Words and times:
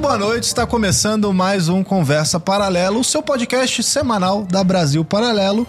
Muito 0.00 0.08
boa 0.16 0.18
noite, 0.18 0.44
está 0.44 0.66
começando 0.66 1.30
mais 1.30 1.68
um 1.68 1.84
Conversa 1.84 2.40
Paralelo, 2.40 3.00
o 3.00 3.04
seu 3.04 3.22
podcast 3.22 3.82
semanal 3.82 4.44
da 4.44 4.64
Brasil 4.64 5.04
Paralelo. 5.04 5.68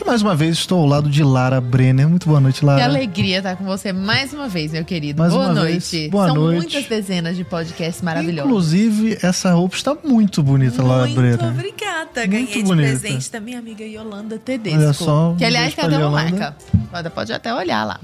E 0.00 0.04
mais 0.04 0.22
uma 0.22 0.36
vez 0.36 0.56
estou 0.58 0.78
ao 0.78 0.86
lado 0.86 1.10
de 1.10 1.24
Lara 1.24 1.60
Brenner. 1.60 2.08
Muito 2.08 2.28
boa 2.28 2.38
noite, 2.38 2.64
Lara. 2.64 2.78
Que 2.78 2.84
alegria 2.84 3.38
estar 3.38 3.56
com 3.56 3.64
você 3.64 3.92
mais 3.92 4.32
uma 4.32 4.46
vez, 4.46 4.70
meu 4.70 4.84
querido. 4.84 5.18
Mais 5.20 5.32
boa 5.32 5.46
uma 5.46 5.54
noite. 5.54 5.96
vez. 5.98 6.10
Boa 6.12 6.26
São 6.28 6.34
noite. 6.36 6.56
muitas 6.58 6.84
dezenas 6.84 7.36
de 7.36 7.42
podcasts 7.42 8.00
maravilhosos. 8.02 8.48
Inclusive, 8.48 9.18
essa 9.20 9.52
roupa 9.52 9.74
está 9.74 9.96
muito 10.04 10.44
bonita, 10.44 10.80
Lara 10.80 11.02
Muito 11.06 11.16
Brenner. 11.16 11.44
obrigada. 11.50 12.24
Ganhei 12.24 12.44
Muito 12.44 12.52
de 12.58 12.62
bonita. 12.62 12.88
presente 13.00 13.32
da 13.32 13.40
minha 13.40 13.58
amiga 13.58 13.82
Yolanda 13.84 14.38
Tedesco. 14.38 14.78
Olha 14.80 14.92
só, 14.92 15.30
um 15.32 15.36
que, 15.36 15.44
aliás, 15.44 15.74
tem 15.74 15.84
até 15.84 15.96
uma 15.96 16.06
Yolanda. 16.06 16.30
marca. 16.30 16.56
Pode- 16.88 17.10
Pode 17.10 17.32
até 17.32 17.52
olhar 17.52 17.84
lá. 17.84 17.98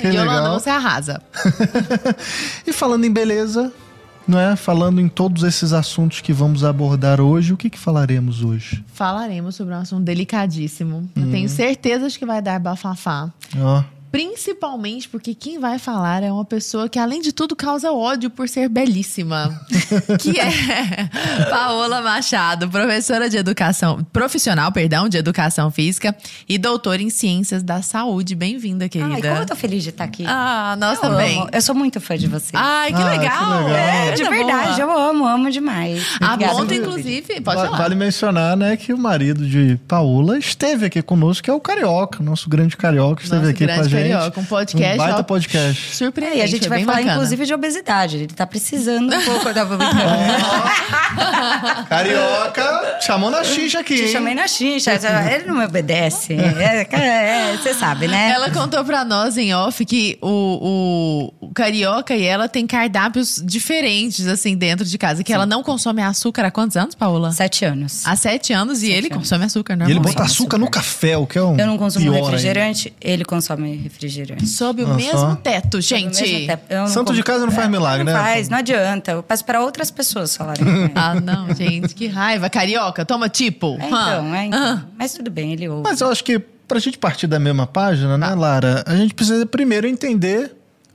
Que 0.00 0.08
Yolanda, 0.08 0.34
legal. 0.40 0.58
você 0.58 0.68
arrasa. 0.70 1.22
e 2.66 2.72
falando 2.72 3.04
em 3.04 3.10
beleza, 3.12 3.72
não 4.26 4.38
é? 4.38 4.56
Falando 4.56 5.00
em 5.00 5.08
todos 5.08 5.42
esses 5.42 5.72
assuntos 5.72 6.20
que 6.20 6.32
vamos 6.32 6.64
abordar 6.64 7.20
hoje, 7.20 7.52
o 7.52 7.56
que, 7.56 7.68
que 7.70 7.78
falaremos 7.78 8.42
hoje? 8.42 8.84
Falaremos 8.92 9.54
sobre 9.54 9.74
um 9.74 9.78
assunto 9.78 10.04
delicadíssimo. 10.04 11.08
Eu 11.16 11.22
Hum. 11.24 11.30
tenho 11.30 11.48
certeza 11.48 12.08
de 12.08 12.18
que 12.18 12.26
vai 12.26 12.40
dar 12.42 12.58
bafafá. 12.60 13.30
Ó, 13.58 13.82
Principalmente 14.12 15.08
porque 15.08 15.34
quem 15.34 15.58
vai 15.58 15.78
falar 15.78 16.22
é 16.22 16.30
uma 16.30 16.44
pessoa 16.44 16.86
que, 16.86 16.98
além 16.98 17.22
de 17.22 17.32
tudo, 17.32 17.56
causa 17.56 17.90
ódio 17.92 18.28
por 18.28 18.46
ser 18.46 18.68
belíssima. 18.68 19.58
que 20.20 20.38
é 20.38 21.08
Paola 21.48 22.02
Machado, 22.02 22.68
professora 22.68 23.30
de 23.30 23.38
educação, 23.38 24.04
profissional, 24.12 24.70
perdão, 24.70 25.08
de 25.08 25.16
educação 25.16 25.70
física 25.70 26.14
e 26.46 26.58
doutora 26.58 27.00
em 27.02 27.08
ciências 27.08 27.62
da 27.62 27.80
saúde. 27.80 28.34
Bem-vinda, 28.34 28.86
querida. 28.86 29.14
Ai, 29.14 29.22
como 29.22 29.34
eu 29.36 29.46
tô 29.46 29.56
feliz 29.56 29.82
de 29.82 29.88
estar 29.88 30.04
aqui. 30.04 30.24
Ah, 30.26 30.76
nós 30.78 30.96
eu 30.96 31.00
também. 31.10 31.38
amo. 31.40 31.48
Eu 31.50 31.62
sou 31.62 31.74
muito 31.74 31.98
fã 31.98 32.14
de 32.16 32.28
você. 32.28 32.50
Ai, 32.54 32.92
que 32.92 33.00
Ah, 33.00 33.10
que 33.10 33.18
legal. 33.18 33.64
legal. 33.64 33.76
é, 33.76 34.12
de 34.12 34.22
Coisa 34.24 34.30
verdade, 34.30 34.82
boa. 34.82 34.92
eu 34.92 34.98
amo, 35.10 35.26
amo 35.26 35.50
demais. 35.50 36.04
A 36.20 36.34
Obrigada, 36.34 36.58
ponto, 36.58 36.74
inclusive, 36.74 37.40
pode 37.40 37.62
falar. 37.62 37.78
vale 37.78 37.94
mencionar, 37.94 38.58
né, 38.58 38.76
que 38.76 38.92
o 38.92 38.98
marido 38.98 39.46
de 39.48 39.78
Paola 39.88 40.38
esteve 40.38 40.84
aqui 40.84 41.00
conosco, 41.00 41.44
que 41.44 41.50
é 41.50 41.54
o 41.54 41.60
Carioca, 41.60 42.22
nosso 42.22 42.50
grande 42.50 42.76
Carioca, 42.76 43.22
esteve 43.22 43.40
Nosso 43.46 43.50
aqui 43.52 43.66
com 43.66 43.72
a 43.72 43.76
grande 43.76 44.01
gente. 44.02 44.12
carioca, 44.12 44.40
um 44.40 44.44
podcast, 44.44 44.94
Um 44.94 44.98
baita 44.98 45.20
ó, 45.20 45.22
podcast. 45.22 45.96
Surpreendente, 45.96 46.38
É, 46.38 46.40
e 46.40 46.44
a 46.44 46.46
gente 46.46 46.68
foi 46.68 46.68
vai 46.68 46.84
falar, 46.84 46.96
bacana. 46.98 47.12
inclusive, 47.14 47.46
de 47.46 47.54
obesidade. 47.54 48.16
Ele 48.16 48.26
tá 48.28 48.46
precisando 48.46 49.14
um 49.14 49.20
pouco 49.22 49.52
da 49.52 49.66
Carioca, 51.88 52.98
chamou 53.00 53.30
na 53.30 53.44
xixa 53.44 53.80
aqui, 53.80 53.96
Te 53.96 54.02
hein? 54.04 54.12
chamei 54.12 54.34
na 54.34 54.46
xixa. 54.48 54.92
Ele 55.32 55.44
não 55.46 55.56
me 55.56 55.64
obedece. 55.64 56.36
É, 56.62 57.52
é, 57.52 57.56
Você 57.56 57.74
sabe, 57.74 58.06
né? 58.08 58.30
Ela 58.30 58.50
contou 58.50 58.84
pra 58.84 59.04
nós 59.04 59.36
em 59.36 59.54
off 59.54 59.84
que 59.84 60.18
o, 60.20 61.32
o, 61.40 61.46
o 61.48 61.54
Carioca 61.54 62.14
e 62.14 62.24
ela 62.24 62.48
tem 62.48 62.66
cardápios 62.66 63.40
diferentes, 63.44 64.26
assim, 64.26 64.56
dentro 64.56 64.84
de 64.84 64.96
casa. 64.98 65.22
Que 65.24 65.32
ela 65.32 65.46
não 65.46 65.62
consome 65.62 66.02
açúcar 66.02 66.44
há 66.46 66.50
quantos 66.50 66.76
anos, 66.76 66.94
Paula? 66.94 67.32
Sete 67.32 67.64
anos. 67.64 68.02
Há 68.06 68.16
sete 68.16 68.52
anos 68.52 68.82
e 68.82 68.90
ele 68.90 69.06
anos. 69.08 69.18
consome 69.18 69.44
açúcar, 69.44 69.72
E 69.72 69.76
ele 69.76 69.84
normalmente. 69.94 70.14
bota 70.14 70.24
açúcar 70.26 70.58
no 70.58 70.70
café, 70.70 71.16
o 71.16 71.26
que 71.26 71.38
é 71.38 71.42
um 71.42 71.56
Eu 71.58 71.66
não 71.66 71.78
consumo 71.78 72.04
pior 72.04 72.14
ainda. 72.14 72.26
refrigerante, 72.30 72.92
ele 73.00 73.24
consome 73.24 73.76
refrigerante. 73.76 73.91
Sob 74.46 74.82
o 74.82 74.90
Ah, 74.90 74.94
mesmo 74.94 75.36
teto, 75.36 75.80
gente. 75.80 76.22
mesmo 76.22 76.58
não 76.70 76.86
Santo 76.86 77.06
como- 77.06 77.16
de 77.16 77.22
casa 77.22 77.44
não 77.44 77.52
faz 77.52 77.68
milagre, 77.70 78.04
não 78.04 78.12
né? 78.12 78.18
faz, 78.18 78.48
não 78.48 78.58
adianta. 78.58 79.12
Eu 79.12 79.22
peço 79.22 79.44
para 79.44 79.60
outras 79.60 79.90
pessoas 79.90 80.36
falarem. 80.36 80.64
Ah, 80.94 81.14
não, 81.20 81.54
gente, 81.54 81.94
que 81.94 82.06
raiva. 82.06 82.48
Carioca, 82.50 83.04
toma 83.04 83.28
tipo. 83.28 83.76
É, 83.80 83.86
então, 83.86 84.34
é, 84.34 84.46
então. 84.46 84.60
Ah. 84.62 84.84
Mas 84.98 85.12
tudo 85.14 85.30
bem, 85.30 85.52
ele 85.52 85.68
ouve. 85.68 85.82
Mas 85.82 86.00
eu 86.00 86.10
acho 86.10 86.22
que 86.24 86.38
pra 86.38 86.78
gente 86.78 86.98
partir 86.98 87.26
da 87.26 87.38
mesma 87.38 87.66
página, 87.66 88.16
né, 88.16 88.28
Lara? 88.34 88.82
A 88.86 88.96
gente 88.96 89.14
precisa 89.14 89.44
primeiro 89.46 89.86
entender 89.86 90.52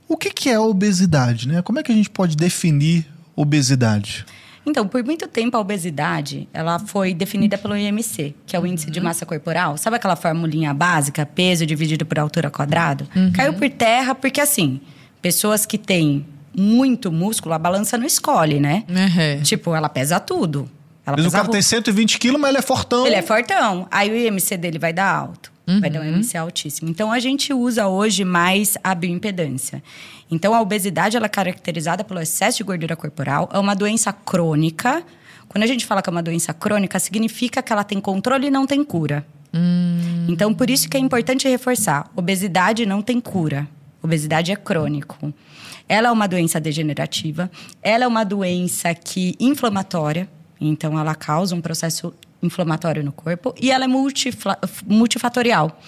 o 0.08 0.16
que, 0.16 0.30
que 0.30 0.48
é 0.48 0.54
a 0.54 0.60
obesidade, 0.60 1.46
né? 1.46 1.62
Como 1.62 1.78
é 1.78 1.82
que 1.82 1.92
a 1.92 1.94
gente 1.94 2.10
pode 2.10 2.36
definir 2.36 3.06
obesidade? 3.36 4.24
Então, 4.68 4.86
por 4.86 5.02
muito 5.02 5.26
tempo 5.26 5.56
a 5.56 5.60
obesidade, 5.60 6.48
ela 6.52 6.78
foi 6.78 7.14
definida 7.14 7.56
pelo 7.56 7.76
IMC, 7.76 8.34
que 8.46 8.54
é 8.54 8.60
o 8.60 8.66
índice 8.66 8.90
de 8.90 9.00
massa 9.00 9.24
corporal. 9.24 9.76
Sabe 9.76 9.96
aquela 9.96 10.16
formulinha 10.16 10.74
básica, 10.74 11.24
peso 11.24 11.64
dividido 11.64 12.04
por 12.04 12.18
altura 12.18 12.50
quadrado? 12.50 13.08
Caiu 13.34 13.54
por 13.54 13.68
terra 13.70 14.14
porque 14.14 14.40
assim, 14.40 14.80
pessoas 15.22 15.64
que 15.64 15.78
têm 15.78 16.26
muito 16.56 17.10
músculo, 17.12 17.54
a 17.54 17.58
balança 17.58 17.96
não 17.96 18.06
escolhe, 18.06 18.58
né? 18.60 18.84
Uhum. 18.88 19.42
Tipo, 19.42 19.74
ela 19.74 19.88
pesa 19.88 20.18
tudo. 20.18 20.68
Ela 21.06 21.16
Mas 21.16 21.26
o 21.26 21.28
pesa 21.28 21.38
cara 21.38 21.48
tem 21.48 21.62
120 21.62 22.18
quilos, 22.18 22.40
mas 22.40 22.50
ele 22.50 22.58
é 22.58 22.62
fortão. 22.62 23.06
ele 23.06 23.16
é 23.16 23.22
fortão. 23.22 23.86
Aí 23.90 24.10
o 24.10 24.16
IMC 24.16 24.56
dele 24.56 24.78
vai 24.78 24.92
dar 24.92 25.10
alto. 25.10 25.52
Vai 25.80 25.90
dar 25.90 26.00
um 26.00 26.04
IMC 26.04 26.34
altíssimo. 26.38 26.88
Então, 26.88 27.12
a 27.12 27.18
gente 27.18 27.52
usa 27.52 27.86
hoje 27.88 28.24
mais 28.24 28.78
a 28.82 28.94
bioimpedância. 28.94 29.82
Então, 30.30 30.54
a 30.54 30.60
obesidade, 30.60 31.16
ela 31.16 31.26
é 31.26 31.28
caracterizada 31.28 32.04
pelo 32.04 32.20
excesso 32.20 32.58
de 32.58 32.64
gordura 32.64 32.94
corporal. 32.94 33.48
É 33.52 33.58
uma 33.58 33.74
doença 33.74 34.12
crônica. 34.12 35.02
Quando 35.48 35.64
a 35.64 35.66
gente 35.66 35.86
fala 35.86 36.02
que 36.02 36.10
é 36.10 36.12
uma 36.12 36.22
doença 36.22 36.52
crônica, 36.52 36.98
significa 36.98 37.62
que 37.62 37.72
ela 37.72 37.84
tem 37.84 38.00
controle 38.00 38.48
e 38.48 38.50
não 38.50 38.66
tem 38.66 38.84
cura. 38.84 39.26
Então, 40.28 40.52
por 40.52 40.68
isso 40.68 40.88
que 40.88 40.96
é 40.96 41.00
importante 41.00 41.48
reforçar. 41.48 42.10
Obesidade 42.14 42.84
não 42.84 43.00
tem 43.00 43.20
cura. 43.20 43.66
Obesidade 44.02 44.52
é 44.52 44.56
crônico. 44.56 45.32
Ela 45.88 46.08
é 46.08 46.10
uma 46.10 46.28
doença 46.28 46.60
degenerativa. 46.60 47.50
Ela 47.82 48.04
é 48.04 48.06
uma 48.06 48.24
doença 48.24 48.94
que 48.94 49.34
inflamatória. 49.40 50.28
Então, 50.60 50.98
ela 50.98 51.14
causa 51.14 51.54
um 51.54 51.60
processo 51.62 52.12
inflamatório 52.42 53.02
no 53.02 53.12
corpo. 53.12 53.54
E 53.60 53.70
ela 53.70 53.86
é 53.86 53.88
multifatorial. 54.86 55.80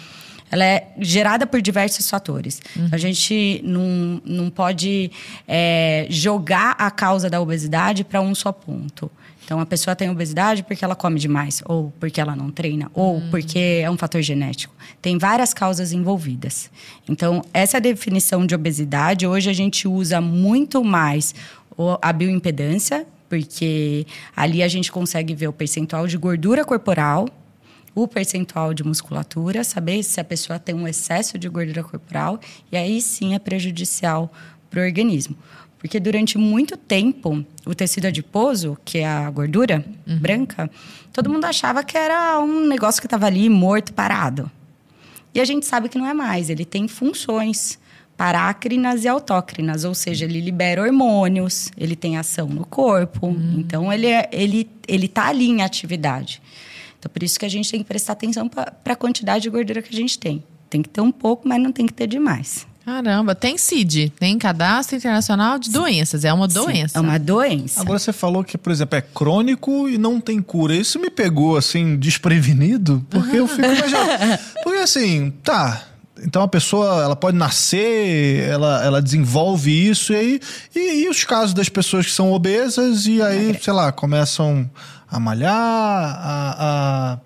Ela 0.50 0.64
é 0.64 0.88
gerada 0.98 1.46
por 1.46 1.62
diversos 1.62 2.08
fatores. 2.10 2.60
A 2.90 2.96
gente 2.96 3.60
não, 3.64 4.20
não 4.24 4.50
pode 4.50 5.10
é, 5.46 6.06
jogar 6.10 6.74
a 6.78 6.90
causa 6.90 7.30
da 7.30 7.40
obesidade 7.40 8.04
para 8.04 8.20
um 8.20 8.34
só 8.34 8.52
ponto. 8.52 9.10
Então, 9.44 9.58
a 9.58 9.66
pessoa 9.66 9.96
tem 9.96 10.08
obesidade 10.08 10.62
porque 10.62 10.84
ela 10.84 10.94
come 10.94 11.18
demais, 11.18 11.60
ou 11.66 11.92
porque 11.98 12.20
ela 12.20 12.36
não 12.36 12.52
treina, 12.52 12.88
ou 12.94 13.20
porque 13.30 13.80
é 13.82 13.90
um 13.90 13.98
fator 13.98 14.22
genético. 14.22 14.72
Tem 15.02 15.18
várias 15.18 15.52
causas 15.52 15.92
envolvidas. 15.92 16.70
Então, 17.08 17.44
essa 17.52 17.78
é 17.78 17.80
definição 17.80 18.46
de 18.46 18.54
obesidade. 18.54 19.26
Hoje, 19.26 19.50
a 19.50 19.52
gente 19.52 19.88
usa 19.88 20.20
muito 20.20 20.84
mais 20.84 21.34
a 22.00 22.12
bioimpedância, 22.12 23.04
porque 23.28 24.06
ali 24.36 24.62
a 24.62 24.68
gente 24.68 24.92
consegue 24.92 25.34
ver 25.34 25.48
o 25.48 25.52
percentual 25.52 26.06
de 26.06 26.16
gordura 26.16 26.64
corporal, 26.64 27.28
o 27.94 28.06
percentual 28.06 28.72
de 28.72 28.84
musculatura, 28.84 29.64
saber 29.64 30.02
se 30.02 30.20
a 30.20 30.24
pessoa 30.24 30.58
tem 30.58 30.74
um 30.74 30.86
excesso 30.86 31.38
de 31.38 31.48
gordura 31.48 31.82
corporal, 31.82 32.40
e 32.70 32.76
aí 32.76 33.00
sim 33.00 33.34
é 33.34 33.38
prejudicial 33.38 34.32
para 34.70 34.80
o 34.80 34.84
organismo. 34.84 35.36
Porque 35.78 35.98
durante 35.98 36.36
muito 36.36 36.76
tempo, 36.76 37.44
o 37.64 37.74
tecido 37.74 38.06
adiposo, 38.06 38.76
que 38.84 38.98
é 38.98 39.06
a 39.06 39.30
gordura 39.30 39.84
branca, 40.06 40.70
todo 41.12 41.30
mundo 41.30 41.46
achava 41.46 41.82
que 41.82 41.96
era 41.96 42.38
um 42.38 42.66
negócio 42.66 43.00
que 43.00 43.06
estava 43.06 43.26
ali 43.26 43.48
morto, 43.48 43.92
parado. 43.94 44.50
E 45.34 45.40
a 45.40 45.44
gente 45.44 45.64
sabe 45.64 45.88
que 45.88 45.96
não 45.96 46.06
é 46.06 46.12
mais, 46.12 46.50
ele 46.50 46.64
tem 46.64 46.86
funções 46.86 47.78
parácrinas 48.20 49.04
e 49.04 49.08
autócrinas, 49.08 49.84
ou 49.84 49.94
seja, 49.94 50.26
ele 50.26 50.42
libera 50.42 50.82
hormônios, 50.82 51.70
ele 51.74 51.96
tem 51.96 52.18
ação 52.18 52.46
no 52.46 52.66
corpo, 52.66 53.34
então 53.56 53.90
ele, 53.90 54.08
é, 54.08 54.28
ele, 54.30 54.68
ele 54.86 55.08
tá 55.08 55.28
ali 55.28 55.48
em 55.48 55.62
atividade. 55.62 56.42
Então, 57.00 57.10
por 57.10 57.22
isso 57.22 57.38
que 57.38 57.46
a 57.46 57.48
gente 57.48 57.70
tem 57.70 57.80
que 57.80 57.86
prestar 57.86 58.12
atenção 58.12 58.46
para 58.46 58.74
a 58.84 58.96
quantidade 58.96 59.42
de 59.42 59.50
gordura 59.50 59.80
que 59.80 59.92
a 59.92 59.96
gente 59.96 60.18
tem. 60.18 60.44
Tem 60.68 60.82
que 60.82 60.88
ter 60.88 61.00
um 61.00 61.10
pouco, 61.10 61.48
mas 61.48 61.60
não 61.60 61.72
tem 61.72 61.86
que 61.86 61.94
ter 61.94 62.06
demais. 62.06 62.66
Caramba, 62.84 63.34
tem 63.34 63.56
CID, 63.56 64.12
tem 64.18 64.38
Cadastro 64.38 64.96
Internacional 64.96 65.58
de 65.58 65.70
Doenças. 65.70 66.24
É 66.24 66.32
uma 66.32 66.46
doença. 66.46 66.98
É 66.98 67.00
uma 67.00 67.18
doença. 67.18 67.80
Agora 67.80 67.98
você 67.98 68.12
falou 68.12 68.44
que, 68.44 68.58
por 68.58 68.70
exemplo, 68.70 68.98
é 68.98 69.00
crônico 69.00 69.88
e 69.88 69.96
não 69.96 70.20
tem 70.20 70.42
cura. 70.42 70.74
Isso 70.74 70.98
me 70.98 71.10
pegou, 71.10 71.56
assim, 71.56 71.96
desprevenido, 71.96 73.04
porque 73.08 73.36
eu 73.36 73.48
fico 73.48 73.64
imaginando. 73.64 74.38
Porque, 74.62 74.78
assim, 74.78 75.32
tá. 75.42 75.86
Então 76.22 76.42
a 76.42 76.48
pessoa, 76.48 77.02
ela 77.02 77.16
pode 77.16 77.36
nascer, 77.36 78.48
ela, 78.48 78.84
ela 78.84 79.02
desenvolve 79.02 79.88
isso, 79.88 80.12
e 80.12 80.16
aí. 80.16 80.40
E, 80.74 81.04
e 81.04 81.08
os 81.08 81.24
casos 81.24 81.54
das 81.54 81.68
pessoas 81.68 82.06
que 82.06 82.12
são 82.12 82.32
obesas 82.32 83.06
e 83.06 83.22
aí, 83.22 83.56
sei 83.60 83.72
lá, 83.72 83.90
começam 83.90 84.68
a 85.10 85.18
malhar, 85.20 85.54
a. 85.54 86.56
a 87.16 87.18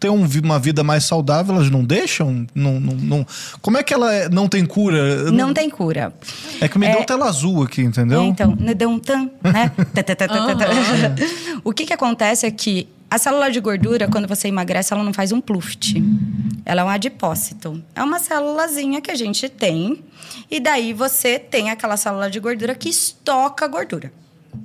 ter 0.00 0.10
um 0.10 0.26
uma 0.42 0.58
vida 0.58 0.82
mais 0.82 1.04
saudável, 1.04 1.54
elas 1.54 1.70
não 1.70 1.84
deixam? 1.84 2.44
Não, 2.52 2.80
não, 2.80 2.94
não- 2.96 3.26
Como 3.60 3.78
é 3.78 3.84
que 3.84 3.94
ela 3.94 4.12
é- 4.12 4.28
não 4.28 4.48
tem 4.48 4.66
cura? 4.66 4.96
Eu 4.98 5.30
Não 5.32 5.54
tem 5.54 5.70
cura. 5.70 6.12
É 6.60 6.66
que 6.66 6.76
me 6.76 6.88
deu 6.88 7.04
tela 7.04 7.28
azul 7.28 7.62
aqui, 7.62 7.82
entendeu? 7.82 8.20
É, 8.22 8.24
então, 8.24 8.56
não 8.58 8.74
deu 8.74 8.90
um 8.90 8.98
tan, 8.98 9.30
né? 9.44 9.70
O 11.62 11.72
que 11.72 11.86
que 11.86 11.92
acontece 11.92 12.46
é 12.46 12.50
que 12.50 12.88
a 13.08 13.18
célula 13.18 13.50
de 13.50 13.60
gordura, 13.60 14.08
quando 14.08 14.26
você 14.26 14.48
emagrece, 14.48 14.92
ela 14.92 15.04
não 15.04 15.12
faz 15.12 15.30
um 15.32 15.40
pluft. 15.40 16.02
Ela 16.64 16.80
é 16.80 16.84
um 16.84 16.88
adipócito. 16.88 17.80
É 17.94 18.02
uma 18.02 18.18
célulazinha 18.18 19.00
que 19.00 19.10
a 19.10 19.14
gente 19.14 19.48
tem. 19.48 20.02
E 20.50 20.58
daí 20.58 20.92
você 20.92 21.38
tem 21.38 21.70
aquela 21.70 21.96
célula 21.96 22.28
de 22.30 22.40
gordura 22.40 22.74
que 22.74 22.88
estoca 22.88 23.66
a 23.66 23.68
gordura. 23.68 24.12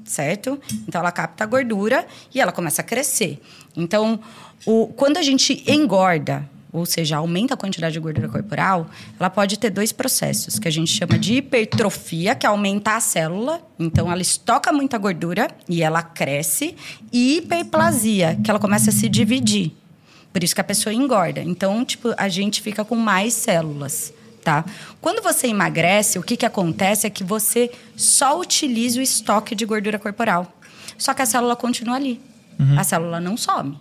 Certo? 0.04 0.60
Então 0.88 1.00
ela 1.00 1.12
capta 1.12 1.44
a 1.44 1.48
gordura 1.48 2.06
e 2.34 2.40
ela 2.40 2.52
começa 2.52 2.82
a 2.82 2.84
crescer. 2.84 3.42
Então, 3.76 4.20
o, 4.66 4.88
quando 4.88 5.18
a 5.18 5.22
gente 5.22 5.64
engorda, 5.72 6.48
ou 6.72 6.86
seja, 6.86 7.18
aumenta 7.18 7.54
a 7.54 7.58
quantidade 7.58 7.94
de 7.94 8.00
gordura 8.00 8.28
corporal, 8.28 8.88
ela 9.20 9.30
pode 9.30 9.58
ter 9.58 9.70
dois 9.70 9.92
processos 9.92 10.60
que 10.60 10.68
a 10.68 10.72
gente 10.72 10.92
chama 10.92 11.18
de 11.18 11.36
hipertrofia, 11.36 12.36
que 12.36 12.46
é 12.46 12.50
aumentar 12.50 12.98
a 12.98 13.00
célula, 13.00 13.62
então 13.80 14.12
ela 14.12 14.22
estoca 14.22 14.72
muita 14.72 14.98
gordura 14.98 15.48
e 15.68 15.82
ela 15.82 16.04
cresce, 16.04 16.76
e 17.12 17.38
hiperplasia, 17.38 18.38
que 18.44 18.50
ela 18.50 18.60
começa 18.60 18.90
a 18.90 18.94
se 18.94 19.08
dividir. 19.10 19.74
Por 20.32 20.44
isso 20.44 20.54
que 20.54 20.62
a 20.62 20.64
pessoa 20.64 20.94
engorda. 20.94 21.42
Então, 21.42 21.84
tipo, 21.84 22.14
a 22.18 22.30
gente 22.30 22.62
fica 22.62 22.86
com 22.86 22.96
mais 22.96 23.34
células. 23.34 24.14
Tá? 24.48 24.64
Quando 25.02 25.22
você 25.22 25.48
emagrece, 25.48 26.18
o 26.18 26.24
que, 26.24 26.38
que 26.38 26.46
acontece 26.46 27.06
é 27.06 27.10
que 27.10 27.22
você 27.22 27.70
só 27.98 28.40
utiliza 28.40 28.98
o 28.98 29.04
estoque 29.04 29.54
de 29.54 29.66
gordura 29.66 30.00
corporal. 30.00 30.58
Só 30.98 31.14
que 31.14 31.22
a 31.22 31.26
célula 31.26 31.54
continua 31.54 31.98
ali. 31.98 32.22
Uhum. 32.58 32.80
A 32.80 32.84
célula 32.86 33.20
não 33.20 33.36
some. 33.36 33.78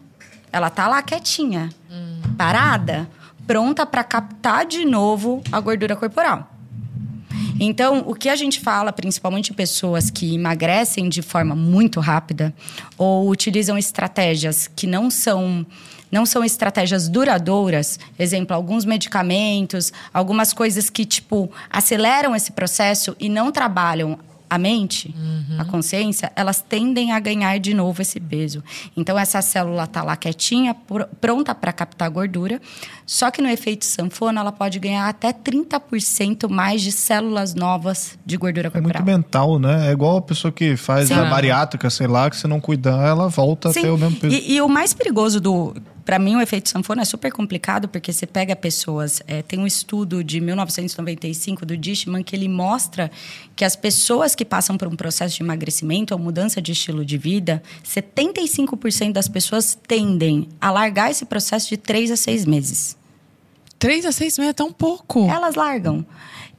Ela 0.51 0.69
tá 0.69 0.89
lá 0.89 1.01
quietinha, 1.03 1.71
uhum. 1.89 2.35
parada, 2.37 3.09
pronta 3.47 3.87
para 3.87 4.03
captar 4.03 4.67
de 4.67 4.85
novo 4.85 5.41
a 5.53 5.61
gordura 5.61 5.95
corporal. 5.95 6.51
Então, 7.61 8.03
o 8.05 8.13
que 8.13 8.29
a 8.29 8.35
gente 8.35 8.59
fala, 8.59 8.93
principalmente 8.93 9.55
pessoas 9.55 10.11
que 10.11 10.35
emagrecem 10.35 11.09
de 11.09 11.23
forma 11.23 11.55
muito 11.55 12.01
rápida 12.01 12.53
ou 12.99 13.31
utilizam 13.31 13.79
estratégias 13.79 14.69
que 14.75 14.89
não 14.89 15.11
são 15.11 15.65
não 16.11 16.25
são 16.25 16.45
estratégias 16.45 17.09
duradouras, 17.09 17.99
exemplo, 18.19 18.55
alguns 18.55 18.85
medicamentos, 18.85 19.93
algumas 20.13 20.53
coisas 20.53 20.89
que 20.91 21.05
tipo 21.05 21.51
aceleram 21.71 22.35
esse 22.35 22.53
processo 22.53 23.17
e 23.19 23.29
não 23.29 23.51
trabalham 23.51 24.19
a 24.49 24.59
mente, 24.59 25.15
uhum. 25.17 25.61
a 25.61 25.65
consciência, 25.65 26.31
elas 26.37 26.65
tendem 26.67 27.13
a 27.13 27.19
ganhar 27.19 27.59
de 27.59 27.75
novo 27.75 28.01
esse 28.01 28.21
peso. 28.21 28.63
Então, 28.97 29.19
essa 29.19 29.43
célula 29.43 29.85
está 29.85 30.03
lá 30.03 30.17
quietinha, 30.17 30.75
pronta 31.21 31.55
para 31.55 31.73
captar 31.73 32.09
gordura. 32.09 32.61
Só 33.05 33.31
que 33.31 33.43
no 33.43 33.49
efeito 33.49 33.85
sanfona, 33.85 34.41
ela 34.41 34.53
pode 34.53 34.79
ganhar 34.79 35.09
até 35.09 35.33
30% 35.33 36.49
mais 36.49 36.81
de 36.81 36.93
células 36.93 37.55
novas 37.55 38.17
de 38.25 38.37
gordura 38.37 38.71
corporal. 38.71 39.03
É 39.03 39.05
muito 39.05 39.07
mental, 39.07 39.59
né? 39.59 39.89
É 39.89 39.93
igual 39.93 40.19
a 40.19 40.23
pessoa 40.23 40.53
que 40.53 40.77
faz 40.77 41.09
Sim. 41.09 41.15
a 41.15 41.25
bariátrica, 41.25 41.91
sei 41.91 42.07
lá, 42.07 42.31
que 42.31 42.37
se 42.37 42.47
não 42.47 42.61
cuidar, 42.61 43.07
ela 43.07 43.29
volta 43.29 43.73
Sim. 43.73 43.81
a 43.81 43.83
ter 43.83 43.91
o 43.91 43.99
mesmo 43.99 44.17
peso. 44.17 44.35
E, 44.35 44.55
e 44.55 44.63
o 44.63 44.69
mais 44.69 44.95
perigoso 44.95 45.41
do 45.41 45.75
para 46.07 46.21
mim, 46.21 46.37
o 46.37 46.41
efeito 46.41 46.69
sanfona 46.69 47.03
é 47.03 47.05
super 47.05 47.33
complicado, 47.33 47.89
porque 47.89 48.13
você 48.13 48.29
pega 48.29 48.55
pessoas. 48.55 49.21
É, 49.27 49.43
tem 49.43 49.59
um 49.59 49.67
estudo 49.67 50.23
de 50.23 50.41
1995 50.41 51.67
do 51.67 51.77
Dishman 51.77 52.23
que 52.23 52.37
ele 52.37 52.49
mostra 52.49 53.11
que 53.57 53.65
as 53.65 53.75
pessoas 53.75 54.33
que 54.33 54.45
passam 54.45 54.79
por 54.79 54.87
um 54.87 54.95
processo 54.95 55.35
de 55.35 55.43
emagrecimento 55.43 56.15
ou 56.15 56.21
mudança 56.21 56.63
de 56.63 56.71
estilo 56.71 57.05
de 57.05 57.19
vida, 57.19 57.61
75% 57.85 59.13
das 59.13 59.27
pessoas 59.27 59.77
tendem 59.89 60.49
a 60.61 60.71
largar 60.71 61.11
esse 61.11 61.25
processo 61.25 61.69
de 61.71 61.77
3 61.77 62.13
a 62.13 62.17
6 62.17 62.45
meses. 62.45 62.97
3 63.77 64.07
a 64.07 64.13
6 64.13 64.39
meses 64.39 64.51
é 64.51 64.55
tão 64.55 64.73
pouco. 64.73 65.29
Elas 65.29 65.57
largam. 65.57 66.07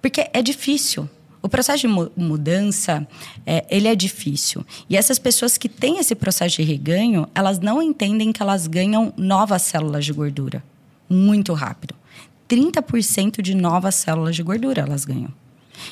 Porque 0.02 0.30
é 0.34 0.42
difícil. 0.42 1.10
O 1.48 1.50
processo 1.50 1.88
de 1.88 2.12
mudança, 2.18 3.08
é, 3.46 3.66
ele 3.70 3.88
é 3.88 3.96
difícil. 3.96 4.66
E 4.90 4.98
essas 4.98 5.18
pessoas 5.18 5.58
que 5.58 5.70
têm 5.70 5.98
esse 5.98 6.14
processo 6.14 6.58
de 6.58 6.64
reganho, 6.64 7.26
elas 7.34 7.58
não 7.58 7.82
entendem 7.82 8.34
que 8.34 8.44
elas 8.44 8.68
ganham 8.68 9.14
novas 9.16 9.62
células 9.62 10.04
de 10.04 10.12
gordura 10.12 10.62
muito 11.10 11.54
rápido. 11.54 11.96
30% 12.50 13.42
de 13.42 13.56
novas 13.56 13.96
células 13.96 14.36
de 14.36 14.44
gordura 14.44 14.82
elas 14.82 15.06
ganham. 15.06 15.34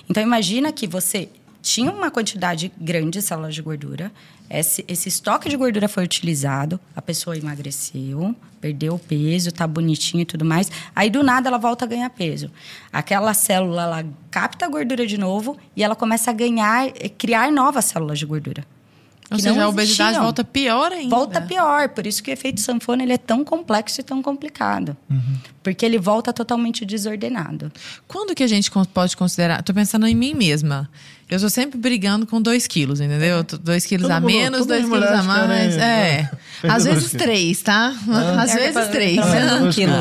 Então 0.09 0.21
imagina 0.21 0.73
que 0.73 0.87
você 0.87 1.29
tinha 1.65 1.91
uma 1.91 2.11
quantidade 2.11 2.71
grande 2.79 3.17
de 3.17 3.21
células 3.23 3.55
de 3.55 3.61
gordura, 3.63 4.11
esse, 4.47 4.85
esse 4.87 5.09
estoque 5.09 5.49
de 5.49 5.57
gordura 5.57 5.89
foi 5.89 6.03
utilizado, 6.03 6.79
a 6.95 7.01
pessoa 7.01 7.35
emagreceu, 7.35 8.35
perdeu 8.61 8.93
o 8.93 8.99
peso, 8.99 9.51
tá 9.51 9.65
bonitinho 9.65 10.21
e 10.21 10.25
tudo 10.25 10.45
mais. 10.45 10.71
Aí 10.95 11.09
do 11.09 11.23
nada 11.23 11.49
ela 11.49 11.57
volta 11.57 11.83
a 11.83 11.87
ganhar 11.87 12.07
peso. 12.11 12.51
Aquela 12.93 13.33
célula 13.33 13.81
ela 13.81 14.05
capta 14.29 14.67
a 14.67 14.69
gordura 14.69 15.07
de 15.07 15.17
novo 15.17 15.57
e 15.75 15.83
ela 15.83 15.95
começa 15.95 16.29
a 16.29 16.33
ganhar, 16.35 16.87
eh, 16.87 17.09
criar 17.09 17.51
novas 17.51 17.85
células 17.85 18.19
de 18.19 18.27
gordura. 18.27 18.63
Ou 19.31 19.39
seja, 19.39 19.63
a 19.63 19.67
obesidade 19.67 20.19
volta 20.19 20.43
pior 20.43 20.91
ainda. 20.91 21.15
Volta 21.15 21.41
pior. 21.41 21.89
Por 21.89 22.05
isso 22.05 22.21
que 22.21 22.29
o 22.29 22.33
efeito 22.33 22.61
sanfona 22.61 23.01
ele 23.01 23.13
é 23.13 23.17
tão 23.17 23.43
complexo 23.43 24.01
e 24.01 24.03
tão 24.03 24.21
complicado. 24.21 24.95
Uhum. 25.09 25.37
Porque 25.65 25.83
ele 25.83 25.97
volta 25.97 26.31
totalmente 26.31 26.85
desordenado. 26.85 27.71
Quando 28.07 28.35
que 28.35 28.43
a 28.43 28.47
gente 28.47 28.69
pode 28.93 29.17
considerar... 29.17 29.61
Estou 29.61 29.73
pensando 29.73 30.05
em 30.05 30.13
mim 30.13 30.35
mesma. 30.35 30.87
Eu 31.27 31.37
estou 31.37 31.49
sempre 31.49 31.79
brigando 31.79 32.27
com 32.27 32.39
dois 32.39 32.67
quilos, 32.67 33.01
entendeu? 33.01 33.39
É. 33.39 33.43
Dois 33.57 33.83
quilos 33.83 34.03
todo 34.03 34.11
a 34.11 34.19
menos, 34.19 34.59
mundo, 34.59 34.67
dois 34.67 34.85
quilos 34.85 35.09
a 35.09 35.23
mais. 35.23 35.75
É. 35.75 36.29
é. 36.61 36.69
Às 36.69 36.85
vezes 36.85 37.11
três, 37.13 37.63
tá? 37.63 37.95
Ah. 38.07 38.43
Às 38.43 38.55
é, 38.55 38.59
vezes 38.59 38.87
três. 38.89 39.17
Um 39.17 39.71
quilo. 39.71 39.91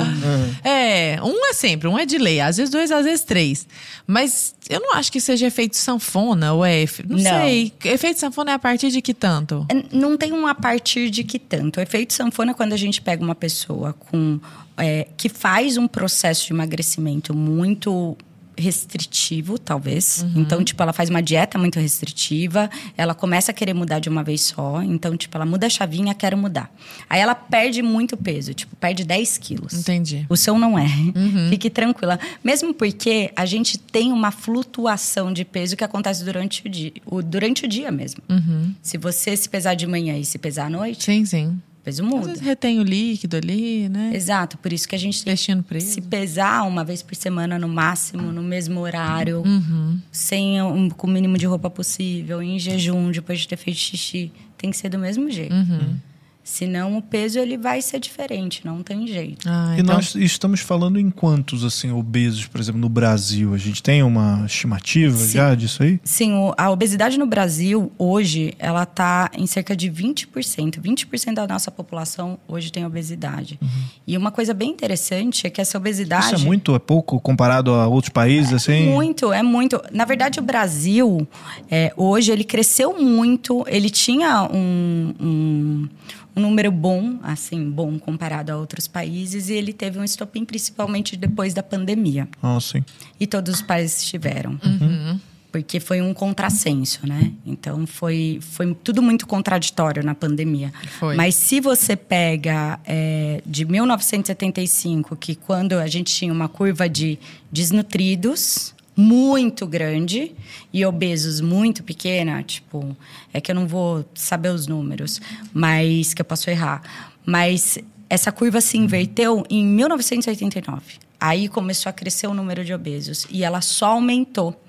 É, 0.62 1.19
um 1.22 1.46
é 1.49 1.55
sempre, 1.55 1.88
um 1.88 1.99
é 1.99 2.05
de 2.05 2.19
lei. 2.19 2.40
Às 2.40 2.58
vezes 2.58 2.70
dois, 2.70 2.93
às 2.93 3.06
vezes 3.06 3.25
três. 3.25 3.66
Mas 4.06 4.55
eu 4.69 4.81
não 4.81 4.93
acho 4.93 5.11
que 5.11 5.19
seja 5.19 5.46
efeito 5.46 5.78
sanfona 5.78 6.52
ou 6.52 6.62
é. 6.62 6.84
Não, 7.08 7.16
não. 7.16 7.40
sei. 7.40 7.72
Efeito 7.87 8.20
sanfona 8.20 8.50
é 8.50 8.55
a 8.55 8.58
partir 8.58 8.90
de 8.90 9.00
que 9.00 9.14
tanto? 9.14 9.66
Não 9.90 10.19
tem 10.19 10.31
um 10.31 10.46
a 10.46 10.55
partir 10.55 11.08
de 11.08 11.25
que 11.25 11.38
tanto. 11.38 11.78
O 11.78 11.82
efeito 11.82 12.12
sanfona 12.12 12.50
é 12.50 12.55
quando 12.55 12.75
a 12.75 12.76
gente 12.76 13.00
pega 13.00 13.25
uma 13.25 13.34
pessoa 13.34 13.94
com. 13.94 14.38
É, 14.76 15.06
que 15.17 15.29
faz 15.29 15.76
um 15.76 15.87
processo 15.87 16.47
de 16.47 16.53
emagrecimento 16.53 17.35
muito 17.35 18.17
restritivo, 18.56 19.59
talvez. 19.59 20.23
Uhum. 20.23 20.43
Então, 20.43 20.65
tipo, 20.65 20.82
ela 20.82 20.93
faz 20.93 21.11
uma 21.11 21.23
dieta 21.23 21.59
muito 21.59 21.79
restritiva, 21.79 22.71
ela 22.97 23.15
começa 23.15 23.50
a 23.50 23.55
querer 23.55 23.75
mudar 23.75 23.99
de 23.99 24.09
uma 24.09 24.23
vez 24.23 24.43
só. 24.43 24.82
Então, 24.82 25.17
tipo, 25.17 25.37
ela 25.37 25.44
muda 25.44 25.67
a 25.67 25.71
chavinha, 25.71 26.15
quero 26.15 26.37
mudar. 26.37 26.73
Aí 27.09 27.21
ela 27.21 27.35
perde 27.35 27.82
muito 27.82 28.17
peso, 28.17 28.55
tipo, 28.55 28.75
perde 28.76 29.05
10 29.05 29.38
quilos. 29.38 29.75
Entendi. 29.75 30.26
O 30.29 30.37
seu 30.37 30.59
não 30.59 30.79
é. 30.79 30.85
Uhum. 30.85 31.49
Fique 31.50 31.69
tranquila. 31.69 32.19
Mesmo 32.43 32.73
porque 32.73 33.31
a 33.37 33.44
gente 33.44 33.79
tem 33.79 34.12
uma 34.12 34.31
flutuação 34.31 35.32
de 35.32 35.44
peso 35.44 35.76
que 35.76 35.85
acontece 35.85 36.25
durante 36.25 36.67
o 36.67 36.71
dia, 36.71 36.93
durante 37.25 37.65
o 37.65 37.69
dia 37.69 37.91
mesmo. 37.91 38.23
Uhum. 38.29 38.75
Se 38.82 38.97
você 38.97 39.37
se 39.37 39.49
pesar 39.49 39.75
de 39.75 39.87
manhã 39.87 40.17
e 40.17 40.25
se 40.25 40.38
pesar 40.38 40.67
à 40.67 40.71
noite. 40.71 41.05
Sim, 41.05 41.25
sim 41.25 41.59
peso 41.84 42.02
muda. 42.02 42.20
Às 42.20 42.26
vezes 42.26 42.42
retém 42.42 42.81
o 42.81 42.82
líquido 42.82 43.36
ali, 43.36 43.88
né? 43.88 44.12
Exato, 44.14 44.56
por 44.58 44.72
isso 44.72 44.88
que 44.88 44.94
a 44.94 44.98
gente 44.98 45.22
tem 45.22 45.36
que 45.36 45.81
se 45.81 46.00
pesar 46.00 46.66
uma 46.66 46.82
vez 46.82 47.02
por 47.02 47.14
semana 47.14 47.58
no 47.58 47.69
máximo, 47.69 48.32
no 48.32 48.42
mesmo 48.42 48.81
horário, 48.81 49.42
uhum. 49.44 50.00
sem 50.10 50.62
um, 50.62 50.88
com 50.88 51.06
o 51.06 51.10
mínimo 51.10 51.36
de 51.36 51.46
roupa 51.46 51.69
possível, 51.69 52.42
em 52.42 52.58
jejum, 52.58 53.10
depois 53.10 53.40
de 53.40 53.48
ter 53.48 53.56
feito 53.56 53.78
xixi. 53.78 54.32
Tem 54.56 54.70
que 54.70 54.76
ser 54.76 54.88
do 54.88 54.98
mesmo 54.98 55.31
jeito. 55.31 55.54
Uhum. 55.54 55.96
Senão 56.44 56.99
o 56.99 57.02
peso 57.02 57.38
ele 57.38 57.56
vai 57.56 57.81
ser 57.81 57.99
diferente, 57.99 58.61
não 58.67 58.82
tem 58.82 59.06
jeito. 59.06 59.49
Ah, 59.49 59.75
então... 59.79 59.94
E 59.94 59.96
nós 59.96 60.14
estamos 60.14 60.61
falando 60.61 61.00
em 61.00 61.11
quantos 61.11 61.64
assim 61.64 61.90
obesos, 61.90 62.47
por 62.47 62.61
exemplo, 62.61 62.78
no 62.78 62.88
Brasil? 62.90 63.54
A 63.54 63.59
gente 63.59 63.83
tem 63.83 64.02
uma 64.02 64.45
estimativa 64.45 65.16
Sim. 65.16 65.33
já 65.33 65.54
disso 65.54 65.83
aí? 65.83 65.99
Sim, 66.04 66.35
a 66.59 66.71
obesidade 66.71 67.18
no 67.18 67.25
Brasil 67.26 67.90
hoje 67.99 68.52
ela 68.59 68.83
está 68.83 69.30
em 69.35 69.47
cerca 69.47 69.75
de 69.75 69.90
20%. 69.90 70.83
20% 70.83 71.33
da 71.33 71.47
nossa 71.47 71.71
população 71.71 72.38
hoje 72.47 72.71
tem 72.71 72.85
obesidade. 72.85 73.59
Uhum. 73.62 73.68
E 74.07 74.18
uma 74.18 74.30
coisa 74.30 74.52
bem 74.52 74.71
interessante 74.71 75.47
é 75.47 75.50
que 75.50 75.62
essa 75.62 75.78
obesidade 75.78 76.26
Isso 76.26 76.35
é 76.35 76.38
muito, 76.38 76.75
é 76.75 76.78
pouco 76.78 77.18
comparado 77.21 77.73
a 77.73 77.87
outros 77.87 78.12
países 78.12 78.52
é 78.52 78.57
assim? 78.57 78.87
Muito, 78.90 79.33
é 79.33 79.42
muito. 79.42 79.83
Na 79.90 80.04
verdade, 80.04 80.40
o 80.40 80.42
Brasil 80.42 81.26
é, 81.71 81.90
hoje 81.97 82.30
ele 82.30 82.45
cresceu 82.45 83.00
muito. 83.00 83.64
Ele 83.66 83.88
tinha 83.88 84.45
um, 84.52 85.14
um 85.18 85.88
um 86.37 86.41
número 86.41 86.71
bom, 86.71 87.19
assim, 87.23 87.71
bom 87.71 87.99
comparado 87.99 88.53
a 88.53 88.57
outros 88.57 88.88
países, 88.88 89.49
e 89.49 89.55
ele 89.55 89.73
teve 89.73 89.99
um 89.99 90.05
estopim 90.05 90.45
principalmente 90.45 91.17
depois 91.17 91.55
da 91.55 91.62
pandemia. 91.62 92.29
Ah, 92.43 92.59
sim. 92.61 92.85
E 93.19 93.26
todos 93.26 93.55
os 93.55 93.62
países 93.62 94.05
tiveram. 94.05 94.59
Uhum. 94.64 95.21
Porque 95.53 95.79
foi 95.79 96.03
um 96.03 96.12
contrassenso, 96.12 97.07
né? 97.07 97.31
Então 97.47 97.87
foi, 97.87 98.41
foi 98.41 98.75
tudo 98.83 99.00
muito 99.00 99.25
contraditório 99.25 100.03
na 100.03 100.12
pandemia. 100.12 100.73
Foi. 100.99 101.14
Mas 101.14 101.37
se 101.37 101.61
você 101.61 101.95
pega 101.95 102.81
é, 102.85 103.41
de 103.47 103.64
1975, 103.64 105.14
que 105.14 105.37
quando 105.37 105.75
a 105.75 105.87
gente 105.87 106.12
tinha 106.12 106.33
uma 106.33 106.49
curva 106.49 106.88
de 106.88 107.21
desnutridos, 107.53 108.74
muito 108.96 109.66
grande 109.66 110.32
e 110.72 110.84
obesos 110.84 111.40
muito 111.40 111.82
pequena, 111.82 112.40
tipo, 112.42 112.96
é 113.32 113.40
que 113.40 113.50
eu 113.50 113.54
não 113.54 113.66
vou 113.66 114.04
saber 114.14 114.50
os 114.50 114.66
números, 114.66 115.20
mas 115.52 116.12
que 116.14 116.22
eu 116.22 116.24
posso 116.24 116.48
errar. 116.48 116.82
Mas 117.26 117.78
essa 118.08 118.30
curva 118.30 118.60
se 118.60 118.78
inverteu 118.78 119.44
em 119.50 119.66
1989. 119.66 120.98
Aí 121.20 121.48
começou 121.48 121.90
a 121.90 121.92
crescer 121.92 122.26
o 122.26 122.34
número 122.34 122.64
de 122.64 122.74
obesos 122.74 123.26
e 123.30 123.44
ela 123.44 123.60
só 123.60 123.92
aumentou. 123.92 124.60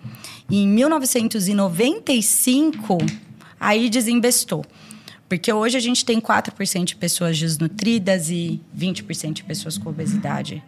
E 0.49 0.59
em 0.59 0.67
1995, 0.67 2.97
aí 3.59 3.89
desembestou. 3.89 4.63
Porque 5.27 5.51
hoje 5.51 5.75
a 5.75 5.79
gente 5.79 6.05
tem 6.05 6.21
4% 6.21 6.85
de 6.85 6.95
pessoas 6.95 7.39
desnutridas 7.39 8.29
e 8.29 8.61
20% 8.77 9.33
de 9.33 9.43
pessoas 9.43 9.75
com 9.77 9.89
obesidade 9.89 10.63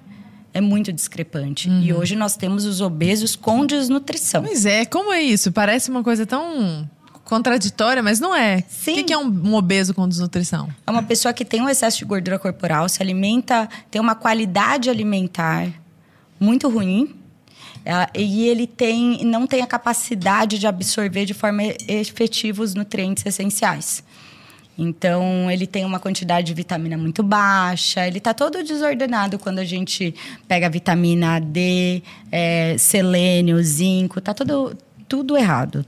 é 0.57 0.61
muito 0.61 0.91
discrepante. 0.91 1.69
Uhum. 1.69 1.81
E 1.81 1.93
hoje 1.93 2.15
nós 2.15 2.35
temos 2.35 2.65
os 2.65 2.81
obesos 2.81 3.35
com 3.35 3.65
desnutrição. 3.65 4.43
Pois 4.43 4.65
é, 4.65 4.85
como 4.85 5.13
é 5.13 5.21
isso? 5.21 5.51
Parece 5.51 5.91
uma 5.91 6.03
coisa 6.03 6.25
tão 6.25 6.89
contraditória, 7.23 8.01
mas 8.01 8.19
não 8.19 8.33
é. 8.33 8.63
Sim. 8.67 9.01
O 9.01 9.05
que, 9.05 9.13
é 9.13 9.17
um, 9.17 9.27
um 9.27 9.53
obeso 9.53 9.93
com 9.93 10.07
desnutrição? 10.07 10.67
É 10.85 10.89
uma 10.89 11.03
pessoa 11.03 11.31
que 11.31 11.45
tem 11.45 11.61
um 11.61 11.69
excesso 11.69 11.99
de 11.99 12.05
gordura 12.05 12.39
corporal, 12.39 12.89
se 12.89 13.01
alimenta, 13.03 13.69
tem 13.91 14.01
uma 14.01 14.15
qualidade 14.15 14.89
alimentar 14.89 15.71
muito 16.39 16.67
ruim. 16.69 17.13
é, 17.85 18.09
E 18.19 18.47
ele 18.47 18.65
tem, 18.65 19.23
não 19.23 19.45
tem 19.45 19.61
a 19.61 19.67
capacidade 19.67 20.57
de 20.57 20.65
absorver 20.65 21.25
de 21.25 21.35
forma 21.35 21.61
efetiva 21.87 22.63
os 22.63 22.73
nutrientes 22.73 23.23
essenciais. 23.25 24.03
Então, 24.77 25.49
ele 25.49 25.65
tem 25.65 25.83
uma 25.83 25.99
quantidade 25.99 26.47
de 26.47 26.53
vitamina 26.53 26.97
muito 26.97 27.23
baixa, 27.23 28.05
ele 28.07 28.19
está 28.19 28.33
todo 28.33 28.63
desordenado 28.63 29.39
quando 29.39 29.59
a 29.59 29.65
gente 29.65 30.13
pega 30.47 30.69
vitamina 30.69 31.39
D, 31.39 32.03
é, 32.31 32.75
selênio, 32.77 33.61
zinco, 33.63 34.21
tá 34.21 34.33
tudo, 34.33 34.77
tudo 35.07 35.37
errado, 35.37 35.85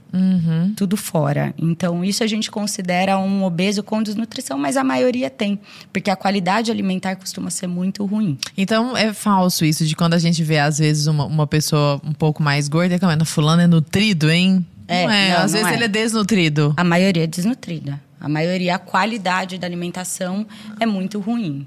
tudo 0.74 0.96
fora. 0.96 1.54
Então, 1.58 2.02
isso 2.04 2.24
a 2.24 2.26
gente 2.26 2.50
considera 2.50 3.18
um 3.18 3.44
obeso 3.44 3.82
com 3.82 4.02
desnutrição, 4.02 4.58
mas 4.58 4.76
a 4.76 4.82
maioria 4.82 5.28
tem, 5.28 5.60
porque 5.92 6.10
a 6.10 6.16
qualidade 6.16 6.70
alimentar 6.70 7.16
costuma 7.16 7.50
ser 7.50 7.66
muito 7.66 8.04
ruim. 8.04 8.38
Então 8.56 8.96
é 8.96 9.12
falso 9.12 9.64
isso 9.64 9.84
de 9.86 9.94
quando 9.94 10.14
a 10.14 10.18
gente 10.18 10.42
vê, 10.42 10.58
às 10.58 10.78
vezes, 10.78 11.06
uma, 11.06 11.26
uma 11.26 11.46
pessoa 11.46 12.00
um 12.04 12.12
pouco 12.12 12.42
mais 12.42 12.68
gorda, 12.68 12.94
é, 12.94 13.24
fulano 13.24 13.62
é 13.62 13.66
nutrido, 13.66 14.30
hein? 14.30 14.64
É, 14.88 15.04
não 15.04 15.12
é, 15.12 15.28
não, 15.28 15.36
às 15.36 15.52
não 15.52 15.58
vezes 15.58 15.72
é. 15.72 15.74
ele 15.76 15.84
é 15.84 15.88
desnutrido. 15.88 16.74
A 16.76 16.82
maioria 16.82 17.24
é 17.24 17.26
desnutrida. 17.26 18.00
A 18.20 18.28
maioria, 18.28 18.74
a 18.74 18.78
qualidade 18.78 19.56
da 19.56 19.66
alimentação 19.66 20.46
é 20.78 20.84
muito 20.84 21.18
ruim, 21.18 21.66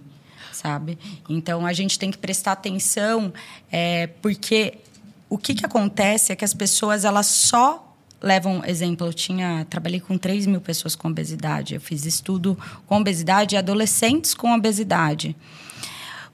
sabe? 0.51 0.99
Então, 1.27 1.65
a 1.65 1.73
gente 1.73 1.97
tem 1.97 2.11
que 2.11 2.17
prestar 2.17 2.51
atenção, 2.51 3.33
é, 3.71 4.07
porque 4.21 4.75
o 5.27 5.37
que, 5.37 5.55
que 5.55 5.65
acontece 5.65 6.31
é 6.31 6.35
que 6.35 6.45
as 6.45 6.53
pessoas, 6.53 7.03
elas 7.05 7.25
só 7.25 7.95
levam... 8.21 8.63
Exemplo, 8.63 9.07
eu 9.07 9.13
tinha... 9.13 9.65
Trabalhei 9.67 9.99
com 9.99 10.15
3 10.15 10.45
mil 10.45 10.61
pessoas 10.61 10.95
com 10.95 11.07
obesidade. 11.07 11.73
Eu 11.73 11.81
fiz 11.81 12.05
estudo 12.05 12.55
com 12.85 12.97
obesidade 13.01 13.55
e 13.55 13.57
adolescentes 13.57 14.35
com 14.35 14.53
obesidade. 14.53 15.35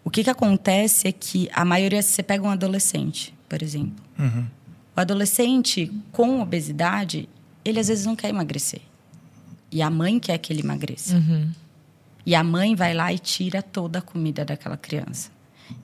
O 0.04 0.10
que, 0.10 0.24
que 0.24 0.30
acontece 0.30 1.08
é 1.08 1.14
que 1.14 1.50
a 1.54 1.64
maioria... 1.64 2.02
Você 2.02 2.22
pega 2.22 2.44
um 2.44 2.50
adolescente, 2.50 3.34
por 3.48 3.64
exemplo. 3.64 4.04
O 4.98 5.00
adolescente 5.00 5.90
com 6.12 6.42
obesidade, 6.42 7.30
ele 7.64 7.80
às 7.80 7.88
vezes 7.88 8.06
não 8.06 8.18
quer 8.18 8.28
emagrecer. 8.28 8.82
E 9.72 9.82
a 9.82 9.90
mãe 9.90 10.20
quer 10.20 10.38
que 10.38 10.52
ele 10.52 10.62
emagreça. 10.62 11.18
E 12.26 12.36
a 12.36 12.44
mãe 12.44 12.76
vai 12.76 12.94
lá 12.94 13.12
e 13.14 13.20
tira 13.20 13.62
toda 13.62 14.00
a 14.00 14.02
comida 14.02 14.44
daquela 14.46 14.78
criança. 14.78 15.32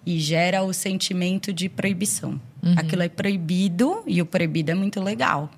E 0.05 0.19
gera 0.19 0.63
o 0.63 0.73
sentimento 0.73 1.53
de 1.53 1.69
proibição. 1.69 2.39
Aquilo 2.75 3.03
é 3.03 3.09
proibido 3.09 4.03
e 4.07 4.21
o 4.21 4.25
proibido 4.25 4.71
é 4.71 4.75
muito 4.75 4.99
legal. 5.01 5.49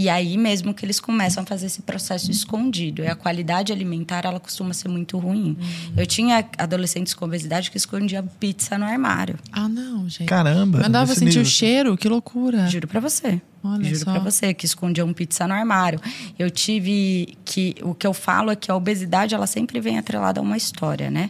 E 0.00 0.08
aí 0.08 0.38
mesmo 0.38 0.72
que 0.72 0.82
eles 0.82 0.98
começam 0.98 1.42
a 1.42 1.46
fazer 1.46 1.66
esse 1.66 1.82
processo 1.82 2.30
escondido. 2.30 3.02
E 3.02 3.06
a 3.06 3.14
qualidade 3.14 3.70
alimentar, 3.70 4.24
ela 4.24 4.40
costuma 4.40 4.72
ser 4.72 4.88
muito 4.88 5.18
ruim. 5.18 5.58
Eu 5.94 6.06
tinha 6.06 6.42
adolescentes 6.56 7.12
com 7.12 7.26
obesidade 7.26 7.70
que 7.70 7.76
escondiam 7.76 8.26
pizza 8.40 8.78
no 8.78 8.86
armário. 8.86 9.38
Ah, 9.52 9.68
não, 9.68 10.08
gente. 10.08 10.26
Caramba. 10.26 10.78
Mas 10.78 10.88
dava 10.90 11.04
pra 11.04 11.12
nesse 11.12 11.18
sentir 11.18 11.26
nível. 11.36 11.42
o 11.42 11.44
cheiro, 11.44 11.96
que 11.98 12.08
loucura. 12.08 12.66
Juro 12.68 12.88
pra 12.88 12.98
você. 12.98 13.42
Olha 13.62 13.84
Juro 13.84 13.98
só. 13.98 14.12
pra 14.12 14.20
você 14.20 14.54
que 14.54 14.64
escondiam 14.64 15.12
pizza 15.12 15.46
no 15.46 15.52
armário. 15.52 16.00
Eu 16.38 16.50
tive 16.50 17.36
que 17.44 17.74
o 17.82 17.94
que 17.94 18.06
eu 18.06 18.14
falo 18.14 18.50
é 18.50 18.56
que 18.56 18.70
a 18.70 18.74
obesidade 18.74 19.34
ela 19.34 19.46
sempre 19.46 19.80
vem 19.80 19.98
atrelada 19.98 20.40
a 20.40 20.42
uma 20.42 20.56
história, 20.56 21.10
né? 21.10 21.28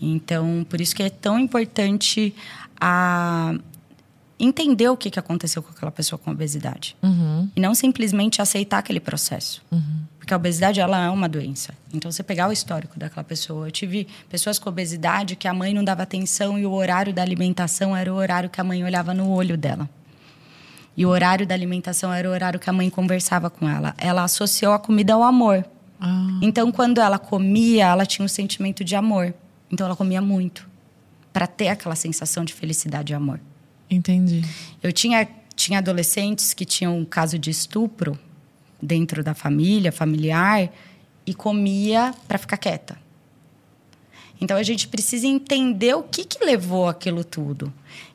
Então, 0.00 0.64
por 0.70 0.80
isso 0.80 0.94
que 0.94 1.02
é 1.02 1.10
tão 1.10 1.36
importante 1.36 2.32
a 2.80 3.56
entender 4.38 4.88
o 4.88 4.96
que, 4.96 5.10
que 5.10 5.18
aconteceu 5.18 5.62
com 5.62 5.70
aquela 5.70 5.90
pessoa 5.90 6.18
com 6.18 6.30
obesidade. 6.30 6.96
E 7.56 7.60
não 7.60 7.74
simplesmente 7.74 8.40
aceitar 8.40 8.78
aquele 8.78 9.00
processo. 9.00 9.62
Porque 10.18 10.32
a 10.32 10.36
obesidade, 10.36 10.78
ela 10.78 11.06
é 11.06 11.10
uma 11.10 11.28
doença. 11.28 11.72
Então, 11.92 12.10
você 12.12 12.22
pegar 12.22 12.48
o 12.48 12.52
histórico 12.52 12.98
daquela 12.98 13.24
pessoa. 13.24 13.66
Eu 13.66 13.70
tive 13.70 14.06
pessoas 14.28 14.58
com 14.58 14.68
obesidade 14.68 15.34
que 15.36 15.48
a 15.48 15.54
mãe 15.54 15.72
não 15.72 15.82
dava 15.82 16.02
atenção 16.02 16.58
e 16.58 16.66
o 16.66 16.72
horário 16.72 17.12
da 17.12 17.22
alimentação 17.22 17.96
era 17.96 18.12
o 18.12 18.16
horário 18.16 18.50
que 18.50 18.60
a 18.60 18.64
mãe 18.64 18.84
olhava 18.84 19.14
no 19.14 19.30
olho 19.30 19.56
dela. 19.56 19.88
E 20.96 21.06
o 21.06 21.08
horário 21.08 21.46
da 21.46 21.54
alimentação 21.54 22.12
era 22.12 22.28
o 22.28 22.32
horário 22.32 22.60
que 22.60 22.68
a 22.68 22.72
mãe 22.72 22.90
conversava 22.90 23.48
com 23.48 23.68
ela. 23.68 23.94
Ela 23.96 24.24
associou 24.24 24.72
a 24.72 24.78
comida 24.78 25.14
ao 25.14 25.22
amor. 25.22 25.64
Ah, 26.00 26.38
Então, 26.42 26.70
quando 26.70 27.00
ela 27.00 27.18
comia, 27.18 27.86
ela 27.86 28.04
tinha 28.04 28.24
um 28.24 28.28
sentimento 28.28 28.84
de 28.84 28.94
amor. 28.94 29.32
Então, 29.70 29.86
ela 29.86 29.96
comia 29.96 30.20
muito. 30.20 30.68
Para 31.32 31.46
ter 31.46 31.68
aquela 31.68 31.94
sensação 31.94 32.44
de 32.44 32.52
felicidade 32.52 33.12
e 33.12 33.16
amor. 33.16 33.40
Entendi. 33.90 34.42
Eu 34.82 34.92
tinha, 34.92 35.26
tinha 35.54 35.78
adolescentes 35.78 36.52
que 36.54 36.64
tinham 36.64 36.98
um 36.98 37.04
caso 37.04 37.38
de 37.38 37.50
estupro 37.50 38.18
dentro 38.80 39.22
da 39.24 39.34
família, 39.34 39.90
familiar, 39.90 40.70
e 41.26 41.34
comia 41.34 42.14
para 42.26 42.38
ficar 42.38 42.56
quieta. 42.56 42.96
Então 44.40 44.56
a 44.56 44.62
gente 44.62 44.86
precisa 44.88 45.26
entender 45.26 45.94
o 45.94 46.02
que, 46.02 46.24
que 46.24 46.44
levou 46.44 46.88
aquilo 46.88 47.24
tudo. 47.24 47.72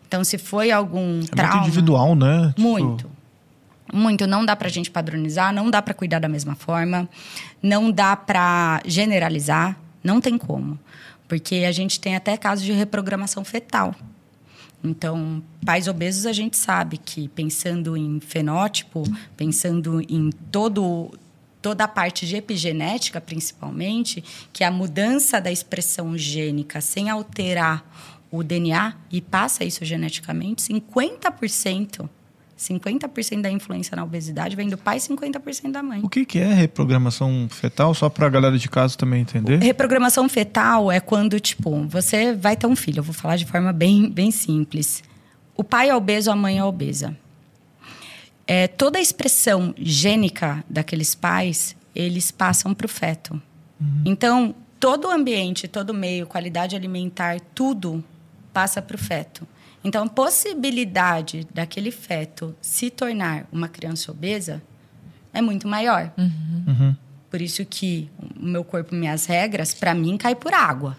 Então, 0.08 0.24
se 0.24 0.38
foi 0.38 0.72
algum 0.72 1.22
É 1.22 1.26
trauma. 1.26 1.54
muito 1.56 1.68
individual, 1.68 2.16
né? 2.16 2.48
Tipo, 2.50 2.62
Muito. 2.62 3.12
Muito. 3.92 4.26
Não 4.28 4.46
dá 4.46 4.56
pra 4.56 4.70
gente 4.70 4.90
padronizar, 4.90 5.54
não 5.54 5.70
dá 5.70 5.82
pra 5.82 5.94
cuidar 5.94 6.20
da 6.20 6.30
mesma 6.30 6.56
forma, 6.56 7.10
não 7.62 7.92
dá 7.92 8.16
pra 8.16 8.82
generalizar, 8.86 9.78
não 10.04 10.22
tem 10.22 10.38
como. 10.38 10.80
Porque 11.28 11.66
a 11.68 11.72
gente 11.72 12.00
tem 12.00 12.16
até 12.16 12.38
casos 12.38 12.64
de 12.66 12.72
reprogramação 12.72 13.44
fetal. 13.44 13.94
Então, 14.84 15.42
pais 15.66 15.88
obesos 15.88 16.26
a 16.26 16.34
gente 16.34 16.58
sabe 16.58 16.98
que 16.98 17.30
pensando 17.30 17.96
em 17.96 18.20
fenótipo, 18.20 19.04
pensando 19.38 20.02
em 20.02 20.30
todo 20.52 21.12
toda 21.62 21.86
a 21.86 21.88
parte 21.88 22.28
de 22.28 22.36
epigenética, 22.36 23.22
principalmente, 23.22 24.22
que 24.52 24.66
a 24.66 24.70
mudança 24.70 25.40
da 25.40 25.50
expressão 25.50 26.18
gênica 26.18 26.82
sem 26.82 27.10
alterar 27.10 27.86
o 28.30 28.44
DNA 28.44 28.94
e 29.10 29.22
passa 29.22 29.64
isso 29.64 29.86
geneticamente, 29.86 30.62
50%, 30.62 32.10
50% 32.64 33.42
da 33.42 33.52
influência 33.52 33.96
na 33.96 34.04
obesidade 34.04 34.56
vem 34.56 34.70
do 34.70 34.78
pai 34.78 34.98
e 34.98 35.00
50% 35.00 35.72
da 35.72 35.84
mãe. 35.84 36.02
O 36.04 36.10
que, 36.10 36.26
que 36.26 36.40
é 36.40 36.54
reprogramação 36.54 37.48
fetal? 37.50 37.94
Só 37.94 38.10
pra 38.10 38.30
galera 38.30 38.58
de 38.58 38.70
casa 38.70 38.98
também 38.98 39.22
entender. 39.22 39.62
Reprogramação 39.62 40.28
fetal 40.30 40.92
é 40.92 41.00
quando, 41.00 41.40
tipo, 41.40 41.86
você 41.88 42.34
vai 42.34 42.56
ter 42.56 42.68
um 42.68 42.76
filho. 42.76 43.00
Eu 43.00 43.04
vou 43.04 43.14
falar 43.14 43.36
de 43.36 43.46
forma 43.46 43.74
bem, 43.74 44.10
bem 44.10 44.32
simples. 44.32 45.04
O 45.56 45.64
pai 45.64 45.90
é 45.90 45.96
obeso, 45.96 46.32
a 46.32 46.36
mãe 46.36 46.58
é 46.58 46.64
obesa. 46.64 47.16
É, 48.46 48.68
toda 48.68 48.98
a 48.98 49.02
expressão 49.02 49.74
gênica 49.78 50.64
daqueles 50.70 51.16
pais, 51.16 51.76
eles 51.96 52.32
passam 52.32 52.74
para 52.74 52.86
o 52.86 52.90
feto. 52.90 53.42
Então, 54.06 54.56
todo 54.80 55.08
o 55.08 55.12
ambiente, 55.12 55.68
todo 55.68 55.90
o 55.90 55.94
meio, 55.94 56.26
qualidade 56.26 56.76
alimentar, 56.76 57.40
tudo 57.54 58.04
passa 58.54 58.82
para 58.82 58.96
o 58.96 59.00
feto. 59.00 59.48
Então, 59.84 60.06
a 60.06 60.10
possibilidade 60.10 61.46
daquele 61.54 61.92
feto 61.92 62.56
se 62.62 62.90
tornar 62.90 63.46
uma 63.52 63.68
criança 63.68 64.12
obesa 64.12 64.62
é 65.34 65.42
muito 65.42 65.68
maior. 65.68 66.12
Uhum. 66.18 66.96
Por 67.30 67.42
isso 67.42 67.66
que 67.66 68.10
o 68.40 68.46
meu 68.46 68.64
corpo, 68.64 68.94
minhas 68.94 69.26
regras, 69.26 69.74
para 69.74 69.94
mim 69.94 70.18
cai 70.18 70.36
por 70.36 70.54
água. 70.54 70.96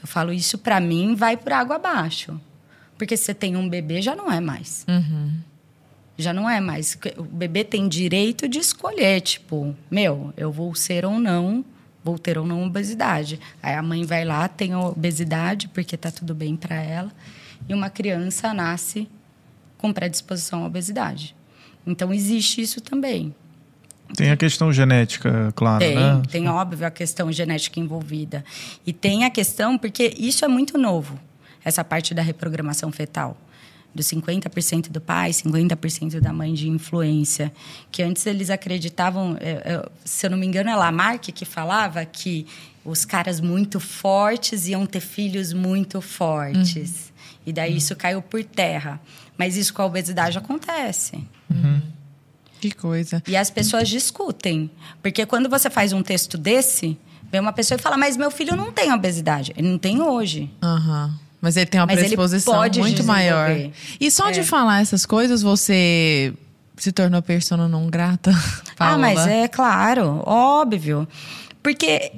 Eu 0.00 0.06
falo 0.06 0.32
isso 0.32 0.58
para 0.58 0.80
mim 0.80 1.14
vai 1.14 1.36
por 1.36 1.52
água 1.52 1.76
abaixo. 1.76 2.40
Porque 2.96 3.16
se 3.16 3.24
você 3.24 3.34
tem 3.34 3.56
um 3.56 3.68
bebê 3.68 4.00
já 4.00 4.16
não 4.16 4.32
é 4.32 4.40
mais. 4.40 4.84
Já 6.16 6.32
não 6.32 6.48
é 6.48 6.60
mais. 6.60 6.98
O 7.16 7.22
bebê 7.22 7.62
tem 7.62 7.88
direito 7.88 8.48
de 8.48 8.58
escolher, 8.58 9.20
tipo, 9.20 9.76
meu, 9.90 10.32
eu 10.36 10.50
vou 10.50 10.74
ser 10.74 11.04
ou 11.04 11.18
não, 11.18 11.64
vou 12.02 12.18
ter 12.18 12.38
ou 12.38 12.46
não 12.46 12.64
obesidade. 12.64 13.38
Aí 13.62 13.74
a 13.74 13.82
mãe 13.82 14.04
vai 14.04 14.24
lá, 14.24 14.48
tem 14.48 14.74
obesidade 14.74 15.68
porque 15.68 15.96
tá 15.96 16.10
tudo 16.10 16.34
bem 16.34 16.56
para 16.56 16.76
ela, 16.76 17.12
e 17.68 17.74
uma 17.74 17.90
criança 17.90 18.54
nasce 18.54 19.08
com 19.76 19.92
predisposição 19.92 20.64
à 20.64 20.66
obesidade. 20.66 21.34
Então 21.86 22.12
existe 22.12 22.60
isso 22.60 22.80
também. 22.80 23.34
Tem 24.16 24.30
a 24.30 24.36
questão 24.36 24.72
genética, 24.72 25.52
claro, 25.54 25.80
Tem, 25.80 25.94
né? 25.94 26.22
tem 26.30 26.48
óbvio 26.48 26.86
a 26.86 26.90
questão 26.90 27.30
genética 27.30 27.78
envolvida. 27.78 28.44
E 28.86 28.92
tem 28.92 29.24
a 29.24 29.30
questão, 29.30 29.76
porque 29.76 30.14
isso 30.18 30.44
é 30.44 30.48
muito 30.48 30.78
novo, 30.78 31.18
essa 31.64 31.84
parte 31.84 32.14
da 32.14 32.22
reprogramação 32.22 32.90
fetal. 32.90 33.36
Dos 33.94 34.06
50% 34.06 34.90
do 34.90 35.00
pai, 35.00 35.30
50% 35.30 36.20
da 36.20 36.32
mãe 36.32 36.54
de 36.54 36.68
influência. 36.68 37.52
Que 37.90 38.02
antes 38.02 38.24
eles 38.26 38.48
acreditavam, 38.48 39.36
é, 39.40 39.50
é, 39.50 39.88
se 40.04 40.26
eu 40.26 40.30
não 40.30 40.38
me 40.38 40.46
engano, 40.46 40.70
é 40.70 40.76
Lamarck 40.76 41.32
que 41.32 41.44
falava 41.44 42.04
que 42.04 42.46
os 42.84 43.04
caras 43.04 43.40
muito 43.40 43.80
fortes 43.80 44.68
iam 44.68 44.86
ter 44.86 45.00
filhos 45.00 45.52
muito 45.52 46.00
fortes. 46.00 47.07
E 47.48 47.52
daí 47.52 47.76
isso 47.76 47.96
caiu 47.96 48.20
por 48.20 48.44
terra. 48.44 49.00
Mas 49.36 49.56
isso 49.56 49.72
com 49.72 49.82
a 49.82 49.86
obesidade 49.86 50.36
acontece. 50.36 51.24
Que 52.60 52.72
coisa. 52.72 53.22
E 53.26 53.36
as 53.36 53.50
pessoas 53.50 53.88
discutem. 53.88 54.70
Porque 55.00 55.24
quando 55.24 55.48
você 55.48 55.70
faz 55.70 55.92
um 55.92 56.02
texto 56.02 56.36
desse, 56.36 56.98
vem 57.30 57.40
uma 57.40 57.52
pessoa 57.52 57.78
e 57.78 57.80
fala: 57.80 57.96
Mas 57.96 58.16
meu 58.16 58.30
filho 58.30 58.56
não 58.56 58.72
tem 58.72 58.92
obesidade. 58.92 59.52
Ele 59.56 59.68
não 59.68 59.78
tem 59.78 60.00
hoje. 60.02 60.50
Aham. 60.62 61.14
Mas 61.40 61.56
ele 61.56 61.66
tem 61.66 61.80
uma 61.80 61.86
Mas 61.86 61.98
predisposição 62.00 62.60
muito 62.78 63.04
maior. 63.04 63.50
E 64.00 64.10
só 64.10 64.30
de 64.32 64.40
É. 64.40 64.42
falar 64.42 64.82
essas 64.82 65.06
coisas, 65.06 65.40
você 65.40 66.34
se 66.76 66.90
tornou 66.90 67.22
persona 67.22 67.68
não 67.68 67.86
grata? 67.88 68.32
Ah, 68.80 68.96
mas 68.98 69.26
é 69.26 69.46
claro, 69.48 70.22
óbvio. 70.26 71.06
Porque 71.62 72.12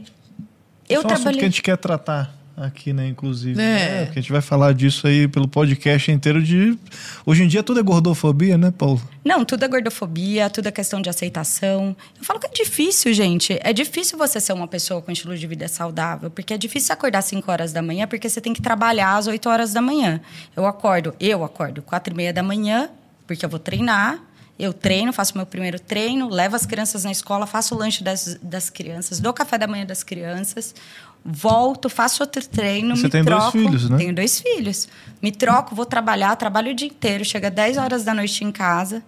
eu 0.89 1.01
é 1.01 1.05
assunto 1.05 1.09
trabalhei. 1.09 1.39
que 1.41 1.45
a 1.45 1.49
gente 1.49 1.63
quer 1.63 1.77
tratar 1.79 2.35
aqui, 2.65 2.93
né? 2.93 3.07
Inclusive. 3.07 3.61
É. 3.61 3.65
né? 3.65 4.05
Porque 4.05 4.19
a 4.19 4.23
gente 4.23 4.33
vai 4.33 4.41
falar 4.41 4.73
disso 4.73 5.07
aí 5.07 5.27
pelo 5.27 5.49
podcast 5.49 6.11
inteiro 6.11 6.43
de. 6.43 6.79
Hoje 7.25 7.43
em 7.43 7.49
dia 7.49 7.63
tudo 7.63 7.81
é 7.81 7.83
gordofobia, 7.83 8.57
né, 8.57 8.73
Paulo? 8.77 9.01
Não, 9.25 9.45
tudo 9.45 9.65
é 9.65 9.69
gordofobia, 9.69 10.49
tudo 10.51 10.69
é 10.69 10.71
questão 10.71 11.01
de 11.01 11.09
aceitação. 11.09 11.97
Eu 12.19 12.25
falo 12.25 12.39
que 12.39 12.47
é 12.47 12.51
difícil, 12.51 13.13
gente. 13.13 13.59
É 13.63 13.73
difícil 13.73 14.17
você 14.17 14.41
ser 14.41 14.53
uma 14.53 14.69
pessoa 14.69 15.03
com 15.03 15.11
estilo 15.11 15.37
de 15.37 15.47
vida 15.47 15.69
saudável, 15.69 16.31
porque 16.31 16.55
é 16.55 16.59
difícil 16.59 16.93
acordar 16.93 17.21
às 17.21 17.27
5 17.27 17.51
horas 17.51 17.73
da 17.73 17.83
manhã, 17.83 18.07
porque 18.07 18.29
você 18.29 18.41
tem 18.41 18.53
que 18.53 18.63
trabalhar 18.63 19.17
às 19.17 19.27
8 19.27 19.49
horas 19.49 19.73
da 19.73 19.81
manhã. 19.81 20.21
Eu 20.57 20.67
acordo, 20.67 21.15
eu 21.21 21.45
acordo 21.45 21.83
4 21.83 22.13
e 22.13 22.17
meia 22.17 22.33
da 22.33 22.43
manhã, 22.43 22.89
porque 23.27 23.45
eu 23.45 23.49
vou 23.49 23.59
treinar. 23.59 24.21
Eu 24.59 24.75
treino, 24.75 25.11
faço 25.11 25.35
meu 25.39 25.47
primeiro 25.47 25.81
treino, 25.81 26.29
levo 26.29 26.55
as 26.55 26.67
crianças 26.67 27.03
na 27.03 27.11
escola, 27.11 27.47
faço 27.47 27.75
o 27.75 27.79
lanche 27.79 28.05
das, 28.05 28.39
das 28.43 28.69
crianças, 28.69 29.19
dou 29.19 29.33
café 29.33 29.57
da 29.57 29.67
manhã 29.67 29.87
das 29.87 30.03
crianças, 30.03 30.75
volto, 31.25 31.89
faço 31.89 32.23
outro 32.23 32.47
treino, 32.49 32.97
Você 32.97 33.05
me 33.05 33.11
tem 33.11 33.23
dois 33.25 33.37
troco. 33.43 33.53
filhos, 33.59 33.91
né? 33.91 33.97
Tenho 33.99 34.15
dois 34.15 34.41
filhos. 34.41 34.89
Me 35.23 35.31
troco, 35.31 35.75
vou 35.75 35.85
trabalhar, 35.87 36.35
trabalho 36.37 36.73
o 36.73 36.75
dia 36.75 36.89
inteiro, 36.89 37.25
chega 37.25 37.51
10 37.51 37.77
horas 37.77 38.05
da 38.05 38.15
noite 38.15 38.43
em 38.45 38.51
casa. 38.53 39.03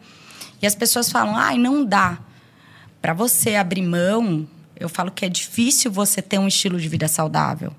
E 0.60 0.66
as 0.66 0.74
pessoas 0.74 1.10
falam: 1.10 1.36
ai, 1.36 1.58
não 1.58 1.84
dá. 1.84 2.18
Para 3.00 3.12
você 3.14 3.56
abrir 3.56 3.82
mão, 3.82 4.46
eu 4.78 4.88
falo 4.88 5.10
que 5.10 5.24
é 5.24 5.28
difícil 5.28 5.90
você 5.90 6.20
ter 6.22 6.38
um 6.38 6.46
estilo 6.46 6.78
de 6.78 6.88
vida 6.88 7.08
saudável. 7.08 7.72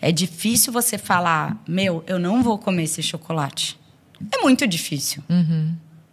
É 0.00 0.12
difícil 0.12 0.72
você 0.72 0.98
falar: 0.98 1.60
meu, 1.66 2.04
eu 2.06 2.18
não 2.18 2.42
vou 2.42 2.58
comer 2.58 2.84
esse 2.84 3.02
chocolate. 3.02 3.78
É 4.30 4.38
muito 4.42 4.66
difícil. 4.66 5.22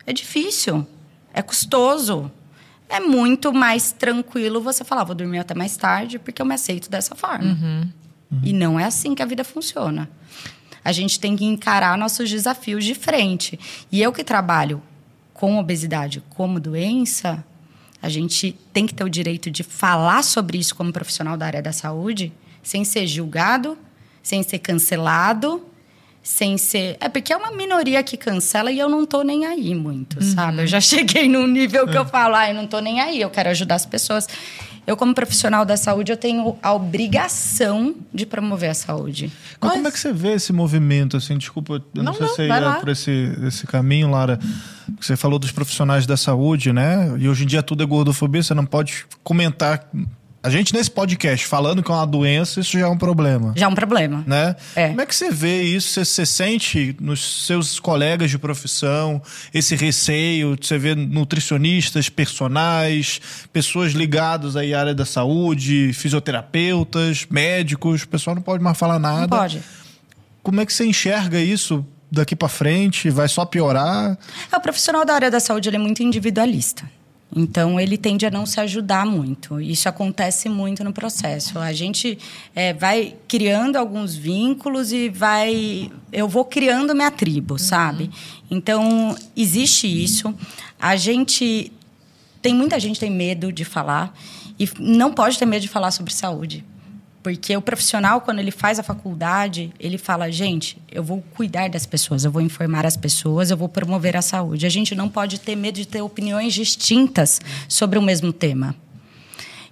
É 0.05 0.13
difícil. 0.13 0.87
É 1.33 1.41
custoso. 1.41 2.31
É 2.89 2.99
muito 2.99 3.53
mais 3.53 3.91
tranquilo 3.91 4.59
você 4.59 4.83
falar: 4.83 5.03
vou 5.03 5.15
dormir 5.15 5.37
até 5.39 5.53
mais 5.53 5.77
tarde 5.77 6.17
porque 6.17 6.41
eu 6.41 6.45
me 6.45 6.55
aceito 6.55 6.89
dessa 6.89 7.15
forma. 7.15 7.45
E 8.43 8.51
não 8.51 8.79
é 8.79 8.85
assim 8.85 9.15
que 9.15 9.21
a 9.21 9.25
vida 9.25 9.43
funciona. 9.43 10.09
A 10.83 10.91
gente 10.91 11.19
tem 11.19 11.35
que 11.35 11.45
encarar 11.45 11.97
nossos 11.97 12.29
desafios 12.29 12.83
de 12.83 12.95
frente. 12.95 13.59
E 13.91 14.01
eu 14.01 14.11
que 14.11 14.23
trabalho 14.23 14.81
com 15.33 15.57
obesidade 15.57 16.23
como 16.29 16.59
doença, 16.59 17.43
a 18.01 18.09
gente 18.09 18.57
tem 18.73 18.85
que 18.85 18.93
ter 18.93 19.03
o 19.03 19.09
direito 19.09 19.51
de 19.51 19.63
falar 19.63 20.23
sobre 20.23 20.57
isso 20.57 20.75
como 20.75 20.91
profissional 20.91 21.37
da 21.37 21.45
área 21.45 21.61
da 21.61 21.71
saúde, 21.71 22.31
sem 22.63 22.83
ser 22.83 23.07
julgado, 23.07 23.77
sem 24.21 24.41
ser 24.43 24.59
cancelado, 24.59 25.65
sem 26.23 26.57
ser. 26.57 26.97
É 26.99 27.09
porque 27.09 27.33
é 27.33 27.37
uma 27.37 27.51
minoria 27.51 28.01
que 28.03 28.17
cancela 28.17 28.71
e 28.71 28.79
eu 28.79 28.89
não 28.89 29.05
tô 29.05 29.21
nem 29.21 29.45
aí 29.45 29.73
muito, 29.73 30.23
sabe? 30.23 30.63
Eu 30.63 30.67
já 30.67 30.79
cheguei 30.81 31.27
num 31.27 31.47
nível 31.47 31.87
que 31.87 31.97
eu 31.97 32.05
falo, 32.05 32.35
ah, 32.35 32.49
eu 32.49 32.55
não 32.55 32.67
tô 32.67 32.79
nem 32.79 33.01
aí, 33.01 33.21
eu 33.21 33.29
quero 33.29 33.49
ajudar 33.49 33.75
as 33.75 33.85
pessoas. 33.85 34.27
Eu, 34.89 34.97
como 34.97 35.13
profissional 35.13 35.65
da 35.65 35.77
saúde, 35.77 36.11
eu 36.11 36.17
tenho 36.17 36.57
a 36.63 36.73
obrigação 36.73 37.93
de 38.11 38.25
promover 38.25 38.71
a 38.71 38.73
saúde. 38.73 39.31
Mas 39.61 39.73
como 39.73 39.87
é 39.87 39.91
que 39.91 39.99
você 39.99 40.11
vê 40.11 40.33
esse 40.33 40.51
movimento, 40.51 41.15
assim? 41.15 41.37
Desculpa, 41.37 41.73
eu 41.93 42.03
não, 42.03 42.05
Não, 42.05 42.13
sei 42.13 42.21
não, 42.21 42.29
se 42.29 42.35
você 42.35 42.47
vai 42.47 42.61
ia 42.63 42.73
por 42.79 42.89
esse, 42.89 43.37
esse 43.45 43.67
caminho, 43.67 44.09
Lara. 44.09 44.39
Você 44.99 45.15
falou 45.15 45.37
dos 45.37 45.51
profissionais 45.51 46.07
da 46.07 46.17
saúde, 46.17 46.73
né? 46.73 47.15
E 47.19 47.29
hoje 47.29 47.43
em 47.43 47.47
dia 47.47 47.61
tudo 47.61 47.83
é 47.83 47.85
gordofobia, 47.85 48.41
você 48.41 48.55
não 48.55 48.65
pode 48.65 49.05
comentar. 49.23 49.87
A 50.41 50.49
gente, 50.49 50.73
nesse 50.73 50.89
podcast, 50.89 51.45
falando 51.45 51.83
que 51.83 51.91
é 51.91 51.93
uma 51.93 52.07
doença, 52.07 52.61
isso 52.61 52.71
já 52.71 52.85
é 52.85 52.87
um 52.87 52.97
problema. 52.97 53.53
Já 53.57 53.65
é 53.65 53.67
um 53.67 53.75
problema. 53.75 54.23
Né? 54.25 54.55
É. 54.73 54.87
Como 54.87 55.01
é 55.01 55.05
que 55.05 55.13
você 55.13 55.29
vê 55.29 55.63
isso? 55.63 55.89
Você, 55.89 56.05
você 56.05 56.25
sente 56.25 56.95
nos 57.01 57.45
seus 57.45 57.77
colegas 57.77 58.31
de 58.31 58.37
profissão 58.37 59.21
esse 59.53 59.75
receio? 59.75 60.57
Você 60.59 60.77
vê 60.77 60.95
nutricionistas, 60.95 62.07
personagens, 62.07 63.21
pessoas 63.51 63.91
ligadas 63.91 64.55
aí 64.55 64.73
à 64.73 64.79
área 64.79 64.95
da 64.95 65.05
saúde, 65.05 65.91
fisioterapeutas, 65.91 67.27
médicos, 67.29 68.03
o 68.03 68.07
pessoal 68.07 68.33
não 68.33 68.41
pode 68.41 68.63
mais 68.63 68.77
falar 68.77 68.97
nada. 68.97 69.21
Não 69.21 69.27
pode. 69.27 69.61
Como 70.41 70.61
é 70.61 70.65
que 70.65 70.71
você 70.71 70.85
enxerga 70.85 71.37
isso 71.37 71.85
daqui 72.09 72.33
pra 72.33 72.47
frente? 72.47 73.09
Vai 73.09 73.27
só 73.27 73.43
piorar? 73.43 74.17
É, 74.49 74.55
o 74.55 74.61
profissional 74.61 75.03
da 75.03 75.15
área 75.15 75.29
da 75.29 75.41
saúde 75.41 75.67
ele 75.67 75.75
é 75.75 75.79
muito 75.79 76.01
individualista. 76.01 76.89
Então, 77.35 77.79
ele 77.79 77.97
tende 77.97 78.25
a 78.25 78.31
não 78.31 78.45
se 78.45 78.59
ajudar 78.59 79.05
muito. 79.05 79.61
Isso 79.61 79.87
acontece 79.87 80.49
muito 80.49 80.83
no 80.83 80.91
processo. 80.91 81.59
A 81.59 81.71
gente 81.71 82.17
é, 82.55 82.73
vai 82.73 83.15
criando 83.27 83.75
alguns 83.75 84.15
vínculos 84.15 84.91
e 84.91 85.09
vai. 85.09 85.91
Eu 86.11 86.27
vou 86.27 86.43
criando 86.43 86.95
minha 86.95 87.11
tribo, 87.11 87.59
sabe? 87.59 88.09
Então, 88.49 89.15
existe 89.37 89.87
isso. 89.87 90.33
A 90.79 90.95
gente. 90.95 91.71
Tem 92.41 92.53
muita 92.53 92.79
gente 92.79 92.99
tem 92.99 93.11
medo 93.11 93.51
de 93.51 93.63
falar. 93.63 94.17
E 94.57 94.67
não 94.79 95.13
pode 95.13 95.37
ter 95.37 95.45
medo 95.45 95.61
de 95.61 95.69
falar 95.69 95.91
sobre 95.91 96.11
saúde. 96.11 96.65
Porque 97.29 97.55
o 97.55 97.61
profissional, 97.61 98.21
quando 98.21 98.39
ele 98.39 98.49
faz 98.49 98.79
a 98.79 98.83
faculdade, 98.83 99.71
ele 99.79 99.99
fala: 99.99 100.31
gente, 100.31 100.81
eu 100.91 101.03
vou 101.03 101.23
cuidar 101.35 101.69
das 101.69 101.85
pessoas, 101.85 102.25
eu 102.25 102.31
vou 102.31 102.41
informar 102.41 102.87
as 102.87 102.97
pessoas, 102.97 103.51
eu 103.51 103.57
vou 103.57 103.69
promover 103.69 104.17
a 104.17 104.21
saúde. 104.21 104.65
A 104.65 104.69
gente 104.69 104.95
não 104.95 105.07
pode 105.07 105.39
ter 105.39 105.55
medo 105.55 105.75
de 105.75 105.87
ter 105.87 106.01
opiniões 106.01 106.53
distintas 106.53 107.39
sobre 107.67 107.99
o 107.99 108.01
mesmo 108.01 108.33
tema. 108.33 108.75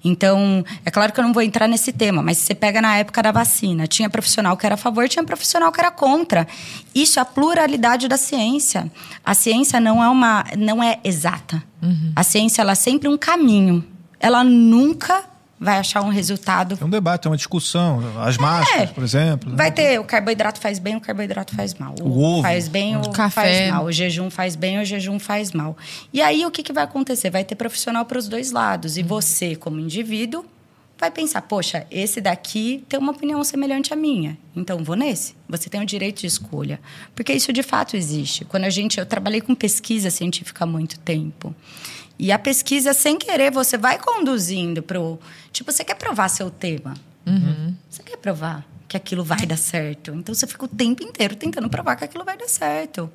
Então, 0.04 0.64
é 0.86 0.92
claro 0.92 1.12
que 1.12 1.20
eu 1.20 1.24
não 1.24 1.34
vou 1.34 1.42
entrar 1.42 1.68
nesse 1.68 1.92
tema, 1.92 2.22
mas 2.22 2.38
você 2.38 2.54
pega 2.54 2.80
na 2.80 2.96
época 2.98 3.24
da 3.24 3.32
vacina, 3.32 3.88
tinha 3.88 4.10
profissional 4.10 4.56
que 4.56 4.66
era 4.66 4.76
a 4.76 4.78
favor, 4.78 5.10
tinha 5.10 5.24
profissional 5.24 5.72
que 5.72 5.80
era 5.82 5.90
contra. 5.90 6.48
Isso 6.94 7.18
é 7.18 7.24
a 7.24 7.26
pluralidade 7.26 8.08
da 8.08 8.18
ciência. 8.18 8.90
A 9.26 9.34
ciência 9.34 9.80
não 9.80 10.02
é 10.02 10.08
uma, 10.08 10.46
não 10.56 10.82
é 10.82 11.00
exata. 11.04 11.64
A 12.16 12.24
ciência 12.24 12.62
ela 12.62 12.74
é 12.74 12.76
sempre 12.76 13.10
um 13.10 13.18
caminho. 13.18 13.84
Ela 14.20 14.44
nunca 14.44 15.26
vai 15.60 15.78
achar 15.78 16.02
um 16.02 16.10
resultado 16.10 16.78
É 16.80 16.86
um 16.86 16.90
debate, 16.90 17.28
é 17.28 17.32
uma 17.32 17.38
discussão. 17.38 18.02
As 18.22 18.38
máscaras, 18.38 18.92
por 18.92 19.04
exemplo. 19.04 19.50
né? 19.50 19.56
Vai 19.56 19.72
ter 19.72 20.00
o 20.00 20.04
carboidrato 20.04 20.60
faz 20.60 20.80
bem, 20.80 20.96
o 20.96 21.02
carboidrato 21.02 21.56
faz 21.56 21.74
mal. 21.74 21.96
O 22.02 22.22
ovo. 22.22 22.42
faz 22.44 22.68
bem, 22.68 22.96
o 22.98 23.10
café. 23.10 23.42
faz 23.42 23.72
mal. 23.72 23.86
O 23.86 23.92
jejum 23.92 24.30
faz 24.30 24.56
bem, 24.56 24.80
o 24.80 24.86
jejum 24.86 25.20
faz 25.20 25.52
mal. 25.52 25.76
E 26.14 26.22
aí 26.22 26.46
o 26.46 26.52
que, 26.52 26.62
que 26.62 26.74
vai 26.74 26.84
acontecer? 26.84 27.30
Vai 27.30 27.44
ter 27.44 27.56
profissional 27.56 28.06
para 28.06 28.18
os 28.18 28.28
dois 28.28 28.52
lados. 28.52 28.98
E 28.98 29.04
você, 29.04 29.56
como 29.56 29.80
indivíduo, 29.80 30.46
vai 31.00 31.12
pensar: 31.12 31.42
poxa, 31.44 31.86
esse 31.90 32.20
daqui 32.20 32.84
tem 32.90 33.00
uma 33.00 33.12
opinião 33.12 33.44
semelhante 33.44 33.94
à 33.94 33.96
minha. 33.96 34.38
Então 34.56 34.84
vou 34.84 34.96
nesse. 34.96 35.36
Você 35.48 35.70
tem 35.70 35.82
o 35.82 35.86
direito 35.86 36.22
de 36.22 36.28
escolha. 36.28 36.80
Porque 37.16 37.34
isso 37.34 37.54
de 37.54 37.64
fato 37.64 37.96
existe. 37.96 38.46
Quando 38.46 38.66
a 38.66 38.70
gente. 38.70 39.00
Eu 39.00 39.06
trabalhei 39.06 39.42
com 39.42 39.56
pesquisa 39.56 40.10
científica 40.10 40.64
há 40.64 40.68
muito 40.68 41.00
tempo. 41.00 41.56
E 42.20 42.32
a 42.32 42.40
pesquisa, 42.40 42.94
sem 42.94 43.18
querer, 43.18 43.52
você 43.52 43.78
vai 43.78 44.00
conduzindo 44.00 44.82
para 44.82 45.00
o. 45.00 45.20
Tipo, 45.52 45.72
você 45.72 45.84
quer 45.84 45.96
provar 45.96 46.30
seu 46.30 46.50
tema. 46.50 46.96
Você 47.90 48.02
quer 48.04 48.18
provar 48.18 48.66
que 48.88 48.96
aquilo 48.96 49.24
vai 49.24 49.46
dar 49.46 49.58
certo. 49.58 50.12
Então 50.12 50.34
você 50.34 50.48
fica 50.48 50.66
o 50.66 50.68
tempo 50.68 51.04
inteiro 51.04 51.36
tentando 51.36 51.70
provar 51.70 51.96
que 51.96 52.04
aquilo 52.04 52.24
vai 52.24 52.38
dar 52.38 52.48
certo. 52.48 53.12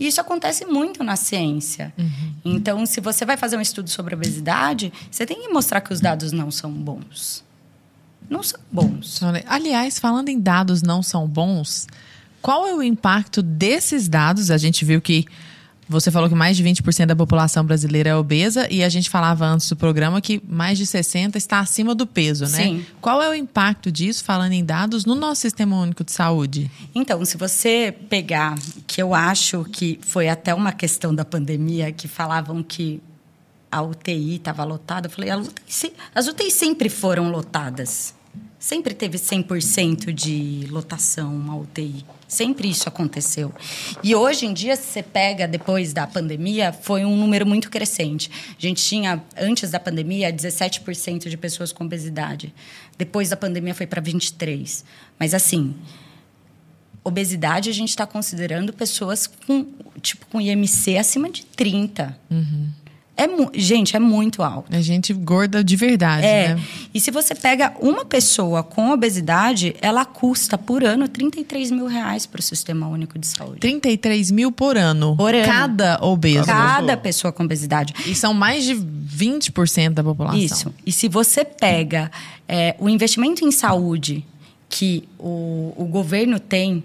E 0.00 0.06
isso 0.06 0.20
acontece 0.20 0.64
muito 0.64 1.04
na 1.04 1.16
ciência. 1.16 1.92
Então, 2.44 2.86
se 2.86 3.00
você 3.00 3.24
vai 3.24 3.36
fazer 3.36 3.56
um 3.56 3.60
estudo 3.60 3.90
sobre 3.90 4.14
obesidade, 4.14 4.92
você 5.10 5.26
tem 5.26 5.42
que 5.42 5.48
mostrar 5.48 5.80
que 5.80 5.92
os 5.92 6.00
dados 6.00 6.32
não 6.32 6.50
são 6.50 6.72
bons. 6.72 7.44
Não 8.30 8.42
são 8.42 8.58
bons. 8.70 9.20
Aliás, 9.46 9.98
falando 9.98 10.28
em 10.28 10.40
dados 10.40 10.80
não 10.80 11.02
são 11.02 11.28
bons, 11.28 11.86
qual 12.40 12.66
é 12.66 12.74
o 12.74 12.82
impacto 12.82 13.42
desses 13.42 14.08
dados? 14.08 14.50
A 14.50 14.56
gente 14.56 14.84
viu 14.84 15.00
que 15.00 15.26
você 15.92 16.10
falou 16.10 16.28
que 16.28 16.34
mais 16.34 16.56
de 16.56 16.64
20% 16.64 17.06
da 17.06 17.16
população 17.16 17.64
brasileira 17.64 18.10
é 18.10 18.16
obesa 18.16 18.66
e 18.70 18.82
a 18.82 18.88
gente 18.88 19.08
falava 19.08 19.46
antes 19.46 19.68
do 19.68 19.76
programa 19.76 20.20
que 20.20 20.42
mais 20.48 20.78
de 20.78 20.84
60% 20.84 21.36
está 21.36 21.60
acima 21.60 21.94
do 21.94 22.06
peso, 22.06 22.44
né? 22.44 22.64
Sim. 22.64 22.86
Qual 23.00 23.22
é 23.22 23.28
o 23.28 23.34
impacto 23.34 23.92
disso, 23.92 24.24
falando 24.24 24.52
em 24.52 24.64
dados, 24.64 25.04
no 25.04 25.14
nosso 25.14 25.42
Sistema 25.42 25.78
Único 25.78 26.02
de 26.02 26.12
Saúde? 26.12 26.70
Então, 26.94 27.24
se 27.24 27.36
você 27.36 27.94
pegar, 28.08 28.58
que 28.86 29.02
eu 29.02 29.14
acho 29.14 29.64
que 29.64 29.98
foi 30.02 30.28
até 30.28 30.54
uma 30.54 30.72
questão 30.72 31.14
da 31.14 31.24
pandemia, 31.24 31.92
que 31.92 32.08
falavam 32.08 32.62
que 32.62 33.00
a 33.70 33.80
UTI 33.82 34.36
estava 34.36 34.64
lotada, 34.64 35.06
eu 35.06 35.10
falei, 35.10 35.30
a 35.30 35.38
UTI 35.38 35.92
as 36.14 36.26
UTIs 36.26 36.54
sempre 36.54 36.88
foram 36.88 37.30
lotadas. 37.30 38.14
Sempre 38.62 38.94
teve 38.94 39.18
100% 39.18 40.12
de 40.12 40.68
lotação 40.70 41.34
uma 41.34 41.56
UTI. 41.56 42.04
Sempre 42.28 42.70
isso 42.70 42.88
aconteceu. 42.88 43.52
E 44.04 44.14
hoje 44.14 44.46
em 44.46 44.52
dia, 44.52 44.76
se 44.76 44.84
você 44.84 45.02
pega 45.02 45.48
depois 45.48 45.92
da 45.92 46.06
pandemia, 46.06 46.72
foi 46.72 47.04
um 47.04 47.16
número 47.16 47.44
muito 47.44 47.68
crescente. 47.68 48.30
A 48.56 48.62
gente 48.62 48.80
tinha, 48.80 49.20
antes 49.36 49.72
da 49.72 49.80
pandemia, 49.80 50.32
17% 50.32 51.28
de 51.28 51.36
pessoas 51.36 51.72
com 51.72 51.82
obesidade. 51.82 52.54
Depois 52.96 53.30
da 53.30 53.36
pandemia, 53.36 53.74
foi 53.74 53.84
para 53.84 54.00
23%. 54.00 54.84
Mas, 55.18 55.34
assim, 55.34 55.74
obesidade 57.02 57.68
a 57.68 57.74
gente 57.74 57.88
está 57.88 58.06
considerando 58.06 58.72
pessoas 58.72 59.26
com 59.26 59.66
tipo 60.00 60.24
com 60.26 60.40
IMC 60.40 60.96
acima 60.98 61.28
de 61.28 61.44
30. 61.44 62.16
É 62.30 62.81
É, 63.24 63.28
gente, 63.54 63.96
é 63.96 63.98
muito 63.98 64.42
alto. 64.42 64.74
É 64.74 64.80
gente 64.82 65.12
gorda 65.12 65.62
de 65.62 65.76
verdade, 65.76 66.26
é. 66.26 66.54
né? 66.54 66.62
E 66.92 67.00
se 67.00 67.10
você 67.10 67.34
pega 67.34 67.72
uma 67.80 68.04
pessoa 68.04 68.62
com 68.62 68.90
obesidade, 68.90 69.74
ela 69.80 70.04
custa 70.04 70.58
por 70.58 70.84
ano 70.84 71.08
33 71.08 71.70
mil 71.70 71.86
reais 71.86 72.26
para 72.26 72.40
o 72.40 72.42
Sistema 72.42 72.86
Único 72.88 73.18
de 73.18 73.26
Saúde. 73.26 73.60
33 73.60 74.30
mil 74.30 74.52
por 74.52 74.76
ano. 74.76 75.16
Por 75.16 75.34
ano. 75.34 75.44
Cada 75.44 75.98
obeso. 76.02 76.46
Cada 76.46 76.96
pessoa 76.96 77.32
com 77.32 77.44
obesidade. 77.44 77.94
E 78.06 78.14
são 78.14 78.34
mais 78.34 78.64
de 78.64 78.74
20% 78.74 79.90
da 79.90 80.02
população. 80.02 80.38
Isso. 80.38 80.74
E 80.84 80.92
se 80.92 81.08
você 81.08 81.44
pega 81.44 82.10
é, 82.48 82.76
o 82.78 82.88
investimento 82.88 83.44
em 83.44 83.50
saúde 83.50 84.24
que 84.68 85.06
o, 85.18 85.74
o 85.76 85.84
governo 85.84 86.40
tem 86.40 86.82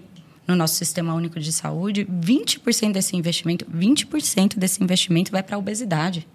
no 0.48 0.56
nosso 0.56 0.76
Sistema 0.76 1.12
Único 1.12 1.38
de 1.38 1.52
Saúde, 1.52 2.06
20% 2.06 2.92
desse 2.92 3.14
investimento, 3.14 3.66
20% 3.66 4.56
desse 4.56 4.82
investimento 4.82 5.30
vai 5.30 5.42
para 5.42 5.56
a 5.56 5.58
obesidade. 5.58 6.26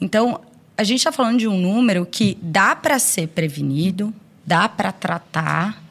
Então, 0.00 0.40
a 0.76 0.82
gente 0.82 0.98
está 0.98 1.12
falando 1.12 1.38
de 1.38 1.46
um 1.46 1.60
número 1.60 2.06
que 2.06 2.38
dá 2.40 2.74
para 2.74 2.98
ser 2.98 3.28
prevenido, 3.28 4.12
dá 4.46 4.66
para 4.66 4.90
tratar, 4.90 5.84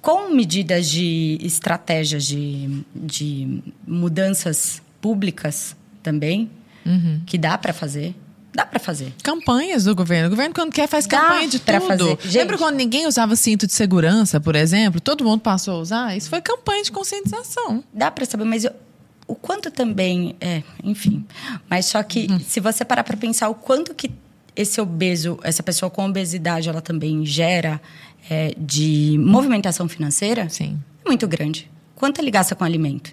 com 0.00 0.34
medidas 0.34 0.90
de 0.90 1.38
estratégias 1.40 2.24
de, 2.24 2.84
de 2.92 3.62
mudanças 3.86 4.82
públicas 5.00 5.76
também, 6.02 6.50
uhum. 6.84 7.20
que 7.24 7.38
dá 7.38 7.56
para 7.56 7.72
fazer. 7.72 8.14
Dá 8.54 8.66
para 8.66 8.78
fazer. 8.78 9.14
Campanhas 9.22 9.84
do 9.84 9.94
governo. 9.94 10.26
O 10.26 10.30
governo, 10.30 10.54
quando 10.54 10.72
quer, 10.72 10.86
faz 10.86 11.06
Dá 11.06 11.20
campanha 11.20 11.48
de 11.48 11.58
pra 11.58 11.80
tudo. 11.80 11.88
fazer. 11.88 12.18
Gente- 12.22 12.36
Lembra 12.38 12.58
quando 12.58 12.76
ninguém 12.76 13.06
usava 13.06 13.34
cinto 13.34 13.66
de 13.66 13.72
segurança, 13.72 14.38
por 14.40 14.54
exemplo? 14.54 15.00
Todo 15.00 15.24
mundo 15.24 15.40
passou 15.40 15.76
a 15.76 15.78
usar? 15.78 16.16
Isso 16.16 16.28
foi 16.28 16.40
campanha 16.42 16.82
de 16.82 16.92
conscientização. 16.92 17.82
Dá 17.92 18.10
para 18.10 18.24
saber, 18.26 18.44
mas 18.44 18.64
eu- 18.64 18.72
o 19.26 19.34
quanto 19.34 19.70
também 19.70 20.36
é, 20.40 20.62
enfim. 20.84 21.24
Mas 21.70 21.86
só 21.86 22.02
que 22.02 22.26
Uhum. 22.30 22.40
se 22.40 22.60
você 22.60 22.84
parar 22.84 23.04
para 23.04 23.16
pensar 23.16 23.48
o 23.48 23.54
quanto 23.54 23.94
que 23.94 24.10
esse 24.54 24.78
obeso, 24.80 25.38
essa 25.42 25.62
pessoa 25.62 25.88
com 25.88 26.04
obesidade, 26.06 26.68
ela 26.68 26.82
também 26.82 27.24
gera 27.24 27.80
é, 28.30 28.54
de 28.56 29.16
movimentação 29.18 29.88
financeira, 29.88 30.48
Sim, 30.48 30.78
é 31.04 31.08
muito 31.08 31.26
grande. 31.26 31.68
Quanto 31.96 32.20
ele 32.20 32.30
gasta 32.30 32.54
com 32.54 32.62
alimento? 32.64 33.12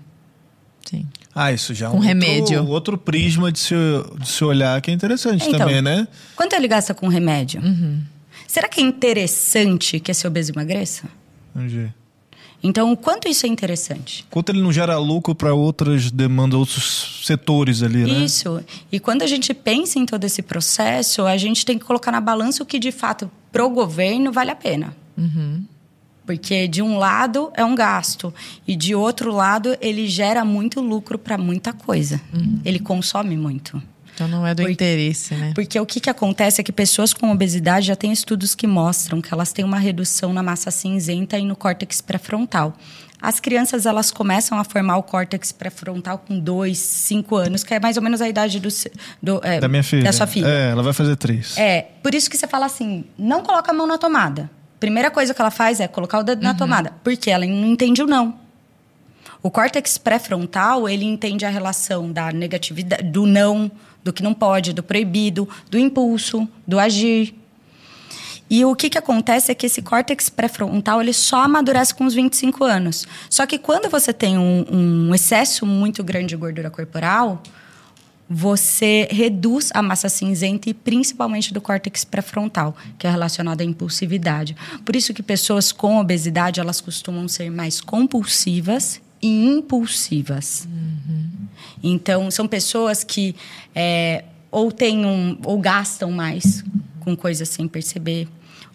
Sim. 0.88 1.06
Ah, 1.34 1.52
isso 1.52 1.74
já 1.74 1.86
é 1.86 1.90
um 1.90 1.92
Com 1.92 1.98
outro- 1.98 2.08
remédio. 2.10 2.68
Outro, 2.68 2.98
prisma 2.98 3.52
de 3.52 3.60
se, 3.60 3.74
de 4.20 4.28
se 4.28 4.44
olhar 4.44 4.82
que 4.82 4.92
é 4.92 4.94
interessante 4.94 5.48
Então, 5.48 5.60
também, 5.60 5.82
né? 5.82 6.08
Quanto 6.36 6.54
ele 6.54 6.68
gasta 6.68 6.94
com 6.94 7.08
remédio? 7.08 7.62
Uhum. 7.62 8.02
Será 8.48 8.68
que 8.68 8.82
é 8.82 8.84
interessante 8.84 10.00
que 10.00 10.10
esse 10.12 10.26
obeso 10.28 10.52
emagreça? 10.52 11.04
Entendi. 11.56 11.94
Então, 12.62 12.92
o 12.92 12.98
quanto 12.98 13.28
isso 13.30 13.46
é 13.46 13.50
interessante? 13.50 14.26
Quanto 14.30 14.50
ele 14.50 14.62
não 14.62 14.72
gera 14.74 14.98
lucro 14.98 15.34
para 15.34 15.54
outras 15.54 16.12
demandas, 16.12 16.60
outros 16.60 17.22
setores 17.26 17.82
ali, 17.84 18.04
né? 18.04 18.26
Isso. 18.26 18.62
E 18.92 19.00
quando 19.00 19.22
a 19.22 19.28
gente 19.28 19.54
pensa 19.54 19.98
em 19.98 20.06
todo 20.06 20.26
esse 20.26 20.42
processo, 20.42 21.26
a 21.26 21.38
gente 21.38 21.66
tem 21.66 21.78
que 21.80 21.86
colocar 21.86 22.12
na 22.12 22.20
balança 22.20 22.62
o 22.62 22.66
que 22.66 22.78
de 22.78 22.92
fato 22.92 23.32
pro 23.52 23.70
governo 23.70 24.32
vale 24.32 24.52
a 24.52 24.56
pena. 24.56 24.94
Porque 26.30 26.68
de 26.68 26.80
um 26.80 27.00
lado 27.00 27.52
é 27.56 27.66
um 27.66 27.74
gasto 27.74 28.32
e 28.68 28.76
de 28.76 28.94
outro 28.94 29.34
lado 29.34 29.76
ele 29.82 30.08
gera 30.08 30.46
muito 30.46 30.80
lucro 30.80 31.18
para 31.18 31.40
muita 31.40 31.74
coisa. 31.74 32.22
Ele 32.64 32.78
consome 32.78 33.36
muito. 33.36 33.82
Então 34.14 34.28
não 34.28 34.46
é 34.46 34.54
do 34.54 34.62
Por- 34.62 34.70
interesse, 34.70 35.34
né? 35.34 35.54
Porque 35.56 35.80
o 35.80 35.88
que, 35.88 36.00
que 36.00 36.08
acontece 36.08 36.62
é 36.62 36.64
que 36.64 36.72
pessoas 36.72 37.16
com 37.16 37.32
obesidade 37.32 37.88
já 37.88 37.96
têm 37.96 38.12
estudos 38.12 38.54
que 38.54 38.68
mostram 38.68 39.24
que 39.24 39.34
elas 39.34 39.52
têm 39.52 39.66
uma 39.66 39.80
redução 39.80 40.32
na 40.32 40.44
massa 40.44 40.70
cinzenta 40.70 41.36
e 41.40 41.44
no 41.44 41.56
córtex 41.56 42.00
pré-frontal. 42.00 42.78
As 43.20 43.40
crianças 43.40 43.88
elas 43.88 44.12
começam 44.12 44.60
a 44.60 44.64
formar 44.64 44.98
o 44.98 45.04
córtex 45.04 45.52
pré-frontal 45.52 46.20
com 46.20 46.40
2, 46.40 46.78
5 46.78 47.36
anos, 47.38 47.64
que 47.64 47.74
é 47.74 47.80
mais 47.80 47.98
ou 47.98 48.04
menos 48.04 48.22
a 48.22 48.30
idade 48.30 48.60
do, 48.60 48.70
do, 49.22 49.42
é, 49.44 49.60
Da 49.60 49.68
minha 49.68 49.84
filha. 49.84 50.04
Da 50.04 50.14
sua 50.14 50.28
filha. 50.28 50.46
É, 50.48 50.70
ela 50.70 50.84
vai 50.84 50.94
fazer 50.94 51.16
três. 51.16 51.58
É, 51.58 51.88
por 52.04 52.14
isso 52.14 52.30
que 52.30 52.38
você 52.38 52.48
fala 52.48 52.68
assim, 52.68 53.04
não 53.18 53.42
coloca 53.42 53.72
a 53.72 53.74
mão 53.74 53.88
na 53.88 53.98
tomada. 53.98 54.59
Primeira 54.80 55.12
coisa 55.12 55.34
que 55.34 55.42
ela 55.42 55.52
faz 55.52 55.80
é 55.80 55.88
colocar 55.88 56.20
o 56.20 56.24
dedo 56.24 56.42
na 56.42 56.54
tomada, 56.54 56.94
porque 57.04 57.30
ela 57.30 57.46
não 57.46 57.68
entende 57.68 58.02
o 58.02 58.08
não. 58.08 58.36
O 59.42 59.50
córtex 59.50 59.98
pré-frontal, 59.98 60.88
ele 60.88 61.06
entende 61.06 61.46
a 61.46 61.50
relação 61.50 62.12
da 62.12 62.32
negatividade, 62.32 63.04
do 63.04 63.26
não, 63.26 63.72
do 64.04 64.12
que 64.12 64.24
não 64.24 64.34
pode, 64.34 64.74
do 64.74 64.84
proibido, 64.84 65.48
do 65.70 65.78
impulso, 65.78 66.48
do 66.68 66.80
agir. 66.80 67.36
E 68.50 68.66
o 68.66 68.76
que, 68.76 68.90
que 68.90 68.98
acontece 68.98 69.52
é 69.52 69.56
que 69.56 69.68
esse 69.68 69.82
córtex 69.82 70.30
pré-frontal 70.30 71.02
ele 71.02 71.14
só 71.14 71.44
amadurece 71.44 71.94
com 71.94 72.06
os 72.06 72.14
25 72.14 72.64
anos. 72.64 73.06
Só 73.30 73.46
que 73.46 73.60
quando 73.60 73.90
você 73.90 74.12
tem 74.12 74.38
um, 74.38 74.66
um 74.70 75.16
excesso 75.16 75.66
muito 75.66 76.04
grande 76.04 76.28
de 76.28 76.36
gordura 76.36 76.70
corporal, 76.70 77.44
você 78.30 79.08
reduz 79.10 79.72
a 79.74 79.82
massa 79.82 80.08
cinzenta 80.08 80.70
e 80.70 80.74
principalmente 80.74 81.52
do 81.52 81.60
córtex 81.60 82.04
pré-frontal, 82.04 82.76
que 82.98 83.08
é 83.08 83.10
relacionado 83.10 83.62
à 83.62 83.64
impulsividade. 83.64 84.56
Por 84.86 84.96
isso 84.96 85.14
que 85.14 85.24
pessoas 85.24 85.72
com 85.72 86.00
obesidade, 86.00 86.60
elas 86.60 86.80
costumam 86.80 87.28
ser 87.28 87.50
mais 87.50 87.82
compulsivas 87.82 89.02
e 89.20 89.48
impulsivas. 89.48 90.68
Então, 91.82 92.30
são 92.30 92.48
pessoas 92.48 93.04
que 93.04 93.36
é, 93.74 94.24
ou 94.52 94.72
têm 94.72 95.06
um, 95.06 95.38
ou 95.44 95.60
gastam 95.60 96.12
mais 96.12 96.64
com 97.00 97.16
coisas 97.16 97.50
sem 97.50 97.68
perceber, 97.68 98.28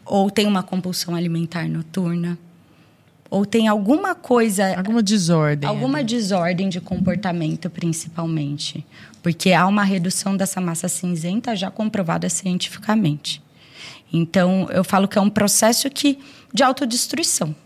ou 0.04 0.30
têm 0.30 0.46
uma 0.46 0.62
compulsão 0.62 1.14
alimentar 1.14 1.68
noturna, 1.68 2.36
ou 3.30 3.46
tem 3.46 3.68
alguma 3.68 4.14
coisa 4.14 4.76
Alguma 4.76 5.02
desordem. 5.02 5.68
Alguma 5.68 5.98
ali. 5.98 6.06
desordem 6.06 6.68
de 6.68 6.80
comportamento, 6.80 7.70
principalmente. 7.70 8.84
Porque 9.24 9.52
há 9.54 9.66
uma 9.66 9.82
redução 9.82 10.36
dessa 10.36 10.60
massa 10.60 10.86
cinzenta 10.86 11.56
já 11.56 11.70
comprovada 11.70 12.28
cientificamente. 12.28 13.42
Então, 14.12 14.68
eu 14.70 14.84
falo 14.84 15.08
que 15.08 15.16
é 15.16 15.20
um 15.20 15.30
processo 15.30 15.88
que, 15.88 16.18
de 16.52 16.62
autodestruição. 16.62 17.56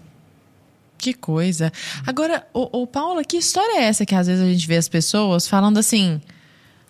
Que 0.96 1.12
coisa. 1.12 1.72
Agora, 2.06 2.46
ô, 2.54 2.82
ô, 2.82 2.86
Paula, 2.86 3.24
que 3.24 3.36
história 3.36 3.80
é 3.80 3.84
essa 3.86 4.06
que 4.06 4.14
às 4.14 4.28
vezes 4.28 4.42
a 4.42 4.48
gente 4.48 4.66
vê 4.68 4.76
as 4.76 4.88
pessoas 4.88 5.48
falando 5.48 5.78
assim. 5.78 6.20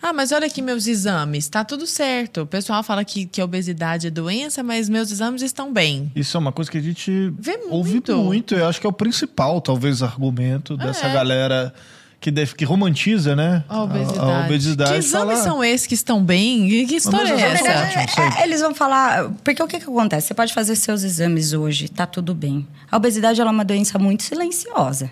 Ah, 0.03 0.13
mas 0.13 0.33
olha 0.33 0.47
aqui 0.47 0.61
meus 0.61 0.87
exames, 0.87 1.49
tá 1.49 1.65
tudo 1.65 1.87
certo. 1.87 2.43
O 2.43 2.47
pessoal 2.47 2.83
fala 2.83 3.03
que, 3.05 3.25
que 3.25 3.41
a 3.41 3.45
obesidade 3.45 4.07
é 4.07 4.11
doença, 4.11 4.63
mas 4.63 4.89
meus 4.89 5.11
exames 5.11 5.41
estão 5.43 5.73
bem. 5.73 6.13
Isso 6.15 6.37
é 6.37 6.41
uma 6.41 6.53
coisa 6.53 6.71
que 6.71 6.77
a 6.79 6.83
gente 6.83 7.33
Vê 7.39 7.59
ouve 7.71 7.93
muito. 7.93 8.17
muito. 8.19 8.55
Eu 8.55 8.69
acho 8.69 8.79
que 8.81 8.87
é 8.87 8.91
o 8.91 8.93
principal, 8.93 9.61
talvez, 9.63 10.03
argumento 10.03 10.77
dessa 10.77 11.07
É. 11.07 11.13
galera 11.13 11.75
que, 12.21 12.31
deve, 12.31 12.55
que 12.55 12.65
romantiza, 12.65 13.37
né? 13.37 13.63
A 13.69 13.83
obesidade. 13.83 14.19
A, 14.19 14.43
a 14.43 14.45
obesidade 14.47 14.91
que 14.93 14.99
exames 14.99 15.39
fala- 15.39 15.43
são 15.45 15.63
esses 15.65 15.87
que 15.87 15.95
estão 15.95 16.23
bem? 16.23 16.69
Que, 16.87 16.97
história 16.97 17.33
é 17.33 17.41
essa? 17.41 18.13
sei. 18.15 18.25
é, 18.25 18.43
eles 18.45 18.61
vão 18.61 18.75
falar. 18.75 19.31
Porque 19.45 19.63
o 19.63 19.67
que, 19.69 19.79
que 19.79 19.85
acontece? 19.85 20.27
Você 20.29 20.35
pode 20.35 20.53
fazer 20.53 20.75
seus 20.77 21.03
exames 21.05 21.53
hoje, 21.53 21.89
tá 21.89 22.07
tudo 22.07 22.35
bem. 22.35 22.67
A 22.91 22.97
obesidade 22.97 23.41
ela 23.41 23.51
é 23.51 23.53
uma 23.53 23.65
doença 23.65 23.99
muito 23.99 24.23
silenciosa. 24.25 25.11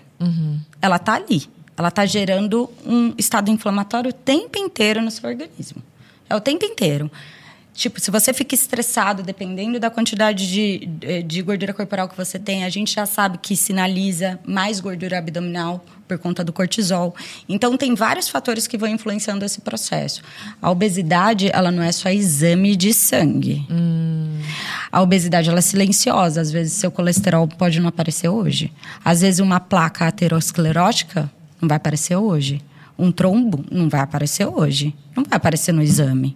Ela 0.81 0.99
tá 0.99 1.13
ali. 1.15 1.43
Ela 1.77 1.91
tá 1.91 2.05
gerando 2.05 2.69
um 2.85 3.13
estado 3.17 3.51
inflamatório 3.51 4.09
o 4.09 4.13
tempo 4.13 4.57
inteiro 4.57 5.01
no 5.01 5.11
seu 5.11 5.29
organismo. 5.29 5.81
É 6.29 6.35
o 6.35 6.41
tempo 6.41 6.65
inteiro. 6.65 7.09
Tipo, 7.77 8.01
se 8.01 8.09
você 8.09 8.33
fica 8.33 8.55
estressado, 8.55 9.21
dependendo 9.21 9.79
da 9.79 9.91
quantidade 9.91 10.49
de, 10.51 11.21
de- 11.21 11.41
gordura 11.43 11.75
corporal 11.75 12.09
que 12.09 12.17
você 12.17 12.39
tem, 12.39 12.63
a 12.65 12.69
gente 12.69 12.95
já 12.95 13.05
sabe 13.05 13.37
que 13.37 13.55
sinaliza 13.55 14.39
mais 14.47 14.79
gordura 14.79 15.19
abdominal 15.19 15.85
por 16.07 16.17
conta 16.17 16.43
do 16.43 16.51
cortisol. 16.51 17.13
Então, 17.47 17.77
tem 17.77 17.93
vários 17.93 18.29
fatores 18.29 18.65
que 18.65 18.79
vão 18.79 18.89
influenciando 18.89 19.45
esse 19.45 19.61
processo. 19.61 20.23
A 20.59 20.71
obesidade, 20.71 21.51
ela 21.53 21.69
não 21.69 21.83
é 21.83 21.91
só 21.91 22.09
exame 22.09 22.75
de 22.75 22.91
sangue. 22.95 23.63
A 24.91 24.99
obesidade, 24.99 25.47
ela 25.47 25.59
é 25.59 25.61
silenciosa. 25.61 26.41
Às 26.41 26.49
vezes, 26.49 26.73
seu 26.73 26.89
colesterol 26.89 27.47
pode 27.47 27.79
não 27.79 27.89
aparecer 27.89 28.27
hoje. 28.27 28.73
Às 29.05 29.21
vezes, 29.21 29.39
uma 29.39 29.59
placa 29.59 30.07
aterosclerótica 30.07 31.29
não 31.61 31.67
vai 31.67 31.77
aparecer 31.77 32.15
hoje. 32.15 32.59
Um 32.97 33.11
trombo 33.11 33.63
não 33.71 33.87
vai 33.87 33.99
aparecer 33.99 34.47
hoje. 34.47 34.95
Não 35.15 35.23
vai 35.23 35.37
aparecer 35.37 35.71
no 35.71 35.83
exame. 35.83 36.35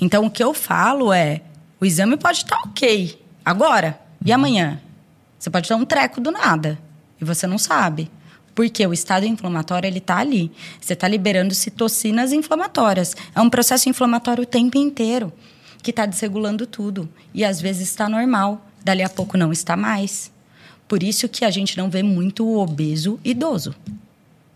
Então, 0.00 0.26
o 0.26 0.30
que 0.30 0.42
eu 0.42 0.54
falo 0.54 1.12
é: 1.12 1.42
o 1.80 1.84
exame 1.84 2.16
pode 2.16 2.38
estar 2.38 2.58
ok 2.64 3.20
agora 3.44 3.98
e 4.24 4.32
amanhã. 4.32 4.80
Você 5.38 5.50
pode 5.50 5.68
ter 5.68 5.74
um 5.74 5.84
treco 5.84 6.20
do 6.20 6.30
nada 6.30 6.78
e 7.20 7.24
você 7.24 7.46
não 7.46 7.58
sabe. 7.58 8.10
Porque 8.54 8.86
o 8.86 8.92
estado 8.92 9.24
inflamatório 9.26 9.86
ele 9.86 9.98
está 9.98 10.18
ali. 10.18 10.52
Você 10.80 10.92
está 10.92 11.08
liberando 11.08 11.54
citocinas 11.54 12.32
inflamatórias. 12.32 13.16
É 13.34 13.40
um 13.40 13.48
processo 13.48 13.88
inflamatório 13.88 14.42
o 14.42 14.46
tempo 14.46 14.76
inteiro 14.78 15.32
que 15.82 15.90
está 15.90 16.06
desregulando 16.06 16.66
tudo. 16.66 17.08
E 17.34 17.44
às 17.44 17.60
vezes 17.60 17.88
está 17.88 18.08
normal, 18.08 18.64
dali 18.84 19.02
a 19.02 19.08
pouco 19.08 19.36
não 19.36 19.52
está 19.52 19.76
mais. 19.76 20.30
Por 20.86 21.02
isso 21.02 21.28
que 21.28 21.44
a 21.44 21.50
gente 21.50 21.76
não 21.76 21.90
vê 21.90 22.02
muito 22.02 22.56
obeso 22.56 23.18
idoso. 23.24 23.74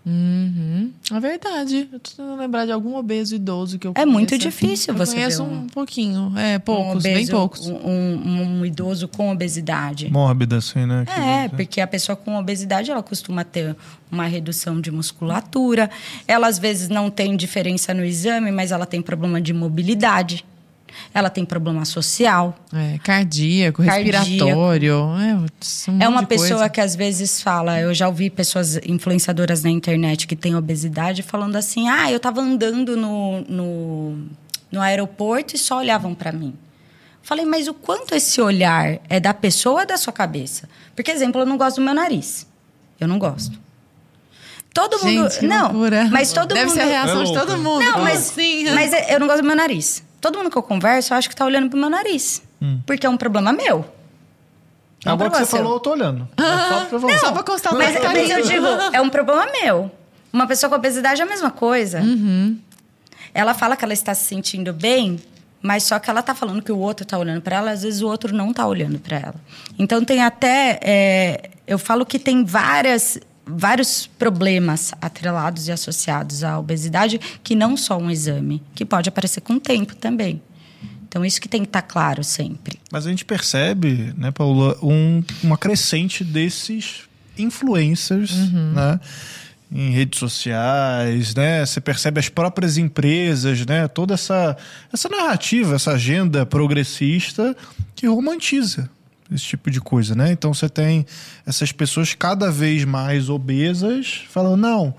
Uhum. 0.07 0.93
É 1.13 1.19
verdade. 1.21 1.89
Eu 1.93 1.99
tô 1.99 2.11
tentando 2.11 2.37
lembrar 2.39 2.65
de 2.65 2.71
algum 2.71 2.95
obeso 2.95 3.35
idoso 3.35 3.77
que 3.77 3.87
eu 3.89 3.93
É 3.97 4.07
muito 4.07 4.39
difícil 4.39 4.95
eu 4.95 4.99
você 4.99 5.15
conheço 5.17 5.45
ver 5.45 5.51
um- 5.51 5.59
um 5.63 5.67
pouquinho. 5.67 6.33
É, 6.37 6.59
poucos, 6.61 6.97
um 6.97 7.03
bem 7.03 7.15
obeso, 7.17 7.31
poucos. 7.33 7.67
Um, 7.67 7.75
um- 7.75 8.59
um 8.61 8.65
idoso 8.67 9.09
com 9.09 9.33
obesidade. 9.33 10.09
Mórbida, 10.11 10.59
assim, 10.59 10.87
né? 10.87 11.05
que 11.05 11.13
É, 11.21 11.49
diz, 11.49 11.57
porque 11.57 11.81
a 11.81 11.87
pessoa 11.87 12.15
com 12.15 12.37
obesidade, 12.39 12.91
ela 12.91 13.03
costuma 13.03 13.43
ter 13.45 13.75
uma 14.11 14.27
redução 14.27 14.81
de 14.81 14.91
musculatura. 14.93 15.91
Ela, 16.29 16.47
às 16.47 16.59
vezes, 16.59 16.89
não 16.89 17.11
tem 17.11 17.37
diferença 17.37 17.93
no 17.93 18.05
exame, 18.05 18.53
mas 18.53 18.71
ela 18.71 18.87
tem 18.87 19.03
problema 19.03 19.41
de 19.41 19.53
mobilidade. 19.53 20.45
Ela 21.13 21.31
tem 21.31 21.45
problema 21.45 21.85
social. 21.85 22.57
É, 22.73 22.99
cardíaco, 22.99 23.85
Cardíaco. 23.85 24.25
respiratório. 24.25 24.93
É, 24.93 25.35
um 25.91 26.03
é 26.03 26.09
uma 26.09 26.25
pessoa 26.25 26.49
coisa. 26.51 26.69
que, 26.69 26.81
às 26.81 26.95
vezes, 26.95 27.41
fala... 27.41 27.81
Eu 27.81 27.95
já 27.95 28.07
ouvi 28.09 28.29
pessoas 28.31 28.77
influenciadoras 28.87 29.63
na 29.63 29.71
internet 29.71 30.27
que 30.27 30.37
têm 30.37 30.55
obesidade 30.55 31.23
falando 31.23 31.57
assim... 31.57 31.89
Ah, 31.89 32.11
eu 32.11 32.21
tava 32.21 32.41
andando 32.41 32.97
no, 32.97 33.41
no, 33.43 34.19
no 34.71 34.81
aeroporto 34.81 35.55
e 35.55 35.59
só 35.59 35.79
olhavam 35.79 36.15
para 36.15 36.33
mim. 36.33 36.55
Falei, 37.23 37.45
mas 37.45 37.67
o 37.67 37.75
quanto 37.75 38.15
esse 38.15 38.41
olhar 38.41 39.01
é 39.09 39.19
da 39.19 39.35
pessoa 39.35 39.75
ou 39.77 39.81
é 39.81 39.87
da 39.87 39.97
sua 39.97 40.13
cabeça? 40.13 40.69
Porque, 40.95 41.11
exemplo, 41.11 41.41
eu 41.41 41.47
não 41.47 41.57
gosto 41.57 41.77
do 41.77 41.83
meu 41.83 41.93
nariz. 41.95 42.47
Eu 43.01 43.09
não 43.09 43.19
gosto. 43.19 43.59
Todo 44.73 45.03
mundo. 45.03 45.31
Gente, 45.31 45.47
não, 45.47 45.73
loucura. 45.73 46.09
mas 46.13 46.33
todo 46.33 46.55
Deve 46.55 46.67
mundo. 46.67 46.75
ser 46.75 46.83
a 46.83 46.85
reação 46.85 47.23
É 47.23 47.25
de 47.25 47.33
todo 47.33 47.59
mundo. 47.59 47.83
Não, 47.83 48.01
mas, 48.03 48.31
assim? 48.31 48.71
mas 48.75 48.93
eu 49.11 49.19
não 49.19 49.27
gosto 49.27 49.41
do 49.41 49.47
meu 49.47 49.57
nariz. 49.57 50.05
Todo 50.27 50.39
mundo 50.39 50.51
que 50.51 50.59
eu 50.59 50.63
converso, 50.63 51.13
eu 51.13 51.19
acho 51.19 51.29
que 51.29 51.37
tá 51.37 51.45
olhando 51.45 51.71
pro 51.71 51.79
meu 51.79 51.89
nariz. 51.89 52.43
Porque 52.85 53.07
é 53.07 53.09
um 53.09 53.17
problema 53.17 53.53
meu. 53.53 53.85
É 55.05 55.11
um 55.11 55.13
Agora 55.13 55.31
que 55.31 55.37
problema 55.37 55.45
você 55.45 55.51
seu. 55.51 55.59
falou, 55.59 55.75
eu 55.75 55.81
tô 55.81 55.91
olhando. 55.93 56.29
É 56.37 56.69
só 56.69 56.85
pra 56.87 56.99
falar. 56.99 57.19
Só 57.19 57.33
pra 57.33 57.43
constatar 57.45 57.79
Mas, 57.79 58.03
mas 58.03 58.31
eu 58.31 58.43
digo, 58.43 58.67
é 58.93 59.01
um 59.01 59.09
problema 59.09 59.47
meu. 59.63 59.89
Uma 60.33 60.49
pessoa 60.49 60.69
com 60.69 60.75
obesidade 60.75 61.21
é 61.21 61.25
a 61.25 61.29
mesma 61.29 61.53
coisa. 61.53 62.01
Uhum. 62.01 62.59
Ela 63.33 63.55
fala 63.55 63.77
que 63.77 63.85
ela 63.85 63.93
está 63.93 64.15
se 64.15 64.25
sentindo 64.25 64.73
bem, 64.73 65.21
mas 65.63 65.85
só 65.85 65.97
que 66.01 66.11
ela 66.11 66.23
tá 66.23 66.35
falando 66.35 66.61
que 66.61 66.73
o 66.73 66.79
outro 66.79 67.07
tá 67.07 67.17
olhando 67.17 67.41
para 67.41 67.59
ela, 67.59 67.71
às 67.71 67.85
vezes 67.85 68.03
o 68.03 68.09
outro 68.09 68.35
não 68.35 68.53
tá 68.53 68.67
olhando 68.67 68.99
para 68.99 69.17
ela. 69.19 69.37
Então 69.79 70.05
tem 70.05 70.25
até. 70.25 70.81
é, 70.83 71.51
eu 71.69 71.79
falo 71.79 72.05
que 72.05 72.19
tem 72.19 72.45
várias. 72.45 73.17
Vários 73.47 74.07
problemas 74.07 74.93
atrelados 75.01 75.69
e 75.69 75.73
associados 75.73 76.43
à 76.43 76.59
obesidade, 76.59 77.21
que 77.45 77.55
não 77.55 77.77
só 77.77 77.97
um 77.97 78.11
exame, 78.11 78.63
que 78.75 78.85
pode 78.85 79.09
aparecer 79.09 79.41
com 79.41 79.55
o 79.55 79.61
tempo 79.61 79.95
também. 79.95 80.43
Então, 81.09 81.25
isso 81.25 81.41
que 81.41 81.49
tem 81.49 81.63
que 81.63 81.69
estar 81.69 81.83
claro 81.83 82.25
sempre. 82.25 82.79
Mas 82.91 83.07
a 83.07 83.11
gente 83.11 83.25
percebe, 83.25 84.13
né, 84.19 84.31
Paula, 84.31 84.77
um, 84.83 85.23
uma 85.43 85.57
crescente 85.57 86.25
desses 86.25 87.07
influencers, 87.39 88.33
né? 88.53 89.01
Em 89.71 89.91
redes 89.91 90.19
sociais, 90.19 91.35
né? 91.35 91.65
Você 91.65 91.81
percebe 91.81 92.21
as 92.21 92.29
próprias 92.29 92.79
empresas, 92.79 93.65
né? 93.67 93.89
Toda 93.89 94.15
essa, 94.15 94.57
essa 94.93 95.09
narrativa, 95.09 95.75
essa 95.75 95.93
agenda 95.93 96.47
progressista 96.47 97.57
que 97.95 98.07
romantiza 98.07 98.89
esse 99.31 99.45
tipo 99.45 99.71
de 99.71 99.81
coisa, 99.81 100.15
né? 100.15 100.33
Então 100.33 100.55
você 100.55 100.69
tem 100.69 101.05
essas 101.47 101.73
pessoas 101.73 102.15
cada 102.15 102.51
vez 102.51 102.85
mais 102.85 103.29
obesas 103.29 104.23
falando, 104.29 104.61
não. 104.61 104.95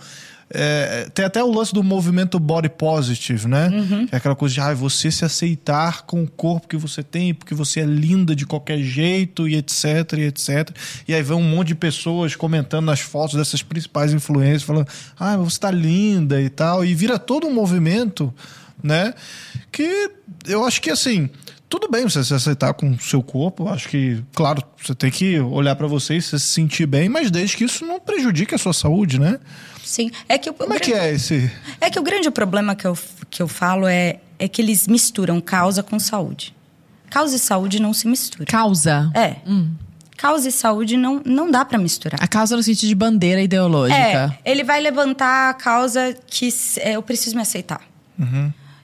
é, 0.50 1.10
tem 1.14 1.26
até 1.26 1.44
o 1.44 1.52
lance 1.52 1.74
do 1.74 1.84
movimento 1.84 2.40
body 2.40 2.70
positive, 2.70 3.48
né? 3.48 3.70
Que 4.08 4.16
é 4.16 4.18
aquela 4.18 4.36
coisa 4.36 4.56
de 4.56 4.62
ah, 4.62 4.74
você 4.74 5.12
se 5.12 5.26
aceitar 5.26 6.04
com 6.04 6.24
o 6.24 6.28
corpo 6.28 6.68
que 6.68 6.78
você 6.78 7.04
tem, 7.04 7.34
porque 7.34 7.54
você 7.54 7.82
é 7.82 7.86
linda 7.86 8.36
de 8.36 8.46
qualquer 8.46 8.80
jeito, 8.80 9.48
e 9.48 9.56
etc, 9.56 10.14
e 10.18 10.22
etc. 10.22 10.70
E 11.08 11.14
aí 11.14 11.22
vem 11.22 11.38
um 11.38 11.44
monte 11.44 11.70
de 11.70 11.76
pessoas 11.76 12.36
comentando 12.36 12.86
nas 12.86 13.02
fotos 13.02 13.36
dessas 13.36 13.62
principais 13.62 14.14
influências, 14.14 14.64
falando, 14.64 14.88
ah, 15.20 15.36
você 15.38 15.60
tá 15.60 15.72
linda 15.72 16.42
e 16.42 16.50
tal. 16.50 16.86
E 16.86 16.96
vira 16.96 17.20
todo 17.20 17.46
um 17.46 17.54
movimento, 17.54 18.34
né? 18.82 19.14
Que 19.72 20.12
eu 20.48 20.66
acho 20.66 20.82
que 20.82 20.90
assim. 20.90 21.30
Tudo 21.70 21.90
bem 21.90 22.04
você 22.04 22.24
se 22.24 22.34
aceitar 22.34 22.74
com 22.74 22.92
o 22.92 23.00
seu 23.00 23.22
corpo. 23.22 23.68
Acho 23.68 23.90
que, 23.90 24.24
claro, 24.34 24.64
você 24.82 24.96
tem 24.96 25.12
que 25.12 25.40
olhar 25.40 25.76
pra 25.76 25.88
você 25.88 26.16
e 26.16 26.22
se 26.22 26.40
sentir 26.40 26.86
bem, 26.86 27.10
mas 27.10 27.30
desde 27.30 27.58
que 27.58 27.66
isso 27.66 27.86
não 27.86 28.00
prejudique 28.00 28.56
a 28.56 28.58
sua 28.58 28.74
saúde, 28.74 29.20
né? 29.20 29.38
Sim. 29.84 30.10
É 30.30 30.38
que 30.38 30.50
o 30.50 30.54
Como 30.54 30.74
é 30.74 30.80
que 30.80 30.94
é 30.94 31.14
esse. 31.14 31.52
É 31.82 31.90
que 31.90 32.00
o 32.00 32.04
grande 32.04 32.32
problema 32.32 32.76
que 32.76 32.88
eu, 32.88 32.98
que 33.30 33.42
eu 33.42 33.48
falo 33.48 33.88
é, 33.88 34.20
é 34.40 34.48
que 34.48 34.62
eles 34.62 34.88
misturam 34.88 35.42
causa 35.42 35.84
com 35.84 36.00
saúde. 36.00 36.56
Causa 37.10 37.36
e 37.36 37.40
saúde 37.40 37.82
não 37.82 37.94
se 37.94 38.08
misturam. 38.08 38.46
Causa. 38.46 39.12
É. 39.14 39.38
Causa 40.18 40.50
e 40.50 40.52
saúde 40.52 40.98
não, 40.98 41.22
não 41.26 41.52
dá 41.52 41.64
para 41.64 41.78
misturar. 41.78 42.22
A 42.22 42.28
causa 42.28 42.56
no 42.56 42.64
sentido 42.64 42.90
de 42.90 42.96
bandeira 42.96 43.42
ideológica. 43.42 44.38
É, 44.44 44.52
ele 44.52 44.64
vai 44.64 44.82
levantar 44.82 45.50
a 45.50 45.54
causa 45.54 46.16
que 46.26 46.50
é, 46.78 46.94
eu 46.96 47.04
preciso 47.04 47.36
me 47.36 47.42
aceitar. 47.42 47.82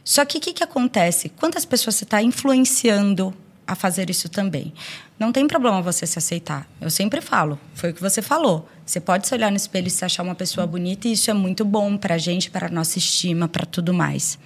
Só 0.04 0.26
que 0.26 0.38
o 0.38 0.42
que, 0.42 0.54
que 0.54 0.64
acontece? 0.64 1.30
Quantas 1.30 1.66
pessoas 1.66 1.96
você 1.96 2.04
está 2.04 2.22
influenciando 2.22 3.34
a 3.66 3.76
fazer 3.76 4.10
isso 4.10 4.28
também? 4.28 4.74
Não 5.18 5.32
tem 5.32 5.48
problema 5.48 5.82
você 5.82 6.06
se 6.06 6.20
aceitar. 6.20 6.68
Eu 6.82 6.90
sempre 6.90 7.22
falo, 7.22 7.58
foi 7.74 7.92
o 7.92 7.94
que 7.94 8.02
você 8.02 8.22
falou. 8.22 8.68
Você 8.86 9.00
pode 9.00 9.28
se 9.28 9.34
olhar 9.34 9.50
no 9.50 9.56
espelho 9.56 9.88
e 9.88 9.92
se 9.92 10.04
achar 10.04 10.24
uma 10.24 10.36
pessoa 10.36 10.68
bonita, 10.68 11.08
e 11.08 11.14
isso 11.14 11.32
é 11.32 11.34
muito 11.34 11.64
bom 11.64 11.96
para 11.96 12.16
a 12.16 12.18
gente, 12.18 12.52
para 12.52 12.68
a 12.68 12.70
nossa 12.70 12.98
estima, 12.98 13.48
para 13.48 13.66
tudo 13.66 13.94
mais. 13.94 14.38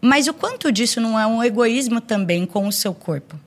Mas 0.00 0.26
o 0.28 0.34
quanto 0.34 0.70
disso 0.70 1.00
não 1.00 1.18
é 1.18 1.26
um 1.26 1.42
egoísmo 1.42 2.00
também 2.00 2.44
com 2.44 2.68
o 2.68 2.72
seu 2.72 2.92
corpo? 2.92 3.40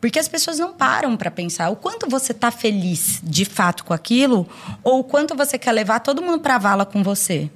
Porque 0.00 0.18
as 0.20 0.28
pessoas 0.28 0.58
não 0.60 0.72
param 0.72 1.16
para 1.16 1.30
pensar 1.30 1.68
o 1.70 1.74
quanto 1.74 2.08
você 2.08 2.30
está 2.30 2.52
feliz 2.52 3.20
de 3.24 3.44
fato 3.44 3.84
com 3.84 3.92
aquilo 3.92 4.48
ou 4.84 5.00
o 5.00 5.04
quanto 5.04 5.34
você 5.34 5.58
quer 5.58 5.72
levar 5.72 5.98
todo 6.00 6.22
mundo 6.22 6.38
para 6.40 6.54
a 6.54 6.58
vala 6.58 6.86
com 6.86 7.02
você. 7.02 7.50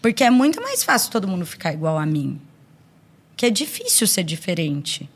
Porque 0.00 0.24
é 0.24 0.30
muito 0.30 0.60
mais 0.62 0.84
fácil 0.84 1.10
todo 1.10 1.28
mundo 1.28 1.44
ficar 1.44 1.72
igual 1.72 1.98
a 1.98 2.06
mim. 2.06 2.40
Que 3.36 3.46
é 3.46 3.50
difícil 3.50 4.06
ser 4.06 4.22
diferente. 4.22 5.08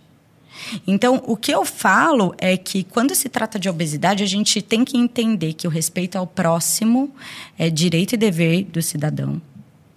Então, 0.87 1.23
o 1.27 1.37
que 1.37 1.53
eu 1.53 1.65
falo 1.65 2.35
é 2.39 2.57
que 2.57 2.85
quando 2.85 3.15
se 3.15 3.29
trata 3.29 3.59
de 3.59 3.69
obesidade, 3.69 4.23
a 4.23 4.27
gente 4.27 4.61
tem 4.61 4.85
que 4.85 4.97
entender 4.97 5.55
que 5.55 5.67
o 5.67 5.71
respeito 5.71 6.17
ao 6.17 6.27
próximo 6.27 7.15
é 7.59 7.71
direito 7.71 8.15
e 8.15 8.19
dever 8.19 8.65
do 8.65 8.83
cidadão. 8.83 9.41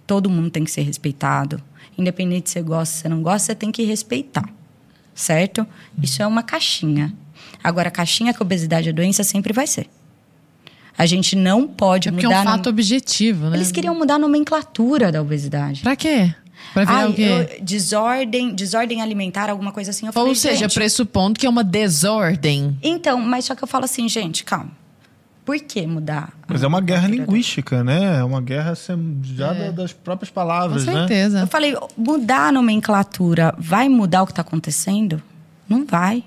Todo 0.06 0.30
mundo 0.30 0.50
tem 0.50 0.64
que 0.64 0.70
ser 0.70 0.82
respeitado. 0.82 1.62
Independente 1.98 2.50
se 2.50 2.54
você 2.54 2.62
gosta 2.62 2.94
se 2.94 3.02
você 3.02 3.08
não 3.08 3.22
gosta, 3.22 3.46
você 3.46 3.54
tem 3.54 3.72
que 3.72 3.84
respeitar. 3.84 4.48
Certo? 5.14 5.66
Isso 6.02 6.22
é 6.22 6.26
uma 6.26 6.42
caixinha. 6.42 7.14
Agora, 7.62 7.88
a 7.88 7.92
caixinha 7.92 8.34
que 8.34 8.42
obesidade 8.42 8.88
é 8.88 8.92
doença 8.92 9.24
sempre 9.24 9.52
vai 9.52 9.66
ser. 9.66 9.88
A 10.98 11.04
gente 11.06 11.36
não 11.36 11.66
pode 11.66 12.08
É 12.08 12.12
porque 12.12 12.24
é 12.24 12.28
mudar. 12.28 12.40
um 12.40 12.44
no- 12.44 12.50
fato 12.50 12.68
objetivo, 12.70 13.50
né? 13.50 13.56
Eles 13.56 13.70
queriam 13.70 13.94
mudar 13.94 14.14
a 14.14 14.18
nomenclatura 14.18 15.12
da 15.12 15.20
obesidade. 15.20 15.82
Pra 15.82 15.94
quê? 15.96 16.34
Pra 16.72 16.84
virar 16.84 16.98
Ai, 16.98 17.08
o 17.10 17.14
quê? 17.14 17.22
eu- 17.58 17.64
desordem, 17.64 18.54
desordem 18.54 19.02
alimentar, 19.02 19.50
alguma 19.50 19.72
coisa 19.72 19.90
assim. 19.90 20.06
Eu 20.06 20.10
Ou 20.10 20.12
falei, 20.12 20.34
seja, 20.34 20.56
gente, 20.60 20.74
pressupondo 20.74 21.38
que 21.38 21.46
é 21.46 21.48
uma 21.50 21.62
desordem. 21.62 22.76
Então, 22.82 23.20
mas 23.20 23.44
só 23.44 23.54
que 23.54 23.62
eu 23.62 23.68
falo 23.68 23.84
assim, 23.84 24.08
gente, 24.08 24.42
calma. 24.44 24.70
Por 25.44 25.56
que 25.60 25.86
mudar? 25.86 26.32
Mas 26.48 26.64
é 26.64 26.66
uma 26.66 26.80
guerra 26.80 27.06
linguística, 27.06 27.84
né? 27.84 28.18
É 28.18 28.24
uma 28.24 28.40
guerra 28.40 28.74
já 29.22 29.52
da- 29.52 29.70
das 29.70 29.92
próprias 29.92 30.28
Com 30.30 30.34
palavras, 30.34 30.84
né? 30.84 30.92
certeza. 30.92 31.40
Eu 31.40 31.46
falei, 31.46 31.76
mudar 31.96 32.48
a 32.48 32.52
nomenclatura 32.52 33.54
vai 33.56 33.88
mudar 33.88 34.22
o 34.22 34.26
que 34.26 34.32
está 34.32 34.42
acontecendo? 34.42 35.22
Não 35.68 35.84
vai. 35.86 36.24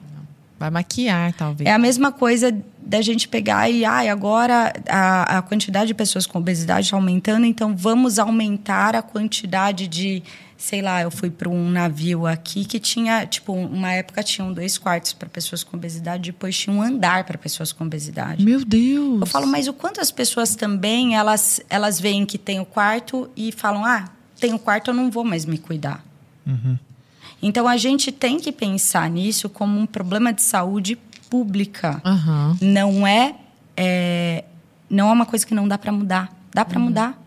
Vai 0.58 0.69
maquiar, 0.69 1.34
talvez. 1.34 1.69
É 1.69 1.73
a 1.73 1.77
mesma 1.79 2.12
coisa 2.13 2.55
da 2.89 3.04
gente 3.04 3.28
pegar 3.28 3.69
e, 3.69 3.86
ai, 3.86 4.10
agora 4.10 4.73
a, 4.89 5.38
a 5.38 5.41
quantidade 5.43 5.89
de 5.89 5.93
pessoas 5.93 6.25
com 6.25 6.39
obesidade 6.39 6.88
está 6.88 6.97
aumentando, 6.97 7.45
então 7.45 7.75
vamos 7.78 8.17
aumentar 8.17 8.95
a 8.95 9.02
quantidade 9.04 9.88
de. 9.88 10.23
Sei 10.58 10.82
lá, 10.82 11.02
eu 11.04 11.12
fui 11.12 11.30
para 11.30 11.47
um 11.47 11.69
navio 11.69 12.28
aqui 12.28 12.65
que 12.65 12.80
tinha, 12.80 13.25
tipo, 13.25 13.54
uma 13.54 13.93
época 13.93 14.21
tinham 14.21 14.52
dois 14.52 14.78
quartos 14.78 15.13
para 15.13 15.30
pessoas 15.30 15.63
com 15.63 15.78
obesidade, 15.78 16.32
depois 16.32 16.58
tinha 16.58 16.75
um 16.75 16.82
andar 16.82 17.23
para 17.23 17.38
pessoas 17.38 17.71
com 17.71 17.86
obesidade. 17.86 18.43
Meu 18.43 18.65
Deus. 18.65 19.21
Eu 19.21 19.28
falo, 19.28 19.47
mas 19.47 19.69
o 19.69 19.73
quanto 19.73 20.02
as 20.02 20.12
pessoas 20.12 20.56
também, 20.56 21.15
elas, 21.15 21.62
elas 21.69 21.97
veem 21.97 22.25
que 22.25 22.38
tem 22.38 22.60
o 22.60 22.65
quarto 22.65 23.30
e 23.38 23.54
falam, 23.54 23.86
ah, 23.86 24.10
tem 24.38 24.54
o 24.54 24.60
quarto, 24.60 24.89
eu 24.89 24.93
não 24.93 25.10
vou 25.10 25.23
mais 25.23 25.45
me 25.45 25.58
cuidar. 25.58 26.04
Então, 27.41 27.65
a 27.65 27.78
gente 27.78 28.12
tem 28.12 28.38
que 28.38 28.52
pensar 28.52 29.10
nisso 29.10 29.47
como 29.47 29.80
um 29.80 29.86
problema 29.86 30.34
de 30.34 30.41
saúde 30.41 30.97
pública. 31.30 32.02
Aham. 32.06 32.58
Não 32.62 33.06
é, 33.06 33.36
é- 33.78 34.44
não 34.89 35.10
é 35.10 35.13
uma 35.13 35.26
coisa 35.26 35.46
que 35.46 35.54
não 35.54 35.68
dá 35.68 35.78
para 35.78 35.92
mudar. 35.92 36.34
Dá 36.54 36.65
para 36.65 36.80
mudar. 36.80 37.22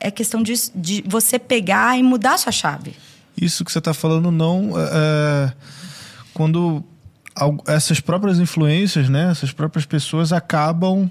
É 0.00 0.10
questão 0.10 0.42
de, 0.42 0.54
de 0.74 1.04
você 1.06 1.38
pegar 1.38 1.98
e 1.98 2.02
mudar 2.02 2.34
a 2.34 2.38
sua 2.38 2.52
chave. 2.52 2.94
Isso 3.36 3.64
que 3.64 3.72
você 3.72 3.78
está 3.78 3.92
falando 3.92 4.30
não 4.30 4.72
é, 4.78 4.82
é, 4.92 5.52
quando 6.32 6.82
essas 7.66 8.00
próprias 8.00 8.38
influências, 8.38 9.08
né, 9.08 9.30
essas 9.30 9.52
próprias 9.52 9.86
pessoas 9.86 10.32
acabam 10.32 11.10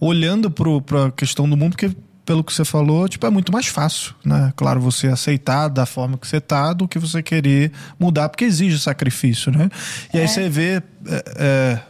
olhando 0.00 0.50
para 0.50 1.06
a 1.06 1.10
questão 1.12 1.48
do 1.48 1.56
mundo, 1.56 1.72
porque 1.72 1.94
pelo 2.26 2.42
que 2.42 2.52
você 2.52 2.64
falou, 2.64 3.08
tipo, 3.08 3.24
é 3.24 3.30
muito 3.30 3.52
mais 3.52 3.68
fácil, 3.68 4.12
né? 4.24 4.52
Claro, 4.56 4.80
você 4.80 5.06
aceitar 5.06 5.68
da 5.68 5.86
forma 5.86 6.18
que 6.18 6.26
você 6.26 6.40
tá 6.40 6.72
do 6.72 6.88
que 6.88 6.98
você 6.98 7.22
querer 7.22 7.70
mudar, 7.98 8.28
porque 8.28 8.44
exige 8.44 8.78
sacrifício, 8.80 9.52
né? 9.52 9.70
E 10.12 10.18
aí 10.18 10.26
você 10.26 10.48
vê 10.48 10.82
é, 11.06 11.24
é, 11.36 11.80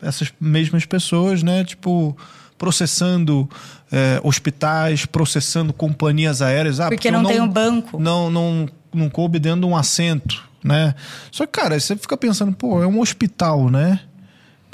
essas 0.00 0.32
mesmas 0.40 0.86
pessoas, 0.86 1.42
né, 1.42 1.64
tipo, 1.64 2.16
processando 2.56 3.50
é, 3.90 4.20
hospitais, 4.22 5.06
processando 5.06 5.72
companhias 5.72 6.40
aéreas. 6.40 6.78
Ah, 6.78 6.84
porque, 6.84 6.96
porque 6.96 7.10
não, 7.10 7.24
tem 7.24 7.40
um 7.40 7.48
banco. 7.48 7.98
Não, 7.98 8.30
não, 8.30 8.68
não 8.94 9.10
coube 9.10 9.40
dentro 9.40 9.62
de 9.62 9.66
um 9.66 9.76
assento, 9.76 10.40
né? 10.62 10.94
Só 11.32 11.46
que, 11.46 11.52
cara, 11.52 11.78
você 11.78 11.96
fica 11.96 12.16
pensando, 12.16 12.52
pô, 12.52 12.80
é 12.80 12.86
um 12.86 13.00
hospital, 13.00 13.68
né? 13.68 13.98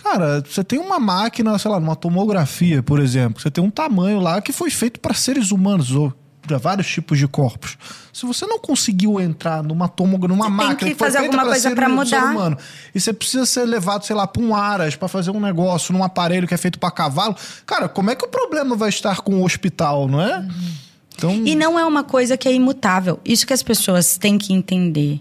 Cara, 0.02 0.40
você 0.40 0.64
tem 0.64 0.78
uma 0.78 0.98
máquina, 0.98 1.58
sei 1.58 1.70
lá, 1.70 1.78
numa 1.78 1.94
tomografia, 1.94 2.82
por 2.82 3.00
exemplo, 3.00 3.40
você 3.40 3.50
tem 3.50 3.62
um 3.62 3.70
tamanho 3.70 4.18
lá 4.18 4.40
que 4.40 4.50
foi 4.50 4.70
feito 4.70 4.98
para 4.98 5.12
seres 5.12 5.50
humanos 5.50 5.92
ou 5.92 6.12
para 6.40 6.56
vários 6.56 6.88
tipos 6.88 7.18
de 7.18 7.28
corpos. 7.28 7.76
Se 8.10 8.24
você 8.24 8.46
não 8.46 8.58
conseguiu 8.58 9.20
entrar 9.20 9.62
numa 9.62 9.88
tomografia, 9.88 10.34
numa 10.34 10.46
você 10.46 10.50
máquina 10.50 10.76
tem 10.76 10.88
que, 10.92 10.94
fazer 10.94 11.18
alguma 11.18 11.44
coisa 11.44 11.70
para 11.74 11.88
mudar, 11.88 12.24
humano, 12.32 12.56
e 12.94 12.98
você 12.98 13.12
precisa 13.12 13.44
ser 13.44 13.66
levado, 13.66 14.06
sei 14.06 14.16
lá, 14.16 14.26
para 14.26 14.42
um 14.42 14.54
aras 14.54 14.96
para 14.96 15.06
fazer 15.06 15.30
um 15.30 15.40
negócio 15.40 15.92
num 15.92 16.02
aparelho 16.02 16.48
que 16.48 16.54
é 16.54 16.56
feito 16.56 16.78
para 16.78 16.90
cavalo, 16.90 17.36
cara, 17.66 17.86
como 17.86 18.10
é 18.10 18.14
que 18.14 18.24
o 18.24 18.28
problema 18.28 18.74
vai 18.74 18.88
estar 18.88 19.20
com 19.20 19.34
o 19.34 19.44
hospital, 19.44 20.08
não 20.08 20.20
é? 20.20 20.38
Uhum. 20.38 20.74
Então... 21.20 21.46
E 21.46 21.54
não 21.54 21.78
é 21.78 21.84
uma 21.84 22.02
coisa 22.02 22.36
que 22.36 22.48
é 22.48 22.52
imutável. 22.52 23.20
Isso 23.24 23.46
que 23.46 23.52
as 23.52 23.62
pessoas 23.62 24.16
têm 24.16 24.38
que 24.38 24.54
entender. 24.54 25.20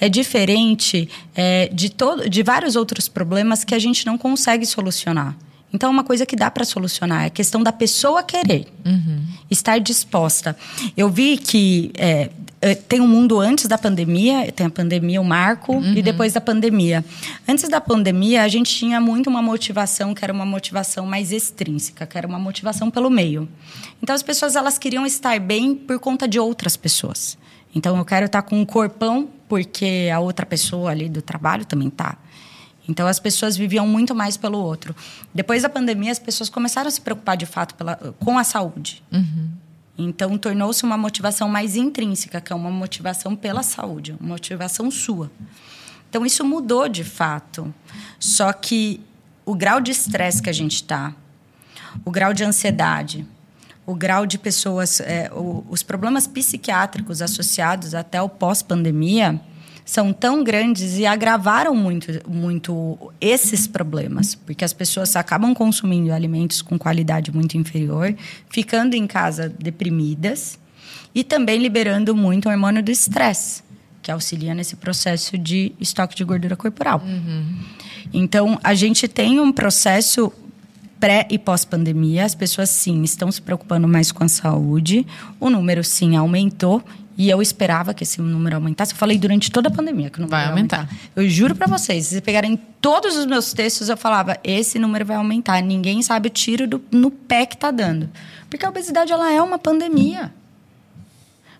É 0.00 0.08
diferente 0.08 1.08
é, 1.34 1.68
de, 1.72 1.90
todo, 1.90 2.28
de 2.28 2.42
vários 2.42 2.76
outros 2.76 3.08
problemas 3.08 3.64
que 3.64 3.74
a 3.74 3.78
gente 3.78 4.06
não 4.06 4.16
consegue 4.16 4.64
solucionar. 4.64 5.36
Então, 5.72 5.88
é 5.88 5.92
uma 5.92 6.04
coisa 6.04 6.26
que 6.26 6.34
dá 6.34 6.50
para 6.50 6.64
solucionar. 6.64 7.24
É 7.24 7.26
a 7.26 7.30
questão 7.30 7.62
da 7.62 7.72
pessoa 7.72 8.22
querer, 8.22 8.66
uhum. 8.84 9.24
estar 9.50 9.78
disposta. 9.78 10.56
Eu 10.96 11.08
vi 11.08 11.38
que 11.38 11.92
é, 11.96 12.30
é, 12.60 12.74
tem 12.74 13.00
um 13.00 13.06
mundo 13.06 13.40
antes 13.40 13.66
da 13.66 13.78
pandemia, 13.78 14.50
tem 14.52 14.66
a 14.66 14.70
pandemia, 14.70 15.20
o 15.20 15.24
marco, 15.24 15.74
uhum. 15.74 15.94
e 15.94 16.02
depois 16.02 16.32
da 16.32 16.40
pandemia. 16.40 17.04
Antes 17.48 17.68
da 17.68 17.80
pandemia, 17.80 18.42
a 18.42 18.48
gente 18.48 18.74
tinha 18.74 19.00
muito 19.00 19.30
uma 19.30 19.40
motivação 19.40 20.12
que 20.12 20.24
era 20.24 20.32
uma 20.32 20.44
motivação 20.44 21.06
mais 21.06 21.32
extrínseca, 21.32 22.06
que 22.06 22.18
era 22.18 22.26
uma 22.26 22.38
motivação 22.38 22.90
pelo 22.90 23.08
meio. 23.08 23.48
Então, 24.02 24.14
as 24.14 24.22
pessoas 24.22 24.56
elas 24.56 24.78
queriam 24.78 25.06
estar 25.06 25.38
bem 25.40 25.74
por 25.74 25.98
conta 25.98 26.28
de 26.28 26.38
outras 26.38 26.76
pessoas. 26.76 27.38
Então, 27.74 27.96
eu 27.96 28.04
quero 28.04 28.26
estar 28.26 28.42
com 28.42 28.60
um 28.60 28.64
corpão 28.64 29.28
porque 29.48 30.10
a 30.12 30.20
outra 30.20 30.44
pessoa 30.44 30.90
ali 30.90 31.08
do 31.08 31.22
trabalho 31.22 31.64
também 31.64 31.88
está. 31.88 32.18
Então 32.90 33.06
as 33.06 33.20
pessoas 33.20 33.56
viviam 33.56 33.86
muito 33.86 34.16
mais 34.16 34.36
pelo 34.36 34.58
outro. 34.58 34.96
Depois 35.32 35.62
da 35.62 35.68
pandemia, 35.68 36.10
as 36.10 36.18
pessoas 36.18 36.50
começaram 36.50 36.88
a 36.88 36.90
se 36.90 37.00
preocupar 37.00 37.36
de 37.36 37.46
fato 37.46 37.76
pela, 37.76 37.94
com 38.18 38.36
a 38.36 38.42
saúde. 38.42 39.00
Uhum. 39.12 39.48
Então 39.96 40.36
tornou-se 40.36 40.82
uma 40.82 40.98
motivação 40.98 41.48
mais 41.48 41.76
intrínseca, 41.76 42.40
que 42.40 42.52
é 42.52 42.56
uma 42.56 42.70
motivação 42.70 43.36
pela 43.36 43.62
saúde, 43.62 44.16
uma 44.20 44.30
motivação 44.30 44.90
sua. 44.90 45.30
Então 46.08 46.26
isso 46.26 46.44
mudou 46.44 46.88
de 46.88 47.04
fato. 47.04 47.72
Só 48.18 48.52
que 48.52 49.00
o 49.46 49.54
grau 49.54 49.80
de 49.80 49.92
estresse 49.92 50.42
que 50.42 50.50
a 50.50 50.52
gente 50.52 50.74
está, 50.74 51.14
o 52.04 52.10
grau 52.10 52.34
de 52.34 52.42
ansiedade, 52.42 53.24
o 53.86 53.94
grau 53.94 54.26
de 54.26 54.36
pessoas, 54.36 54.98
é, 54.98 55.30
o, 55.32 55.64
os 55.70 55.84
problemas 55.84 56.26
psiquiátricos 56.26 57.22
associados 57.22 57.94
até 57.94 58.20
o 58.20 58.28
pós-pandemia 58.28 59.40
são 59.84 60.12
tão 60.12 60.44
grandes 60.44 60.98
e 60.98 61.06
agravaram 61.06 61.74
muito, 61.74 62.06
muito 62.28 63.12
esses 63.20 63.66
problemas, 63.66 64.34
porque 64.34 64.64
as 64.64 64.72
pessoas 64.72 65.14
acabam 65.16 65.54
consumindo 65.54 66.12
alimentos 66.12 66.62
com 66.62 66.78
qualidade 66.78 67.32
muito 67.32 67.56
inferior, 67.56 68.14
ficando 68.48 68.94
em 68.94 69.06
casa 69.06 69.48
deprimidas 69.48 70.58
e 71.14 71.24
também 71.24 71.58
liberando 71.58 72.14
muito 72.14 72.48
o 72.48 72.52
hormônio 72.52 72.82
do 72.82 72.90
estresse, 72.90 73.62
que 74.02 74.10
auxilia 74.10 74.54
nesse 74.54 74.76
processo 74.76 75.36
de 75.36 75.72
estoque 75.80 76.14
de 76.14 76.24
gordura 76.24 76.56
corporal. 76.56 77.02
Uhum. 77.04 77.56
Então, 78.12 78.58
a 78.62 78.74
gente 78.74 79.06
tem 79.06 79.40
um 79.40 79.52
processo 79.52 80.32
pré 81.00 81.26
e 81.30 81.38
pós-pandemia, 81.38 82.26
as 82.26 82.34
pessoas 82.34 82.68
sim 82.68 83.02
estão 83.02 83.32
se 83.32 83.40
preocupando 83.40 83.88
mais 83.88 84.12
com 84.12 84.22
a 84.22 84.28
saúde, 84.28 85.06
o 85.40 85.48
número 85.48 85.82
sim 85.82 86.14
aumentou 86.14 86.84
e 87.20 87.28
eu 87.28 87.42
esperava 87.42 87.92
que 87.92 88.02
esse 88.02 88.18
número 88.18 88.56
aumentasse. 88.56 88.94
Eu 88.94 88.96
falei 88.96 89.18
durante 89.18 89.50
toda 89.50 89.68
a 89.68 89.70
pandemia 89.70 90.08
que 90.08 90.18
o 90.18 90.22
número 90.22 90.30
vai 90.30 90.46
aumentar. 90.46 90.78
aumentar. 90.78 90.96
Eu 91.14 91.28
juro 91.28 91.54
para 91.54 91.66
vocês, 91.66 92.04
se 92.04 92.10
vocês 92.12 92.22
pegarem 92.22 92.58
todos 92.80 93.14
os 93.14 93.26
meus 93.26 93.52
textos, 93.52 93.90
eu 93.90 93.96
falava: 93.98 94.38
esse 94.42 94.78
número 94.78 95.04
vai 95.04 95.16
aumentar. 95.16 95.62
Ninguém 95.62 96.00
sabe 96.00 96.28
o 96.28 96.30
tiro 96.30 96.66
do, 96.66 96.82
no 96.90 97.10
pé 97.10 97.44
que 97.44 97.58
tá 97.58 97.70
dando. 97.70 98.08
Porque 98.48 98.64
a 98.64 98.70
obesidade 98.70 99.12
ela 99.12 99.30
é 99.30 99.42
uma 99.42 99.58
pandemia. 99.58 100.32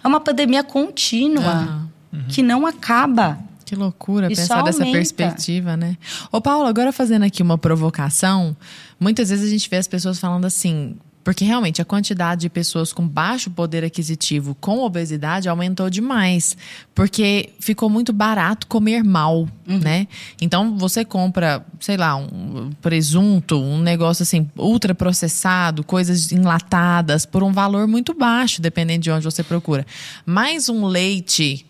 É 0.03 0.09
uma 0.09 0.19
pandemia 0.19 0.65
contínua 0.65 1.91
uhum. 2.11 2.25
que 2.27 2.43
não 2.43 2.65
acaba. 2.65 3.39
Que 3.67 3.77
loucura 3.77 4.33
Isso 4.33 4.41
pensar 4.41 4.63
dessa 4.63 4.83
perspectiva, 4.83 5.77
né? 5.77 5.99
Ô, 6.33 6.41
Paulo, 6.41 6.67
agora 6.67 6.91
fazendo 6.91 7.27
aqui 7.27 7.43
uma 7.43 7.59
provocação, 7.59 8.57
muitas 8.99 9.29
vezes 9.29 9.47
a 9.47 9.51
gente 9.51 9.69
vê 9.69 9.77
as 9.77 9.87
pessoas 9.87 10.19
falando 10.19 10.47
assim: 10.47 10.97
porque 11.23 11.45
realmente 11.45 11.83
a 11.83 11.85
quantidade 11.85 12.43
de 12.43 12.49
pessoas 12.49 12.93
com 12.93 13.07
baixo 13.07 13.51
poder 13.51 13.85
aquisitivo 13.85 14.55
com 14.61 14.81
obesidade 14.81 15.49
aumentou 15.49 15.91
demais. 15.91 16.57
Porque 16.95 17.51
ficou 17.61 17.91
muito 17.91 18.13
barato 18.13 18.67
comer 18.67 19.05
mal, 19.05 19.49
uhum. 19.69 19.79
né? 19.79 20.09
Então 20.41 20.79
você 20.79 21.05
compra, 21.05 21.65
sei 21.79 21.97
lá, 21.97 22.17
um 22.17 22.71
presunto, 22.81 23.61
um 23.61 23.81
negócio 23.81 24.23
assim, 24.23 24.49
ultra 24.57 24.95
processado, 24.95 25.85
coisas 25.85 26.33
enlatadas, 26.33 27.27
por 27.27 27.43
um 27.43 27.53
valor 27.53 27.87
muito 27.87 28.15
baixo, 28.15 28.63
dependendo 28.63 29.03
de 29.03 29.11
onde 29.11 29.25
você 29.25 29.43
procura. 29.43 29.87
Mais 30.25 30.69
um 30.69 30.87
leite 30.87 31.67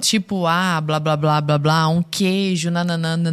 tipo 0.00 0.46
A, 0.46 0.80
blá, 0.80 0.98
blá, 1.00 1.16
blá, 1.16 1.40
blá, 1.40 1.58
blá, 1.58 1.88
um 1.88 2.02
queijo, 2.02 2.70
nananana, 2.70 3.30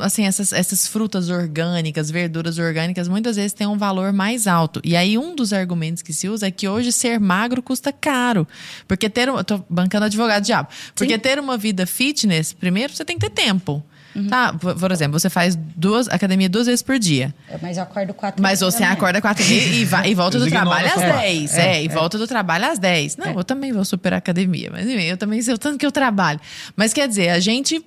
assim, 0.00 0.24
essas, 0.24 0.52
essas 0.52 0.86
frutas 0.86 1.28
orgânicas, 1.28 2.10
verduras 2.10 2.58
orgânicas, 2.58 3.08
muitas 3.08 3.36
vezes 3.36 3.52
têm 3.52 3.66
um 3.66 3.78
valor 3.78 4.12
mais 4.12 4.46
alto. 4.46 4.80
E 4.82 4.96
aí, 4.96 5.16
um 5.16 5.34
dos 5.34 5.52
argumentos 5.52 6.02
que 6.02 6.12
se 6.12 6.28
usa 6.28 6.46
é 6.46 6.50
que 6.50 6.66
hoje 6.66 6.92
ser 6.92 7.20
magro 7.20 7.62
custa 7.62 7.92
caro. 7.92 8.46
Porque 8.88 9.08
ter, 9.08 9.28
eu 9.28 9.44
tô 9.44 9.62
bancando 9.68 10.06
advogado 10.06 10.42
diabo, 10.42 10.68
porque 10.94 11.14
Sim. 11.14 11.20
ter 11.20 11.38
uma 11.38 11.56
vida 11.56 11.86
fitness, 11.86 12.52
primeiro 12.52 12.92
você 12.92 13.04
tem 13.04 13.18
que 13.18 13.28
ter 13.28 13.42
tempo. 13.42 13.84
Uhum. 14.14 14.28
Tá, 14.28 14.52
por 14.52 14.92
exemplo, 14.92 15.18
você 15.18 15.30
faz 15.30 15.56
duas 15.56 16.08
academia 16.08 16.48
duas 16.48 16.66
vezes 16.66 16.82
por 16.82 16.98
dia. 16.98 17.34
Mas 17.60 17.76
eu 17.76 17.82
acordo 17.82 18.12
quatro 18.12 18.42
Mas 18.42 18.60
você 18.60 18.84
acorda 18.84 19.20
quatro 19.20 19.42
e, 19.44 19.80
e, 19.80 19.84
vai, 19.84 20.10
e 20.10 20.14
volta 20.14 20.38
do 20.38 20.48
trabalho 20.48 20.86
às 20.86 21.00
dez. 21.00 21.56
É, 21.56 21.76
é, 21.76 21.82
e 21.82 21.86
é. 21.86 21.88
volta 21.88 22.18
do 22.18 22.26
trabalho 22.26 22.66
às 22.66 22.78
dez. 22.78 23.16
Não, 23.16 23.26
é. 23.26 23.34
eu 23.34 23.44
também 23.44 23.72
vou 23.72 23.84
super 23.84 24.12
academia, 24.12 24.68
mas 24.70 24.86
eu 24.86 25.16
também 25.16 25.40
sei 25.40 25.54
o 25.54 25.58
tanto 25.58 25.78
que 25.78 25.86
eu 25.86 25.92
trabalho. 25.92 26.40
Mas 26.76 26.92
quer 26.92 27.08
dizer, 27.08 27.30
a 27.30 27.40
gente 27.40 27.84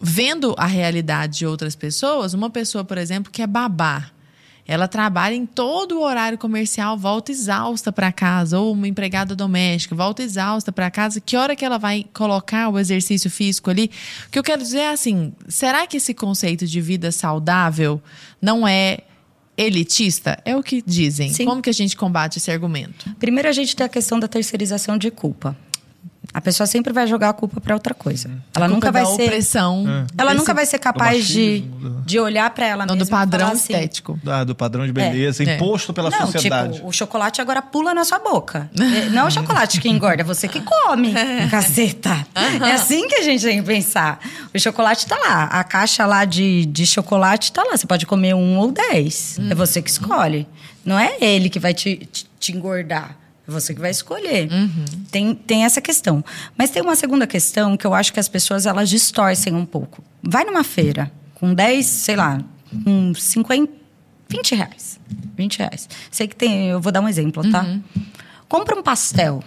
vendo 0.00 0.54
a 0.58 0.66
realidade 0.66 1.38
de 1.38 1.46
outras 1.46 1.74
pessoas, 1.74 2.34
uma 2.34 2.50
pessoa, 2.50 2.84
por 2.84 2.98
exemplo, 2.98 3.32
que 3.32 3.42
é 3.42 3.46
babá, 3.46 4.10
ela 4.66 4.88
trabalha 4.88 5.34
em 5.34 5.44
todo 5.44 5.98
o 5.98 6.02
horário 6.02 6.38
comercial, 6.38 6.96
volta 6.96 7.30
exausta 7.30 7.92
para 7.92 8.10
casa, 8.10 8.58
ou 8.58 8.72
uma 8.72 8.88
empregada 8.88 9.36
doméstica, 9.36 9.94
volta 9.94 10.22
exausta 10.22 10.72
para 10.72 10.90
casa. 10.90 11.20
Que 11.20 11.36
hora 11.36 11.54
que 11.54 11.64
ela 11.64 11.78
vai 11.78 12.06
colocar 12.14 12.68
o 12.70 12.78
exercício 12.78 13.30
físico 13.30 13.70
ali? 13.70 13.90
O 14.26 14.30
que 14.30 14.38
eu 14.38 14.42
quero 14.42 14.62
dizer 14.62 14.78
é 14.78 14.90
assim: 14.90 15.32
será 15.48 15.86
que 15.86 15.98
esse 15.98 16.14
conceito 16.14 16.66
de 16.66 16.80
vida 16.80 17.12
saudável 17.12 18.02
não 18.40 18.66
é 18.66 19.00
elitista? 19.56 20.38
É 20.44 20.56
o 20.56 20.62
que 20.62 20.82
dizem. 20.84 21.32
Sim. 21.32 21.44
Como 21.44 21.60
que 21.60 21.70
a 21.70 21.74
gente 21.74 21.96
combate 21.96 22.38
esse 22.38 22.50
argumento? 22.50 23.14
Primeiro, 23.18 23.48
a 23.48 23.52
gente 23.52 23.76
tem 23.76 23.84
a 23.84 23.88
questão 23.88 24.18
da 24.18 24.28
terceirização 24.28 24.96
de 24.96 25.10
culpa. 25.10 25.54
A 26.32 26.40
pessoa 26.40 26.66
sempre 26.66 26.92
vai 26.92 27.06
jogar 27.06 27.30
a 27.30 27.32
culpa 27.32 27.60
para 27.60 27.74
outra 27.74 27.94
coisa. 27.94 28.30
Ela 28.54 28.68
nunca 28.68 28.90
vai 28.90 29.04
ser 29.04 29.24
opressão. 29.24 29.84
É. 29.88 30.06
Ela 30.16 30.34
nunca 30.34 30.54
vai 30.54 30.66
ser 30.66 30.78
capaz 30.78 31.26
de, 31.26 31.64
de 32.04 32.18
olhar 32.18 32.50
para 32.50 32.66
ela 32.66 32.86
Não, 32.86 32.94
mesma 32.94 33.04
do 33.04 33.10
padrão 33.10 33.48
assim, 33.48 33.72
estético. 33.72 34.18
Ah, 34.26 34.44
do 34.44 34.54
padrão 34.54 34.86
de 34.86 34.92
beleza 34.92 35.42
é. 35.44 35.56
imposto 35.56 35.92
pela 35.92 36.10
não, 36.10 36.26
sociedade. 36.26 36.74
Tipo, 36.74 36.88
o 36.88 36.92
chocolate 36.92 37.40
agora 37.40 37.60
pula 37.60 37.92
na 37.94 38.04
sua 38.04 38.18
boca. 38.18 38.70
É, 38.94 39.08
não 39.08 39.22
é 39.22 39.24
o 39.24 39.30
chocolate 39.30 39.80
que 39.80 39.88
engorda, 39.88 40.20
é 40.22 40.24
você 40.24 40.46
que 40.46 40.60
come. 40.60 41.12
Caceta. 41.50 42.24
É 42.34 42.72
assim 42.72 43.08
que 43.08 43.16
a 43.16 43.22
gente 43.22 43.42
tem 43.42 43.60
que 43.60 43.66
pensar. 43.66 44.20
O 44.54 44.60
chocolate 44.60 45.06
tá 45.06 45.16
lá. 45.16 45.44
A 45.44 45.64
caixa 45.64 46.06
lá 46.06 46.24
de, 46.24 46.66
de 46.66 46.86
chocolate 46.86 47.50
tá 47.50 47.64
lá. 47.64 47.76
Você 47.76 47.86
pode 47.86 48.06
comer 48.06 48.34
um 48.34 48.58
ou 48.58 48.70
dez. 48.70 49.36
Hum. 49.40 49.48
É 49.50 49.54
você 49.54 49.82
que 49.82 49.90
escolhe. 49.90 50.46
Não 50.84 50.98
é 50.98 51.16
ele 51.20 51.48
que 51.48 51.58
vai 51.58 51.72
te, 51.72 52.06
te, 52.12 52.26
te 52.38 52.52
engordar. 52.52 53.16
É 53.46 53.50
você 53.50 53.74
que 53.74 53.80
vai 53.80 53.90
escolher. 53.90 54.50
Uhum. 54.50 54.84
Tem, 55.10 55.34
tem 55.34 55.64
essa 55.64 55.80
questão. 55.80 56.24
Mas 56.56 56.70
tem 56.70 56.82
uma 56.82 56.96
segunda 56.96 57.26
questão 57.26 57.76
que 57.76 57.86
eu 57.86 57.92
acho 57.92 58.12
que 58.12 58.20
as 58.20 58.28
pessoas 58.28 58.64
elas 58.64 58.88
distorcem 58.88 59.54
um 59.54 59.66
pouco. 59.66 60.02
Vai 60.22 60.44
numa 60.44 60.64
feira 60.64 61.12
com 61.34 61.52
10, 61.52 61.84
sei 61.84 62.16
lá, 62.16 62.40
com 62.84 63.12
50, 63.14 63.70
20 64.28 64.54
reais. 64.54 65.00
20 65.36 65.58
reais. 65.58 65.88
Sei 66.10 66.26
que 66.26 66.34
tem, 66.34 66.68
eu 66.68 66.80
vou 66.80 66.90
dar 66.90 67.00
um 67.00 67.08
exemplo, 67.08 67.48
tá? 67.50 67.62
Uhum. 67.62 67.82
Compra 68.48 68.78
um 68.78 68.82
pastel. 68.82 69.44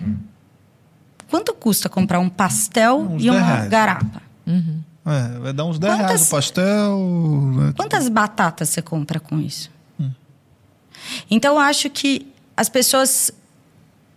Quanto 1.30 1.54
custa 1.54 1.90
comprar 1.90 2.20
um 2.20 2.30
pastel 2.30 3.00
uns 3.00 3.24
e 3.24 3.30
uma 3.30 3.40
reais. 3.40 3.70
garapa? 3.70 4.22
Uhum. 4.46 4.82
É, 5.06 5.40
vai 5.40 5.54
dar 5.54 5.66
uns 5.66 5.80
10 5.80 5.94
quantas, 5.94 6.08
reais 6.08 6.28
o 6.28 6.30
pastel. 6.30 7.52
Né? 7.56 7.74
Quantas 7.76 8.10
batatas 8.10 8.70
você 8.70 8.82
compra 8.82 9.20
com 9.20 9.40
isso? 9.40 9.72
Hum. 10.00 10.12
Então, 11.32 11.56
eu 11.56 11.60
acho 11.60 11.90
que 11.90 12.32
as 12.56 12.70
pessoas 12.70 13.32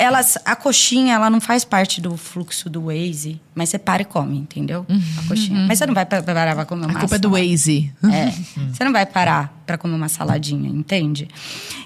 elas, 0.01 0.39
a 0.45 0.57
coxinha, 0.57 1.15
ela 1.15 1.29
não 1.29 1.41
faz 1.41 1.65
parte 1.65 2.01
do 2.01 2.17
fluxo 2.17 2.71
do 2.71 2.87
Waze, 2.87 3.41
mas 3.55 3.69
você 3.69 3.79
para 3.79 4.03
e 4.03 4.05
come, 4.05 4.39
entendeu? 4.39 4.87
A 5.19 5.29
coxinha. 5.29 5.67
Mas 5.69 5.79
você 5.79 5.87
não 5.87 5.93
vai 5.95 6.07
pa- 6.07 6.23
parar 6.23 6.55
pra 6.55 6.65
comer 6.65 6.85
A 6.85 6.89
uma 6.89 7.01
culpa 7.01 7.17
é 7.17 7.19
do. 7.19 7.31
Waze. 7.33 7.93
É, 8.11 8.31
você 8.73 8.83
não 8.83 8.93
vai 8.93 9.05
parar 9.05 9.63
para 9.67 9.77
comer 9.77 9.95
uma 9.95 10.09
saladinha, 10.09 10.69
entende? 10.71 11.29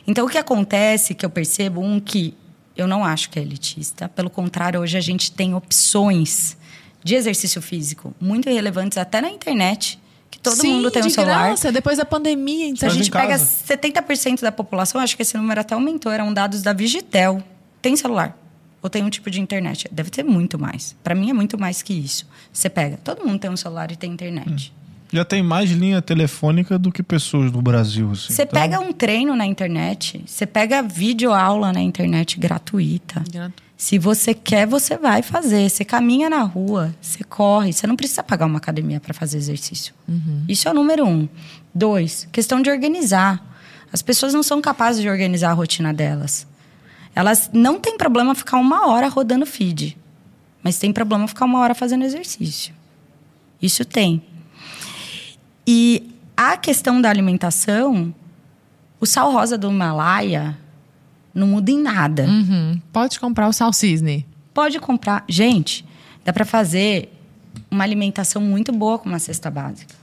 Então 0.06 0.24
o 0.26 0.28
que 0.28 0.38
acontece 0.38 1.14
que 1.14 1.26
eu 1.26 1.30
percebo 1.30 1.80
um 1.80 1.98
que 1.98 2.32
eu 2.76 2.86
não 2.86 3.04
acho 3.04 3.30
que 3.30 3.38
é 3.38 3.42
elitista, 3.42 4.08
pelo 4.08 4.30
contrário, 4.30 4.80
hoje 4.80 4.96
a 4.96 5.00
gente 5.00 5.30
tem 5.32 5.54
opções 5.54 6.56
de 7.02 7.14
exercício 7.14 7.60
físico 7.60 8.14
muito 8.20 8.48
relevantes 8.48 8.96
até 8.98 9.20
na 9.20 9.28
internet, 9.28 9.98
que 10.30 10.38
todo 10.38 10.56
Sim, 10.56 10.74
mundo 10.76 10.90
tem 10.90 11.02
um 11.02 11.06
de 11.06 11.12
celular. 11.12 11.46
graça, 11.48 11.70
depois 11.70 11.98
da 11.98 12.04
pandemia, 12.04 12.66
Se 12.66 12.70
então. 12.72 12.88
a 12.88 12.92
gente 12.92 13.10
pega 13.10 13.28
casa. 13.38 13.44
70% 13.68 14.40
da 14.40 14.50
população, 14.50 15.00
acho 15.00 15.14
que 15.16 15.22
esse 15.22 15.36
número 15.36 15.60
até 15.60 15.74
aumentou, 15.74 16.10
eram 16.10 16.32
dados 16.32 16.62
da 16.62 16.72
Vigitel. 16.72 17.42
Tem 17.84 17.94
celular? 17.96 18.34
Ou 18.80 18.88
tem 18.88 19.04
um 19.04 19.10
tipo 19.10 19.30
de 19.30 19.42
internet? 19.42 19.86
Deve 19.92 20.08
ter 20.08 20.22
muito 20.22 20.58
mais. 20.58 20.96
Para 21.04 21.14
mim 21.14 21.28
é 21.28 21.34
muito 21.34 21.60
mais 21.60 21.82
que 21.82 21.92
isso. 21.92 22.26
Você 22.50 22.70
pega, 22.70 22.96
todo 22.96 23.26
mundo 23.26 23.38
tem 23.38 23.50
um 23.50 23.58
celular 23.58 23.92
e 23.92 23.96
tem 23.96 24.10
internet. 24.10 24.72
Já 25.12 25.22
tem 25.22 25.42
mais 25.42 25.70
linha 25.70 26.00
telefônica 26.00 26.78
do 26.78 26.90
que 26.90 27.02
pessoas 27.02 27.52
no 27.52 27.60
Brasil. 27.60 28.10
Assim. 28.10 28.32
Você 28.32 28.44
Então, 28.44 28.58
pega 28.58 28.80
um 28.80 28.90
treino 28.90 29.36
na 29.36 29.44
internet, 29.44 30.24
você 30.26 30.46
pega 30.46 30.82
videoaula 30.82 31.74
na 31.74 31.82
internet 31.82 32.38
gratuita. 32.38 33.22
Se 33.76 33.98
você 33.98 34.32
quer, 34.32 34.66
você 34.66 34.96
vai 34.96 35.20
fazer. 35.20 35.68
Você 35.68 35.84
caminha 35.84 36.30
na 36.30 36.42
rua, 36.42 36.94
você 37.02 37.22
corre. 37.22 37.70
Você 37.70 37.86
não 37.86 37.96
precisa 37.96 38.22
pagar 38.22 38.46
uma 38.46 38.56
academia 38.56 38.98
para 38.98 39.12
fazer 39.12 39.36
exercício. 39.36 39.92
Isso 40.48 40.66
é 40.66 40.70
o 40.70 40.74
número 40.74 41.06
um. 41.06 41.28
Dois, 41.74 42.26
questão 42.32 42.62
de 42.62 42.70
organizar. 42.70 43.44
As 43.92 44.00
pessoas 44.00 44.32
não 44.32 44.42
são 44.42 44.62
capazes 44.62 45.02
de 45.02 45.08
organizar 45.10 45.50
a 45.50 45.52
rotina 45.52 45.92
delas. 45.92 46.46
Elas 47.14 47.50
não 47.52 47.78
têm 47.78 47.96
problema 47.96 48.34
ficar 48.34 48.58
uma 48.58 48.88
hora 48.88 49.08
rodando 49.08 49.46
feed, 49.46 49.96
mas 50.62 50.78
tem 50.78 50.92
problema 50.92 51.28
ficar 51.28 51.44
uma 51.44 51.60
hora 51.60 51.74
fazendo 51.74 52.04
exercício. 52.04 52.74
Isso 53.62 53.84
tem. 53.84 54.22
E 55.66 56.10
a 56.36 56.56
questão 56.56 57.00
da 57.00 57.08
alimentação, 57.08 58.14
o 59.00 59.06
sal 59.06 59.32
rosa 59.32 59.56
do 59.56 59.70
Himalaia 59.70 60.58
não 61.32 61.46
muda 61.46 61.70
em 61.70 61.80
nada. 61.80 62.24
Uhum. 62.24 62.80
Pode 62.92 63.18
comprar 63.18 63.48
o 63.48 63.52
sal 63.52 63.72
cisne. 63.72 64.26
Pode 64.52 64.78
comprar. 64.78 65.24
Gente, 65.28 65.84
dá 66.24 66.32
para 66.32 66.44
fazer 66.44 67.10
uma 67.70 67.84
alimentação 67.84 68.42
muito 68.42 68.72
boa 68.72 68.98
com 68.98 69.08
uma 69.08 69.18
cesta 69.18 69.50
básica. 69.50 69.94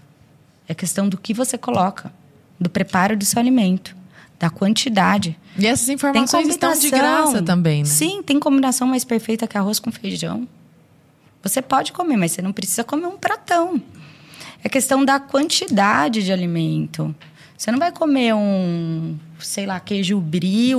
É 0.67 0.73
questão 0.73 1.07
do 1.07 1.17
que 1.17 1.33
você 1.33 1.57
coloca, 1.57 2.11
do 2.59 2.69
preparo 2.69 3.17
do 3.17 3.25
seu 3.25 3.39
alimento, 3.39 3.95
da 4.41 4.49
quantidade. 4.49 5.37
E 5.55 5.67
essas 5.67 5.87
informações 5.87 6.47
estão 6.47 6.73
combinação. 6.73 6.89
de 6.89 6.89
graça 6.89 7.41
também, 7.43 7.83
né? 7.83 7.85
Sim, 7.85 8.23
tem 8.23 8.39
combinação 8.39 8.87
mais 8.87 9.05
perfeita 9.05 9.45
que 9.45 9.55
arroz 9.55 9.79
com 9.79 9.91
feijão. 9.91 10.47
Você 11.43 11.61
pode 11.61 11.91
comer, 11.91 12.17
mas 12.17 12.31
você 12.31 12.41
não 12.41 12.51
precisa 12.51 12.83
comer 12.83 13.05
um 13.05 13.17
pratão. 13.17 13.79
É 14.63 14.67
questão 14.67 15.05
da 15.05 15.19
quantidade 15.19 16.23
de 16.23 16.31
alimento. 16.31 17.15
Você 17.55 17.71
não 17.71 17.77
vai 17.77 17.91
comer 17.91 18.33
um, 18.33 19.15
sei 19.39 19.67
lá, 19.67 19.79
queijo 19.79 20.19
brie. 20.19 20.73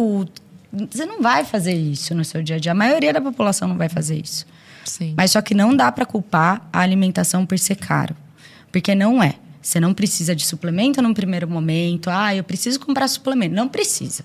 Você 0.91 1.07
não 1.07 1.23
vai 1.23 1.45
fazer 1.45 1.75
isso 1.75 2.17
no 2.17 2.25
seu 2.25 2.43
dia 2.43 2.57
a 2.57 2.59
dia. 2.59 2.73
A 2.73 2.75
maioria 2.75 3.13
da 3.13 3.21
população 3.21 3.69
não 3.69 3.77
vai 3.77 3.89
fazer 3.89 4.21
isso. 4.21 4.45
Sim. 4.85 5.15
Mas 5.17 5.31
só 5.31 5.41
que 5.41 5.55
não 5.55 5.77
dá 5.77 5.93
para 5.93 6.05
culpar 6.05 6.69
a 6.73 6.81
alimentação 6.81 7.47
por 7.47 7.57
ser 7.61 7.77
caro. 7.77 8.17
Porque 8.73 8.93
não 8.93 9.23
é. 9.23 9.37
Você 9.63 9.79
não 9.79 9.95
precisa 9.95 10.35
de 10.35 10.45
suplemento 10.45 11.01
num 11.01 11.15
primeiro 11.15 11.49
momento. 11.49 12.11
Ah, 12.11 12.35
eu 12.35 12.43
preciso 12.43 12.81
comprar 12.81 13.07
suplemento. 13.07 13.55
Não 13.55 13.69
precisa. 13.69 14.25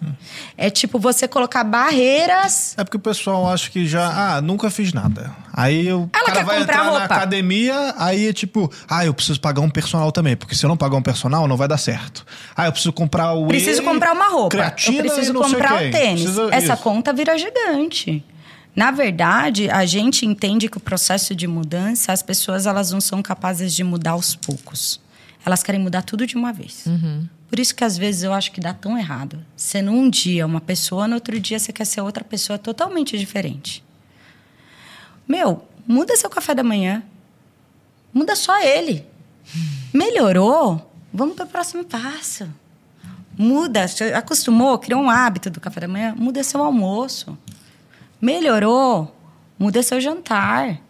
É 0.58 0.68
tipo 0.72 0.98
você 0.98 1.28
colocar 1.28 1.64
barreiras. 1.64 2.74
É 2.76 2.84
porque 2.84 2.98
o 2.98 3.00
pessoal 3.00 3.48
acha 3.48 3.70
que 3.70 3.86
já, 3.86 4.36
ah, 4.38 4.42
nunca 4.42 4.72
fiz 4.72 4.92
nada. 4.94 5.32
Aí 5.54 5.94
o 5.94 6.10
Ela 6.12 6.26
cara 6.26 6.32
quer 6.40 6.44
vai 6.46 6.58
comprar 6.60 6.74
entrar 6.74 6.84
na 6.86 6.90
roupa. 7.00 7.06
academia, 7.16 7.94
aí 8.00 8.28
é 8.28 8.34
tipo, 8.34 8.72
ah, 8.90 9.06
eu 9.06 9.14
preciso 9.14 9.40
pagar 9.40 9.62
um 9.62 9.70
personal 9.70 10.12
também, 10.12 10.36
porque 10.36 10.56
se 10.56 10.66
eu 10.66 10.68
não 10.70 10.78
pagar 10.78 10.98
um 10.98 11.02
personal, 11.04 11.48
não 11.48 11.56
vai 11.56 11.68
dar 11.68 11.78
certo. 11.78 12.26
Ah, 12.56 12.66
eu 12.66 12.72
preciso 12.72 12.92
comprar 12.94 13.34
o 13.34 13.46
Preciso 13.48 13.82
whey, 13.82 13.88
comprar 13.88 14.14
uma 14.14 14.30
roupa. 14.30 14.50
creatina 14.50 14.98
eu 14.98 15.04
preciso 15.06 15.32
e 15.32 15.36
comprar 15.36 15.76
o 15.76 15.92
tênis. 15.92 16.22
Precisa- 16.24 16.50
Essa 16.52 16.74
isso. 16.74 16.82
conta 16.84 17.14
vira 17.14 17.38
gigante. 17.38 18.24
Na 18.76 18.92
verdade, 18.92 19.70
a 19.70 19.86
gente 19.86 20.26
entende 20.26 20.68
que 20.70 20.78
o 20.78 20.80
processo 20.80 21.36
de 21.36 21.48
mudança, 21.48 22.12
as 22.12 22.22
pessoas 22.22 22.66
elas 22.68 22.92
não 22.92 23.02
são 23.02 23.22
capazes 23.24 23.74
de 23.74 23.84
mudar 23.84 24.12
aos 24.12 24.36
poucos. 24.36 25.00
Elas 25.48 25.64
querem 25.64 25.80
mudar 25.80 26.02
tudo 26.02 26.28
de 26.28 26.36
uma 26.36 26.52
vez. 26.52 26.84
Por 27.48 27.58
isso 27.58 27.74
que 27.74 27.86
às 27.86 27.98
vezes 27.98 28.24
eu 28.24 28.34
acho 28.34 28.52
que 28.52 28.60
dá 28.60 28.74
tão 28.74 28.98
errado. 28.98 29.46
Sendo 29.56 29.92
um 29.92 30.10
dia 30.10 30.46
uma 30.46 30.60
pessoa, 30.60 31.08
no 31.08 31.16
outro 31.16 31.40
dia 31.40 31.58
você 31.58 31.72
quer 31.72 31.86
ser 31.86 32.02
outra 32.02 32.22
pessoa 32.22 32.60
totalmente 32.60 33.18
diferente. 33.18 33.82
Meu, 35.26 35.66
muda 35.88 36.18
seu 36.18 36.30
café 36.30 36.54
da 36.54 36.66
manhã. 36.66 37.02
Muda 38.14 38.36
só 38.36 38.62
ele. 38.62 39.06
Melhorou? 39.94 40.92
Vamos 41.14 41.38
para 41.38 41.46
o 41.46 41.48
próximo 41.48 41.86
passo. 41.86 42.46
Muda, 43.38 43.88
você 43.88 44.12
acostumou, 44.14 44.78
criou 44.78 45.02
um 45.02 45.10
hábito 45.10 45.50
do 45.50 45.62
café 45.62 45.80
da 45.80 45.88
manhã, 45.88 46.14
muda 46.18 46.44
seu 46.44 46.62
almoço. 46.62 47.38
Melhorou? 48.20 49.16
Muda 49.58 49.82
seu 49.82 50.02
jantar. 50.02 50.82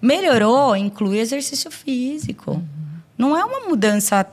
Melhorou? 0.00 0.76
Inclui 0.76 1.18
exercício 1.18 1.72
físico. 1.72 2.62
Não 3.16 3.36
é 3.36 3.44
uma 3.44 3.68
mudança 3.68 4.26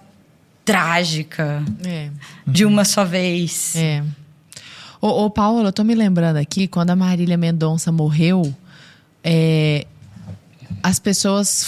trágica 0.66 1.64
É. 1.84 2.10
de 2.46 2.66
uma 2.66 2.86
só 2.86 3.04
vez. 3.04 3.76
É. 3.76 4.04
Ô, 5.02 5.26
ô 5.26 5.30
Paola, 5.30 5.70
eu 5.70 5.74
tô 5.74 5.84
me 5.84 5.96
lembrando 5.96 6.38
aqui, 6.38 6.68
quando 6.68 6.92
a 6.92 6.96
Marília 6.96 7.38
Mendonça 7.38 7.92
morreu, 7.92 8.54
é, 9.24 9.88
as 10.84 11.00
pessoas 11.00 11.68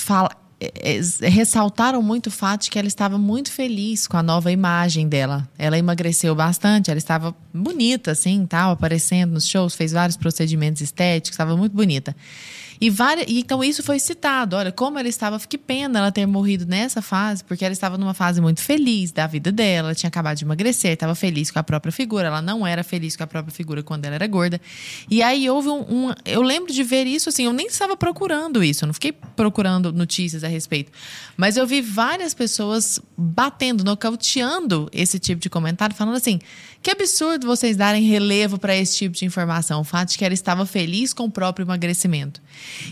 é, 0.61 0.99
é, 1.22 1.30
ressaltaram 1.30 2.01
muito 2.01 2.28
o 2.28 2.32
fato 2.32 2.64
de 2.64 2.70
que 2.72 2.78
ela 2.78 2.88
estava 2.88 3.18
muito 3.18 3.51
feliz 3.51 4.07
com 4.07 4.18
a 4.18 4.24
nova 4.24 4.51
imagem 4.51 5.07
dela. 5.07 5.47
Ela 5.57 5.78
emagreceu 5.78 6.36
bastante, 6.36 6.89
ela 6.91 6.97
estava 6.97 7.36
bonita, 7.53 8.11
assim, 8.11 8.45
tal, 8.45 8.72
aparecendo 8.72 9.34
nos 9.34 9.47
shows, 9.47 9.76
fez 9.76 9.91
vários 9.91 10.16
procedimentos 10.16 10.82
estéticos, 10.82 11.32
estava 11.32 11.57
muito 11.57 11.76
bonita. 11.76 12.16
E, 12.80 12.89
várias, 12.89 13.26
e 13.30 13.39
então 13.39 13.63
isso 13.63 13.82
foi 13.84 13.99
citado. 13.99 14.55
Olha, 14.55 14.71
como 14.71 14.97
ela 14.99 15.07
estava, 15.07 15.39
que 15.39 15.57
pena 15.57 15.99
ela 15.99 16.11
ter 16.11 16.26
morrido 16.26 16.65
nessa 16.65 17.01
fase, 17.01 17.43
porque 17.43 17.63
ela 17.63 17.74
estava 17.74 17.97
numa 17.97 18.13
fase 18.13 18.41
muito 18.41 18.61
feliz 18.61 19.11
da 19.11 19.28
vida 19.28 19.51
dela, 19.51 19.89
ela 19.89 19.95
tinha 19.95 20.07
acabado 20.07 20.38
de 20.38 20.43
emagrecer, 20.45 20.91
estava 20.91 21.15
feliz 21.15 21.51
com 21.51 21.59
a 21.59 21.63
própria 21.63 21.91
figura, 21.91 22.28
ela 22.28 22.41
não 22.41 22.65
era 22.65 22.84
feliz 22.84 23.15
com 23.15 23.24
a 23.24 23.28
própria 23.28 23.53
figura 23.53 23.82
quando 23.84 24.05
ela 24.05 24.15
era 24.15 24.28
gorda. 24.28 24.59
E 25.09 25.21
aí 25.24 25.49
houve 25.49 25.69
um, 25.69 25.82
um- 26.09 26.13
Eu 26.26 26.41
lembro 26.41 26.71
de 26.74 26.84
ver 26.84 27.05
isso 27.07 27.30
assim, 27.30 27.45
eu 27.45 27.53
nem 27.53 27.67
estava 27.67 27.95
procurando 27.95 28.63
isso, 28.63 28.84
eu 28.84 28.88
não 28.88 28.93
fiquei 28.93 29.11
procurando 29.11 29.91
notícias 29.93 30.43
a 30.43 30.47
respeito. 30.47 30.91
Mas 31.38 31.57
eu 31.57 31.65
vi 31.65 31.82
várias 31.82 32.34
pessoas 32.34 32.99
batendo, 33.17 33.84
nocauteando 33.84 34.89
esse 34.91 35.19
tipo 35.19 35.41
de 35.41 35.49
comentário, 35.49 35.95
falando 35.95 36.15
assim: 36.15 36.39
que 36.82 36.91
absurdo 36.91 37.47
vocês 37.47 37.76
darem 37.78 38.03
relevo 38.03 38.57
para 38.57 38.76
esse 38.76 38.97
tipo 38.97 39.15
de 39.15 39.26
informação, 39.26 39.82
o 39.82 39.84
fato 39.84 40.09
de 40.09 40.17
que 40.17 40.26
ela 40.26 40.34
estava 40.34 40.65
feliz 40.65 41.13
com 41.13 41.26
o 41.26 41.32
próprio 41.32 41.63
emagrecimento. 41.65 42.41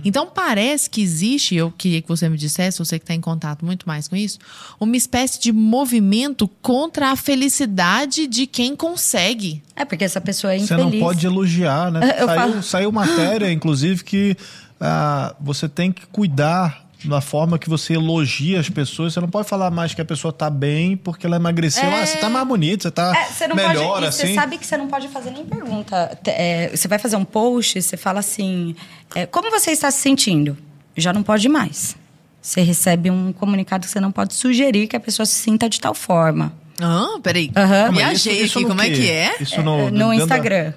Então 0.04 0.28
parece 0.28 0.90
que 0.90 1.02
existe, 1.02 1.56
eu 1.56 1.72
queria 1.72 2.02
que 2.02 2.08
você 2.08 2.28
me 2.30 2.38
dissesse, 2.38 2.80
você 2.80 2.98
que 3.00 3.04
está 3.04 3.14
em 3.14 3.22
contato 3.22 3.66
muito 3.66 3.88
mais 3.88 4.08
com 4.08 4.16
isso, 4.16 4.40
uma 4.80 4.96
espécie 4.98 5.40
de 5.40 5.52
movimento 5.52 6.48
contra 6.62 7.12
a 7.12 7.16
felicidade 7.16 8.28
de 8.28 8.46
quem 8.48 8.76
consegue. 8.76 9.62
É 9.76 9.84
porque 9.86 10.04
essa 10.04 10.22
pessoa 10.22 10.54
é 10.54 10.60
Você 10.60 10.74
infeliz. 10.74 10.94
não 10.94 11.00
pode 11.00 11.26
elogiar, 11.26 11.92
né? 11.92 12.00
Eu 12.20 12.26
saiu, 12.28 12.40
falo- 12.40 12.64
saiu 12.64 12.92
matéria, 12.92 13.52
inclusive, 13.52 14.04
que 14.04 14.36
ah, 14.80 15.36
você 15.40 15.68
tem 15.70 15.92
que 15.92 16.06
cuidar 16.08 16.86
da 17.04 17.20
forma 17.22 17.58
que 17.58 17.68
você 17.70 17.94
elogia 17.94 18.60
as 18.60 18.70
pessoas. 18.70 19.14
Você 19.14 19.20
não 19.20 19.28
pode 19.30 19.48
falar 19.48 19.72
mais 19.72 19.94
que 19.94 20.02
a 20.02 20.06
pessoa 20.06 20.32
tá 20.32 20.50
bem 20.50 20.96
porque 20.96 21.26
ela 21.26 21.36
emagreceu. 21.36 21.84
É. 21.84 22.02
Ah, 22.02 22.06
você 22.06 22.18
tá 22.18 22.30
mais 22.30 22.48
bonito, 22.48 22.84
você 22.84 22.92
tá 22.92 23.14
É, 23.16 23.26
você 23.26 23.48
não 23.48 23.56
melhor, 23.56 23.94
pode, 23.96 24.06
assim. 24.08 24.28
Você 24.28 24.34
sabe 24.36 24.58
que 24.58 24.66
você 24.66 24.78
não 24.78 24.88
pode 24.88 25.08
fazer 25.08 25.32
nem 25.32 25.46
pergunta. 25.46 26.18
É, 26.28 26.70
você 26.76 26.88
vai 26.88 27.00
fazer 27.00 27.16
um 27.16 27.26
post, 27.26 27.82
você 27.82 27.98
fala 27.98 28.20
assim: 28.20 28.76
é, 29.16 29.26
como 29.26 29.50
você 29.50 29.72
está 29.72 29.90
se 29.92 30.00
sentindo? 30.00 30.58
Já 30.96 31.12
não 31.14 31.24
pode 31.24 31.48
mais. 31.50 31.96
Você 32.42 32.62
recebe 32.62 33.10
um 33.12 33.32
comunicado 33.32 33.86
que 33.86 33.92
você 33.92 34.00
não 34.00 34.12
pode 34.12 34.34
sugerir 34.34 34.88
que 34.88 34.96
a 34.96 35.00
pessoa 35.00 35.26
se 35.26 35.36
sinta 35.36 35.70
de 35.70 35.80
tal 35.80 35.94
forma. 35.94 36.52
Ah, 36.82 37.20
peraí. 37.22 37.52
Aham. 37.56 37.92
Viajei 37.92 38.34
Isso- 38.34 38.44
isso 38.46 38.58
aqui, 38.60 38.64
no 38.64 38.70
como 38.70 38.82
é 38.82 38.90
que 38.90 39.10
é? 39.10 39.36
Isso 39.40 39.56
É, 39.60 39.64
no, 39.64 39.78
no 39.78 39.92
dentro 39.92 40.08
da- 40.08 40.16
Instagram. 40.16 40.74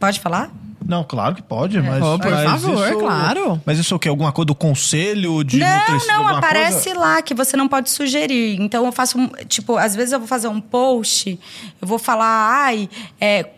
Pode 0.00 0.18
falar? 0.20 0.50
Não, 0.88 1.02
claro 1.04 1.34
que 1.34 1.42
pode, 1.42 1.80
mas. 1.82 2.02
Oh, 2.02 2.18
por 2.18 2.30
mas 2.30 2.44
favor, 2.62 2.88
isso- 2.88 2.98
claro. 2.98 3.62
Mas 3.66 3.78
isso 3.78 3.92
é 3.92 3.96
o 3.96 3.98
quê? 4.00 4.08
Alguma 4.08 4.32
coisa 4.32 4.46
do 4.46 4.54
conselho 4.54 5.42
de 5.42 5.58
não, 5.58 5.78
nutrição? 5.78 6.16
não, 6.24 6.28
aparece 6.28 6.84
coisa? 6.84 7.00
lá 7.00 7.22
que 7.22 7.34
você 7.34 7.56
não 7.56 7.66
pode 7.68 7.90
sugerir. 7.90 8.60
Então 8.60 8.84
eu 8.86 8.92
faço, 8.92 9.18
um, 9.18 9.26
tipo, 9.48 9.76
às 9.76 9.94
vezes 9.96 10.12
eu 10.12 10.18
vou 10.18 10.28
fazer 10.28 10.48
um 10.48 10.60
post, 10.60 11.38
eu 11.80 11.88
vou 11.88 11.98
falar, 11.98 12.50
ai, 12.64 12.88
é, 13.20 13.48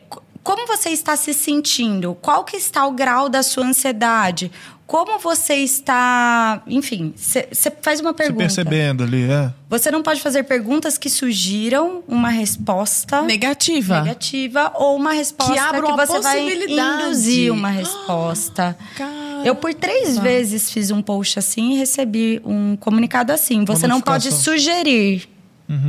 como 0.43 0.67
você 0.67 0.89
está 0.91 1.15
se 1.17 1.35
sentindo? 1.35 2.17
Qual 2.23 2.45
que 2.45 2.57
está 2.57 2.87
o 2.87 2.93
grau 2.93 3.29
da 3.29 3.43
sua 3.43 3.65
ansiedade? 3.65 4.51
Como 4.89 5.19
você 5.19 5.57
está. 5.57 6.63
Enfim, 6.67 7.13
você 7.15 7.71
faz 7.83 8.01
uma 8.01 8.11
Se 8.13 8.17
pergunta. 8.17 8.39
percebendo 8.39 9.05
ali, 9.05 9.31
é. 9.31 9.53
Você 9.69 9.91
não 9.91 10.03
pode 10.03 10.23
fazer 10.23 10.45
perguntas 10.45 10.97
que 10.97 11.11
sugiram 11.11 12.03
uma 12.09 12.31
resposta 12.31 13.21
Negativa. 13.21 14.01
negativa 14.01 14.73
ou 14.75 14.97
uma 14.97 15.13
resposta 15.13 15.53
Que 15.53 15.59
abra 15.59 15.87
uma 15.87 16.07
você 16.07 16.19
vai 16.21 16.41
possibilidade. 16.41 17.03
induzir 17.05 17.53
uma 17.53 17.69
resposta. 17.69 18.77
Cara. 18.97 19.43
Eu 19.45 19.55
por 19.55 19.75
três 19.75 20.19
vezes 20.19 20.73
fiz 20.73 20.91
um 20.91 21.03
post 21.03 21.39
assim 21.39 21.75
e 21.75 21.79
recebi 21.79 22.41
um 22.43 22.75
comunicado 22.75 23.31
assim. 23.31 23.67
Você 23.67 23.87
não 23.87 24.01
pode 24.01 24.33
sugerir. 24.33 25.29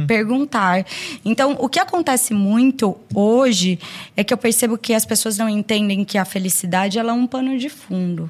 Perguntar. 0.07 0.85
Então, 1.23 1.55
o 1.57 1.69
que 1.69 1.79
acontece 1.79 2.33
muito 2.33 2.97
hoje 3.15 3.79
é 4.17 4.25
que 4.25 4.33
eu 4.33 4.37
percebo 4.37 4.77
que 4.77 4.93
as 4.93 5.05
pessoas 5.05 5.37
não 5.37 5.47
entendem 5.47 6.03
que 6.03 6.17
a 6.17 6.25
felicidade 6.25 6.99
ela 6.99 7.11
é 7.11 7.13
um 7.13 7.25
pano 7.25 7.57
de 7.57 7.69
fundo. 7.69 8.29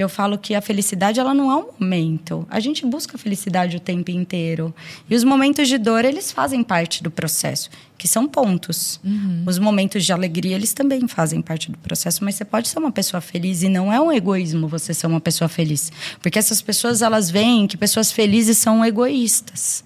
Eu 0.00 0.08
falo 0.08 0.38
que 0.38 0.54
a 0.54 0.62
felicidade 0.62 1.20
ela 1.20 1.34
não 1.34 1.52
é 1.52 1.56
um 1.56 1.66
momento. 1.78 2.46
A 2.48 2.58
gente 2.58 2.86
busca 2.86 3.16
a 3.16 3.18
felicidade 3.18 3.76
o 3.76 3.80
tempo 3.80 4.10
inteiro. 4.10 4.74
E 5.10 5.14
os 5.14 5.22
momentos 5.22 5.68
de 5.68 5.76
dor, 5.76 6.06
eles 6.06 6.32
fazem 6.32 6.62
parte 6.62 7.02
do 7.02 7.10
processo, 7.10 7.68
que 7.98 8.08
são 8.08 8.26
pontos. 8.26 8.98
Os 9.46 9.58
momentos 9.58 10.02
de 10.06 10.10
alegria, 10.10 10.56
eles 10.56 10.72
também 10.72 11.06
fazem 11.06 11.42
parte 11.42 11.70
do 11.70 11.76
processo, 11.76 12.24
mas 12.24 12.34
você 12.34 12.46
pode 12.46 12.68
ser 12.68 12.78
uma 12.78 12.90
pessoa 12.90 13.20
feliz 13.20 13.62
e 13.62 13.68
não 13.68 13.92
é 13.92 14.00
um 14.00 14.10
egoísmo 14.10 14.66
você 14.66 14.94
ser 14.94 15.06
uma 15.06 15.20
pessoa 15.20 15.48
feliz. 15.48 15.92
Porque 16.22 16.38
essas 16.38 16.62
pessoas, 16.62 17.02
elas 17.02 17.30
veem 17.30 17.66
que 17.66 17.76
pessoas 17.76 18.10
felizes 18.10 18.56
são 18.56 18.82
egoístas. 18.82 19.84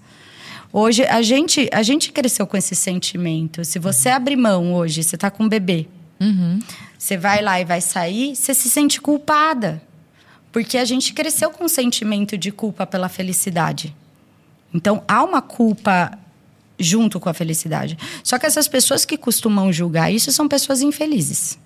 Hoje, 0.71 1.03
a 1.03 1.21
gente, 1.21 1.69
a 1.73 1.83
gente 1.83 2.13
cresceu 2.13 2.47
com 2.47 2.55
esse 2.55 2.73
sentimento. 2.73 3.65
Se 3.65 3.79
você 3.79 4.07
abrir 4.07 4.37
mão 4.37 4.73
hoje, 4.73 5.03
você 5.03 5.17
tá 5.17 5.29
com 5.29 5.43
um 5.43 5.49
bebê, 5.49 5.87
você 6.97 7.17
vai 7.17 7.41
lá 7.41 7.59
e 7.59 7.65
vai 7.65 7.81
sair, 7.81 8.33
você 8.33 8.53
se 8.53 8.69
sente 8.69 9.01
culpada. 9.01 9.81
Porque 10.55 10.77
a 10.77 10.85
gente 10.85 11.11
cresceu 11.11 11.51
com 11.51 11.65
um 11.65 11.67
sentimento 11.67 12.37
de 12.37 12.49
culpa 12.49 12.87
pela 12.87 13.09
felicidade. 13.09 13.93
Então, 14.73 15.03
há 15.05 15.21
uma 15.21 15.41
culpa 15.41 16.17
junto 16.79 17.19
com 17.19 17.27
a 17.27 17.33
felicidade. 17.33 17.97
Só 18.23 18.39
que 18.39 18.45
essas 18.45 18.65
pessoas 18.65 19.03
que 19.03 19.17
costumam 19.17 19.69
julgar 19.73 20.09
isso 20.13 20.31
são 20.31 20.47
pessoas 20.47 20.81
infelizes. 20.81 21.59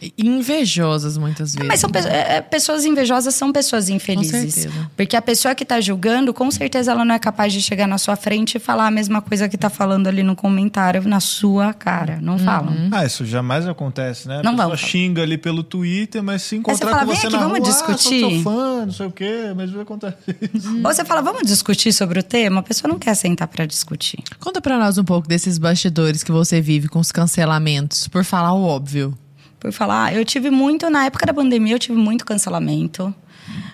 E 0.00 0.12
Invejosas 0.18 1.16
muitas 1.16 1.54
vezes. 1.54 1.68
Mas 1.68 1.80
são 1.80 1.88
pe- 1.88 2.00
é, 2.00 2.36
é, 2.36 2.40
pessoas 2.40 2.84
invejosas 2.84 3.34
são 3.34 3.52
pessoas 3.52 3.88
infelizes. 3.88 4.54
certeza. 4.54 4.90
Porque 4.96 5.16
a 5.16 5.22
pessoa 5.22 5.54
que 5.54 5.62
está 5.62 5.80
julgando, 5.80 6.34
com 6.34 6.50
certeza 6.50 6.90
ela 6.92 7.04
não 7.04 7.14
é 7.14 7.18
capaz 7.18 7.52
de 7.52 7.62
chegar 7.62 7.86
na 7.86 7.96
sua 7.98 8.16
frente 8.16 8.56
e 8.56 8.60
falar 8.60 8.86
a 8.88 8.90
mesma 8.90 9.22
coisa 9.22 9.48
que 9.48 9.54
está 9.56 9.70
falando 9.70 10.06
ali 10.08 10.22
no 10.22 10.36
comentário 10.36 11.02
na 11.08 11.20
sua 11.20 11.72
cara. 11.72 12.18
Não 12.20 12.38
falam. 12.38 12.74
Ah, 12.90 13.04
isso 13.06 13.24
jamais 13.24 13.66
acontece, 13.66 14.28
né? 14.28 14.40
A 14.40 14.42
Não 14.42 14.52
pessoa 14.52 14.66
vamos. 14.76 14.80
xinga 14.80 15.22
ali 15.22 15.38
pelo 15.38 15.62
Twitter, 15.62 16.22
mas 16.22 16.42
se 16.42 16.56
encontrar 16.56 16.90
fala, 16.90 17.00
com 17.02 17.06
"Vem 17.12 17.16
você 17.16 17.26
aqui, 17.28 17.36
na 17.36 17.42
vamos 17.42 17.58
rua, 17.58 17.68
discutir." 17.68 18.24
Ah, 18.24 18.30
sou 18.30 18.42
fã, 18.42 18.86
não 18.86 18.92
sei 18.92 19.06
o 19.06 19.10
quê, 19.12 19.52
mas 19.56 19.70
vai 19.70 19.82
acontecer 19.82 20.36
isso. 20.54 20.76
Ou 20.76 20.82
você 20.92 21.04
fala, 21.04 21.22
vamos 21.22 21.42
discutir 21.46 21.92
sobre 21.92 22.18
o 22.18 22.22
tema? 22.22 22.60
A 22.60 22.62
pessoa 22.62 22.90
não 22.90 22.98
quer 22.98 23.14
sentar 23.14 23.48
para 23.48 23.64
discutir. 23.66 24.18
Conta 24.40 24.60
pra 24.60 24.78
nós 24.78 24.98
um 24.98 25.04
pouco 25.04 25.26
desses 25.28 25.58
bastidores 25.58 26.22
que 26.22 26.32
você 26.32 26.60
vive 26.60 26.88
com 26.88 26.98
os 26.98 27.10
cancelamentos, 27.12 28.08
por 28.08 28.24
falar 28.24 28.52
o 28.52 28.62
óbvio. 28.64 29.16
Por 29.62 29.70
falar, 29.72 30.06
ah, 30.06 30.12
eu 30.12 30.24
tive 30.24 30.50
muito, 30.50 30.90
na 30.90 31.04
época 31.04 31.24
da 31.24 31.32
pandemia, 31.32 31.74
eu 31.74 31.78
tive 31.78 31.96
muito 31.96 32.26
cancelamento. 32.26 33.14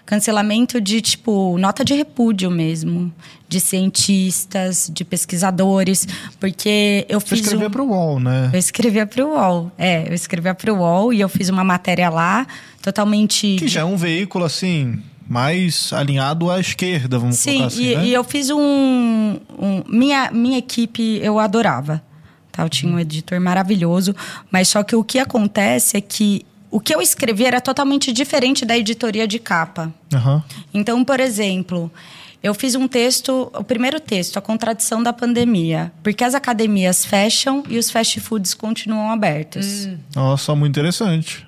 Cancelamento 0.05 0.79
de, 0.83 1.01
tipo, 1.01 1.57
nota 1.59 1.83
de 1.83 1.95
repúdio 1.95 2.51
mesmo. 2.51 3.11
De 3.49 3.59
cientistas, 3.59 4.91
de 4.93 5.03
pesquisadores. 5.03 6.07
Porque 6.39 7.07
eu 7.09 7.19
Você 7.21 7.29
fiz. 7.37 7.41
escrevia 7.41 7.69
um... 7.69 7.71
pro 7.71 7.85
UOL, 7.87 8.21
né? 8.21 8.51
Eu 8.53 8.59
escrevia 8.59 9.07
para 9.07 9.25
o 9.25 9.31
UOL. 9.31 9.73
É, 9.79 10.07
eu 10.09 10.15
escrevia 10.15 10.55
para 10.55 10.71
o 10.73 10.77
UOL 10.79 11.11
e 11.13 11.21
eu 11.23 11.29
fiz 11.29 11.49
uma 11.49 11.65
matéria 11.65 12.11
lá, 12.11 12.47
totalmente. 12.83 13.57
Que 13.59 13.67
já 13.67 13.81
é 13.81 13.85
um 13.85 13.97
veículo, 13.97 14.45
assim, 14.45 14.99
mais 15.27 15.91
alinhado 15.95 16.51
à 16.51 16.61
esquerda, 16.61 17.19
vamos 17.19 17.37
Sim, 17.37 17.53
colocar 17.61 17.67
assim, 17.69 17.85
e, 17.85 17.97
né? 17.97 18.05
e 18.07 18.13
eu 18.13 18.25
fiz 18.25 18.51
um, 18.51 18.59
um- 19.59 19.83
minha, 19.89 20.31
minha 20.31 20.59
equipe 20.59 21.19
eu 21.23 21.39
adorava. 21.39 22.03
Tá? 22.59 22.65
Eu 22.65 22.69
tinha 22.69 22.93
um 22.93 22.99
editor 22.99 23.39
maravilhoso, 23.41 24.15
mas 24.51 24.67
só 24.67 24.83
que 24.83 24.97
o 24.97 25.05
que 25.05 25.21
acontece 25.21 25.97
é 25.97 26.01
que 26.01 26.45
o 26.73 26.81
que 26.81 26.93
eu 26.93 27.01
escrevi 27.01 27.45
era 27.45 27.61
totalmente 27.61 28.13
diferente 28.13 28.65
da 28.67 28.77
editoria 28.77 29.29
de 29.29 29.39
capa. 29.39 29.95
Aham. 30.13 30.43
Então, 30.75 31.05
por 31.05 31.21
exemplo, 31.21 31.89
eu 32.43 32.53
fiz 32.53 32.75
um 32.75 32.89
texto, 32.89 33.49
o 33.55 33.63
primeiro 33.63 34.01
texto, 34.01 34.39
a 34.39 34.41
contradição 34.43 35.01
da 35.03 35.13
pandemia, 35.13 35.93
porque 36.03 36.25
as 36.25 36.35
academias 36.35 37.05
fecham 37.05 37.63
e 37.69 37.79
os 37.79 37.91
fast 37.93 38.19
foods 38.21 38.55
continuam 38.55 39.09
abertos. 39.13 39.89
Nossa, 40.17 40.53
muito 40.57 40.73
interessante. 40.73 41.47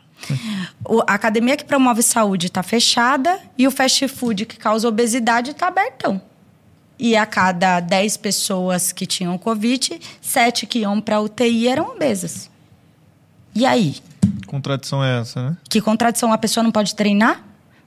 O- 0.89 1.01
a 1.07 1.15
academia 1.15 1.57
que 1.57 1.65
promove 1.65 2.03
saúde 2.03 2.47
está 2.47 2.63
fechada 2.63 3.37
e 3.59 3.67
o 3.67 3.71
fast 3.71 4.07
food 4.07 4.47
que 4.47 4.57
causa 4.57 4.87
obesidade 4.89 5.51
está 5.51 5.67
abertão. 5.69 6.21
E 7.03 7.17
a 7.17 7.25
cada 7.25 7.81
10 7.81 8.19
pessoas 8.19 8.93
que 8.93 9.07
tinham 9.07 9.39
Covid, 9.39 9.99
7 10.21 10.67
que 10.67 10.81
iam 10.81 11.01
para 11.01 11.19
UTI 11.19 11.67
eram 11.67 11.93
obesas. 11.93 12.51
E 13.55 13.65
aí? 13.65 13.97
Contradição 14.47 15.03
é 15.03 15.19
essa, 15.21 15.49
né? 15.49 15.57
Que 15.67 15.81
contradição? 15.81 16.31
A 16.31 16.37
pessoa 16.37 16.63
não 16.63 16.71
pode 16.71 16.95
treinar 16.95 17.43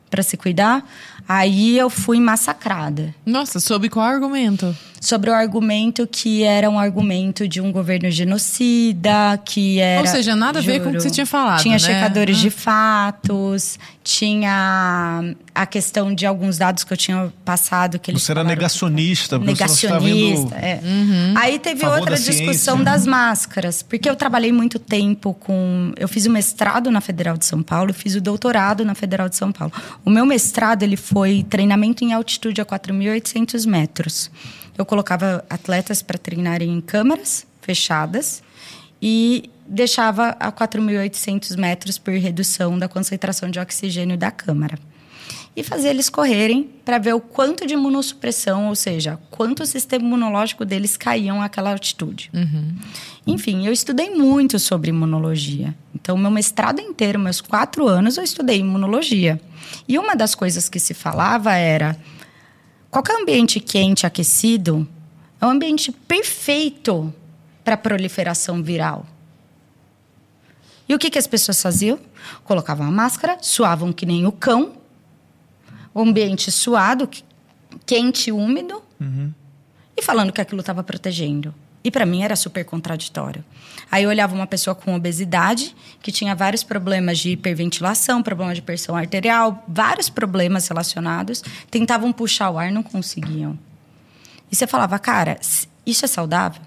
para 0.10 0.24
se 0.24 0.36
cuidar? 0.36 0.84
Aí 1.30 1.78
eu 1.78 1.92
fui 1.92 2.20
massacrada. 2.20 3.14
Nossa, 3.24 3.60
sob 3.60 3.88
qual 3.88 4.04
argumento? 4.04 4.76
Sobre 5.04 5.30
o 5.30 5.34
argumento 5.34 6.08
que 6.08 6.44
era 6.44 6.70
um 6.70 6.80
argumento 6.80 7.46
de 7.46 7.60
um 7.60 7.74
governo 7.74 8.10
genocida, 8.10 9.38
que 9.44 9.78
era. 9.80 10.00
Ou 10.00 10.08
seja, 10.08 10.34
nada 10.34 10.60
a 10.60 10.62
ver 10.62 10.82
com 10.82 10.92
o 10.92 10.94
que 10.94 11.02
você 11.02 11.10
tinha 11.10 11.26
falado, 11.26 11.62
Tinha 11.62 11.74
né? 11.74 11.80
checadores 11.80 12.38
Ah. 12.38 12.42
de 12.42 12.50
fatos, 12.50 13.78
tinha 14.02 15.36
a 15.54 15.66
questão 15.66 16.16
de 16.16 16.26
alguns 16.26 16.58
dados 16.58 16.86
que 16.86 16.94
eu 16.94 16.96
tinha 16.98 17.34
passado 17.44 18.00
que 18.00 18.12
eles. 18.12 18.24
Você 18.24 18.32
era 18.32 18.46
negacionista, 18.46 19.38
porque 19.38 19.68
você 19.68 19.88
Negacionista, 19.88 20.56
indo... 20.56 20.66
é. 20.66 20.80
Uhum. 20.82 21.34
Aí 21.36 21.60
teve 21.60 21.86
outra 21.86 22.12
da 22.12 22.18
ciência, 22.18 22.46
discussão 22.46 22.78
né? 22.78 22.86
das 22.86 23.06
máscaras, 23.06 23.84
porque 23.84 24.10
eu 24.10 24.16
trabalhei 24.16 24.54
muito 24.54 24.80
tempo 24.80 25.34
com, 25.34 25.92
eu 25.98 26.08
fiz 26.08 26.26
o 26.26 26.30
mestrado 26.30 26.90
na 26.90 27.02
Federal 27.02 27.36
de 27.36 27.46
São 27.46 27.62
Paulo, 27.62 27.94
fiz 27.94 28.16
o 28.16 28.22
doutorado 28.22 28.86
na 28.86 28.96
Federal 28.96 29.28
de 29.28 29.36
São 29.36 29.52
Paulo. 29.52 29.74
O 30.06 30.10
meu 30.10 30.26
mestrado 30.26 30.84
ele 30.84 30.96
foi 30.96 31.46
treinamento 31.50 32.06
em 32.06 32.14
altitude 32.14 32.62
a 32.62 32.66
4.800 32.66 33.68
metros. 33.68 34.32
Eu 34.78 34.86
colocava 34.86 35.46
atletas 35.50 36.02
para 36.02 36.18
treinarem 36.18 36.72
em 36.72 36.82
câmaras 36.82 37.46
fechadas 37.62 38.44
e 39.02 39.50
deixava 39.68 40.30
a 40.40 40.52
4.800 40.52 41.58
metros 41.58 41.98
por 41.98 42.14
redução 42.14 42.78
da 42.78 42.88
concentração 42.88 43.50
de 43.50 43.60
oxigênio 43.60 44.18
da 44.18 44.32
câmara 44.32 44.78
e 45.56 45.64
fazer 45.64 45.90
eles 45.90 46.10
correrem 46.10 46.70
para 46.84 46.98
ver 46.98 47.14
o 47.14 47.20
quanto 47.20 47.66
de 47.66 47.76
imunossupressão, 47.76 48.70
ou 48.70 48.76
seja, 48.76 49.20
quanto 49.30 49.62
o 49.62 49.66
sistema 49.66 50.04
imunológico 50.04 50.66
deles 50.66 50.98
caíam 50.98 51.42
àquela 51.42 51.72
altitude. 51.72 52.32
Enfim, 53.26 53.66
eu 53.66 53.72
estudei 53.72 54.10
muito 54.10 54.58
sobre 54.58 54.90
imunologia. 54.90 55.76
Então, 55.94 56.18
meu 56.18 56.32
mestrado 56.32 56.82
inteiro, 56.82 57.20
meus 57.20 57.40
quatro 57.40 57.88
anos, 57.88 58.18
eu 58.18 58.24
estudei 58.24 58.60
imunologia. 58.60 59.40
E 59.88 59.98
uma 60.00 60.16
das 60.16 60.34
coisas 60.34 60.68
que 60.68 60.80
se 60.80 60.94
falava 60.94 61.54
era: 61.54 61.96
qualquer 62.94 63.20
ambiente 63.20 63.60
quente, 63.60 64.06
aquecido, 64.06 64.88
é 65.42 65.46
um 65.46 65.50
ambiente 65.50 65.92
perfeito 65.92 67.14
para 67.64 67.76
proliferação 67.76 68.62
viral. 68.62 69.06
E 70.88 70.94
o 70.94 71.00
que, 71.00 71.10
que 71.10 71.18
as 71.18 71.26
pessoas 71.28 71.62
faziam? 71.62 72.00
Colocavam 72.44 72.86
a 72.86 72.92
máscara, 72.92 73.38
suavam 73.42 73.92
que 73.92 74.06
nem 74.06 74.26
o 74.26 74.32
cão, 74.32 74.74
o 75.94 76.02
ambiente 76.02 76.52
suado, 76.52 77.08
que- 77.08 77.24
quente 77.86 78.30
e 78.30 78.32
úmido, 78.32 78.82
e 79.98 80.02
falando 80.02 80.32
que 80.32 80.40
aquilo 80.42 80.62
estava 80.62 80.84
protegendo. 80.84 81.54
E 81.84 81.92
para 81.92 82.06
mim 82.06 82.24
era 82.24 82.36
super 82.36 82.64
contraditório. 82.64 83.44
Aí 83.92 84.04
eu 84.04 84.10
olhava 84.10 84.34
uma 84.34 84.48
pessoa 84.48 84.74
com 84.74 84.96
obesidade, 84.96 85.76
que 86.02 86.12
tinha 86.12 86.34
vários 86.34 86.64
problemas 86.64 87.20
de 87.20 87.32
hiperventilação, 87.32 88.24
problema 88.24 88.56
de 88.56 88.62
pressão 88.62 88.96
arterial, 88.96 89.64
vários 89.68 90.10
problemas 90.10 90.68
relacionados, 90.68 91.44
tentavam 91.70 92.12
puxar 92.14 92.50
o 92.52 92.58
ar, 92.58 92.72
não 92.72 92.82
conseguiam. 92.84 93.60
E 94.52 94.56
você 94.56 94.66
falava, 94.66 94.98
cara, 94.98 95.38
isso 95.86 96.06
é 96.06 96.08
saudável? 96.08 96.62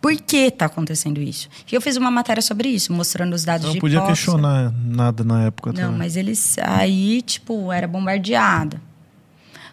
Por 0.00 0.16
que 0.16 0.38
está 0.48 0.66
acontecendo 0.66 1.22
isso? 1.22 1.48
E 1.70 1.74
eu 1.76 1.80
fiz 1.80 1.96
uma 1.96 2.10
matéria 2.10 2.42
sobre 2.42 2.68
isso, 2.68 2.92
mostrando 2.92 3.34
os 3.34 3.44
dados 3.44 3.66
Eu 3.66 3.68
não 3.68 3.74
de 3.74 3.80
podia 3.80 3.98
hipóxia. 3.98 4.14
questionar 4.16 4.72
nada 4.84 5.22
na 5.22 5.44
época 5.44 5.72
Não, 5.72 5.80
também. 5.80 5.98
mas 5.98 6.16
eles 6.16 6.56
aí, 6.58 7.22
tipo, 7.22 7.70
era 7.70 7.86
bombardeada. 7.86 8.82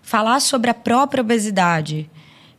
Falar 0.04 0.40
sobre 0.40 0.70
a 0.70 0.74
própria 0.74 1.22
obesidade, 1.22 2.08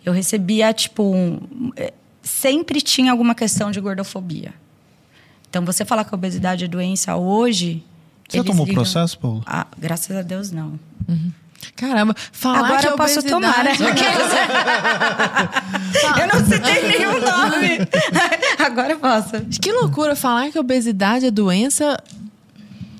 eu 0.05 0.13
recebia, 0.13 0.73
tipo, 0.73 1.03
um- 1.15 1.73
eh, 1.77 1.93
sempre 2.23 2.81
tinha 2.81 3.13
alguma 3.13 3.35
questão 3.35 3.71
de 3.71 3.81
gordofobia. 3.81 4.53
Então, 5.49 5.65
você 5.65 5.85
falar 5.85 6.05
que 6.05 6.15
a 6.15 6.17
obesidade 6.17 6.65
é 6.65 6.69
doença 6.69 7.17
hoje. 7.17 7.85
Você 8.29 8.43
tomou 8.45 8.65
ligam- 8.65 8.83
processo, 8.83 9.19
Paulo? 9.19 9.43
Ah, 9.47 9.67
graças 9.77 10.17
a 10.17 10.23
Deus, 10.23 10.51
não. 10.53 10.79
Caramba, 11.77 12.15
falar 12.33 12.61
Agora 12.61 12.81
que 12.81 12.87
a 12.87 12.91
eu 12.91 12.97
posso 12.97 13.23
tomar, 13.23 13.65
né? 13.65 13.73
eu 16.21 16.27
não 16.27 16.45
citei 16.47 16.89
nenhum 16.89 17.21
nome. 17.21 17.79
Agora 18.65 18.93
eu 18.93 18.99
posso. 18.99 19.33
Que 19.61 19.73
loucura 19.73 20.15
falar 20.17 20.51
que 20.51 20.59
a 20.59 20.61
obesidade 20.61 21.27
é 21.27 21.31
doença. 21.31 21.99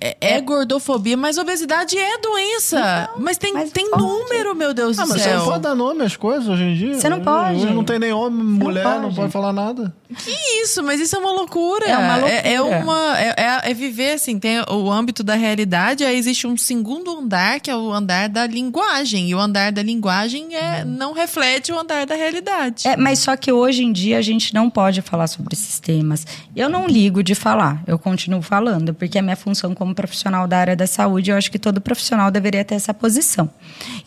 É, 0.01 0.17
é 0.21 0.41
gordofobia, 0.41 1.17
mas 1.17 1.37
obesidade 1.39 1.99
é 1.99 2.19
doença. 2.19 3.11
mas 3.19 3.37
tem, 3.39 3.53
mas 3.53 3.71
tem 3.71 3.91
pode. 3.91 4.03
número, 4.03 4.55
meu 4.55 4.73
Deus 4.73 4.99
Ah, 4.99 5.03
do 5.03 5.09
mas 5.11 5.21
você 5.21 5.29
céu. 5.29 5.39
não 5.41 5.45
pode 5.47 5.61
dar 5.63 5.75
nome 5.75 6.03
às 6.05 6.17
coisas 6.17 6.49
hoje 6.49 6.63
em 6.65 6.75
dia. 6.75 6.95
Você 6.95 7.09
não 7.09 7.21
pode. 7.21 7.57
Hoje 7.57 7.67
não 7.75 7.85
tem 7.85 7.99
nem 7.99 8.13
homem, 8.13 8.43
mulher, 8.43 8.85
não 8.85 9.03
pode. 9.03 9.17
pode 9.17 9.33
falar 9.33 9.53
nada. 9.53 9.95
Que 10.19 10.31
isso, 10.63 10.83
mas 10.83 11.01
isso 11.01 11.15
é 11.17 11.19
uma 11.19 11.33
loucura. 11.33 11.87
É 11.87 11.97
uma 11.97 12.29
É, 12.29 12.53
é 12.55 12.61
loucura. 12.61 12.83
uma- 12.83 13.19
é- 13.21 13.35
é- 13.37 13.71
é 13.71 13.75
viver 13.75 14.13
assim, 14.15 14.39
tem 14.39 14.61
o 14.69 14.91
âmbito 14.91 15.23
da 15.23 15.35
realidade, 15.35 16.05
aí 16.05 16.17
existe 16.17 16.47
um 16.47 16.57
segundo 16.57 17.11
andar, 17.19 17.61
que 17.61 17.71
é 17.71 17.77
o 17.77 17.93
andar 17.93 18.29
da 18.29 18.47
linguagem. 18.47 19.29
E 19.31 19.35
o 19.35 19.39
andar 19.39 19.73
da 19.73 19.83
linguagem 19.83 20.55
é, 20.55 20.85
não 20.85 21.13
reflete 21.13 21.73
o 21.73 21.79
andar 21.79 22.07
da 22.07 22.15
realidade. 22.15 22.87
É, 22.89 22.97
mas 22.97 23.21
só 23.21 23.37
que 23.37 23.53
hoje 23.53 23.85
em 23.85 23.93
dia 23.93 24.19
a 24.19 24.23
gente 24.23 24.53
não 24.55 24.69
pode 24.69 25.01
falar 25.03 25.27
sobre 25.27 25.55
esses 25.55 25.79
temas. 25.81 26.27
Eu 26.55 26.69
não 26.69 26.87
ligo 26.87 27.23
de 27.23 27.35
falar, 27.35 27.83
eu 27.87 27.99
continuo 27.99 28.43
falando, 28.43 28.93
porque 28.95 29.19
a 29.19 29.23
minha 29.23 29.37
função 29.37 29.75
como 29.75 29.95
profissional 29.95 30.47
da 30.49 30.59
área 30.59 30.77
da 30.77 30.87
saúde, 30.87 31.31
eu 31.31 31.37
acho 31.37 31.51
que 31.51 31.59
todo 31.59 31.81
profissional 31.81 32.31
deveria 32.31 32.65
ter 32.65 32.75
essa 32.75 32.93
posição. 32.93 33.49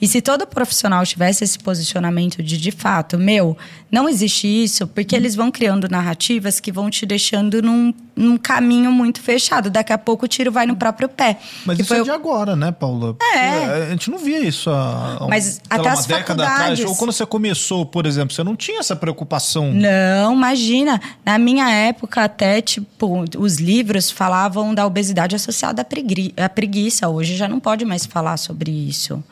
E 0.02 0.08
se 0.08 0.22
todo 0.22 0.46
profissional 0.46 1.06
tivesse 1.06 1.44
esse 1.44 1.58
posicionamento 1.60 2.42
de, 2.44 2.58
de 2.58 2.72
fato, 2.72 3.18
meu, 3.18 3.58
não 3.92 4.08
existe 4.10 4.48
isso, 4.48 4.88
porque 4.88 5.16
eles 5.16 5.36
vão 5.36 5.52
criando 5.52 5.88
narrativas 5.94 6.60
que 6.60 6.72
vão 6.72 6.90
te 6.90 7.06
deixando 7.06 7.62
num, 7.62 7.94
num 8.16 8.38
caminho 8.38 8.92
muito 8.92 9.22
fechado. 9.22 9.70
Daqui 9.70 9.94
a 9.94 9.98
pouco 9.98 10.26
o 10.26 10.28
tiro 10.28 10.52
vai 10.52 10.66
no 10.66 10.76
próprio 10.76 11.08
pé. 11.08 11.38
Mas 11.66 11.80
isso 11.80 11.88
foi 11.88 12.00
é 12.00 12.04
de 12.04 12.10
agora, 12.12 12.56
né, 12.56 12.72
Paula? 12.72 13.16
É. 13.36 13.86
A 13.88 13.90
gente 13.92 14.10
não 14.12 14.18
via 14.18 14.40
isso 14.40 14.70
há, 14.70 15.18
há 15.22 15.28
Mas 15.28 15.44
sei 15.46 15.62
até 15.70 15.82
uma 15.84 15.92
as 15.94 16.06
década 16.06 16.44
atrás. 16.44 16.60
faculdades. 16.60 16.86
Ou 16.86 16.96
quando 16.96 17.12
você 17.14 17.26
começou, 17.26 17.86
por 17.86 18.06
exemplo, 18.06 18.34
você 18.36 18.44
não 18.44 18.56
tinha 18.56 18.80
essa 18.80 18.96
preocupação. 18.96 19.72
Não, 19.72 20.34
imagina. 20.34 21.00
Na 21.26 21.38
minha 21.38 21.70
época, 21.70 22.24
até, 22.24 22.62
tipo, 22.62 23.24
os 23.38 23.58
livros 23.58 24.10
falavam 24.12 24.74
da 24.74 24.86
obesidade 24.86 25.36
associada 25.36 25.82
à, 25.82 25.86
pregui- 25.86 26.34
à 26.36 26.50
preguiça. 26.50 27.08
Hoje 27.08 27.36
já 27.36 27.48
não 27.48 27.60
pode 27.60 27.86
mais 27.86 28.06
falar 28.06 28.38
sobre 28.38 28.72
isso. 28.72 29.24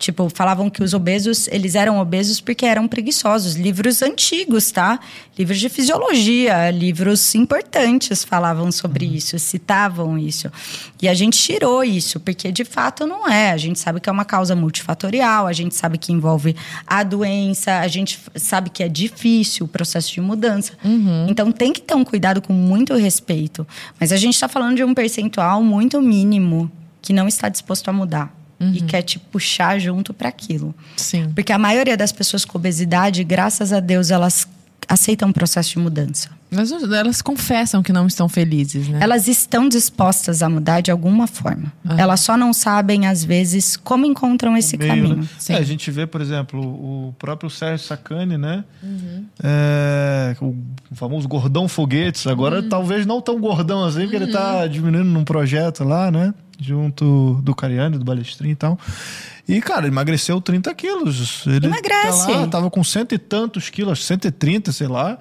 Tipo, 0.00 0.30
falavam 0.34 0.70
que 0.70 0.82
os 0.82 0.94
obesos, 0.94 1.46
eles 1.48 1.74
eram 1.74 1.98
obesos 1.98 2.40
porque 2.40 2.64
eram 2.64 2.88
preguiçosos. 2.88 3.54
Livros 3.54 4.00
antigos, 4.00 4.70
tá? 4.70 4.98
Livros 5.38 5.60
de 5.60 5.68
fisiologia, 5.68 6.70
livros 6.70 7.34
importantes 7.34 8.24
falavam 8.24 8.72
sobre 8.72 9.04
isso, 9.04 9.38
citavam 9.38 10.16
isso. 10.16 10.50
E 11.02 11.06
a 11.06 11.12
gente 11.12 11.38
tirou 11.38 11.84
isso, 11.84 12.18
porque 12.18 12.50
de 12.50 12.64
fato 12.64 13.06
não 13.06 13.28
é. 13.28 13.50
A 13.50 13.58
gente 13.58 13.78
sabe 13.78 14.00
que 14.00 14.08
é 14.08 14.12
uma 14.12 14.24
causa 14.24 14.56
multifatorial, 14.56 15.46
a 15.46 15.52
gente 15.52 15.74
sabe 15.74 15.98
que 15.98 16.12
envolve 16.12 16.56
a 16.86 17.02
doença, 17.02 17.80
a 17.80 17.86
gente 17.86 18.18
sabe 18.36 18.70
que 18.70 18.82
é 18.82 18.88
difícil 18.88 19.66
o 19.66 19.68
processo 19.68 20.10
de 20.14 20.22
mudança. 20.22 20.72
Então 21.28 21.52
tem 21.52 21.74
que 21.74 21.82
ter 21.82 21.94
um 21.94 22.04
cuidado 22.04 22.40
com 22.40 22.54
muito 22.54 22.94
respeito. 22.94 23.66
Mas 24.00 24.12
a 24.12 24.16
gente 24.16 24.32
está 24.32 24.48
falando 24.48 24.76
de 24.76 24.82
um 24.82 24.94
percentual 24.94 25.62
muito 25.62 26.00
mínimo 26.00 26.72
que 27.02 27.12
não 27.12 27.28
está 27.28 27.50
disposto 27.50 27.86
a 27.90 27.92
mudar. 27.92 28.39
E 28.60 28.82
quer 28.82 29.02
te 29.02 29.18
puxar 29.18 29.78
junto 29.78 30.12
para 30.12 30.28
aquilo. 30.28 30.74
Sim. 30.96 31.32
Porque 31.34 31.52
a 31.52 31.58
maioria 31.58 31.96
das 31.96 32.12
pessoas 32.12 32.44
com 32.44 32.58
obesidade, 32.58 33.24
graças 33.24 33.72
a 33.72 33.80
Deus, 33.80 34.10
elas 34.10 34.46
aceitam 34.86 35.30
o 35.30 35.32
processo 35.32 35.70
de 35.70 35.78
mudança. 35.78 36.30
Mas 36.50 36.72
elas 36.72 37.22
confessam 37.22 37.82
que 37.82 37.92
não 37.92 38.06
estão 38.08 38.28
felizes, 38.28 38.88
né? 38.88 38.98
Elas 39.00 39.28
estão 39.28 39.68
dispostas 39.68 40.42
a 40.42 40.48
mudar 40.48 40.80
de 40.80 40.90
alguma 40.90 41.26
forma. 41.28 41.72
Elas 41.96 42.20
só 42.20 42.36
não 42.36 42.52
sabem, 42.52 43.06
às 43.06 43.22
vezes, 43.22 43.76
como 43.76 44.04
encontram 44.04 44.56
esse 44.56 44.76
meio, 44.76 44.90
caminho. 44.90 45.16
né? 45.18 45.28
É, 45.50 45.54
a 45.56 45.62
gente 45.62 45.90
vê, 45.90 46.06
por 46.06 46.20
exemplo, 46.20 46.60
o 46.60 47.14
próprio 47.18 47.48
Sérgio 47.48 47.86
Sacani, 47.86 48.36
né? 48.36 48.64
Uhum. 48.82 49.26
É, 49.42 50.36
o 50.40 50.54
famoso 50.96 51.28
gordão 51.28 51.68
foguetes. 51.68 52.26
Agora, 52.26 52.60
Uhum. 52.60 52.68
talvez 52.68 53.06
não 53.06 53.20
tão 53.20 53.38
gordão 53.40 53.84
assim, 53.84 54.00
porque 54.02 54.16
ele 54.16 54.32
tá 54.32 54.66
diminuindo 54.66 55.08
num 55.08 55.24
projeto 55.24 55.84
lá, 55.84 56.10
né? 56.10 56.34
Junto 56.60 57.40
do 57.42 57.54
Cariani, 57.54 57.96
do 57.96 58.04
Balestrin 58.04 58.50
e 58.50 58.54
tal. 58.56 58.78
E, 59.48 59.60
cara, 59.60 59.86
emagreceu 59.88 60.40
30 60.40 60.74
quilos. 60.74 61.44
Ele 61.46 61.66
Emagrece. 61.66 62.26
Tá 62.26 62.32
lá, 62.40 62.46
tava 62.48 62.70
com 62.70 62.84
cento 62.84 63.14
e 63.14 63.18
tantos 63.18 63.70
quilos, 63.70 64.04
130, 64.04 64.70
sei 64.72 64.86
lá. 64.88 65.18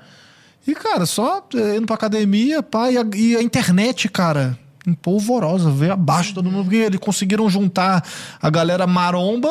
E, 0.67 0.75
cara, 0.75 1.05
só 1.05 1.45
eh, 1.55 1.77
indo 1.77 1.85
pra 1.85 1.95
academia, 1.95 2.61
pá, 2.61 2.91
e 2.91 2.97
a, 2.97 3.05
e 3.15 3.35
a 3.35 3.41
internet, 3.41 4.07
cara, 4.09 4.57
empolvorosa, 4.85 5.69
veio 5.71 5.93
abaixo 5.93 6.33
todo 6.33 6.49
mundo, 6.51 6.65
porque 6.65 6.77
eles 6.77 6.99
conseguiram 6.99 7.49
juntar 7.49 8.03
a 8.41 8.49
galera 8.49 8.85
maromba, 8.85 9.49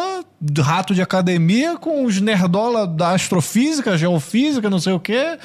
rato 0.61 0.95
de 0.95 1.03
academia, 1.03 1.77
com 1.77 2.05
os 2.05 2.21
nerdola 2.21 2.87
da 2.87 3.11
astrofísica, 3.11 3.97
geofísica, 3.97 4.69
não 4.71 4.79
sei 4.79 4.93
o 4.93 5.01
quê. 5.01 5.39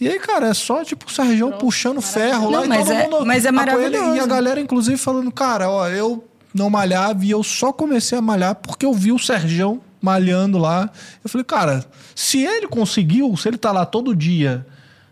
E 0.00 0.08
aí, 0.08 0.18
cara, 0.18 0.48
é 0.48 0.54
só 0.54 0.82
tipo 0.82 1.06
o 1.06 1.10
Sérgio 1.10 1.52
puxando 1.58 2.00
ferro 2.00 2.48
lá 2.50 2.58
Não, 2.58 2.64
e 2.64 2.68
mas 2.68 2.84
todo 2.86 2.92
é- 2.92 3.02
mundo 3.08 3.26
mas 3.26 3.44
é 3.44 3.48
apoia 3.48 3.64
ele. 3.72 3.76
maravilhoso. 3.98 4.16
E 4.16 4.20
a 4.20 4.26
galera, 4.26 4.60
inclusive, 4.60 4.96
falando, 4.96 5.30
cara, 5.30 5.68
ó, 5.68 5.86
eu 5.88 6.24
não 6.54 6.70
malhava 6.70 7.22
e 7.24 7.30
eu 7.30 7.42
só 7.42 7.70
comecei 7.72 8.16
a 8.16 8.22
malhar 8.22 8.54
porque 8.54 8.86
eu 8.86 8.94
vi 8.94 9.12
o 9.12 9.18
Sergião 9.18 9.80
malhando 10.00 10.56
lá. 10.56 10.88
Eu 11.22 11.28
falei, 11.28 11.44
cara, 11.44 11.84
se 12.14 12.40
ele 12.42 12.66
conseguiu, 12.66 13.36
se 13.36 13.46
ele 13.48 13.58
tá 13.58 13.70
lá 13.72 13.84
todo 13.84 14.16
dia, 14.16 14.66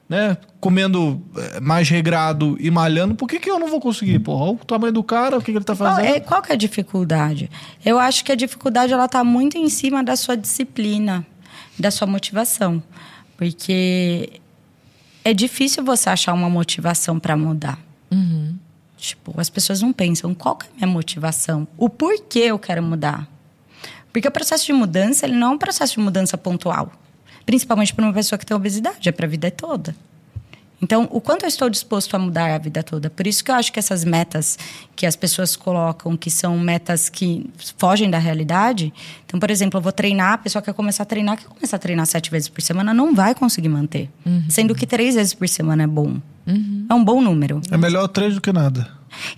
né, 0.09 0.39
comendo 0.59 1.23
eh, 1.37 1.61
mais 1.61 1.89
regrado 1.89 2.57
e 2.59 2.71
malhando, 2.71 3.15
por 3.15 3.29
que, 3.29 3.39
que 3.39 3.51
eu 3.51 3.59
não 3.59 3.69
vou 3.69 3.79
conseguir? 3.81 4.19
Porra, 4.21 4.45
olha 4.45 4.53
o 4.55 4.65
tamanho 4.65 4.93
do 4.93 5.03
cara, 5.03 5.37
o 5.37 5.41
que, 5.41 5.53
que 5.53 5.59
ele 5.59 5.65
tá 5.65 5.77
Qual 5.77 5.97
fazendo? 5.97 6.07
é, 6.07 6.21
qual 6.21 6.41
que 6.41 6.51
é 6.51 6.55
a 6.55 6.59
dificuldade? 6.59 7.51
Eu 7.85 7.99
acho 7.99 8.25
que 8.25 8.33
a 8.33 8.35
dificuldade 8.35 8.93
ela 8.93 9.05
está 9.05 9.23
muito 9.23 9.59
em 9.59 9.69
cima 9.69 10.03
da 10.03 10.17
sua 10.17 10.37
disciplina, 10.37 11.27
da 11.79 11.91
sua 11.91 12.07
motivação, 12.07 12.83
porque 13.37 14.41
é 15.25 15.35
difícil 15.35 15.85
você 15.85 16.09
achar 16.09 16.33
uma 16.33 16.49
motivação 16.49 17.19
para 17.21 17.37
mudar. 17.37 17.79
Tipo, 18.97 19.39
as 19.39 19.49
pessoas 19.49 19.81
não 19.81 19.93
pensam 19.93 20.35
qual 20.35 20.57
que 20.57 20.67
é 20.67 20.69
a 20.71 20.75
minha 20.75 20.89
motivação, 20.89 21.69
o 21.77 21.89
porquê 21.89 22.41
eu 22.41 22.59
quero 22.59 22.83
mudar. 22.83 23.29
Porque 24.13 24.27
o 24.27 24.31
processo 24.31 24.67
de 24.67 24.73
mudança 24.73 25.27
ele 25.27 25.37
não 25.37 25.49
é 25.49 25.51
um 25.51 25.59
processo 25.59 25.95
de 25.95 26.01
mudança 26.01 26.37
pontual, 26.37 26.91
principalmente 27.49 27.95
para 27.95 28.05
uma 28.05 28.13
pessoa 28.13 28.39
que 28.39 28.45
tem 28.45 28.55
obesidade, 28.55 29.09
é 29.09 29.11
para 29.11 29.25
a 29.25 29.29
vida 29.29 29.51
toda. 29.51 29.97
Então, 30.83 31.09
o 31.11 31.19
quanto 31.19 31.45
eu 31.45 31.49
estou 31.49 31.71
disposto 31.71 32.15
a 32.15 32.19
mudar 32.19 32.55
a 32.55 32.59
vida 32.59 32.83
toda? 32.83 33.09
Por 33.09 33.27
isso 33.27 33.43
que 33.43 33.51
eu 33.51 33.55
acho 33.55 33.73
que 33.73 33.79
essas 33.79 34.05
metas 34.05 34.59
que 34.95 35.07
as 35.07 35.17
pessoas 35.17 35.57
colocam, 35.57 36.15
que 36.15 36.31
são 36.31 36.59
metas 36.59 37.09
que 37.09 37.49
fogem 37.79 38.11
da 38.11 38.19
realidade. 38.19 38.93
Então, 39.25 39.41
por 39.41 39.51
exemplo, 39.51 39.79
eu 39.79 39.83
vou 39.83 39.93
treinar, 39.93 40.35
a 40.35 40.39
pessoa 40.39 40.61
quer 40.61 40.75
começar 40.75 41.05
a 41.05 41.07
treinar, 41.07 41.39
quer 41.39 41.47
começar 41.47 41.77
a 41.77 41.79
treinar 41.79 42.05
sete 42.05 42.31
vezes 42.31 42.51
por 42.51 42.61
semana, 42.61 42.93
não 42.93 43.15
vai 43.15 43.35
conseguir 43.35 43.71
manter. 43.71 44.11
Sendo 44.51 44.75
que 44.75 44.87
três 44.87 45.15
vezes 45.15 45.33
por 45.33 45.49
semana 45.49 45.85
é 45.85 45.87
bom. 45.87 46.19
É 46.91 46.93
um 46.93 47.03
bom 47.03 47.23
número. 47.23 47.63
É 47.71 47.79
melhor 47.79 48.09
três 48.09 48.35
do 48.35 48.43
que 48.43 48.53
nada. 48.53 48.91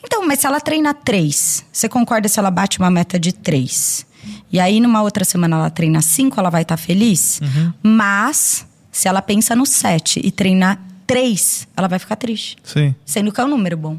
Então, 0.04 0.26
mas 0.26 0.40
se 0.40 0.48
ela 0.48 0.60
treina 0.60 0.92
três, 0.92 1.64
você 1.72 1.88
concorda 1.88 2.28
se 2.28 2.40
ela 2.40 2.50
bate 2.50 2.80
uma 2.80 2.90
meta 2.90 3.20
de 3.20 3.32
três? 3.32 4.04
E 4.52 4.58
aí, 4.58 4.80
numa 4.80 5.02
outra 5.02 5.24
semana, 5.24 5.56
ela 5.56 5.70
treina 5.70 6.00
cinco, 6.02 6.38
ela 6.40 6.50
vai 6.50 6.62
estar 6.62 6.76
feliz? 6.76 7.40
Mas, 7.82 8.66
se 8.90 9.06
ela 9.08 9.22
pensa 9.22 9.54
no 9.54 9.64
sete 9.64 10.20
e 10.24 10.30
treinar 10.30 10.80
três, 11.06 11.68
ela 11.76 11.86
vai 11.88 11.98
ficar 11.98 12.16
triste. 12.16 12.56
Sim. 12.64 12.94
Sendo 13.04 13.30
que 13.32 13.40
é 13.40 13.44
um 13.44 13.48
número 13.48 13.76
bom. 13.76 13.98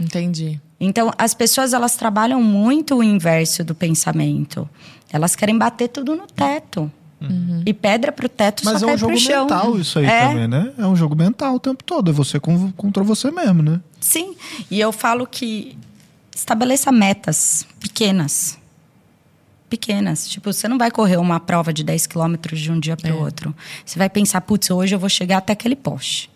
Entendi. 0.00 0.60
Então, 0.80 1.12
as 1.16 1.32
pessoas, 1.34 1.72
elas 1.72 1.96
trabalham 1.96 2.42
muito 2.42 2.96
o 2.96 3.02
inverso 3.02 3.62
do 3.64 3.74
pensamento. 3.74 4.68
Elas 5.12 5.36
querem 5.36 5.56
bater 5.56 5.88
tudo 5.88 6.14
no 6.16 6.26
teto. 6.26 6.90
E 7.64 7.72
pedra 7.72 8.12
pro 8.12 8.28
teto 8.28 8.62
Mas 8.66 8.80
só 8.80 8.88
é 8.90 8.94
um 8.94 8.98
jogo 8.98 9.16
chão. 9.16 9.44
mental 9.44 9.78
isso 9.78 9.98
aí 9.98 10.04
É. 10.04 10.28
também, 10.28 10.46
né? 10.46 10.72
É 10.76 10.86
um 10.86 10.94
jogo 10.94 11.16
mental 11.16 11.54
o 11.54 11.58
tempo 11.60 11.82
todo. 11.82 12.10
É 12.10 12.12
você 12.12 12.38
contra 12.38 13.02
você 13.02 13.30
mesmo, 13.30 13.62
né? 13.62 13.80
Sim, 13.98 14.34
e 14.70 14.78
eu 14.78 14.92
falo 14.92 15.26
que 15.26 15.74
estabeleça 16.36 16.92
metas 16.92 17.66
pequenas. 17.80 18.58
Pequenas. 19.68 20.28
Tipo, 20.28 20.52
você 20.52 20.68
não 20.68 20.78
vai 20.78 20.90
correr 20.90 21.16
uma 21.16 21.40
prova 21.40 21.72
de 21.72 21.82
10 21.82 22.06
quilômetros 22.06 22.60
de 22.60 22.70
um 22.70 22.78
dia 22.78 22.96
para 22.96 23.14
o 23.14 23.20
outro. 23.20 23.54
Você 23.84 23.98
vai 23.98 24.08
pensar, 24.08 24.40
putz, 24.42 24.70
hoje 24.70 24.94
eu 24.94 24.98
vou 24.98 25.08
chegar 25.08 25.38
até 25.38 25.52
aquele 25.52 25.76
poste. 25.76 26.30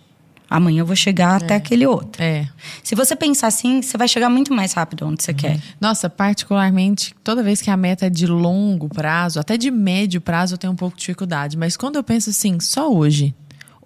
Amanhã 0.50 0.80
eu 0.80 0.86
vou 0.86 0.96
chegar 0.96 1.36
até 1.36 1.54
aquele 1.54 1.86
outro. 1.86 2.22
É. 2.22 2.48
Se 2.82 2.94
você 2.94 3.14
pensar 3.14 3.48
assim, 3.48 3.82
você 3.82 3.98
vai 3.98 4.08
chegar 4.08 4.30
muito 4.30 4.52
mais 4.54 4.72
rápido 4.72 5.06
onde 5.06 5.22
você 5.22 5.34
quer. 5.34 5.60
Nossa, 5.78 6.08
particularmente, 6.08 7.14
toda 7.22 7.42
vez 7.42 7.60
que 7.60 7.70
a 7.70 7.76
meta 7.76 8.06
é 8.06 8.10
de 8.10 8.26
longo 8.26 8.88
prazo, 8.88 9.38
até 9.38 9.58
de 9.58 9.70
médio 9.70 10.22
prazo, 10.22 10.54
eu 10.54 10.58
tenho 10.58 10.72
um 10.72 10.76
pouco 10.76 10.96
de 10.96 11.00
dificuldade. 11.00 11.56
Mas 11.56 11.76
quando 11.76 11.96
eu 11.96 12.02
penso 12.02 12.30
assim, 12.30 12.58
só 12.60 12.90
hoje. 12.90 13.34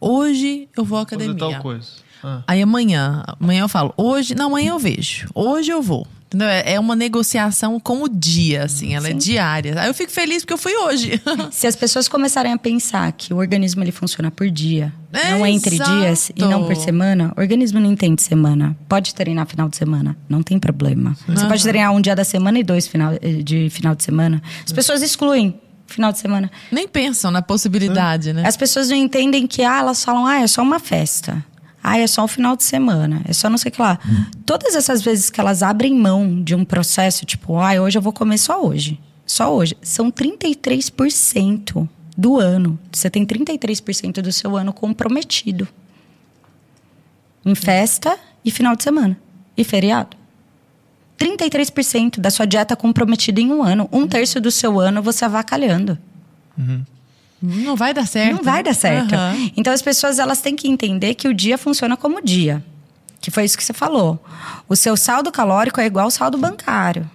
Hoje 0.01 0.69
eu 0.77 0.85
vou 0.85 0.99
à 0.99 1.05
Fazer 1.05 1.17
academia. 1.25 1.53
tal 1.53 1.63
coisa. 1.63 1.89
Ah. 2.23 2.43
Aí 2.47 2.63
amanhã, 2.63 3.25
amanhã 3.41 3.63
eu 3.63 3.69
falo, 3.69 3.93
hoje, 3.97 4.33
não, 4.37 4.47
amanhã 4.47 4.71
eu 4.71 4.79
vejo. 4.79 5.29
Hoje 5.35 5.73
eu 5.73 5.83
vou. 5.83 6.07
Entendeu? 6.33 6.49
É 6.49 6.73
é 6.73 6.81
uma 6.81 6.97
negociação 6.97 7.79
com 7.79 8.03
o 8.03 8.09
dia, 8.09 8.65
assim, 8.65 8.95
ela 8.95 9.09
é 9.09 9.13
diária. 9.13 9.79
Aí 9.79 9.89
eu 9.89 9.95
fico 9.95 10.11
feliz 10.11 10.43
porque 10.43 10.55
eu 10.55 10.59
fui 10.59 10.75
hoje. 10.75 11.21
Se 11.53 11.67
as 11.67 11.77
pessoas 11.77 12.09
começarem 12.09 12.51
a 12.53 12.57
pensar 12.57 13.13
que 13.13 13.35
o 13.35 13.37
organismo 13.37 13.85
ele 13.85 13.93
funciona 13.93 14.31
por 14.31 14.49
dia, 14.51 14.91
É, 15.13 15.33
não 15.33 15.45
é 15.45 15.51
entre 15.51 15.75
exato. 15.75 15.91
dias 15.91 16.33
e 16.35 16.41
não 16.41 16.65
por 16.65 16.75
semana, 16.77 17.33
o 17.37 17.41
organismo 17.41 17.79
não 17.79 17.93
entende 17.93 18.23
semana. 18.23 18.75
Pode 18.89 19.15
treinar 19.15 19.47
final 19.47 19.69
de 19.69 19.77
semana, 19.77 20.17
não 20.29 20.43
tem 20.43 20.59
problema. 20.59 21.15
Você 21.29 21.47
pode 21.47 21.63
treinar 21.63 21.93
um 21.93 22.01
dia 22.01 22.17
da 22.17 22.25
semana 22.25 22.59
e 22.59 22.63
dois 22.63 22.87
final, 22.87 23.13
eh, 23.21 23.43
de 23.43 23.69
final 23.69 23.95
de 23.95 24.03
semana. 24.03 24.43
As 24.65 24.73
pessoas 24.73 25.03
excluem 25.03 25.61
final 25.87 26.11
de 26.11 26.19
semana. 26.19 26.51
Nem 26.71 26.89
pensam 26.89 27.31
na 27.31 27.43
possibilidade, 27.43 28.33
né? 28.33 28.45
As 28.47 28.57
pessoas 28.57 28.89
não 28.89 28.97
entendem 28.97 29.47
que 29.47 29.63
ah, 29.63 29.79
elas 29.81 30.03
falam, 30.03 30.25
ah, 30.25 30.41
é 30.41 30.47
só 30.47 30.63
uma 30.63 30.79
festa. 30.81 31.45
Ah, 31.83 31.99
é 31.99 32.07
só 32.07 32.25
o 32.25 32.29
final 32.29 32.57
de 32.57 32.63
semana, 32.63 33.23
é 33.25 33.33
só 33.33 33.51
não 33.51 33.59
sei 33.59 33.71
o 33.71 33.73
que 33.73 33.83
lá. 33.83 33.99
Todas 34.47 34.75
essas 34.77 35.03
vezes 35.03 35.31
que 35.31 35.41
elas 35.41 35.63
abrem 35.63 35.95
mão 35.95 36.41
de 36.43 36.55
um 36.55 36.65
processo, 36.65 37.27
tipo, 37.27 37.59
ah, 37.59 37.73
hoje 37.81 37.99
eu 37.99 38.03
vou 38.03 38.13
comer 38.13 38.39
só 38.39 38.65
hoje. 38.65 39.01
Só 39.27 39.53
hoje. 39.55 39.77
São 39.83 40.11
33% 40.11 41.89
do 42.17 42.39
ano. 42.39 42.79
Você 42.93 43.11
tem 43.11 43.27
33% 43.27 44.21
do 44.21 44.31
seu 44.31 44.57
ano 44.57 44.73
comprometido. 44.73 45.67
Em 47.45 47.55
festa 47.55 48.17
e 48.45 48.51
final 48.51 48.77
de 48.77 48.85
semana. 48.85 49.19
E 49.57 49.65
feriado. 49.65 50.17
33% 51.19 52.21
da 52.21 52.31
sua 52.31 52.47
dieta 52.47 52.77
comprometida 52.77 53.41
em 53.41 53.53
um 53.53 53.63
ano. 53.63 53.89
Um 53.93 54.07
terço 54.07 54.41
do 54.41 54.51
seu 54.51 54.79
ano 54.79 55.03
você 55.03 55.25
avacalhando. 55.25 55.99
Não 57.43 57.75
vai 57.75 57.93
dar 57.93 58.07
certo. 58.07 58.37
Não 58.37 58.43
vai 58.43 58.63
dar 58.63 58.75
certo. 58.75 59.15
Aham. 59.15 59.51
Então 59.57 59.73
as 59.73 59.83
pessoas 59.83 60.19
elas 60.19 60.41
têm 60.41 60.55
que 60.55 60.69
entender 60.69 61.15
que 61.15 61.27
o 61.27 61.35
dia 61.35 61.59
funciona 61.59 61.97
como 61.97 62.23
dia. 62.23 62.65
Que 63.21 63.31
foi 63.31 63.45
isso 63.45 63.57
que 63.57 63.65
você 63.65 63.73
falou. 63.73 64.23
O 64.69 64.77
seu 64.77 64.97
saldo 64.97 65.31
calórico 65.31 65.81
é 65.81 65.87
igual 65.87 66.07
ao 66.07 66.11
saldo 66.11 66.39
bancário. 66.39 67.09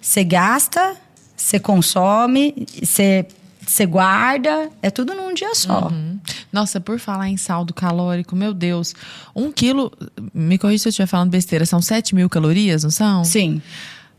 Você 0.00 0.22
gasta, 0.22 0.96
você 1.36 1.58
consome, 1.58 2.66
você, 2.82 3.26
você 3.66 3.84
guarda, 3.84 4.70
é 4.80 4.90
tudo 4.90 5.14
num 5.14 5.34
dia 5.34 5.54
só. 5.54 5.88
Hum. 5.88 6.18
Nossa, 6.52 6.80
por 6.80 6.98
falar 6.98 7.28
em 7.28 7.36
saldo 7.36 7.74
calórico, 7.74 8.34
meu 8.34 8.54
Deus. 8.54 8.94
Um 9.34 9.52
quilo, 9.52 9.92
me 10.32 10.56
corrija 10.56 10.82
se 10.82 10.88
eu 10.88 10.90
estiver 10.90 11.06
falando 11.06 11.30
besteira, 11.30 11.66
são 11.66 11.82
7 11.82 12.14
mil 12.14 12.28
calorias, 12.30 12.84
não 12.84 12.90
são? 12.90 13.24
Sim. 13.24 13.60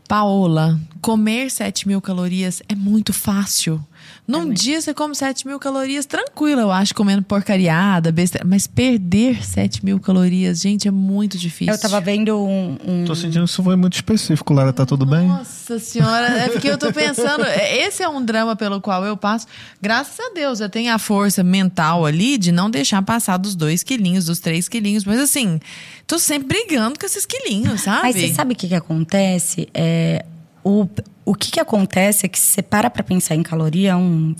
Paola, 0.07 0.79
comer 1.01 1.49
7 1.49 1.87
mil 1.87 2.01
calorias 2.01 2.61
é 2.69 2.75
muito 2.75 3.11
fácil. 3.11 3.83
Num 4.27 4.51
dia 4.51 4.81
você 4.81 4.93
come 4.93 5.15
7 5.15 5.47
mil 5.47 5.57
calorias 5.57 6.05
tranquila, 6.05 6.61
eu 6.63 6.69
acho, 6.71 6.93
comendo 6.93 7.21
porcariada, 7.23 8.11
besteira. 8.11 8.45
Mas 8.45 8.67
perder 8.67 9.41
7 9.41 9.85
mil 9.85 9.99
calorias, 10.01 10.59
gente, 10.59 10.85
é 10.85 10.91
muito 10.91 11.37
difícil. 11.37 11.73
Eu 11.73 11.79
tava 11.79 12.01
vendo 12.01 12.37
um. 12.37 12.77
um- 12.85 13.05
Tô 13.05 13.15
sentindo 13.15 13.45
que 13.45 13.49
isso 13.51 13.63
foi 13.63 13.77
muito 13.77 13.93
específico, 13.93 14.53
Lara. 14.53 14.73
Tá 14.73 14.85
tudo 14.85 15.05
bem? 15.05 15.27
Nossa 15.27 15.79
senhora, 15.79 16.27
é 16.27 16.49
porque 16.49 16.67
eu 16.69 16.77
tô 16.77 16.91
pensando, 16.91 17.43
é, 17.47 17.77
esse 17.87 18.03
é 18.03 18.09
um 18.09 18.23
drama 18.23 18.53
pelo 18.55 18.81
qual 18.81 19.05
eu 19.05 19.15
passo. 19.15 19.47
Graças 19.81 20.19
a 20.19 20.33
Deus, 20.33 20.59
eu 20.59 20.69
tenho 20.69 20.93
a 20.93 20.99
força 20.99 21.41
mental 21.41 22.05
ali 22.05 22.37
de 22.37 22.51
não 22.51 22.69
deixar 22.69 23.01
passar 23.03 23.37
dos 23.37 23.55
dois 23.55 23.81
quilinhos, 23.81 24.25
dos 24.25 24.39
três 24.39 24.67
quilinhos. 24.67 25.05
Mas 25.05 25.21
assim, 25.21 25.57
tô 26.05 26.19
sempre 26.19 26.47
brigando 26.49 26.99
com 26.99 27.05
esses 27.05 27.25
quilinhos, 27.25 27.81
sabe? 27.81 28.01
Mas 28.03 28.15
você 28.15 28.33
sabe 28.33 28.53
o 28.53 28.57
que, 28.57 28.67
que 28.67 28.75
acontece? 28.75 29.69
É, 29.73 30.25
o, 30.67 30.89
o 31.25 31.35
que, 31.35 31.51
que 31.51 31.59
acontece 31.59 32.25
é 32.25 32.29
que 32.29 32.39
se 32.39 32.47
você 32.47 32.61
para 32.61 32.89
pra 32.89 33.03
pensar 33.03 33.35
em 33.35 33.43
caloria, 33.43 33.95
um, 33.97 34.35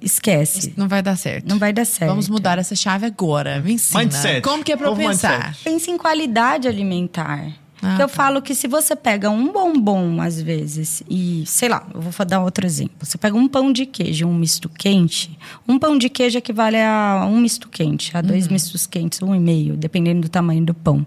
esquece. 0.00 0.74
Não 0.76 0.88
vai 0.88 1.02
dar 1.02 1.16
certo. 1.16 1.48
Não 1.48 1.58
vai 1.58 1.72
dar 1.72 1.84
certo. 1.84 2.10
Vamos 2.10 2.28
mudar 2.28 2.58
essa 2.58 2.74
chave 2.74 3.06
agora. 3.06 3.60
Me 3.60 3.74
ensina. 3.74 4.00
Mindset. 4.00 4.40
Como 4.42 4.62
que 4.64 4.72
é 4.72 4.76
Novo 4.76 4.96
pensar? 4.96 5.38
mindset. 5.46 5.64
Pensa 5.64 5.90
em 5.90 5.98
qualidade 5.98 6.68
alimentar. 6.68 7.52
Ah, 7.84 7.94
eu 7.94 8.06
tá. 8.06 8.08
falo 8.08 8.40
que 8.40 8.54
se 8.54 8.68
você 8.68 8.94
pega 8.94 9.28
um 9.28 9.50
bombom, 9.52 10.20
às 10.20 10.40
vezes, 10.40 11.02
e, 11.10 11.42
sei 11.46 11.68
lá, 11.68 11.84
eu 11.92 12.00
vou 12.00 12.24
dar 12.24 12.40
outro 12.40 12.64
exemplo. 12.64 12.94
Você 13.00 13.18
pega 13.18 13.36
um 13.36 13.48
pão 13.48 13.72
de 13.72 13.86
queijo, 13.86 14.24
um 14.26 14.34
misto 14.34 14.68
quente. 14.68 15.36
Um 15.66 15.80
pão 15.80 15.98
de 15.98 16.08
queijo 16.08 16.38
equivale 16.38 16.76
a 16.76 17.26
um 17.28 17.40
misto 17.40 17.68
quente, 17.68 18.16
a 18.16 18.20
dois 18.20 18.46
Uhum. 18.46 18.52
mistos 18.52 18.86
quentes, 18.86 19.20
um 19.20 19.34
e 19.34 19.40
meio, 19.40 19.76
dependendo 19.76 20.20
do 20.20 20.28
tamanho 20.28 20.64
do 20.64 20.72
pão. 20.74 21.04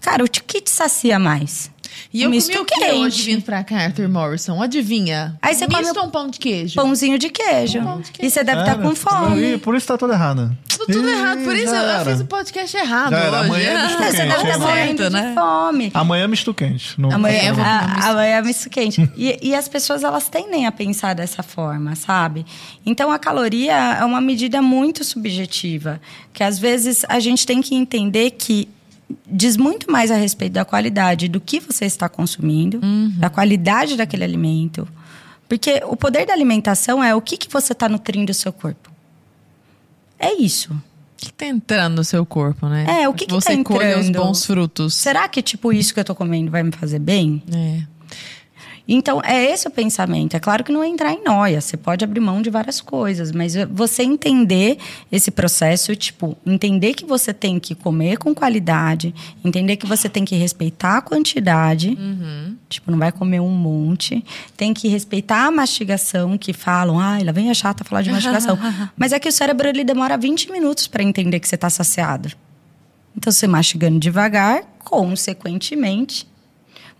Cara, 0.00 0.24
o 0.24 0.28
que 0.30 0.60
te 0.62 0.70
sacia 0.70 1.18
mais? 1.18 1.70
E 2.12 2.22
eu 2.22 2.30
misto 2.30 2.48
comi 2.52 2.60
o 2.62 2.64
que 2.64 2.74
quente. 2.78 2.92
hoje 2.94 3.22
vindo 3.22 3.42
pra 3.42 3.62
cá, 3.64 3.76
Arthur 3.84 4.08
Morrison? 4.08 4.60
Adivinha? 4.62 5.36
Aí 5.42 5.54
você 5.54 5.66
come 5.66 5.78
Misto 5.80 5.98
ou 6.00 6.06
um 6.06 6.10
pão 6.10 6.28
de 6.30 6.38
queijo? 6.38 6.74
Pãozinho 6.76 7.18
de 7.18 7.28
queijo. 7.30 7.78
Um 7.78 7.84
pão 7.84 8.00
de 8.00 8.10
queijo. 8.12 8.26
E 8.26 8.30
você 8.30 8.42
deve 8.44 8.60
estar 8.60 8.72
Era. 8.72 8.82
com 8.82 8.94
fome. 8.94 9.54
Ih, 9.54 9.58
Por 9.58 9.74
isso 9.76 9.86
tá 9.86 9.96
tudo 9.98 10.12
errado. 10.12 10.56
Tudo, 10.68 10.92
tudo 10.92 11.08
errado. 11.08 11.42
Por 11.44 11.54
isso 11.56 11.74
eu, 11.74 11.82
eu 11.82 12.04
fiz 12.04 12.20
o 12.20 12.24
podcast 12.26 12.76
errado 12.76 13.10
Já 13.10 13.18
era. 13.18 13.30
hoje. 13.40 13.46
Amanhã 13.50 13.68
é 13.70 13.82
misto 13.86 13.96
Você 13.98 14.04
quente, 14.04 14.16
deve 14.16 14.32
estar 14.34 14.52
hein, 14.52 14.58
morrendo 14.58 14.98
Certo, 14.98 15.10
de 15.16 15.22
né? 15.22 15.34
fome. 15.34 15.90
Amanhã 15.94 16.24
é 16.24 16.28
misto 16.28 16.54
quente. 16.54 17.00
Não- 17.00 17.10
Amanhã, 17.12 17.50
comer 17.54 17.62
a- 17.66 17.88
misto. 17.88 18.06
amanhã 18.10 18.36
é 18.36 18.42
misto 18.42 18.70
quente. 18.70 19.10
E, 19.16 19.38
e 19.42 19.54
as 19.54 19.66
pessoas, 19.68 20.04
elas 20.04 20.28
tendem 20.28 20.66
a 20.66 20.72
pensar 20.72 21.14
dessa 21.14 21.42
forma, 21.42 21.94
sabe? 21.96 22.44
Então, 22.84 23.10
a 23.10 23.18
caloria 23.18 23.72
é 23.98 24.04
uma 24.04 24.20
medida 24.20 24.60
muito 24.60 25.02
subjetiva. 25.04 26.00
Que, 26.32 26.42
às 26.44 26.58
vezes, 26.58 27.04
a 27.08 27.18
gente 27.18 27.46
tem 27.46 27.60
que 27.62 27.74
entender 27.74 28.32
que 28.32 28.68
diz 29.26 29.56
muito 29.56 29.90
mais 29.90 30.10
a 30.10 30.16
respeito 30.16 30.52
da 30.54 30.64
qualidade 30.64 31.28
do 31.28 31.40
que 31.40 31.60
você 31.60 31.84
está 31.84 32.08
consumindo, 32.08 32.80
da 33.18 33.30
qualidade 33.30 33.96
daquele 33.96 34.24
alimento. 34.24 34.86
Porque 35.48 35.80
o 35.86 35.96
poder 35.96 36.26
da 36.26 36.32
alimentação 36.32 37.02
é 37.02 37.14
o 37.14 37.20
que, 37.20 37.36
que 37.36 37.48
você 37.50 37.72
está 37.72 37.88
nutrindo 37.88 38.32
o 38.32 38.34
seu 38.34 38.52
corpo. 38.52 38.90
É 40.18 40.32
isso. 40.34 40.72
O 40.72 40.82
que 41.16 41.32
tá 41.32 41.46
entrando 41.46 41.96
no 41.96 42.04
seu 42.04 42.26
corpo, 42.26 42.66
né? 42.68 43.02
É, 43.02 43.08
o 43.08 43.14
que 43.14 43.26
que 43.26 43.32
Você 43.34 43.56
tá 43.56 43.64
colhe 43.64 43.94
os 43.94 44.08
entrando? 44.08 44.24
bons 44.26 44.44
frutos. 44.44 44.94
Será 44.94 45.28
que, 45.28 45.40
tipo, 45.42 45.72
isso 45.72 45.94
que 45.94 46.00
eu 46.00 46.04
tô 46.04 46.14
comendo 46.14 46.50
vai 46.50 46.62
me 46.62 46.72
fazer 46.72 46.98
bem? 46.98 47.42
É. 47.54 47.82
Então, 48.88 49.20
é 49.24 49.50
esse 49.50 49.66
o 49.66 49.70
pensamento. 49.70 50.36
É 50.36 50.40
claro 50.40 50.62
que 50.62 50.70
não 50.70 50.82
é 50.82 50.86
entrar 50.86 51.12
em 51.12 51.22
noia. 51.24 51.60
Você 51.60 51.76
pode 51.76 52.04
abrir 52.04 52.20
mão 52.20 52.40
de 52.40 52.50
várias 52.50 52.80
coisas, 52.80 53.32
mas 53.32 53.54
você 53.70 54.04
entender 54.04 54.78
esse 55.10 55.30
processo, 55.30 55.94
tipo, 55.96 56.36
entender 56.46 56.94
que 56.94 57.04
você 57.04 57.34
tem 57.34 57.58
que 57.58 57.74
comer 57.74 58.16
com 58.16 58.32
qualidade, 58.34 59.12
entender 59.44 59.76
que 59.76 59.86
você 59.86 60.08
tem 60.08 60.24
que 60.24 60.36
respeitar 60.36 60.98
a 60.98 61.02
quantidade, 61.02 61.96
tipo, 62.68 62.90
não 62.90 62.98
vai 62.98 63.10
comer 63.10 63.40
um 63.40 63.50
monte, 63.50 64.24
tem 64.56 64.72
que 64.72 64.86
respeitar 64.88 65.46
a 65.46 65.50
mastigação, 65.50 66.38
que 66.38 66.52
falam, 66.52 67.00
ai, 67.00 67.24
lá 67.24 67.32
vem 67.32 67.50
a 67.50 67.54
chata 67.54 67.82
falar 67.82 68.02
de 68.02 68.10
mastigação. 68.12 68.56
mas 68.96 69.12
é 69.12 69.18
que 69.18 69.28
o 69.28 69.32
cérebro, 69.32 69.68
ele 69.68 69.82
demora 69.82 70.16
20 70.16 70.52
minutos 70.52 70.86
para 70.86 71.02
entender 71.02 71.40
que 71.40 71.48
você 71.48 71.56
tá 71.56 71.68
saciado. 71.68 72.30
Então, 73.16 73.32
você 73.32 73.46
mastigando 73.46 73.98
devagar, 73.98 74.62
consequentemente, 74.78 76.26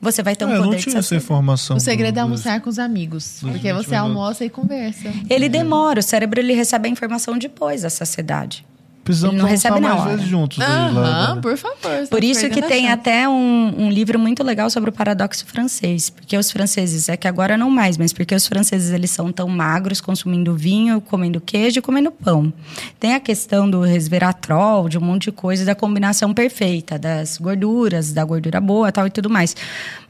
você 0.00 0.22
vai 0.22 0.36
ter 0.36 0.44
um 0.44 0.50
É, 0.50 0.52
eu 0.52 0.56
poder 0.58 0.70
não 0.70 0.76
de 0.76 0.84
tinha 0.84 0.98
essa 0.98 1.14
informação. 1.14 1.76
O 1.76 1.80
segredo 1.80 2.18
é 2.18 2.20
almoçar 2.20 2.60
com 2.60 2.68
os 2.68 2.78
amigos. 2.78 3.38
Porque 3.40 3.72
20 3.72 3.84
você 3.84 3.94
almoça 3.94 4.44
e 4.44 4.50
conversa. 4.50 5.12
Ele 5.28 5.48
demora, 5.48 6.00
o 6.00 6.02
cérebro 6.02 6.38
ele 6.40 6.54
recebe 6.54 6.88
a 6.88 6.90
informação 6.90 7.38
depois 7.38 7.82
da 7.82 7.90
saciedade. 7.90 8.64
Precisamos 9.06 9.36
não 9.36 9.46
recebe 9.46 9.78
na 9.78 9.88
mais 9.90 10.00
hora. 10.00 10.10
vezes 10.16 10.26
juntos. 10.26 10.58
Aham, 10.58 11.40
por 11.40 11.56
favor. 11.56 11.76
Por 12.10 12.24
estamos 12.24 12.24
isso 12.24 12.50
que 12.50 12.60
tem 12.60 12.82
chance. 12.82 12.92
até 12.92 13.28
um, 13.28 13.84
um 13.84 13.88
livro 13.88 14.18
muito 14.18 14.42
legal 14.42 14.68
sobre 14.68 14.90
o 14.90 14.92
paradoxo 14.92 15.46
francês. 15.46 16.10
Porque 16.10 16.36
os 16.36 16.50
franceses, 16.50 17.08
é 17.08 17.16
que 17.16 17.28
agora 17.28 17.56
não 17.56 17.70
mais, 17.70 17.96
mas 17.96 18.12
porque 18.12 18.34
os 18.34 18.48
franceses 18.48 18.90
eles 18.90 19.12
são 19.12 19.30
tão 19.30 19.48
magros, 19.48 20.00
consumindo 20.00 20.56
vinho, 20.56 21.00
comendo 21.00 21.40
queijo 21.40 21.78
e 21.78 21.82
comendo 21.82 22.10
pão. 22.10 22.52
Tem 22.98 23.14
a 23.14 23.20
questão 23.20 23.70
do 23.70 23.80
resveratrol, 23.80 24.88
de 24.88 24.98
um 24.98 25.02
monte 25.02 25.26
de 25.26 25.32
coisa, 25.32 25.64
da 25.64 25.76
combinação 25.76 26.34
perfeita, 26.34 26.98
das 26.98 27.38
gorduras, 27.38 28.12
da 28.12 28.24
gordura 28.24 28.60
boa 28.60 28.90
tal 28.90 29.06
e 29.06 29.10
tudo 29.10 29.30
mais. 29.30 29.54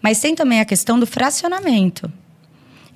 Mas 0.01 0.21
tem 0.21 0.35
também 0.35 0.61
a 0.61 0.65
questão 0.65 0.99
do 0.99 1.07
fracionamento. 1.07 2.11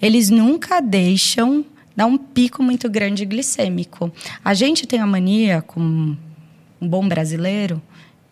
Eles 0.01 0.31
nunca 0.31 0.81
deixam 0.81 1.63
dar 1.97 2.07
um 2.07 2.17
pico 2.19 2.63
muito 2.63 2.89
grande 2.89 3.25
glicêmico. 3.25 4.13
A 4.45 4.55
gente 4.55 4.87
tem 4.87 5.01
a 5.01 5.07
mania, 5.07 5.63
como 5.63 6.17
um 6.81 6.89
bom 6.89 7.07
brasileiro, 7.09 7.81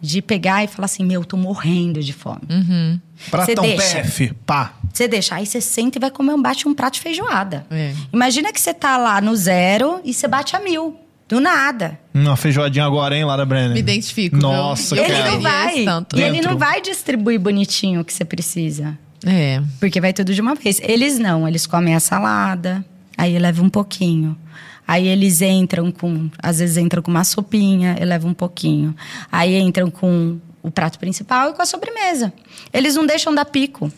de 0.01 0.23
pegar 0.23 0.63
e 0.65 0.69
falar 0.69 0.87
assim: 0.87 1.05
meu, 1.05 1.25
tô 1.25 1.37
morrendo 1.37 2.01
de 2.03 2.13
fome. 2.13 2.43
Uhum. 2.49 3.01
Pratão 3.31 3.55
Você 3.65 3.77
deixa. 3.77 4.01
PF, 4.01 4.35
pá. 4.47 4.75
Você 4.93 5.09
deixa, 5.09 5.35
aí 5.35 5.47
você 5.47 5.61
senta 5.61 5.99
e 5.99 6.01
vai 6.01 6.11
comer 6.11 6.33
um 6.33 6.43
bate 6.43 6.67
um 6.69 6.75
prato 6.75 6.95
de 6.95 7.01
feijoada. 7.01 7.67
É. 7.71 7.93
Imagina 8.13 8.53
que 8.53 8.61
você 8.61 8.73
tá 8.73 8.97
lá 8.97 9.21
no 9.21 9.35
zero 9.37 10.01
e 10.05 10.13
você 10.15 10.27
bate 10.27 10.57
a 10.57 10.61
mil. 10.61 10.97
Do 11.29 11.41
nada. 11.41 12.01
Uma 12.15 12.37
feijoadinha 12.37 12.87
agora, 12.87 13.15
hein, 13.15 13.23
Lara 13.23 13.45
Brenner? 13.45 13.75
Me 13.75 13.81
identifico. 13.81 14.35
viu? 14.39 14.49
Nossa, 14.49 14.97
Eu 14.97 15.05
ele 15.05 15.23
não 15.25 15.41
vai. 15.43 15.85
tanto. 15.85 16.19
E 16.19 16.23
ele 16.23 16.41
não 16.41 16.57
vai 16.57 16.81
distribuir 16.81 17.39
bonitinho 17.39 18.01
o 18.01 18.05
que 18.05 18.15
você 18.15 18.25
precisa. 18.25 18.99
É. 19.27 19.61
Porque 19.79 20.01
vai 20.01 20.15
tudo 20.15 20.33
de 20.33 20.41
uma 20.41 20.55
vez. 20.55 20.81
Eles 20.83 21.19
não, 21.19 21.47
eles 21.47 21.67
comem 21.67 21.95
a 21.95 22.01
salada, 22.01 22.83
aí 23.19 23.39
leva 23.39 23.63
um 23.63 23.69
pouquinho. 23.69 24.39
Aí 24.87 25.07
eles 25.07 25.43
entram 25.43 25.93
com, 25.93 26.31
às 26.43 26.61
vezes 26.61 26.79
entram 26.79 27.03
com 27.03 27.11
uma 27.11 27.25
sopinha, 27.25 27.97
eleva 28.01 28.27
um 28.27 28.33
pouquinho. 28.33 28.97
Aí 29.31 29.55
entram 29.59 29.91
com 29.91 30.39
o 30.63 30.71
prato 30.71 30.99
principal 30.99 31.51
e 31.51 31.53
com 31.53 31.61
a 31.61 31.67
sobremesa. 31.67 32.33
Eles 32.73 32.95
não 32.95 33.05
deixam 33.05 33.35
dar 33.35 33.45
pico. 33.45 33.93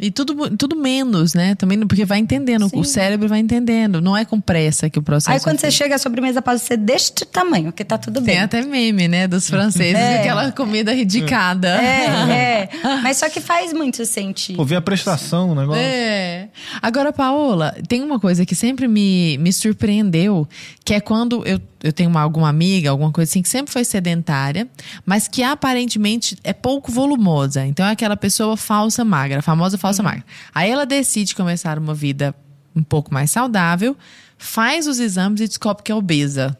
E 0.00 0.10
tudo, 0.10 0.54
tudo 0.56 0.76
menos, 0.76 1.32
né? 1.32 1.54
Também 1.54 1.78
porque 1.86 2.04
vai 2.04 2.18
entendendo, 2.18 2.68
o 2.74 2.84
cérebro 2.84 3.28
vai 3.28 3.38
entendendo. 3.38 4.00
Não 4.00 4.14
é 4.16 4.24
com 4.24 4.38
pressa 4.40 4.90
que 4.90 4.98
o 4.98 5.02
processo 5.02 5.30
Aí 5.32 5.40
quando 5.40 5.56
é 5.56 5.58
você 5.58 5.66
feito. 5.68 5.74
chega, 5.78 5.94
a 5.94 5.98
sobremesa 5.98 6.42
pode 6.42 6.60
ser 6.60 6.76
deste 6.76 7.24
tamanho, 7.24 7.72
que 7.72 7.82
tá 7.84 7.96
tudo 7.96 8.16
Tem 8.20 8.34
bem. 8.34 8.38
até 8.40 8.60
meme, 8.62 9.08
né? 9.08 9.26
Dos 9.26 9.48
franceses, 9.50 9.94
É. 9.94 10.20
aquela 10.20 10.52
comida 10.52 10.92
ridicada. 10.92 11.68
É, 11.80 12.28
é. 12.30 12.68
Mas 13.02 13.16
só 13.16 13.28
que 13.30 13.40
faz 13.40 13.72
muito 13.72 14.04
sentido. 14.04 14.62
Vi 14.66 14.76
a 14.76 14.82
prestação, 14.82 15.50
o 15.50 15.54
negócio. 15.54 15.80
É. 15.82 16.48
Agora, 16.82 17.12
Paola, 17.12 17.74
tem 17.88 18.02
uma 18.02 18.20
coisa 18.20 18.44
que 18.44 18.54
sempre 18.54 18.86
me, 18.86 19.38
me 19.38 19.52
surpreendeu, 19.52 20.46
que 20.84 20.92
é 20.92 21.00
quando 21.00 21.42
eu, 21.46 21.60
eu 21.82 21.92
tenho 21.92 22.10
uma, 22.10 22.20
alguma 22.20 22.48
amiga, 22.48 22.90
alguma 22.90 23.10
coisa 23.12 23.30
assim, 23.30 23.40
que 23.40 23.48
sempre 23.48 23.72
foi 23.72 23.84
sedentária, 23.84 24.68
mas 25.06 25.26
que 25.28 25.42
aparentemente 25.42 26.36
é 26.44 26.52
pouco 26.52 26.90
volumosa. 26.92 27.64
Então 27.64 27.86
é 27.86 27.90
aquela 27.92 28.16
pessoa 28.16 28.56
falsa 28.56 29.04
magra, 29.04 29.38
a 29.38 29.42
famosa 29.42 29.78
falsa 29.78 29.85
magra. 30.02 30.24
Aí 30.54 30.70
ela 30.70 30.84
decide 30.86 31.34
começar 31.34 31.78
uma 31.78 31.94
vida 31.94 32.34
um 32.74 32.82
pouco 32.82 33.12
mais 33.12 33.30
saudável, 33.30 33.96
faz 34.38 34.86
os 34.86 34.98
exames 35.00 35.40
e 35.40 35.48
descobre 35.48 35.82
que 35.82 35.90
é 35.92 35.94
obesa. 35.94 36.56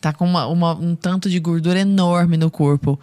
tá 0.00 0.12
com 0.12 0.26
uma, 0.26 0.46
uma- 0.46 0.74
um 0.74 0.94
tanto 0.94 1.30
de 1.30 1.40
gordura 1.40 1.80
enorme 1.80 2.36
no 2.36 2.50
corpo. 2.50 3.00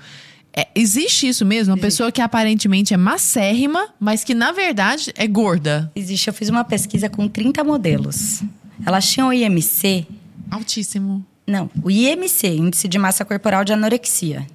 É, 0.56 0.68
existe 0.76 1.28
isso 1.28 1.44
mesmo? 1.44 1.74
Uma 1.74 1.80
pessoa 1.82 2.12
que 2.12 2.22
aparentemente 2.22 2.94
é 2.94 2.98
macérrima, 2.98 3.88
mas 4.00 4.24
que 4.24 4.36
na 4.36 4.52
verdade 4.52 5.12
é 5.16 5.26
gorda. 5.26 5.92
Existe, 5.96 6.28
eu 6.28 6.34
fiz 6.34 6.48
uma 6.50 6.64
pesquisa 6.64 7.10
com 7.10 7.28
30 7.28 7.64
modelos. 7.64 8.44
Elas 8.86 9.10
tinham 9.10 9.30
o 9.30 9.34
IMC, 9.34 10.06
Altíssimo. 10.52 11.26
não, 11.48 11.72
o 11.82 11.90
IMC, 11.90 12.48
Índice 12.50 12.88
de 12.88 13.00
Massa 13.00 13.26
Corporal 13.26 13.64
de 13.64 13.74
Anorexia, 13.74 14.46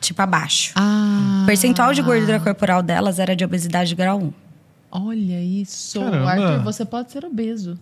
tipo 0.00 0.20
abaixo. 0.22 0.72
Ah. 0.76 1.40
O 1.42 1.46
percentual 1.46 1.92
de 1.92 2.02
gordura 2.02 2.40
corporal 2.40 2.82
delas 2.82 3.18
era 3.18 3.34
de 3.36 3.44
obesidade 3.44 3.94
grau 3.94 4.18
1. 4.20 4.32
Olha 4.92 5.40
isso. 5.40 6.00
Caramba. 6.00 6.30
Arthur, 6.30 6.62
você 6.64 6.84
pode 6.84 7.12
ser 7.12 7.24
obeso. 7.24 7.78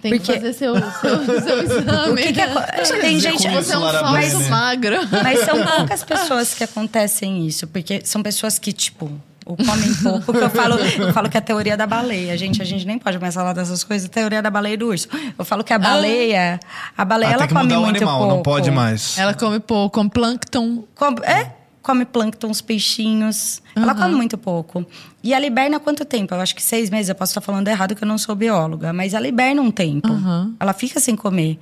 Tem 0.00 0.12
Porque- 0.16 0.32
que 0.32 0.38
fazer 0.40 0.52
seu, 0.54 0.74
seu, 0.74 1.42
seu 1.42 1.62
exame. 1.64 2.12
O 2.12 2.16
que 2.16 2.32
que 2.32 2.40
aco- 2.40 3.00
Tem 3.00 3.18
gente- 3.20 3.48
Você 3.48 3.74
é 3.74 3.78
um 3.78 3.82
falso 3.90 4.48
magro. 4.50 4.96
Mas 5.22 5.40
são 5.40 5.56
poucas 5.66 6.02
pessoas 6.04 6.54
que 6.54 6.64
acontecem 6.64 7.46
isso, 7.46 7.66
porque 7.66 8.00
são 8.04 8.22
pessoas 8.22 8.58
que, 8.58 8.72
tipo, 8.72 9.10
ou 9.46 9.56
comem 9.56 9.94
pouco, 10.02 10.32
que 10.32 10.38
eu 10.38 10.50
falo, 10.50 10.74
eu 10.76 11.12
falo 11.12 11.30
que 11.30 11.36
é 11.36 11.40
a 11.40 11.42
teoria 11.42 11.76
da 11.76 11.86
baleia. 11.86 12.36
Gente, 12.36 12.60
a 12.60 12.64
gente 12.64 12.84
nem 12.84 12.98
pode 12.98 13.16
começar 13.16 13.40
a 13.40 13.44
falar 13.44 13.52
dessas 13.54 13.84
coisas, 13.84 14.08
teoria 14.08 14.42
da 14.42 14.50
baleia 14.50 14.74
e 14.74 14.76
do 14.76 14.88
urso. 14.88 15.08
Eu 15.38 15.44
falo 15.44 15.62
que 15.62 15.72
a 15.72 15.78
baleia, 15.78 16.58
a 16.98 17.04
baleia, 17.04 17.30
Ah, 17.30 17.32
ela 17.34 17.48
come 17.48 17.72
o 17.74 17.80
muito 17.82 17.96
animal, 17.98 18.18
pouco. 18.18 18.34
não 18.34 18.42
pode 18.42 18.70
mais. 18.72 19.16
Ela 19.16 19.32
come 19.32 19.60
pouco, 19.60 20.00
come 20.00 20.10
plâncton. 20.10 20.84
Come, 20.96 21.18
é, 21.22 21.52
come 21.80 22.04
plâncton, 22.04 22.50
os 22.50 22.60
peixinhos. 22.60 23.62
Ela 23.76 23.94
come 23.94 24.14
muito 24.16 24.36
pouco. 24.36 24.84
E 25.22 25.32
ela 25.32 25.46
hiberna 25.46 25.78
quanto 25.78 26.04
tempo? 26.04 26.34
Eu 26.34 26.40
acho 26.40 26.54
que 26.54 26.62
seis 26.62 26.90
meses. 26.90 27.08
Eu 27.08 27.14
posso 27.14 27.30
estar 27.30 27.40
falando 27.40 27.68
errado 27.68 27.94
que 27.94 28.02
eu 28.02 28.08
não 28.08 28.18
sou 28.18 28.34
bióloga. 28.34 28.92
Mas 28.92 29.14
ela 29.14 29.28
hiberna 29.28 29.62
um 29.62 29.70
tempo. 29.70 30.08
Uhum. 30.08 30.54
Ela 30.58 30.72
fica 30.72 30.98
sem 30.98 31.14
comer. 31.14 31.58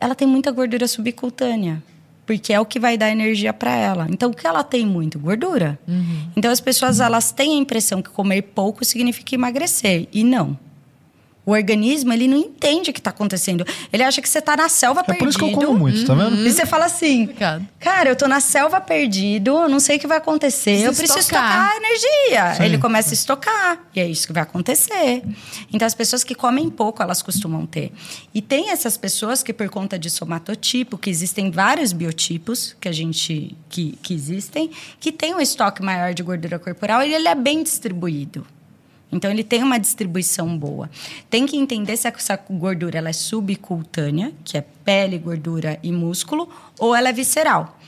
Ela 0.00 0.14
tem 0.16 0.26
muita 0.26 0.50
gordura 0.50 0.86
subcutânea. 0.88 1.80
Porque 2.26 2.52
é 2.52 2.60
o 2.60 2.66
que 2.66 2.80
vai 2.80 2.98
dar 2.98 3.10
energia 3.10 3.52
para 3.52 3.74
ela. 3.74 4.06
Então, 4.10 4.30
o 4.30 4.34
que 4.34 4.46
ela 4.46 4.64
tem 4.64 4.84
muito? 4.84 5.18
Gordura. 5.18 5.78
Então, 6.36 6.50
as 6.50 6.60
pessoas 6.60 6.98
elas 6.98 7.30
têm 7.30 7.54
a 7.54 7.58
impressão 7.58 8.02
que 8.02 8.10
comer 8.10 8.42
pouco 8.42 8.84
significa 8.84 9.34
emagrecer. 9.34 10.08
E 10.12 10.24
não. 10.24 10.58
O 11.46 11.52
organismo, 11.52 12.12
ele 12.12 12.26
não 12.26 12.36
entende 12.36 12.90
o 12.90 12.92
que 12.92 12.98
está 12.98 13.10
acontecendo. 13.10 13.64
Ele 13.92 14.02
acha 14.02 14.20
que 14.20 14.28
você 14.28 14.40
está 14.40 14.56
na 14.56 14.68
selva 14.68 15.00
É 15.00 15.04
por 15.04 15.12
perdido. 15.12 15.28
isso 15.30 15.38
que 15.38 15.44
eu 15.44 15.52
como 15.52 15.78
muito, 15.78 16.04
tá 16.04 16.12
vendo? 16.12 16.44
E 16.44 16.50
você 16.52 16.66
fala 16.66 16.86
assim, 16.86 17.22
Obrigada. 17.22 17.64
cara, 17.78 18.08
eu 18.10 18.16
tô 18.16 18.26
na 18.26 18.40
selva 18.40 18.80
perdido, 18.80 19.68
não 19.68 19.78
sei 19.78 19.96
o 19.96 20.00
que 20.00 20.08
vai 20.08 20.18
acontecer, 20.18 20.80
eu 20.80 20.92
preciso 20.92 21.20
estocar. 21.20 21.68
estocar 21.70 21.76
energia. 21.76 22.54
Sim. 22.56 22.64
Ele 22.64 22.78
começa 22.78 23.10
a 23.10 23.14
estocar, 23.14 23.80
e 23.94 24.00
é 24.00 24.06
isso 24.08 24.26
que 24.26 24.32
vai 24.32 24.42
acontecer. 24.42 25.22
Então, 25.72 25.86
as 25.86 25.94
pessoas 25.94 26.24
que 26.24 26.34
comem 26.34 26.68
pouco, 26.68 27.00
elas 27.00 27.22
costumam 27.22 27.64
ter. 27.64 27.92
E 28.34 28.42
tem 28.42 28.70
essas 28.70 28.96
pessoas 28.96 29.40
que, 29.42 29.52
por 29.52 29.68
conta 29.68 29.96
de 29.96 30.10
somatotipo, 30.10 30.98
que 30.98 31.08
existem 31.08 31.52
vários 31.52 31.92
biotipos 31.92 32.74
que 32.80 32.88
a 32.88 32.92
gente, 32.92 33.56
que, 33.68 33.96
que 34.02 34.12
existem, 34.12 34.68
que 34.98 35.12
tem 35.12 35.32
um 35.32 35.40
estoque 35.40 35.80
maior 35.80 36.12
de 36.12 36.24
gordura 36.24 36.58
corporal 36.58 37.04
e 37.04 37.14
ele 37.14 37.28
é 37.28 37.34
bem 37.36 37.62
distribuído. 37.62 38.44
Então 39.10 39.30
ele 39.30 39.44
tem 39.44 39.62
uma 39.62 39.78
distribuição 39.78 40.56
boa. 40.58 40.90
Tem 41.30 41.46
que 41.46 41.56
entender 41.56 41.96
se 41.96 42.08
essa 42.08 42.38
gordura 42.50 42.98
ela 42.98 43.08
é 43.08 43.12
subcutânea, 43.12 44.32
que 44.44 44.58
é 44.58 44.64
pele, 44.84 45.18
gordura 45.18 45.78
e 45.82 45.92
músculo, 45.92 46.48
ou 46.78 46.94
ela 46.94 47.08
é 47.08 47.12
visceral, 47.12 47.78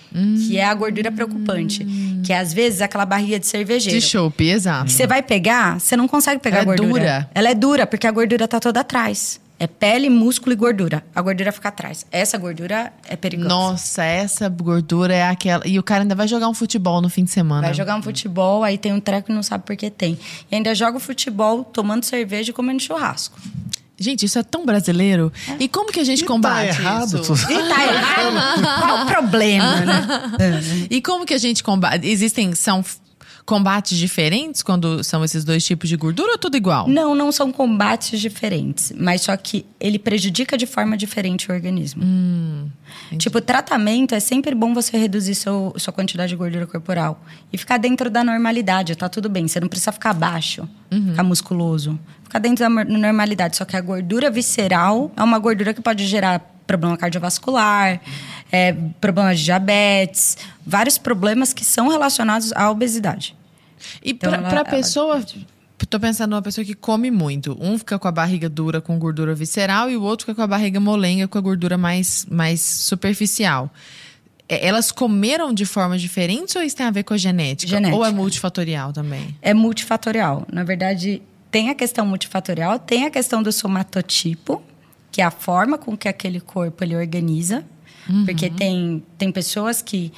que 0.47 0.57
é 0.57 0.65
a 0.65 0.73
gordura 0.75 1.11
preocupante, 1.11 1.85
que 2.25 2.33
é 2.33 2.39
às 2.39 2.53
vezes 2.53 2.81
aquela 2.81 3.05
barriga 3.05 3.39
de 3.39 3.47
cervejeiro. 3.47 3.99
De 3.99 4.05
chope, 4.05 4.49
exato. 4.49 4.91
Você 4.91 5.07
vai 5.07 5.23
pegar, 5.23 5.81
você 5.81 5.97
não 5.97 6.07
consegue 6.09 6.41
pegar 6.41 6.59
Ela 6.59 6.71
é 6.71 6.75
a 6.75 6.77
gordura. 6.77 7.01
dura. 7.01 7.31
Ela 7.35 7.49
é 7.51 7.55
dura, 7.55 7.87
porque 7.87 8.07
a 8.07 8.11
gordura 8.13 8.47
tá 8.47 8.61
toda 8.61 8.81
atrás. 8.81 9.41
É 9.61 9.67
pele, 9.67 10.09
músculo 10.09 10.53
e 10.53 10.57
gordura. 10.57 11.05
A 11.15 11.21
gordura 11.21 11.51
fica 11.51 11.69
atrás. 11.69 12.07
Essa 12.13 12.39
gordura 12.39 12.93
é 13.09 13.17
perigosa. 13.17 13.49
Nossa, 13.49 14.05
essa 14.05 14.49
gordura 14.49 15.13
é 15.15 15.29
aquela. 15.29 15.67
E 15.67 15.79
o 15.79 15.83
cara 15.83 16.03
ainda 16.03 16.15
vai 16.15 16.29
jogar 16.29 16.49
um 16.49 16.55
futebol 16.55 17.01
no 17.03 17.09
fim 17.09 17.25
de 17.25 17.31
semana. 17.31 17.63
Vai 17.63 17.75
jogar 17.75 17.97
um 17.97 18.03
futebol, 18.03 18.63
aí 18.63 18.79
tem 18.79 18.93
um 18.93 19.01
treco 19.01 19.33
e 19.33 19.35
não 19.35 19.43
sabe 19.43 19.65
por 19.65 19.75
que 19.77 19.91
tem. 19.91 20.17
E 20.51 20.55
ainda 20.55 20.73
joga 20.77 20.97
o 20.99 21.01
futebol 21.01 21.65
tomando 21.65 22.05
cerveja 22.05 22.51
e 22.51 22.53
comendo 22.53 22.81
churrasco. 22.81 23.37
Gente, 24.01 24.25
isso 24.27 24.39
é 24.39 24.45
tão 24.45 24.65
brasileiro. 24.65 25.33
E 25.59 25.67
como 25.69 25.91
que 25.91 25.99
a 25.99 26.05
gente 26.05 26.23
E 26.23 26.25
combate 26.25 26.77
tá 26.77 26.81
errado. 26.83 27.21
isso? 27.21 27.35
tu- 27.35 27.53
E 27.53 27.69
tá 27.69 27.83
errado. 27.93 28.63
Qual 28.81 29.03
o 29.03 29.07
problema, 29.07 29.77
né? 29.81 30.07
E 30.89 31.03
como 31.03 31.27
que 31.27 31.35
a 31.35 31.39
gente 31.39 31.65
combate? 31.65 32.07
Existem 32.07 32.55
são 32.55 32.85
combates 33.49 33.97
diferentes 33.97 34.63
quando 34.63 35.03
são 35.03 35.25
esses 35.25 35.43
dois 35.43 35.65
tipos 35.65 35.89
de 35.89 35.97
gordura 35.97 36.33
ou 36.33 36.39
tudo 36.39 36.55
igual? 36.55 36.87
Não, 36.87 37.15
não 37.15 37.33
são 37.33 37.51
combates 37.51 38.21
diferentes, 38.21 38.93
mas 38.95 39.23
só 39.23 39.35
que 39.39 39.65
ele 39.81 39.99
prejudica 39.99 40.55
de 40.55 40.67
forma 40.67 40.99
diferente 40.99 41.51
o 41.51 41.55
organismo. 41.55 42.03
tipo, 43.17 43.41
tratamento 43.41 44.15
é 44.15 44.21
sempre 44.21 44.55
bom 44.55 44.75
você 44.75 44.99
reduzir 44.99 45.35
seu, 45.35 45.73
sua 45.79 45.95
quantidade 45.95 46.29
de 46.29 46.37
gordura 46.37 46.67
corporal 46.67 47.25
e 47.51 47.57
ficar 47.57 47.79
dentro 47.79 48.11
da 48.11 48.23
normalidade, 48.23 48.95
tá 48.95 49.09
tudo 49.09 49.31
bem. 49.31 49.49
Você 49.49 49.59
não 49.59 49.69
precisa 49.69 49.93
ficar 49.93 50.13
baixo, 50.13 50.69
ficar 50.91 51.23
musculoso. 51.23 51.99
Ficar 52.25 52.41
dentro 52.41 52.63
da 52.63 52.69
normalidade. 52.69 53.57
Só 53.57 53.65
que 53.65 53.75
a 53.75 53.81
gordura 53.81 54.31
visceral 54.31 55.11
é 55.17 55.23
uma 55.23 55.39
gordura 55.39 55.73
que 55.73 55.81
pode 55.81 56.07
gerar 56.07 56.55
problema 56.67 56.99
cardiovascular, 56.99 57.99
é, 58.53 58.75
problemas 59.01 59.39
de 59.39 59.47
diabetes, 59.47 60.37
vários 60.67 60.99
problemas 60.99 61.55
que 61.55 61.65
são 61.65 61.89
relacionados 61.89 62.53
à 62.53 62.71
obesidade. 62.71 63.38
E 64.05 64.11
Então, 64.11 64.31
pra 64.31 64.51
ela- 64.61 64.65
pessoa. 64.65 65.25
Tô 65.89 65.99
pensando 66.01 66.31
numa 66.33 66.43
pessoa 66.43 66.65
que 66.65 66.75
come 66.75 67.11
muito. 67.11 67.57
Um 67.61 67.79
fica 67.79 67.99
com 67.99 68.09
a 68.09 68.13
barriga 68.13 68.49
dura 68.49 68.81
com 68.81 68.99
gordura 68.99 69.33
visceral 69.35 69.89
e 69.91 69.97
o 69.97 70.03
outro 70.03 70.27
fica 70.27 70.35
com 70.35 70.43
a 70.43 70.47
barriga 70.47 70.79
molenga 70.81 71.27
com 71.29 71.39
a 71.39 71.41
gordura 71.41 71.79
mais, 71.79 72.27
mais 72.31 72.61
superficial. 72.61 73.73
É, 74.49 74.67
Elas 74.67 74.91
comeram 74.91 75.53
de 75.55 75.65
formas 75.65 76.01
diferentes 76.03 76.57
ou 76.57 76.63
isso 76.63 76.75
tem 76.77 76.85
a 76.85 76.91
ver 76.91 77.05
com 77.05 77.15
a 77.15 77.17
genética? 77.17 77.71
Genética. 77.71 77.97
Ou 77.97 78.05
é 78.05 78.11
multifatorial 78.11 78.93
também? 78.93 79.35
é 79.41 79.55
multifatorial. 79.55 80.45
Na 80.53 80.65
verdade, 80.65 81.23
tem 81.51 81.71
a 81.71 81.75
questão 81.77 82.05
multifatorial, 82.05 82.79
tem 82.81 83.07
a 83.07 83.11
questão 83.11 83.41
do 83.43 83.53
somatotipo, 83.53 84.61
que 85.13 85.23
é 85.23 85.25
a 85.25 85.31
forma 85.31 85.79
com 85.79 85.97
que 85.97 86.09
aquele 86.09 86.41
corpo 86.41 86.83
ele 86.85 86.97
organiza. 86.97 87.65
Porque 88.25 88.49
tem, 88.51 89.03
tem 89.17 89.31
pessoas 89.31 89.81
que 89.81 90.13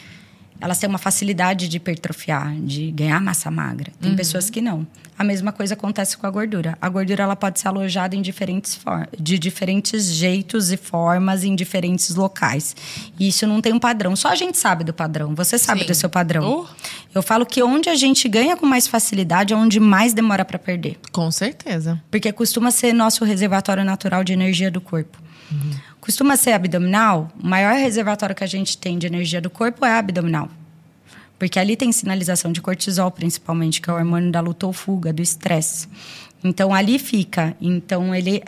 elas 0.60 0.78
têm 0.78 0.88
uma 0.88 0.98
facilidade 0.98 1.68
de 1.68 1.76
hipertrofiar, 1.78 2.54
de 2.60 2.90
ganhar 2.90 3.20
massa 3.20 3.50
magra. 3.50 3.92
Tem 4.00 4.14
pessoas 4.14 4.50
que 4.50 4.60
não. 4.60 4.86
A 5.18 5.24
mesma 5.24 5.52
coisa 5.52 5.74
acontece 5.74 6.16
com 6.16 6.26
a 6.26 6.30
gordura. 6.30 6.76
A 6.80 6.88
gordura 6.88 7.22
ela 7.22 7.36
pode 7.36 7.60
ser 7.60 7.68
alojada 7.68 8.16
em 8.16 8.22
diferentes 8.22 8.80
de 9.18 9.38
diferentes 9.38 10.06
jeitos 10.06 10.72
e 10.72 10.76
formas 10.76 11.44
em 11.44 11.54
diferentes 11.54 12.14
locais. 12.14 12.74
E 13.18 13.28
isso 13.28 13.46
não 13.46 13.60
tem 13.60 13.72
um 13.72 13.78
padrão. 13.78 14.16
Só 14.16 14.28
a 14.28 14.34
gente 14.34 14.56
sabe 14.56 14.82
do 14.82 14.92
padrão. 14.92 15.34
Você 15.34 15.58
sabe 15.58 15.82
Sim. 15.82 15.86
do 15.88 15.94
seu 15.94 16.08
padrão. 16.08 16.66
Oh. 16.66 16.90
Eu 17.14 17.22
falo 17.22 17.44
que 17.44 17.62
onde 17.62 17.88
a 17.88 17.94
gente 17.94 18.28
ganha 18.28 18.56
com 18.56 18.66
mais 18.66 18.86
facilidade 18.86 19.52
é 19.52 19.56
onde 19.56 19.78
mais 19.78 20.14
demora 20.14 20.44
para 20.44 20.58
perder. 20.58 20.98
Com 21.12 21.30
certeza. 21.30 22.00
Porque 22.10 22.32
costuma 22.32 22.70
ser 22.70 22.92
nosso 22.92 23.24
reservatório 23.24 23.84
natural 23.84 24.24
de 24.24 24.32
energia 24.32 24.70
do 24.70 24.80
corpo. 24.80 25.18
Costuma 26.00 26.36
ser 26.36 26.52
abdominal, 26.52 27.30
o 27.42 27.46
maior 27.46 27.74
reservatório 27.74 28.34
que 28.34 28.44
a 28.44 28.46
gente 28.46 28.76
tem 28.78 28.98
de 28.98 29.06
energia 29.06 29.40
do 29.40 29.50
corpo 29.50 29.84
é 29.84 29.98
abdominal. 29.98 30.48
Porque 31.38 31.58
ali 31.58 31.76
tem 31.76 31.90
sinalização 31.90 32.52
de 32.52 32.60
cortisol, 32.60 33.10
principalmente, 33.10 33.80
que 33.80 33.88
é 33.88 33.92
o 33.92 33.96
hormônio 33.96 34.30
da 34.30 34.40
luta 34.40 34.66
ou 34.66 34.72
fuga, 34.72 35.12
do 35.12 35.22
estresse. 35.22 35.88
Então 36.44 36.74
ali 36.74 36.98
fica. 36.98 37.56
Então 37.60 38.14
ele 38.14 38.42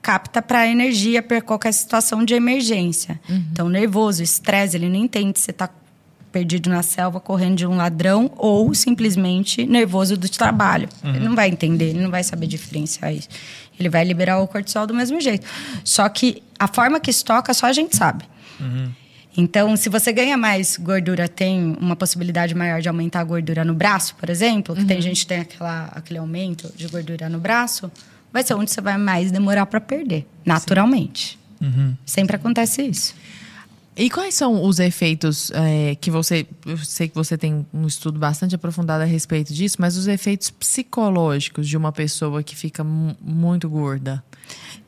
capta 0.00 0.40
para 0.40 0.66
energia 0.66 1.22
para 1.22 1.42
qualquer 1.42 1.72
situação 1.72 2.24
de 2.24 2.32
emergência. 2.34 3.20
Então 3.52 3.68
nervoso, 3.68 4.22
estresse, 4.22 4.76
ele 4.76 4.88
não 4.88 4.96
entende 4.96 5.38
se 5.38 5.50
está 5.50 5.68
perdido 6.32 6.70
na 6.70 6.82
selva 6.82 7.20
correndo 7.20 7.56
de 7.56 7.66
um 7.66 7.76
ladrão 7.76 8.30
ou 8.36 8.72
simplesmente 8.74 9.66
nervoso 9.66 10.16
do 10.16 10.28
trabalho. 10.28 10.88
Ele 11.04 11.24
não 11.24 11.34
vai 11.34 11.48
entender, 11.48 11.90
ele 11.90 12.00
não 12.00 12.10
vai 12.10 12.22
saber 12.22 12.46
diferenciar 12.46 13.12
isso. 13.12 13.28
Ele 13.78 13.88
vai 13.88 14.04
liberar 14.04 14.40
o 14.40 14.48
cortisol 14.48 14.86
do 14.86 14.94
mesmo 14.94 15.20
jeito. 15.20 15.46
Só 15.84 16.08
que 16.08 16.42
a 16.58 16.66
forma 16.66 16.98
que 17.00 17.10
estoca 17.10 17.52
só 17.54 17.66
a 17.66 17.72
gente 17.72 17.96
sabe. 17.96 18.24
Então, 19.36 19.76
se 19.76 19.88
você 19.88 20.12
ganha 20.12 20.36
mais 20.36 20.76
gordura, 20.76 21.28
tem 21.28 21.76
uma 21.80 21.94
possibilidade 21.94 22.54
maior 22.56 22.80
de 22.80 22.88
aumentar 22.88 23.20
a 23.20 23.24
gordura 23.24 23.64
no 23.64 23.72
braço, 23.72 24.16
por 24.16 24.28
exemplo, 24.28 24.74
que 24.74 24.84
tem 24.84 25.00
gente 25.00 25.20
que 25.20 25.26
tem 25.26 25.40
aquela, 25.40 25.84
aquele 25.94 26.18
aumento 26.18 26.72
de 26.74 26.88
gordura 26.88 27.28
no 27.28 27.38
braço, 27.38 27.90
vai 28.32 28.42
ser 28.42 28.54
onde 28.54 28.70
você 28.70 28.80
vai 28.80 28.98
mais 28.98 29.30
demorar 29.30 29.66
para 29.66 29.80
perder, 29.80 30.26
naturalmente. 30.44 31.38
Sempre 32.04 32.34
acontece 32.34 32.82
isso. 32.82 33.14
E 33.98 34.08
quais 34.08 34.34
são 34.34 34.64
os 34.64 34.78
efeitos 34.78 35.50
é, 35.52 35.96
que 35.96 36.08
você. 36.10 36.46
Eu 36.64 36.78
sei 36.78 37.08
que 37.08 37.14
você 37.16 37.36
tem 37.36 37.66
um 37.74 37.86
estudo 37.86 38.18
bastante 38.18 38.54
aprofundado 38.54 39.02
a 39.02 39.06
respeito 39.06 39.52
disso, 39.52 39.76
mas 39.80 39.96
os 39.96 40.06
efeitos 40.06 40.50
psicológicos 40.50 41.68
de 41.68 41.76
uma 41.76 41.90
pessoa 41.90 42.42
que 42.42 42.54
fica 42.54 42.84
mu- 42.84 43.16
muito 43.20 43.68
gorda. 43.68 44.22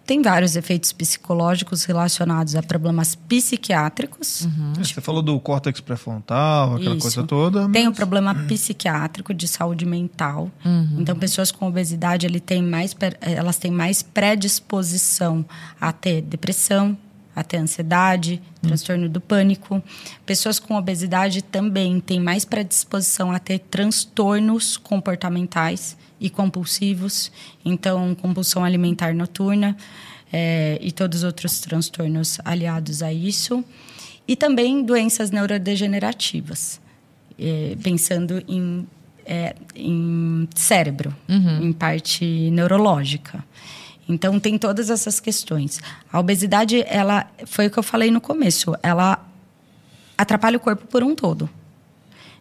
Tem 0.06 0.22
vários 0.22 0.56
efeitos 0.56 0.92
psicológicos 0.92 1.84
relacionados 1.84 2.56
a 2.56 2.62
problemas 2.62 3.14
psiquiátricos. 3.14 4.48
Você 4.78 5.00
falou 5.00 5.22
do 5.22 5.38
córtex 5.38 5.80
pré-frontal, 5.80 6.74
aquela 6.76 6.96
Isso. 6.96 7.02
coisa 7.02 7.22
toda. 7.22 7.68
Tem 7.68 7.86
o 7.86 7.90
mas- 7.90 7.96
problema 7.96 8.34
psiquiátrico 8.48 9.32
de 9.34 9.46
saúde 9.46 9.84
mental. 9.86 10.50
Uhum. 10.64 10.96
Então, 10.98 11.16
pessoas 11.16 11.52
com 11.52 11.68
obesidade, 11.68 12.26
ele 12.26 12.40
tem 12.40 12.60
mais, 12.62 12.96
elas 13.20 13.56
têm 13.56 13.70
mais 13.70 14.02
predisposição 14.02 15.44
a 15.80 15.92
ter 15.92 16.22
depressão, 16.22 16.96
a 17.34 17.42
ter 17.44 17.58
ansiedade, 17.58 18.42
transtorno 18.60 19.08
do 19.08 19.20
pânico. 19.20 19.82
Pessoas 20.26 20.58
com 20.58 20.74
obesidade 20.74 21.42
também 21.42 22.00
têm 22.00 22.20
mais 22.20 22.44
predisposição 22.44 23.30
a 23.32 23.38
ter 23.38 23.60
transtornos 23.60 24.76
comportamentais 24.76 25.96
e 26.20 26.28
compulsivos, 26.28 27.32
então 27.64 28.14
compulsão 28.14 28.64
alimentar 28.64 29.14
noturna 29.14 29.76
é, 30.32 30.78
e 30.80 30.92
todos 30.92 31.18
os 31.18 31.24
outros 31.24 31.60
transtornos 31.60 32.38
aliados 32.44 33.02
a 33.02 33.12
isso. 33.12 33.64
E 34.28 34.36
também 34.36 34.84
doenças 34.84 35.30
neurodegenerativas, 35.30 36.80
é, 37.38 37.76
pensando 37.82 38.42
em, 38.46 38.86
é, 39.24 39.56
em 39.74 40.48
cérebro, 40.54 41.14
uhum. 41.28 41.64
em 41.64 41.72
parte 41.72 42.24
neurológica. 42.50 43.44
Então 44.12 44.38
tem 44.40 44.58
todas 44.58 44.90
essas 44.90 45.20
questões. 45.20 45.80
A 46.12 46.18
obesidade, 46.18 46.84
ela 46.86 47.30
foi 47.46 47.68
o 47.68 47.70
que 47.70 47.78
eu 47.78 47.82
falei 47.82 48.10
no 48.10 48.20
começo, 48.20 48.74
ela 48.82 49.24
atrapalha 50.18 50.56
o 50.56 50.60
corpo 50.60 50.86
por 50.86 51.02
um 51.02 51.14
todo. 51.14 51.48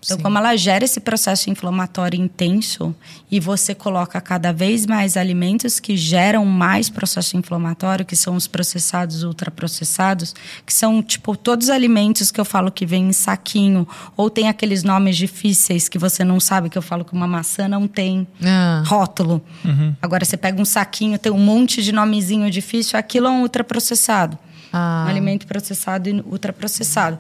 Então, 0.04 0.16
Sim. 0.16 0.24
como 0.24 0.38
ela 0.38 0.56
gera 0.56 0.86
esse 0.86 1.00
processo 1.02 1.50
inflamatório 1.50 2.20
intenso 2.20 2.96
e 3.30 3.38
você 3.38 3.76
coloca 3.76 4.20
cada 4.22 4.54
vez 4.54 4.86
mais 4.86 5.18
alimentos 5.18 5.78
que 5.78 5.98
geram 5.98 6.46
mais 6.46 6.90
processo 6.90 7.36
inflamatório, 7.36 8.06
que 8.06 8.16
são 8.16 8.36
os 8.36 8.48
processados, 8.48 9.24
ultraprocessados, 9.24 10.34
que 10.66 10.74
são 10.74 11.04
tipo 11.04 11.36
todos 11.36 11.68
os 11.68 11.70
alimentos 11.70 12.32
que 12.32 12.40
eu 12.40 12.46
falo 12.46 12.72
que 12.72 12.86
vem 12.86 13.10
em 13.10 13.14
saquinho, 13.14 13.86
ou 14.16 14.30
tem 14.30 14.48
aqueles 14.48 14.84
nomes 14.84 15.18
difíceis 15.18 15.90
que 15.90 16.00
você 16.00 16.24
não 16.24 16.40
sabe, 16.40 16.70
que 16.70 16.78
eu 16.78 16.82
falo 16.82 17.04
que 17.04 17.14
uma 17.14 17.28
maçã 17.28 17.68
não 17.68 17.86
tem 17.86 18.26
ah. 18.42 18.82
rótulo. 18.86 19.44
Uhum. 19.66 19.94
Agora 20.02 20.24
você 20.24 20.38
pega 20.38 20.62
um 20.62 20.66
saquinho, 20.66 21.20
tem 21.20 21.32
um 21.32 21.38
monte 21.38 21.84
de 21.84 21.92
nomezinho 21.92 22.50
difícil, 22.50 22.98
aquilo 22.98 23.28
é 23.28 23.32
um 23.32 23.42
ultraprocessado. 23.42 24.38
Ah. 24.72 25.04
Um 25.06 25.10
alimento 25.10 25.46
processado 25.46 26.08
e 26.08 26.22
ultraprocessado. 26.22 27.20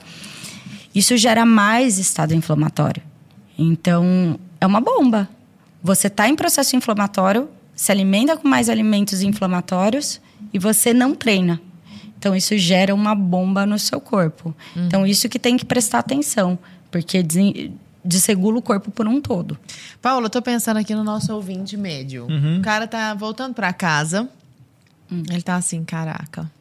Isso 0.93 1.15
gera 1.17 1.45
mais 1.45 1.97
estado 1.97 2.33
inflamatório. 2.33 3.03
Então, 3.57 4.39
é 4.59 4.65
uma 4.65 4.81
bomba. 4.81 5.29
Você 5.83 6.07
está 6.07 6.27
em 6.27 6.35
processo 6.35 6.75
inflamatório, 6.75 7.49
se 7.75 7.91
alimenta 7.91 8.35
com 8.35 8.47
mais 8.47 8.69
alimentos 8.69 9.21
inflamatórios 9.21 10.19
e 10.53 10.59
você 10.59 10.93
não 10.93 11.15
treina. 11.15 11.61
Então, 12.17 12.35
isso 12.35 12.57
gera 12.57 12.93
uma 12.93 13.15
bomba 13.15 13.65
no 13.65 13.79
seu 13.79 14.01
corpo. 14.01 14.53
Uhum. 14.75 14.85
Então, 14.87 15.07
isso 15.07 15.29
que 15.29 15.39
tem 15.39 15.55
que 15.55 15.63
prestar 15.63 15.99
atenção, 15.99 16.59
porque 16.91 17.23
desregula 18.03 18.57
o 18.57 18.61
corpo 18.61 18.91
por 18.91 19.07
um 19.07 19.21
todo. 19.21 19.57
Paula, 20.01 20.25
eu 20.25 20.29
tô 20.29 20.41
pensando 20.41 20.77
aqui 20.77 20.93
no 20.93 21.03
nosso 21.03 21.33
ouvinte 21.33 21.77
médio. 21.77 22.27
Uhum. 22.29 22.57
O 22.57 22.61
cara 22.61 22.87
tá 22.87 23.13
voltando 23.13 23.53
para 23.53 23.71
casa, 23.71 24.27
uhum. 25.09 25.23
ele 25.29 25.41
tá 25.41 25.55
assim, 25.55 25.83
caraca, 25.85 26.51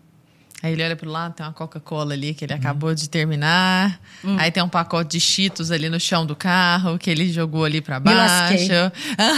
Aí 0.62 0.72
ele 0.72 0.82
olha 0.82 0.96
pro 0.96 1.08
lado, 1.08 1.34
tem 1.34 1.46
uma 1.46 1.52
Coca-Cola 1.52 2.14
ali 2.14 2.34
que 2.34 2.44
ele 2.44 2.52
hum. 2.52 2.56
acabou 2.56 2.94
de 2.94 3.08
terminar. 3.08 4.00
Hum. 4.24 4.36
Aí 4.38 4.50
tem 4.50 4.62
um 4.62 4.68
pacote 4.68 5.10
de 5.12 5.20
Cheetos 5.20 5.70
ali 5.70 5.88
no 5.88 6.00
chão 6.00 6.26
do 6.26 6.34
carro 6.34 6.98
que 6.98 7.08
ele 7.08 7.32
jogou 7.32 7.64
ali 7.64 7.80
para 7.80 8.00
baixo. 8.00 8.72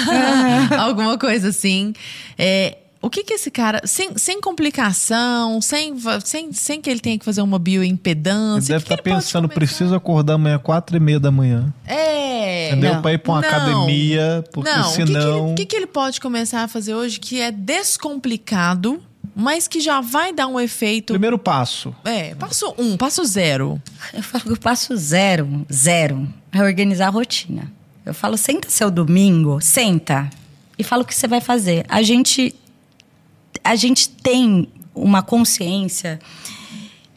Alguma 0.81 1.19
coisa 1.19 1.51
assim. 1.51 1.93
É, 2.39 2.79
o 3.03 3.09
que 3.09 3.23
que 3.23 3.35
esse 3.35 3.51
cara, 3.51 3.83
sem, 3.87 4.17
sem 4.17 4.41
complicação, 4.41 5.61
sem, 5.61 5.95
sem, 6.23 6.53
sem 6.53 6.81
que 6.81 6.89
ele 6.89 7.01
tenha 7.01 7.19
que 7.19 7.25
fazer 7.25 7.41
uma 7.41 7.59
bioimpedância... 7.59 8.73
Ele 8.73 8.79
deve 8.79 8.85
estar 8.85 8.97
tá 8.99 9.03
pensando, 9.03 9.49
preciso 9.49 9.95
acordar 9.95 10.35
amanhã 10.35 10.59
quatro 10.59 10.97
e 10.97 11.01
meia 11.01 11.19
da 11.19 11.31
manhã. 11.31 11.73
É. 11.87 12.69
Entendeu? 12.69 12.95
Não. 12.95 13.03
Pra 13.03 13.13
ir 13.13 13.19
pra 13.19 13.33
uma 13.33 13.41
não. 13.41 13.49
academia, 13.49 14.45
porque 14.53 14.71
não. 14.71 14.85
senão... 14.85 15.53
O 15.53 15.55
que 15.55 15.55
que, 15.55 15.55
ele, 15.55 15.55
que 15.55 15.67
que 15.67 15.77
ele 15.77 15.87
pode 15.87 16.21
começar 16.21 16.63
a 16.63 16.69
fazer 16.69 16.95
hoje 16.95 17.19
que 17.21 17.41
é 17.41 17.51
descomplicado 17.51 19.03
mas 19.35 19.69
que 19.69 19.81
já 19.81 20.01
vai 20.01 20.33
dar 20.33 20.47
um 20.47 20.59
efeito. 20.59 21.13
Primeiro 21.13 21.39
passo. 21.39 21.95
É, 22.05 22.35
passo 22.35 22.75
um, 22.79 22.97
passo 22.97 23.25
zero. 23.25 23.81
Eu 24.13 24.23
falo 24.23 24.45
que 24.45 24.53
o 24.53 24.61
passo 24.61 24.97
zero, 24.97 25.67
zero, 25.73 26.29
é 26.53 26.63
organizar 26.63 27.07
a 27.07 27.11
rotina. 27.11 27.73
Eu 28.05 28.15
falo, 28.15 28.37
senta 28.37 28.69
seu 28.71 28.91
domingo, 28.91 29.61
senta 29.61 30.29
e 30.79 30.83
fala 30.83 31.03
o 31.03 31.05
que 31.05 31.15
você 31.15 31.29
vai 31.29 31.41
fazer. 31.41 31.85
A 31.89 32.03
gente, 32.03 32.55
a 33.63 33.77
gente 33.77 34.09
tem 34.09 34.69
uma 34.95 35.23
consciência 35.23 36.19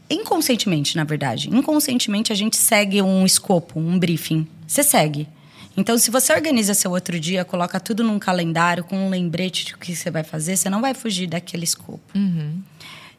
inconscientemente, 0.10 0.96
na 0.96 1.04
verdade. 1.04 1.50
Inconscientemente 1.50 2.32
a 2.32 2.36
gente 2.36 2.58
segue 2.58 3.02
um 3.02 3.26
escopo, 3.26 3.80
um 3.80 3.98
briefing. 3.98 4.48
Você 4.68 4.84
segue. 4.84 5.28
Então, 5.76 5.98
se 5.98 6.12
você 6.12 6.32
organiza 6.34 6.74
seu 6.74 6.92
outro 6.92 7.20
dia, 7.20 7.44
coloca 7.44 7.80
tudo 7.80 8.04
num 8.04 8.20
calendário 8.20 8.84
com 8.84 9.08
um 9.08 9.10
lembrete 9.10 9.66
de 9.66 9.74
o 9.74 9.78
que 9.78 9.96
você 9.96 10.12
vai 10.12 10.24
fazer, 10.24 10.56
você 10.56 10.70
não 10.70 10.82
vai 10.82 10.94
fugir 10.94 11.28
daquele 11.28 11.64
escopo. 11.64 12.02
Uhum. 12.14 12.62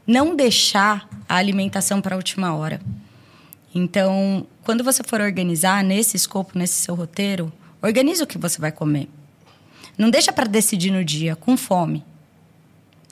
Não 0.06 0.36
deixar 0.36 1.08
a 1.28 1.36
alimentação 1.36 2.00
para 2.00 2.14
a 2.14 2.18
última 2.18 2.54
hora. 2.54 2.80
Então, 3.74 4.46
quando 4.62 4.84
você 4.84 5.02
for 5.02 5.20
organizar 5.20 5.82
nesse 5.82 6.16
escopo, 6.16 6.56
nesse 6.56 6.74
seu 6.74 6.94
roteiro, 6.94 7.52
organize 7.82 8.22
o 8.22 8.26
que 8.26 8.38
você 8.38 8.60
vai 8.60 8.70
comer. 8.70 9.08
Não 9.98 10.10
deixa 10.10 10.32
para 10.32 10.46
decidir 10.46 10.90
no 10.90 11.04
dia, 11.04 11.34
com 11.34 11.56
fome. 11.56 12.04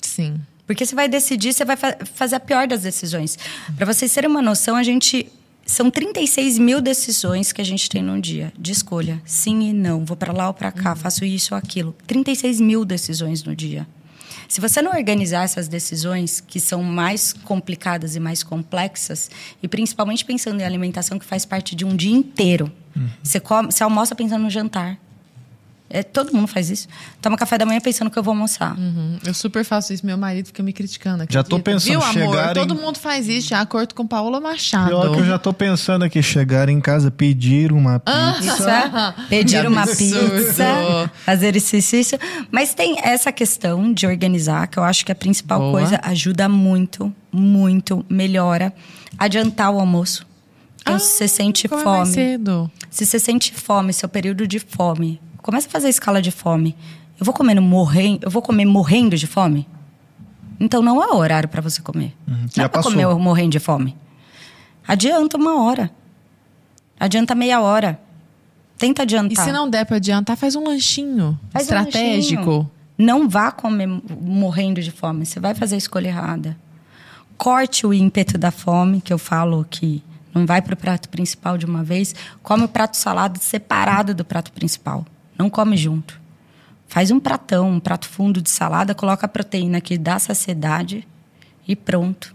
Sim. 0.01 0.41
Porque 0.67 0.87
você 0.87 0.95
vai 0.95 1.09
decidir, 1.09 1.53
você 1.53 1.65
vai 1.65 1.77
fa 1.77 1.97
fazer 2.15 2.37
a 2.37 2.41
pior 2.41 2.69
das 2.69 2.83
decisões. 2.83 3.37
Para 3.77 3.87
vocês 3.87 4.13
terem 4.13 4.31
uma 4.31 4.43
noção, 4.43 4.77
a 4.77 4.83
gente 4.83 5.31
são 5.65 5.91
36 5.91 6.59
mil 6.59 6.81
decisões 6.81 7.53
que 7.53 7.61
a 7.61 7.65
gente 7.65 7.89
tem 7.89 8.03
num 8.03 8.21
dia 8.21 8.53
de 8.59 8.73
escolha. 8.73 9.21
Sim 9.25 9.71
e 9.71 9.73
não. 9.73 10.05
Vou 10.05 10.17
para 10.17 10.33
lá 10.33 10.49
ou 10.49 10.55
para 10.55 10.73
cá, 10.73 10.91
uhum. 10.91 10.97
faço 10.97 11.25
isso 11.25 11.55
ou 11.55 11.59
aquilo. 11.59 11.95
36 12.07 12.61
mil 12.61 12.85
decisões 12.85 13.45
no 13.45 13.55
dia. 13.55 13.87
Se 14.49 14.61
você 14.61 14.83
não 14.83 14.93
organizar 14.93 15.45
essas 15.45 15.67
decisões, 15.67 16.41
que 16.41 16.61
são 16.61 16.83
mais 16.83 17.33
complicadas 17.33 18.17
e 18.17 18.21
mais 18.21 18.43
complexas, 18.43 19.31
e 19.63 19.69
principalmente 19.69 20.25
pensando 20.25 20.61
em 20.61 20.65
alimentação 20.65 21.19
que 21.19 21.25
faz 21.25 21.47
parte 21.47 21.75
de 21.75 21.87
um 21.87 21.97
dia 21.97 22.13
inteiro, 22.13 22.71
uhum. 22.95 23.09
você, 23.23 23.41
come, 23.41 23.73
você 23.73 23.83
almoça 23.83 24.15
pensando 24.15 24.43
no 24.43 24.51
jantar. 24.51 24.99
É, 25.93 26.03
todo 26.03 26.33
mundo 26.33 26.49
faz 26.49 26.71
isso. 26.71 26.89
Toma 27.21 27.37
café 27.37 27.59
da 27.59 27.67
manhã 27.67 27.79
pensando 27.79 28.11
que 28.11 28.19
eu 28.19 28.23
vou 28.23 28.33
almoçar. 28.33 28.75
Uhum. 28.79 29.19
Eu 29.27 29.35
super 29.35 29.63
faço 29.63 29.93
isso. 29.93 30.07
Meu 30.07 30.17
marido 30.17 30.47
fica 30.47 30.63
me 30.63 30.73
criticando 30.73 31.25
aqui. 31.25 31.35
Já 31.35 31.43
tô 31.43 31.61
pensando 31.61 32.01
Viu, 32.01 32.01
chegar 32.01 32.27
amor? 32.27 32.51
Em... 32.51 32.55
Todo 32.55 32.75
mundo 32.75 32.99
faz 32.99 33.29
isso, 33.29 33.49
de 33.49 33.55
acordo 33.55 33.95
com 33.95 34.07
Paola 34.07 34.41
Machado. 34.41 34.89
Pior 34.89 35.13
que 35.13 35.21
eu 35.21 35.27
já 35.27 35.39
tô 35.39 35.53
pensando 35.53 36.03
aqui, 36.05 36.23
chegar 36.23 36.71
em 36.71 36.81
casa, 36.81 37.11
pedir 37.11 37.73
uma 37.73 38.01
pizza. 38.01 38.91
Ah, 38.95 39.15
pedir 39.29 39.67
uma 39.67 39.87
pizza, 39.87 41.11
fazer 41.27 41.55
exercício. 41.57 42.19
Mas 42.51 42.73
tem 42.73 42.97
essa 43.03 43.31
questão 43.31 43.93
de 43.93 44.07
organizar, 44.07 44.67
que 44.69 44.79
eu 44.79 44.83
acho 44.83 45.05
que 45.05 45.13
a 45.13 45.15
principal 45.15 45.59
Boa. 45.59 45.73
coisa 45.73 46.01
ajuda 46.03 46.49
muito, 46.49 47.13
muito, 47.31 48.03
melhora. 48.09 48.73
Adiantar 49.19 49.71
o 49.71 49.79
almoço. 49.79 50.27
Então, 50.81 50.97
ah, 50.97 50.99
se 50.99 51.19
você 51.19 51.29
sente 51.29 51.69
fome. 51.69 52.07
cedo. 52.07 52.71
Se 52.91 53.07
você 53.07 53.19
sente 53.19 53.53
fome, 53.53 53.93
seu 53.93 54.09
período 54.09 54.47
de 54.49 54.59
fome, 54.59 55.21
Começa 55.43 55.67
a 55.67 55.71
fazer 55.71 55.89
a 55.89 55.91
escala 55.91 56.23
de 56.23 56.31
fome. 56.31 56.77
Eu 57.19 57.25
vou 57.25 57.35
comendo 57.35 57.61
morrendo, 57.61 58.25
eu 58.25 58.31
vou 58.31 58.41
comer 58.41 58.65
morrendo 58.65 59.17
de 59.17 59.27
fome? 59.27 59.69
Então 60.59 60.81
não 60.81 61.03
é 61.03 61.13
horário 61.13 61.49
para 61.49 61.61
você 61.61 61.83
comer. 61.83 62.17
Uhum, 62.27 62.47
não 62.57 62.65
é 62.65 62.69
pra 62.69 62.83
comer 62.83 63.07
morrendo 63.17 63.51
de 63.51 63.59
fome. 63.59 63.97
Adianta 64.87 65.37
uma 65.37 65.61
hora. 65.61 65.91
Adianta 66.99 67.35
meia 67.35 67.61
hora. 67.61 68.01
Tenta 68.79 69.03
adiantar. 69.03 69.33
E 69.33 69.37
se 69.37 69.53
não 69.53 69.69
der 69.69 69.85
para 69.85 69.97
adiantar, 69.97 70.37
faz 70.37 70.55
um 70.55 70.65
lanchinho 70.65 71.39
faz 71.51 71.65
estratégico. 71.65 72.43
Um 72.43 72.47
lanchinho. 72.47 72.71
Não 72.99 73.29
vá 73.29 73.51
comer 73.51 73.89
morrendo 74.21 74.81
de 74.81 74.91
fome. 74.91 75.27
Você 75.27 75.41
vai 75.41 75.55
fazer 75.55 75.75
a 75.75 75.79
escolha 75.79 76.09
errada. 76.09 76.57
Corte 77.37 77.87
o 77.87 77.93
ímpeto 77.93 78.39
da 78.39 78.53
fome, 78.53 79.01
que 79.01 79.13
eu 79.13 79.19
falo 79.19 79.67
que 79.69 80.03
não 80.33 80.47
vai 80.47 80.63
para 80.63 80.75
o 80.75 80.77
prato 80.77 81.09
principal 81.09 81.59
de 81.59 81.67
uma 81.67 81.83
vez. 81.83 82.15
Come 82.43 82.65
o 82.65 82.69
prato 82.69 82.97
salado 82.97 83.39
separado 83.41 84.15
do 84.15 84.25
prato 84.25 84.53
principal. 84.53 85.05
Não 85.43 85.51
come 85.51 85.77
junto. 85.77 86.21
Faz 86.87 87.11
um 87.11 87.19
pratão, 87.19 87.69
um 87.69 87.81
prato 87.81 88.09
fundo 88.09 88.41
de 88.41 88.49
salada, 88.49 88.95
coloca 88.95 89.27
a 89.27 89.29
proteína 89.29 89.81
que 89.81 89.99
dá 89.99 90.17
saciedade 90.17 91.05
e 91.67 91.75
pronto. 91.75 92.33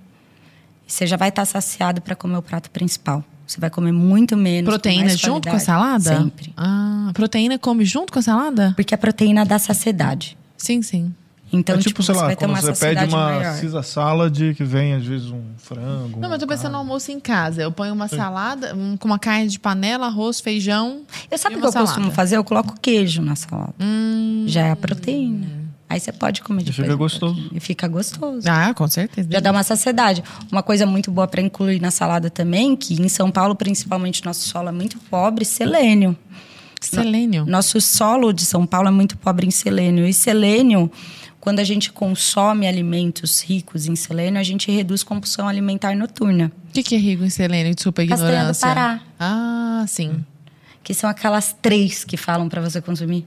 Você 0.85 1.07
já 1.07 1.15
vai 1.15 1.29
estar 1.29 1.45
saciado 1.45 2.01
para 2.01 2.17
comer 2.17 2.35
o 2.35 2.41
prato 2.41 2.69
principal. 2.69 3.23
Você 3.45 3.61
vai 3.61 3.69
comer 3.69 3.93
muito 3.93 4.35
menos. 4.35 4.69
Proteína 4.69 5.09
com 5.11 5.15
junto 5.15 5.49
com 5.49 5.55
a 5.55 5.59
salada? 5.59 6.17
Sempre. 6.17 6.53
Ah, 6.57 7.11
proteína 7.13 7.57
come 7.57 7.85
junto 7.85 8.11
com 8.11 8.19
a 8.19 8.21
salada? 8.21 8.73
Porque 8.75 8.93
a 8.93 8.97
proteína 8.97 9.45
dá 9.45 9.57
saciedade. 9.57 10.37
Sim, 10.57 10.81
sim. 10.81 11.15
Então, 11.51 11.75
é 11.75 11.77
tipo, 11.77 11.89
tipo 11.89 12.03
sei 12.03 12.15
lá, 12.15 12.35
quando 12.35 12.55
você 12.55 12.73
pede 12.73 13.05
uma 13.05 13.39
maior. 13.39 13.83
salad 13.83 14.53
que 14.55 14.63
vem 14.63 14.93
às 14.93 15.05
vezes 15.05 15.31
um 15.31 15.41
frango. 15.57 16.19
Não, 16.19 16.29
mas 16.29 16.41
eu 16.41 16.47
tô 16.47 16.47
pensando 16.47 16.73
no 16.73 16.79
almoço 16.79 17.11
em 17.11 17.19
casa. 17.19 17.61
Eu 17.61 17.71
ponho 17.71 17.93
uma 17.93 18.07
Sim. 18.07 18.17
salada 18.17 18.75
um, 18.75 18.97
com 18.97 19.07
uma 19.07 19.19
carne 19.19 19.47
de 19.47 19.59
panela, 19.59 20.07
arroz, 20.07 20.39
feijão. 20.39 21.03
Eu 21.31 21.37
sabe 21.37 21.55
o 21.55 21.59
que 21.59 21.65
eu 21.65 21.71
salada. 21.71 21.91
costumo 21.91 22.11
fazer? 22.11 22.37
Eu 22.37 22.43
coloco 22.43 22.75
queijo 22.81 23.21
na 23.21 23.35
salada. 23.35 23.73
Hum. 23.79 24.45
Já 24.47 24.67
é 24.67 24.71
a 24.71 24.75
proteína. 24.75 25.67
Aí 25.89 26.01
você 26.01 26.11
pode 26.11 26.41
comer 26.41 26.63
depois. 26.63 26.79
E 26.79 26.81
fica 26.81 26.95
gostoso. 26.95 27.49
E 27.53 27.59
fica 27.61 27.87
gostoso. 27.87 28.49
Ah, 28.49 28.73
com 28.73 28.87
certeza. 28.89 29.29
Já 29.31 29.39
dá 29.39 29.51
uma 29.51 29.63
saciedade. 29.63 30.21
Uma 30.51 30.61
coisa 30.61 30.85
muito 30.85 31.09
boa 31.09 31.27
para 31.27 31.41
incluir 31.41 31.79
na 31.79 31.91
salada 31.91 32.29
também, 32.29 32.75
que 32.75 33.01
em 33.01 33.07
São 33.07 33.31
Paulo, 33.31 33.55
principalmente, 33.55 34.25
nosso 34.25 34.49
solo 34.49 34.67
é 34.67 34.71
muito 34.73 34.97
pobre, 35.09 35.45
selênio. 35.45 36.17
Selênio? 36.81 37.45
Nosso 37.45 37.79
solo 37.79 38.33
de 38.33 38.45
São 38.45 38.65
Paulo 38.65 38.89
é 38.89 38.91
muito 38.91 39.17
pobre 39.17 39.47
em 39.47 39.51
selênio. 39.51 40.05
E 40.05 40.13
selênio 40.13 40.91
quando 41.47 41.59
a 41.59 41.63
gente 41.63 41.93
consome 41.93 42.67
alimentos 42.67 43.41
ricos 43.41 43.87
em 43.87 43.95
selênio, 43.95 44.37
a 44.37 44.43
gente 44.43 44.69
reduz 44.69 45.01
compulsão 45.01 45.47
alimentar 45.47 45.95
noturna. 45.95 46.51
O 46.67 46.73
que, 46.73 46.83
que 46.83 46.93
é 46.93 46.97
rico 46.97 47.23
em 47.23 47.29
selênio? 47.29 47.73
Desculpa 47.73 48.01
a 48.01 48.05
Castanha 48.05 48.31
do 48.31 48.35
ignorância. 48.35 48.67
Pará. 48.67 48.99
Ah, 49.17 49.85
sim. 49.87 50.25
Que 50.83 50.93
são 50.93 51.09
aquelas 51.09 51.55
três 51.61 52.03
que 52.03 52.17
falam 52.17 52.49
para 52.49 52.59
você 52.59 52.81
consumir. 52.81 53.25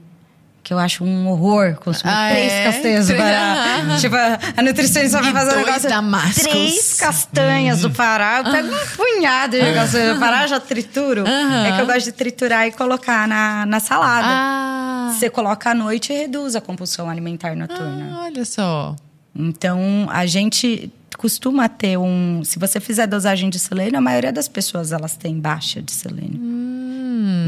Que 0.63 0.73
eu 0.73 0.77
acho 0.77 1.03
um 1.03 1.27
horror 1.27 1.75
consumir 1.83 2.13
Ah, 2.13 2.29
três 2.29 2.51
é? 2.53 2.63
castanhas 2.65 3.07
do 3.07 3.15
Pará. 3.15 3.97
tipo, 3.99 4.15
a 4.15 4.61
nutricionista 4.61 5.19
vai 5.21 5.31
fazer 5.33 5.53
um 5.55 5.65
negócio. 5.65 5.89
damascos. 5.89 6.43
Três 6.43 6.99
castanhas 6.99 7.81
do 7.81 7.89
Pará. 7.89 8.43
Eu 8.45 8.51
pego 8.51 8.67
um 8.67 8.87
punhado 8.95 9.57
de 9.59 9.73
castanhas 9.73 10.13
do 10.13 10.19
Pará, 10.19 10.45
já 10.45 10.59
trituro. 10.59 11.23
É 11.27 11.71
que 11.75 11.81
eu 11.81 11.85
gosto 11.87 12.03
de 12.05 12.11
triturar 12.11 12.67
e 12.67 12.71
colocar 12.71 13.27
na, 13.27 13.65
na 13.65 13.79
salada. 13.79 14.27
Ah, 14.27 15.15
Você 15.17 15.31
coloca 15.31 15.71
à 15.71 15.73
noite 15.73 16.13
e 16.13 16.17
reduz 16.17 16.55
a 16.55 16.61
compulsão 16.61 17.09
alimentar 17.09 17.55
noturna. 17.55 18.11
ah, 18.13 18.23
olha 18.25 18.45
só. 18.45 18.95
Então, 19.35 20.07
a 20.11 20.25
gente 20.27 20.91
costuma 21.17 21.67
ter 21.69 21.97
um... 21.97 22.43
Se 22.43 22.59
você 22.59 22.79
fizer 22.79 23.07
dosagem 23.07 23.49
de 23.49 23.57
selênio, 23.57 23.97
a 23.97 24.01
maioria 24.01 24.31
das 24.31 24.47
pessoas 24.47 24.91
elas 24.91 25.15
têm 25.15 25.39
baixa 25.39 25.81
de 25.81 25.91
selênio. 25.91 26.39
Hum. 26.39 26.90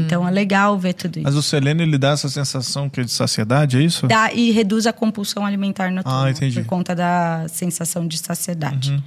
Então, 0.04 0.26
é 0.26 0.30
legal 0.30 0.78
ver 0.78 0.92
tudo 0.94 1.16
isso. 1.16 1.24
Mas 1.24 1.34
o 1.34 1.42
selênio, 1.42 1.82
ele 1.84 1.98
dá 1.98 2.10
essa 2.10 2.28
sensação 2.28 2.88
que 2.88 3.00
é 3.00 3.04
de 3.04 3.10
saciedade, 3.10 3.76
é 3.78 3.82
isso? 3.82 4.06
Dá, 4.06 4.32
e 4.32 4.50
reduz 4.50 4.86
a 4.86 4.92
compulsão 4.92 5.44
alimentar 5.44 5.90
noturna. 5.90 6.24
Ah, 6.26 6.30
entendi. 6.30 6.60
Por 6.60 6.66
conta 6.66 6.94
da 6.94 7.46
sensação 7.48 8.06
de 8.06 8.18
saciedade. 8.18 8.92
Uhum. 8.92 9.02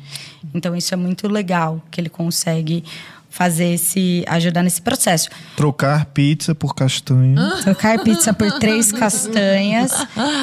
Então, 0.54 0.76
isso 0.76 0.94
é 0.94 0.98
muito 0.98 1.28
legal, 1.28 1.82
que 1.92 2.00
ele 2.02 2.10
consegue 2.10 2.84
fazer 3.30 3.74
esse... 3.74 4.24
Ajudar 4.28 4.64
nesse 4.64 4.82
processo. 4.82 5.30
Trocar 5.56 6.06
pizza 6.08 6.56
por 6.56 6.74
castanha. 6.74 7.36
Trocar 7.62 8.00
pizza 8.04 8.34
por 8.34 8.52
três 8.60 8.92
castanhas. 8.92 9.92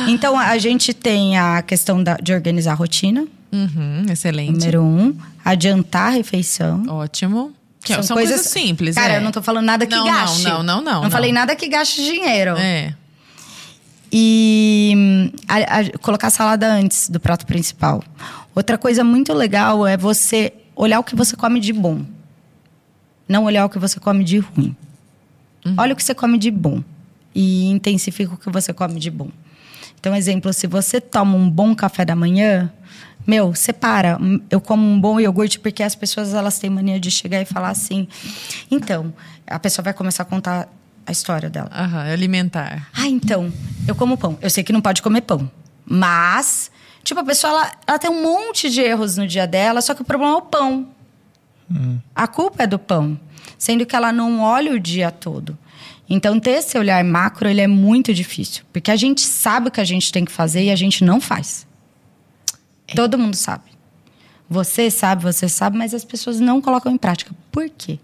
Então, 0.08 0.38
a 0.38 0.56
gente 0.58 0.92
tem 0.94 1.36
a 1.38 1.60
questão 1.62 2.02
da- 2.02 2.16
de 2.16 2.32
organizar 2.32 2.72
a 2.72 2.76
rotina, 2.76 3.26
Uhum, 3.52 4.04
excelente. 4.10 4.52
número 4.52 4.82
um. 4.82 5.14
Adiantar 5.44 6.08
a 6.08 6.10
refeição. 6.10 6.84
Ótimo. 6.88 7.52
Que 7.84 8.02
são, 8.02 8.16
coisas, 8.16 8.40
simples, 8.46 8.94
Cara, 8.94 9.14
é. 9.14 9.16
eu 9.18 9.20
não 9.20 9.30
tô 9.30 9.42
falando 9.42 9.66
nada 9.66 9.86
que 9.86 9.94
Não, 9.94 10.04
gaste. 10.06 10.42
não, 10.44 10.62
não, 10.62 10.62
não, 10.62 10.82
não, 10.82 10.92
Não 10.94 11.02
não. 11.04 11.10
falei 11.10 11.32
nada 11.32 11.54
que 11.54 11.68
gaste 11.68 12.02
dinheiro. 12.02 12.56
É. 12.56 12.94
E 14.12 15.30
a- 15.48 15.80
a- 15.80 15.98
colocar 15.98 16.28
a 16.28 16.30
salada 16.30 16.66
antes 16.72 17.08
do 17.08 17.18
prato 17.18 17.44
principal. 17.46 18.02
Outra 18.54 18.78
coisa 18.78 19.02
muito 19.02 19.32
legal 19.32 19.86
é 19.86 19.96
você 19.96 20.52
olhar 20.76 21.00
o 21.00 21.04
que 21.04 21.16
você 21.16 21.36
come 21.36 21.58
de 21.60 21.72
bom. 21.72 22.02
Não 23.28 23.44
olhar 23.44 23.64
o 23.64 23.68
que 23.68 23.78
você 23.78 23.98
come 23.98 24.22
de 24.22 24.38
ruim. 24.38 24.76
Olha 25.76 25.94
o 25.94 25.96
que 25.96 26.04
você 26.04 26.14
come 26.14 26.38
de 26.38 26.50
bom. 26.50 26.82
E 27.34 27.66
intensifica 27.70 28.34
o 28.34 28.36
que 28.36 28.50
você 28.50 28.72
come 28.72 29.00
de 29.00 29.10
bom. 29.10 29.30
Então, 29.98 30.14
exemplo, 30.14 30.52
se 30.52 30.66
você 30.66 31.00
toma 31.00 31.36
um 31.36 31.48
bom 31.50 31.74
café 31.74 32.04
da 32.04 32.14
manhã, 32.14 32.70
meu, 33.26 33.54
separa. 33.54 34.18
Hum, 34.20 34.40
Eu 34.50 34.60
como 34.60 34.86
um 34.86 35.00
bom 35.00 35.18
iogurte 35.18 35.58
porque 35.58 35.82
as 35.82 35.94
pessoas 35.94 36.34
elas 36.34 36.58
têm 36.58 36.70
mania 36.70 36.98
de 37.00 37.10
chegar 37.10 37.40
e 37.40 37.44
falar 37.44 37.70
assim. 37.70 38.06
Então, 38.70 39.12
a 39.46 39.58
pessoa 39.58 39.82
vai 39.84 39.92
começar 39.94 40.22
a 40.22 40.26
contar 40.26 40.68
a 41.06 41.12
história 41.12 41.50
dela. 41.50 41.70
Aham, 41.72 42.00
alimentar. 42.12 42.88
Ah, 42.94 43.06
então, 43.08 43.52
eu 43.86 43.94
como 43.94 44.16
pão. 44.16 44.38
Eu 44.40 44.50
sei 44.50 44.62
que 44.64 44.72
não 44.72 44.80
pode 44.80 45.02
comer 45.02 45.20
pão. 45.22 45.50
Mas, 45.86 46.70
tipo, 47.02 47.20
a 47.20 47.24
pessoa, 47.24 47.50
ela, 47.52 47.72
ela 47.86 47.98
tem 47.98 48.10
um 48.10 48.22
monte 48.22 48.70
de 48.70 48.80
erros 48.80 49.16
no 49.16 49.26
dia 49.26 49.46
dela, 49.46 49.80
só 49.82 49.94
que 49.94 50.02
o 50.02 50.04
problema 50.04 50.32
é 50.34 50.36
o 50.36 50.42
pão. 50.42 50.88
A 52.14 52.26
culpa 52.26 52.62
é 52.62 52.66
do 52.66 52.78
pão. 52.78 53.18
Sendo 53.58 53.84
que 53.86 53.94
ela 53.96 54.12
não 54.12 54.40
olha 54.40 54.72
o 54.72 54.78
dia 54.80 55.10
todo. 55.10 55.56
Então, 56.08 56.38
ter 56.38 56.50
esse 56.52 56.76
olhar 56.78 57.02
macro, 57.04 57.48
ele 57.48 57.60
é 57.60 57.66
muito 57.66 58.12
difícil. 58.12 58.64
Porque 58.72 58.90
a 58.90 58.96
gente 58.96 59.22
sabe 59.22 59.68
o 59.68 59.70
que 59.70 59.80
a 59.80 59.84
gente 59.84 60.12
tem 60.12 60.24
que 60.24 60.32
fazer 60.32 60.64
e 60.64 60.70
a 60.70 60.76
gente 60.76 61.02
não 61.04 61.20
faz. 61.20 61.66
Todo 62.94 63.18
mundo 63.18 63.36
sabe. 63.36 63.64
Você 64.48 64.90
sabe, 64.90 65.22
você 65.22 65.48
sabe, 65.48 65.78
mas 65.78 65.94
as 65.94 66.04
pessoas 66.04 66.38
não 66.40 66.60
colocam 66.60 66.92
em 66.92 66.98
prática. 66.98 67.32
Por 67.50 67.68
quê? 67.70 67.98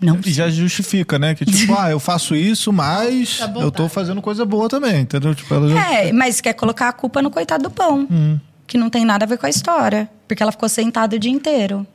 Não 0.00 0.18
E 0.24 0.32
já 0.32 0.48
justifica, 0.48 1.18
né? 1.18 1.34
Que 1.34 1.44
tipo, 1.44 1.74
ah, 1.78 1.90
eu 1.90 2.00
faço 2.00 2.34
isso, 2.34 2.72
mas 2.72 3.36
Sabotagem. 3.36 3.62
eu 3.62 3.70
tô 3.70 3.88
fazendo 3.88 4.22
coisa 4.22 4.44
boa 4.44 4.68
também, 4.68 5.00
entendeu? 5.00 5.34
Tipo, 5.34 5.54
ela 5.54 5.68
já... 5.68 5.92
É, 5.92 6.12
mas 6.12 6.40
quer 6.40 6.54
colocar 6.54 6.88
a 6.88 6.92
culpa 6.92 7.20
no 7.20 7.30
coitado 7.30 7.64
do 7.64 7.70
pão. 7.70 8.08
Que 8.66 8.78
não 8.78 8.88
tem 8.88 9.04
nada 9.04 9.24
a 9.24 9.28
ver 9.28 9.36
com 9.36 9.46
a 9.46 9.50
história. 9.50 10.08
Porque 10.28 10.42
ela 10.42 10.52
ficou 10.52 10.68
sentada 10.68 11.16
o 11.16 11.18
dia 11.18 11.30
inteiro. 11.30 11.86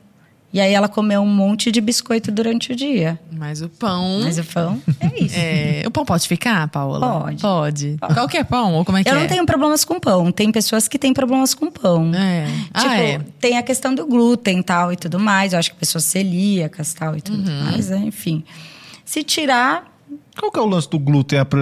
E 0.52 0.60
aí 0.60 0.72
ela 0.72 0.88
comeu 0.88 1.20
um 1.20 1.26
monte 1.26 1.70
de 1.70 1.80
biscoito 1.82 2.32
durante 2.32 2.72
o 2.72 2.76
dia. 2.76 3.18
Mas 3.30 3.60
o 3.60 3.68
pão. 3.68 4.20
Mas 4.22 4.38
o 4.38 4.44
pão 4.44 4.80
é 5.00 5.06
isso. 5.22 5.34
É, 5.36 5.82
o 5.86 5.90
pão 5.90 6.04
pode 6.04 6.26
ficar, 6.26 6.66
Paola? 6.68 7.20
Pode. 7.20 7.42
Pode. 7.42 7.96
Qualquer 8.14 8.44
pão? 8.44 8.74
Ou 8.74 8.84
como 8.84 8.96
é 8.96 9.04
que 9.04 9.10
Eu 9.10 9.16
é? 9.16 9.20
não 9.20 9.26
tenho 9.26 9.44
problemas 9.44 9.84
com 9.84 10.00
pão. 10.00 10.32
Tem 10.32 10.50
pessoas 10.50 10.88
que 10.88 10.98
têm 10.98 11.12
problemas 11.12 11.52
com 11.52 11.70
pão. 11.70 12.10
É. 12.14 12.46
Ah, 12.72 12.80
Tipo, 12.80 12.94
é. 12.94 13.20
tem 13.40 13.58
a 13.58 13.62
questão 13.62 13.94
do 13.94 14.06
glúten 14.06 14.62
tal 14.62 14.92
e 14.92 14.96
tudo 14.96 15.18
mais. 15.18 15.52
Eu 15.52 15.58
acho 15.58 15.72
que 15.72 15.76
pessoas 15.76 16.04
celíacas 16.04 16.94
tal 16.94 17.16
e 17.16 17.20
tudo 17.20 17.46
Uhum. 17.50 17.62
mais, 17.64 17.90
né? 17.90 17.98
Enfim. 18.06 18.42
Se 19.04 19.22
tirar, 19.22 19.95
Qual 20.38 20.52
que 20.52 20.58
é 20.58 20.62
o 20.62 20.66
lance 20.66 20.88
do 20.90 20.98
glúten? 20.98 21.38
Apro- 21.38 21.58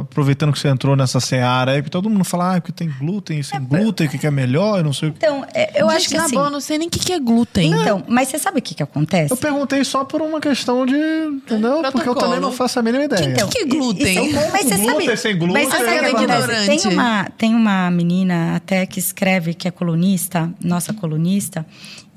Aproveitando 0.00 0.50
que 0.52 0.58
você 0.58 0.68
entrou 0.68 0.96
nessa 0.96 1.20
seara 1.20 1.72
aí, 1.72 1.82
que 1.82 1.90
todo 1.90 2.08
mundo 2.08 2.24
fala, 2.24 2.56
ah, 2.56 2.60
que 2.60 2.72
tem 2.72 2.90
glúten 2.98 3.38
e 3.38 3.44
sem 3.44 3.62
glúten, 3.62 4.06
o 4.06 4.10
que 4.10 4.16
que 4.18 4.26
é 4.26 4.30
melhor, 4.30 4.78
eu 4.78 4.84
não 4.84 4.94
sei 4.94 5.10
o 5.10 5.12
que. 5.12 5.18
então, 5.18 5.44
é, 5.54 5.80
eu 5.82 5.86
Gente, 5.90 5.96
acho 5.98 6.08
que 6.08 6.16
na 6.16 6.24
assim. 6.24 6.34
boa, 6.34 6.46
eu 6.46 6.50
não 6.50 6.60
sei 6.60 6.78
nem 6.78 6.88
o 6.88 6.90
que, 6.90 6.98
que 7.00 7.12
é 7.12 7.18
glúten. 7.20 7.70
Então, 7.70 8.02
mas 8.08 8.28
você 8.28 8.38
sabe 8.38 8.60
o 8.60 8.62
que, 8.62 8.74
que 8.74 8.82
acontece? 8.82 9.30
Eu 9.30 9.36
perguntei 9.36 9.84
só 9.84 10.04
por 10.04 10.22
uma 10.22 10.40
questão 10.40 10.86
de. 10.86 10.94
Entendeu? 10.96 11.82
Porque 11.82 11.86
eu 11.86 11.92
Protocolo. 11.92 12.20
também 12.26 12.40
não 12.40 12.50
faço 12.50 12.78
a 12.78 12.82
mínima 12.82 13.04
ideia. 13.04 13.26
Então, 13.30 13.46
O 13.46 13.50
que 13.50 13.58
é 13.58 13.64
glúten? 13.66 14.30
e- 14.30 14.32
mas 14.32 14.64
você 14.64 14.76
Glúten, 14.76 15.04
sabe, 15.06 15.16
sem 15.18 15.38
glúten. 15.38 15.62
Mas 15.62 15.68
você 15.68 15.84
sabe 15.84 15.96
o 15.96 16.00
que 16.00 16.06
é 16.06 16.34
acontece? 16.34 16.66
Tem 16.82 16.92
uma, 16.92 17.24
tem 17.36 17.54
uma 17.54 17.90
menina 17.90 18.56
até 18.56 18.86
que 18.86 18.98
escreve, 18.98 19.52
que 19.52 19.68
é 19.68 19.70
colunista, 19.70 20.50
nossa 20.64 20.94
colunista, 20.94 21.66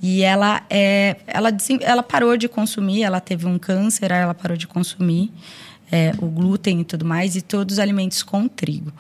e 0.02 0.22
ela 0.24 0.62
é, 0.70 1.18
ela, 1.28 1.50
ela 1.82 2.02
parou 2.04 2.38
de 2.38 2.48
consumir, 2.48 3.04
ela 3.04 3.20
teve 3.20 3.46
um 3.46 3.60
câncer, 3.60 4.14
aí 4.14 4.22
ela 4.22 4.34
parou 4.34 4.56
de 4.56 4.66
consumir 4.68 5.34
é, 5.92 6.12
o 6.20 6.28
glúten 6.28 6.82
e 6.82 6.84
tudo 6.84 7.06
mais, 7.06 7.36
e 7.36 7.42
todos 7.42 7.74
os 7.74 7.80
alimentos 7.80 8.24
com 8.24 8.48
trigo. 8.48 8.92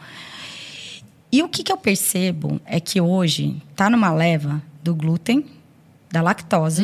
E 1.31 1.43
o 1.43 1.49
que, 1.49 1.63
que 1.63 1.71
eu 1.71 1.77
percebo 1.77 2.59
é 2.65 2.79
que 2.79 3.01
hoje 3.01 3.61
tá 3.75 3.89
numa 3.89 4.11
leva 4.11 4.61
do 4.81 4.95
glúten, 4.95 5.45
da 6.09 6.21
lactose, 6.21 6.83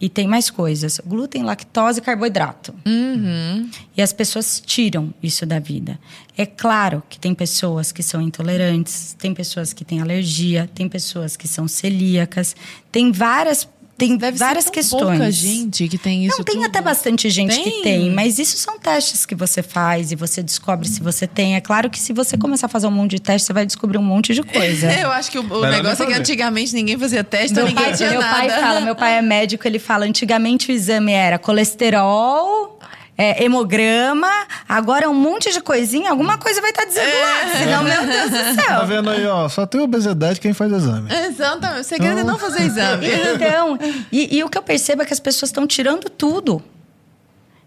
e 0.00 0.08
tem 0.08 0.26
mais 0.26 0.48
coisas: 0.48 1.00
glúten, 1.04 1.42
lactose 1.42 1.98
e 1.98 2.02
carboidrato. 2.02 2.74
Uhum. 2.86 3.68
E 3.96 4.00
as 4.00 4.12
pessoas 4.12 4.62
tiram 4.64 5.12
isso 5.22 5.44
da 5.44 5.58
vida. 5.58 5.98
É 6.36 6.46
claro 6.46 7.02
que 7.08 7.18
tem 7.18 7.34
pessoas 7.34 7.92
que 7.92 8.02
são 8.02 8.20
intolerantes, 8.20 9.14
tem 9.18 9.34
pessoas 9.34 9.72
que 9.72 9.84
têm 9.84 10.00
alergia, 10.00 10.70
tem 10.74 10.88
pessoas 10.88 11.36
que 11.36 11.46
são 11.46 11.68
celíacas, 11.68 12.56
tem 12.90 13.12
várias, 13.12 13.68
tem 14.00 14.16
Deve 14.16 14.38
várias 14.38 14.64
ser 14.64 14.70
tão 14.70 14.74
questões. 14.74 15.00
pouca 15.18 15.30
gente 15.30 15.86
que 15.88 15.96
tem 15.98 16.26
isso 16.26 16.38
Não, 16.38 16.44
tem 16.44 16.56
tudo. 16.56 16.66
até 16.66 16.80
bastante 16.80 17.30
gente 17.30 17.54
Tem? 17.54 17.62
que 17.64 17.82
tem, 17.82 18.10
mas 18.10 18.38
isso 18.38 18.56
são 18.58 18.78
testes 18.78 19.24
que 19.24 19.34
você 19.34 19.62
faz 19.62 20.10
e 20.10 20.16
você 20.16 20.42
descobre 20.42 20.88
se 20.88 21.00
você 21.00 21.26
tem. 21.26 21.54
É 21.54 21.60
claro 21.60 21.88
que 21.88 21.98
se 21.98 22.12
você 22.12 22.36
começar 22.36 22.66
a 22.66 22.68
fazer 22.68 22.86
um 22.86 22.90
monte 22.90 23.12
de 23.12 23.20
teste, 23.20 23.46
você 23.46 23.52
vai 23.52 23.64
descobrir 23.64 23.98
um 23.98 24.02
monte 24.02 24.34
de 24.34 24.42
coisa. 24.42 24.90
Eu 25.00 25.10
acho 25.12 25.30
que 25.30 25.38
o, 25.38 25.42
o 25.42 25.66
negócio 25.66 26.02
é 26.02 26.06
que 26.06 26.14
antigamente 26.14 26.74
ninguém 26.74 26.98
fazia 26.98 27.22
teste, 27.22 27.52
então 27.52 27.64
Meu 27.64 27.70
ninguém 27.72 27.84
pai, 27.90 27.96
tinha 27.96 28.10
meu 28.10 28.20
nada. 28.20 28.34
pai 28.36 28.50
fala, 28.50 28.80
meu 28.80 28.96
pai 28.96 29.18
é 29.18 29.22
médico, 29.22 29.66
ele 29.68 29.78
fala, 29.78 30.04
antigamente 30.06 30.70
o 30.70 30.72
exame 30.72 31.12
era 31.12 31.38
colesterol, 31.38 32.78
é, 33.22 33.44
hemograma, 33.44 34.30
agora 34.66 35.04
é 35.04 35.08
um 35.08 35.12
monte 35.14 35.52
de 35.52 35.60
coisinha, 35.60 36.10
alguma 36.10 36.38
coisa 36.38 36.58
vai 36.62 36.70
estar 36.70 36.86
dizendo 36.86 37.12
lá, 37.20 37.58
senão, 37.58 37.82
meu 37.84 38.06
Deus 38.06 38.30
do 38.30 38.56
Tá 38.56 38.62
céu. 38.78 38.86
vendo 38.86 39.10
aí, 39.10 39.26
ó? 39.26 39.46
Só 39.46 39.66
tem 39.66 39.78
obesidade 39.78 40.40
quem 40.40 40.54
faz 40.54 40.72
exame. 40.72 41.12
Exatamente. 41.14 41.80
O 41.82 41.84
segredo 41.84 42.20
é 42.20 42.24
não 42.24 42.38
fazer 42.38 42.62
exame. 42.62 43.06
Então, 43.34 43.78
e, 44.10 44.38
e 44.38 44.42
o 44.42 44.48
que 44.48 44.56
eu 44.56 44.62
percebo 44.62 45.02
é 45.02 45.04
que 45.04 45.12
as 45.12 45.20
pessoas 45.20 45.50
estão 45.50 45.66
tirando 45.66 46.08
tudo. 46.08 46.62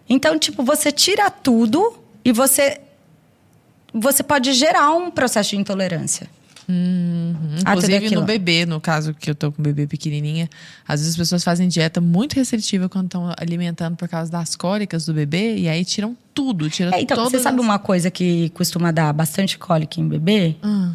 Então, 0.10 0.40
tipo, 0.40 0.64
você 0.64 0.92
tira 0.92 1.30
tudo 1.30 2.00
e 2.26 2.32
você 2.32 2.80
você 3.94 4.24
pode 4.24 4.54
gerar 4.54 4.90
um 4.90 5.12
processo 5.12 5.52
de 5.52 5.58
intolerância. 5.58 6.28
Tudo 6.66 7.60
Inclusive 7.62 8.10
no 8.16 8.22
bebê, 8.24 8.66
no 8.66 8.80
caso 8.80 9.14
que 9.14 9.30
eu 9.30 9.36
tô 9.36 9.52
com 9.52 9.62
um 9.62 9.64
bebê 9.64 9.86
pequenininha, 9.88 10.50
às 10.88 11.00
vezes 11.00 11.14
as 11.14 11.18
pessoas 11.18 11.44
fazem 11.44 11.68
dieta 11.68 12.00
muito 12.02 12.34
restritiva 12.34 12.88
quando 12.90 13.06
estão 13.06 13.32
alimentando 13.38 13.96
por 13.96 14.08
causa 14.08 14.32
das 14.32 14.56
cólicas 14.56 15.06
do 15.06 15.14
bebê 15.14 15.58
e 15.58 15.68
aí 15.70 15.84
tiram 15.86 16.16
tudo, 16.34 16.70
tiram 16.70 16.92
É, 16.94 17.02
então, 17.02 17.24
você 17.24 17.40
sabe 17.40 17.60
as- 17.60 17.64
uma 17.66 17.78
coisa 17.80 18.10
que 18.10 18.50
costuma 18.50 18.92
dar 18.92 19.12
bastante 19.14 19.58
cólica 19.58 20.00
em 20.00 20.08
bebê? 20.08 20.56
Ah. 20.64 20.92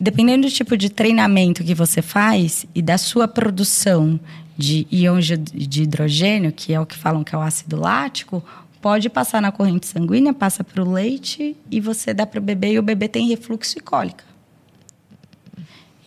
Dependendo 0.00 0.46
do 0.46 0.52
tipo 0.52 0.76
de 0.76 0.88
treinamento 0.90 1.64
que 1.64 1.74
você 1.74 2.00
faz 2.00 2.64
e 2.74 2.80
da 2.80 2.96
sua 2.96 3.26
produção 3.26 4.18
de 4.56 4.86
íons 4.90 5.26
de- 5.26 5.36
de 5.36 5.82
hidrogênio, 5.82 6.52
que 6.52 6.72
é 6.72 6.80
o 6.80 6.86
que 6.86 6.96
falam 6.96 7.24
que 7.24 7.34
é 7.34 7.38
o 7.38 7.40
ácido 7.40 7.76
lático, 7.80 8.44
pode 8.80 9.08
passar 9.08 9.42
na 9.42 9.50
corrente 9.50 9.86
sanguínea, 9.88 10.32
passa 10.32 10.62
para 10.62 10.82
o 10.82 10.92
leite 10.92 11.56
e 11.68 11.80
você 11.80 12.14
dá 12.14 12.24
para 12.24 12.38
o 12.38 12.42
bebê 12.42 12.72
e 12.74 12.78
o 12.78 12.82
bebê 12.82 13.08
tem 13.08 13.28
refluxo 13.28 13.76
e 13.76 13.80
cólica. 13.80 14.24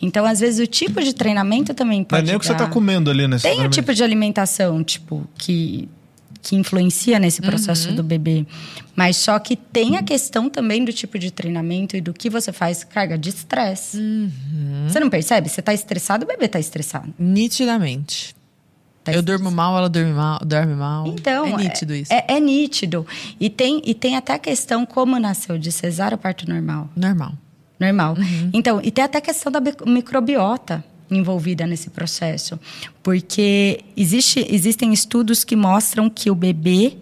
Então, 0.02 0.26
às 0.26 0.40
vezes, 0.40 0.58
o 0.58 0.66
tipo 0.66 1.00
de 1.00 1.14
treinamento 1.14 1.72
também 1.72 2.00
Não 2.00 2.02
é 2.02 2.08
pode 2.08 2.26
nem 2.26 2.36
o 2.36 2.40
que 2.40 2.46
você 2.46 2.52
dar- 2.52 2.66
tá 2.66 2.66
comendo 2.66 3.08
ali 3.08 3.28
nesse 3.28 3.44
Tem 3.44 3.52
o 3.52 3.54
exame. 3.54 3.70
tipo 3.70 3.94
de 3.94 4.02
alimentação, 4.02 4.82
tipo, 4.82 5.24
que 5.38 5.88
que 6.42 6.56
influencia 6.56 7.20
nesse 7.20 7.40
processo 7.40 7.90
uhum. 7.90 7.94
do 7.94 8.02
bebê. 8.02 8.44
Mas 8.96 9.16
só 9.16 9.38
que 9.38 9.54
tem 9.54 9.96
a 9.96 10.02
questão 10.02 10.50
também 10.50 10.84
do 10.84 10.92
tipo 10.92 11.16
de 11.16 11.30
treinamento 11.30 11.96
e 11.96 12.00
do 12.00 12.12
que 12.12 12.28
você 12.28 12.52
faz 12.52 12.82
carga 12.82 13.16
de 13.16 13.28
estresse. 13.28 13.96
Uhum. 13.96 14.88
Você 14.88 14.98
não 14.98 15.08
percebe? 15.08 15.48
Você 15.48 15.60
está 15.60 15.72
estressado, 15.72 16.24
o 16.24 16.26
bebê 16.28 16.46
está 16.46 16.58
estressado. 16.58 17.14
Nitidamente. 17.16 18.34
Tá 19.04 19.12
eu 19.12 19.22
durmo 19.22 19.50
mal, 19.50 19.76
ela 19.76 19.88
dorme 19.88 20.12
mal, 20.12 20.40
dorme 20.44 20.74
mal. 20.74 21.06
Então, 21.06 21.46
é 21.46 21.56
nítido 21.56 21.94
isso. 21.94 22.12
É, 22.12 22.24
é, 22.28 22.40
nítido. 22.40 23.06
E 23.38 23.48
tem, 23.50 23.80
e 23.84 23.94
tem 23.94 24.16
até 24.16 24.34
a 24.34 24.38
questão 24.38 24.84
como 24.84 25.18
nasceu 25.18 25.58
de 25.58 25.72
cesárea 25.72 26.14
ou 26.14 26.18
parto 26.18 26.48
normal. 26.48 26.88
Normal. 26.94 27.32
Normal. 27.82 28.14
Uhum. 28.16 28.50
Então, 28.52 28.80
e 28.82 28.90
tem 28.90 29.02
até 29.02 29.18
a 29.18 29.20
questão 29.20 29.50
da 29.50 29.60
microbiota 29.60 30.84
envolvida 31.10 31.66
nesse 31.66 31.90
processo. 31.90 32.58
Porque 33.02 33.80
existe, 33.96 34.46
existem 34.48 34.92
estudos 34.92 35.42
que 35.42 35.56
mostram 35.56 36.08
que 36.08 36.30
o 36.30 36.34
bebê, 36.34 36.96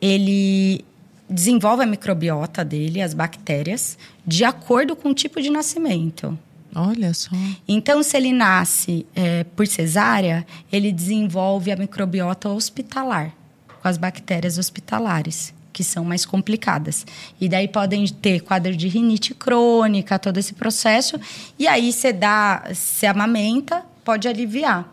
ele 0.00 0.84
desenvolve 1.28 1.82
a 1.82 1.86
microbiota 1.86 2.64
dele, 2.64 3.00
as 3.00 3.14
bactérias, 3.14 3.98
de 4.26 4.42
acordo 4.42 4.96
com 4.96 5.10
o 5.10 5.14
tipo 5.14 5.40
de 5.40 5.50
nascimento. 5.50 6.36
Olha 6.74 7.12
só. 7.12 7.30
Então, 7.68 8.02
se 8.02 8.16
ele 8.16 8.32
nasce 8.32 9.06
é, 9.14 9.44
por 9.44 9.66
cesárea, 9.66 10.46
ele 10.72 10.90
desenvolve 10.90 11.70
a 11.70 11.76
microbiota 11.76 12.48
hospitalar, 12.48 13.34
com 13.82 13.88
as 13.88 13.98
bactérias 13.98 14.56
hospitalares, 14.56 15.52
que 15.72 15.82
são 15.82 16.04
mais 16.04 16.24
complicadas. 16.24 17.06
E 17.40 17.48
daí 17.48 17.68
podem 17.68 18.06
ter 18.06 18.40
quadro 18.40 18.76
de 18.76 18.88
rinite 18.88 19.34
crônica, 19.34 20.18
todo 20.18 20.38
esse 20.38 20.54
processo. 20.54 21.18
E 21.58 21.66
aí, 21.66 21.92
você 21.92 22.12
dá, 22.12 22.64
se 22.74 23.06
amamenta, 23.06 23.84
pode 24.04 24.28
aliviar. 24.28 24.92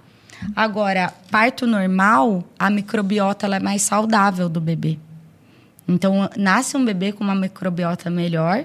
Agora, 0.56 1.14
parto 1.30 1.68
normal, 1.68 2.44
a 2.58 2.70
microbiota 2.70 3.48
é 3.48 3.60
mais 3.60 3.82
saudável 3.82 4.48
do 4.48 4.62
bebê. 4.62 4.98
Então, 5.88 6.30
nasce 6.38 6.78
um 6.78 6.86
bebê 6.86 7.12
com 7.12 7.24
uma 7.24 7.36
microbiota 7.36 8.10
melhor, 8.10 8.64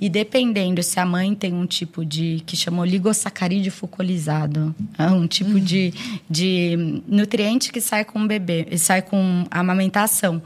e 0.00 0.08
dependendo 0.08 0.80
se 0.82 1.00
a 1.00 1.04
mãe 1.04 1.34
tem 1.34 1.52
um 1.52 1.66
tipo 1.66 2.04
de 2.04 2.42
que 2.46 2.56
chamou 2.56 2.84
ligosacarídeo 2.84 3.72
focolizado, 3.72 4.74
é 4.96 5.06
um 5.06 5.26
tipo 5.26 5.52
uhum. 5.52 5.60
de, 5.60 5.92
de 6.30 7.02
nutriente 7.08 7.72
que 7.72 7.80
sai 7.80 8.04
com 8.04 8.22
o 8.22 8.26
bebê, 8.26 8.78
sai 8.78 9.02
com 9.02 9.44
a 9.50 9.58
amamentação, 9.58 10.40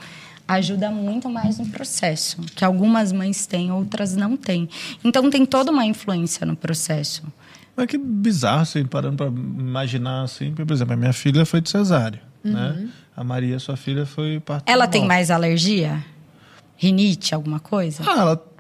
ajuda 0.47 0.91
muito 0.91 1.29
mais 1.29 1.59
no 1.59 1.67
processo, 1.69 2.39
que 2.55 2.65
algumas 2.65 3.13
mães 3.13 3.47
têm, 3.47 3.71
outras 3.73 4.15
não 4.15 4.37
têm. 4.37 4.69
Então 5.05 5.31
tem 5.31 5.47
toda 5.47 5.71
uma 5.71 5.85
influência 5.85 6.47
no 6.47 6.57
processo. 6.57 7.23
Mas 7.77 7.87
que 7.87 7.97
bizarro, 7.97 8.63
assim, 8.63 8.85
parando 8.85 9.17
para 9.17 9.27
imaginar 9.27 10.23
assim, 10.23 10.53
por 10.53 10.71
exemplo, 10.71 10.93
a 10.95 10.97
minha 10.97 11.13
filha 11.13 11.47
foi 11.47 11.61
de 11.61 11.71
cesárea, 11.71 12.23
né? 12.45 12.51
uhum. 12.51 12.83
né? 12.83 12.89
A 13.15 13.23
Maria, 13.23 13.59
sua 13.59 13.77
filha, 13.77 14.07
foi 14.07 14.41
parto 14.41 14.71
Ela 14.71 14.87
tem 14.87 15.07
mais 15.07 15.31
alergia? 15.31 16.03
Rinite, 16.77 17.35
alguma 17.35 17.61
coisa? 17.61 18.03
Ah, 18.07 18.21
ela 18.21 18.53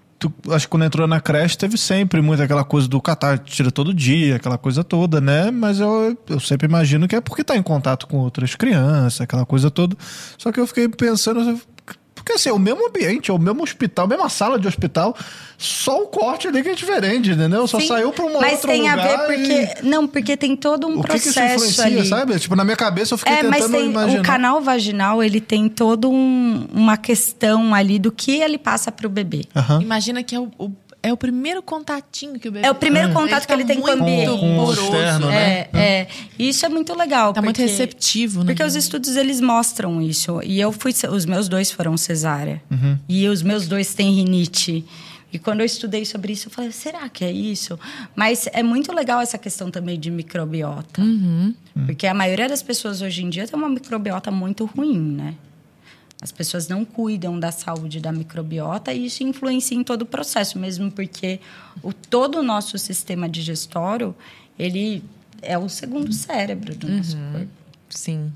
acho 0.50 0.66
que 0.66 0.70
quando 0.70 0.84
entrou 0.84 1.06
na 1.06 1.20
creche 1.20 1.56
teve 1.56 1.76
sempre 1.76 2.20
muito 2.20 2.42
aquela 2.42 2.64
coisa 2.64 2.86
do 2.86 3.00
catar, 3.00 3.38
tira 3.38 3.70
todo 3.70 3.94
dia, 3.94 4.36
aquela 4.36 4.59
coisa 4.59 4.84
toda, 4.84 5.20
né? 5.20 5.50
Mas 5.50 5.80
eu, 5.80 6.16
eu 6.28 6.40
sempre 6.40 6.66
imagino 6.66 7.09
que 7.09 7.16
é 7.16 7.20
porque 7.20 7.42
tá 7.42 7.56
em 7.56 7.62
contato 7.62 8.06
com 8.06 8.18
outras 8.18 8.54
crianças, 8.54 9.20
aquela 9.20 9.46
coisa 9.46 9.70
toda. 9.70 9.96
Só 10.38 10.52
que 10.52 10.60
eu 10.60 10.66
fiquei 10.66 10.88
pensando, 10.88 11.60
porque 12.23 12.35
assim, 12.35 12.49
é 12.49 12.53
o 12.53 12.59
mesmo 12.59 12.86
ambiente, 12.86 13.32
é 13.32 13.35
o 13.35 13.39
mesmo 13.39 13.65
hospital, 13.65 14.05
a 14.05 14.09
mesma 14.09 14.28
sala 14.28 14.57
de 14.57 14.69
hospital, 14.69 15.16
só 15.59 16.03
o 16.03 16.07
corte 16.07 16.47
ali 16.47 16.62
que 16.62 16.69
é 16.69 16.74
diferente, 16.74 17.31
entendeu? 17.31 17.66
Só 17.66 17.81
Sim, 17.81 17.89
saiu 17.89 18.12
para 18.12 18.24
um 18.24 18.27
outro 18.27 18.39
lugar. 18.39 18.51
Mas 18.53 18.61
tem 18.61 18.89
a 18.89 18.97
ver 18.97 19.19
porque. 19.27 19.53
E... 19.82 19.89
Não, 19.89 20.07
porque 20.07 20.36
tem 20.36 20.57
todo 20.57 20.86
um 20.86 21.01
o 21.01 21.03
processo. 21.03 21.35
Que 21.35 21.40
que 21.40 21.55
isso 21.57 21.81
influencia, 21.81 21.85
ali. 21.85 22.07
sabe? 22.07 22.39
Tipo, 22.39 22.55
na 22.55 22.65
minha 22.65 22.77
cabeça 22.77 23.15
eu 23.15 23.19
fiquei 23.19 23.35
é, 23.35 23.36
tentando 23.43 23.51
mas 23.51 23.70
tem, 23.70 23.86
imaginar. 23.86 24.20
O 24.20 24.24
canal 24.24 24.61
vaginal, 24.61 25.23
ele 25.23 25.40
tem 25.40 25.69
todo 25.69 26.09
um, 26.09 26.69
uma 26.73 26.97
questão 26.97 27.74
ali 27.74 27.99
do 27.99 28.12
que 28.12 28.40
ele 28.40 28.57
passa 28.57 28.93
para 28.93 29.07
o 29.07 29.11
bebê. 29.11 29.44
Uhum. 29.57 29.82
Imagina 29.82 30.23
que 30.23 30.36
é 30.36 30.39
o, 30.39 30.49
o 30.59 30.70
é 31.02 31.12
o 31.12 31.16
primeiro 31.16 31.62
contatinho 31.62 32.38
que 32.38 32.48
o 32.48 32.52
bebê 32.52 32.66
É 32.66 32.70
o 32.70 32.74
primeiro 32.74 33.08
é. 33.08 33.12
contato 33.12 33.42
ele 33.42 33.46
que 33.46 33.52
ele 33.52 33.64
tem 33.64 33.80
com 33.80 33.88
o 33.88 33.90
ambiente. 33.90 34.30
Com, 34.30 34.66
com 34.66 34.72
externo, 34.72 35.26
né? 35.26 35.60
É, 35.60 35.68
é. 35.72 36.08
Isso 36.38 36.64
é 36.64 36.68
muito 36.68 36.96
legal. 36.96 37.32
Tá 37.32 37.42
porque, 37.42 37.60
muito 37.60 37.70
receptivo, 37.70 38.40
né? 38.40 38.46
Porque 38.46 38.62
os 38.62 38.76
estudos, 38.76 39.16
eles 39.16 39.40
mostram 39.40 40.00
isso. 40.00 40.40
E 40.44 40.60
eu 40.60 40.70
fui... 40.70 40.92
Os 41.10 41.26
meus 41.26 41.48
dois 41.48 41.72
foram 41.72 41.96
cesárea. 41.96 42.62
Uhum. 42.70 42.98
E 43.08 43.26
os 43.28 43.42
meus 43.42 43.66
dois 43.66 43.94
têm 43.94 44.14
rinite. 44.14 44.84
E 45.32 45.38
quando 45.38 45.60
eu 45.60 45.66
estudei 45.66 46.04
sobre 46.04 46.34
isso, 46.34 46.48
eu 46.48 46.52
falei, 46.52 46.70
será 46.70 47.08
que 47.08 47.24
é 47.24 47.32
isso? 47.32 47.78
Mas 48.14 48.46
é 48.52 48.62
muito 48.62 48.92
legal 48.92 49.20
essa 49.20 49.38
questão 49.38 49.70
também 49.70 49.98
de 49.98 50.10
microbiota. 50.10 51.00
Uhum. 51.00 51.54
Porque 51.86 52.06
a 52.06 52.12
maioria 52.12 52.48
das 52.48 52.62
pessoas 52.62 53.00
hoje 53.00 53.24
em 53.24 53.30
dia 53.30 53.48
tem 53.48 53.58
uma 53.58 53.68
microbiota 53.68 54.30
muito 54.30 54.66
ruim, 54.66 54.98
né? 54.98 55.34
As 56.23 56.31
pessoas 56.31 56.69
não 56.69 56.85
cuidam 56.85 57.39
da 57.39 57.51
saúde 57.51 57.99
da 57.99 58.12
microbiota 58.12 58.93
e 58.93 59.07
isso 59.07 59.24
influencia 59.24 59.77
em 59.77 59.82
todo 59.82 60.03
o 60.03 60.07
processo, 60.07 60.57
mesmo 60.57 60.89
porque 60.89 61.40
o, 61.82 61.93
todo 61.93 62.39
o 62.39 62.43
nosso 62.44 62.78
sistema 62.78 63.28
digestório, 63.28 64.15
ele 64.57 65.03
é 65.43 65.59
o 65.59 65.69
segundo 65.69 66.12
cérebro 66.12 66.77
do 66.77 66.89
nosso 66.89 67.16
uhum. 67.16 67.32
corpo. 67.32 67.49
Sim. 67.90 68.32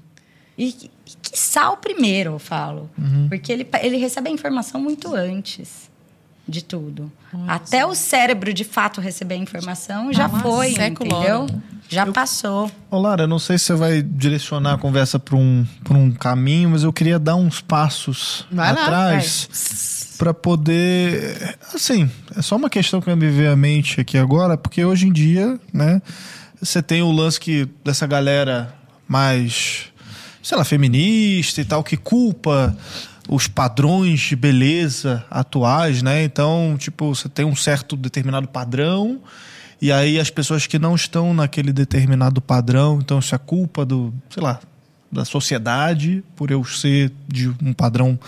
E, 0.59 0.69
e 0.69 0.91
que 1.23 1.39
sal 1.39 1.77
primeiro, 1.77 2.33
eu 2.33 2.39
falo. 2.41 2.91
Uhum. 2.99 3.29
Porque 3.29 3.53
ele, 3.53 3.65
ele 3.81 3.99
recebe 3.99 4.31
a 4.31 4.33
informação 4.33 4.81
muito 4.81 5.15
antes 5.15 5.89
de 6.49 6.65
tudo. 6.65 7.11
Nossa. 7.33 7.53
Até 7.53 7.87
o 7.87 7.95
cérebro, 7.95 8.53
de 8.53 8.65
fato, 8.65 9.01
receber 9.01 9.35
a 9.35 9.39
informação 9.39 10.13
já 10.13 10.27
Nossa, 10.27 10.43
foi, 10.43 10.71
entendeu? 10.71 11.47
Já 11.89 12.07
eu, 12.07 12.13
passou. 12.13 12.71
Ô 12.91 12.99
Lara, 12.99 13.25
eu 13.25 13.29
não 13.29 13.39
sei 13.39 13.59
se 13.59 13.67
você 13.67 13.75
vai 13.75 14.03
direcionar 14.03 14.75
a 14.75 14.79
conversa 14.79 15.19
para 15.19 15.37
um, 15.37 15.67
um 15.91 16.11
caminho, 16.11 16.71
mas 16.71 16.83
eu 16.83 16.93
queria 16.93 17.19
dar 17.19 17.37
uns 17.37 17.61
passos 17.61 18.45
vai 18.51 18.71
atrás 18.71 20.15
para 20.19 20.35
poder. 20.35 21.59
Assim, 21.75 22.11
é 22.37 22.43
só 22.43 22.57
uma 22.57 22.71
questão 22.71 23.01
que 23.01 23.15
me 23.15 23.31
veio 23.31 23.53
à 23.53 23.57
mente 23.57 24.01
aqui 24.01 24.19
agora, 24.19 24.57
porque 24.57 24.85
hoje 24.85 25.07
em 25.07 25.13
dia, 25.13 25.59
né, 25.73 26.03
você 26.61 26.83
tem 26.83 27.03
o 27.03 27.13
lance 27.13 27.39
que 27.39 27.69
dessa 27.85 28.07
galera 28.07 28.75
mais, 29.07 29.85
sei 30.43 30.59
lá, 30.59 30.65
feminista 30.65 31.61
e 31.61 31.65
tal, 31.65 31.85
que 31.85 31.97
culpa 31.97 32.77
os 33.29 33.49
padrões 33.49 34.21
de 34.21 34.37
beleza 34.37 35.25
atuais, 35.31 36.03
né? 36.03 36.23
Então, 36.25 36.77
tipo, 36.79 37.15
você 37.15 37.29
tem 37.29 37.45
um 37.45 37.57
certo 37.57 37.97
determinado 37.97 38.49
padrão 38.49 39.21
e 39.81 39.93
aí 39.93 40.19
as 40.19 40.31
pessoas 40.31 40.67
que 40.67 40.79
não 40.79 40.95
estão 40.95 41.35
naquele 41.35 41.73
determinado 41.73 42.41
padrão, 42.41 42.99
então 43.01 43.19
isso 43.19 43.35
é 43.35 43.39
culpa 43.39 43.85
do, 43.85 44.13
sei 44.31 44.43
lá, 44.43 44.61
da 45.11 45.25
sociedade 45.25 46.23
por 46.35 46.51
eu 46.51 46.65
ser 46.65 47.13
de 47.29 47.49
um 47.63 47.73
padrão 47.73 48.19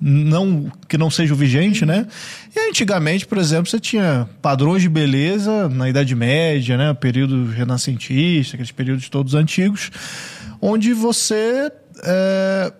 não 0.00 0.70
que 0.88 0.96
não 0.96 1.10
seja 1.10 1.34
o 1.34 1.36
vigente, 1.36 1.84
né? 1.84 2.06
E 2.54 2.70
antigamente, 2.70 3.26
por 3.26 3.36
exemplo, 3.36 3.68
você 3.68 3.80
tinha 3.80 4.28
padrões 4.40 4.82
de 4.82 4.88
beleza 4.88 5.68
na 5.68 5.88
Idade 5.88 6.14
Média, 6.14 6.76
né? 6.76 6.94
Período 6.94 7.46
renascentista, 7.46 8.54
aqueles 8.54 8.70
períodos 8.70 9.08
todos 9.08 9.34
antigos, 9.34 9.90
onde 10.60 10.92
você 10.92 11.72
é, 12.04 12.72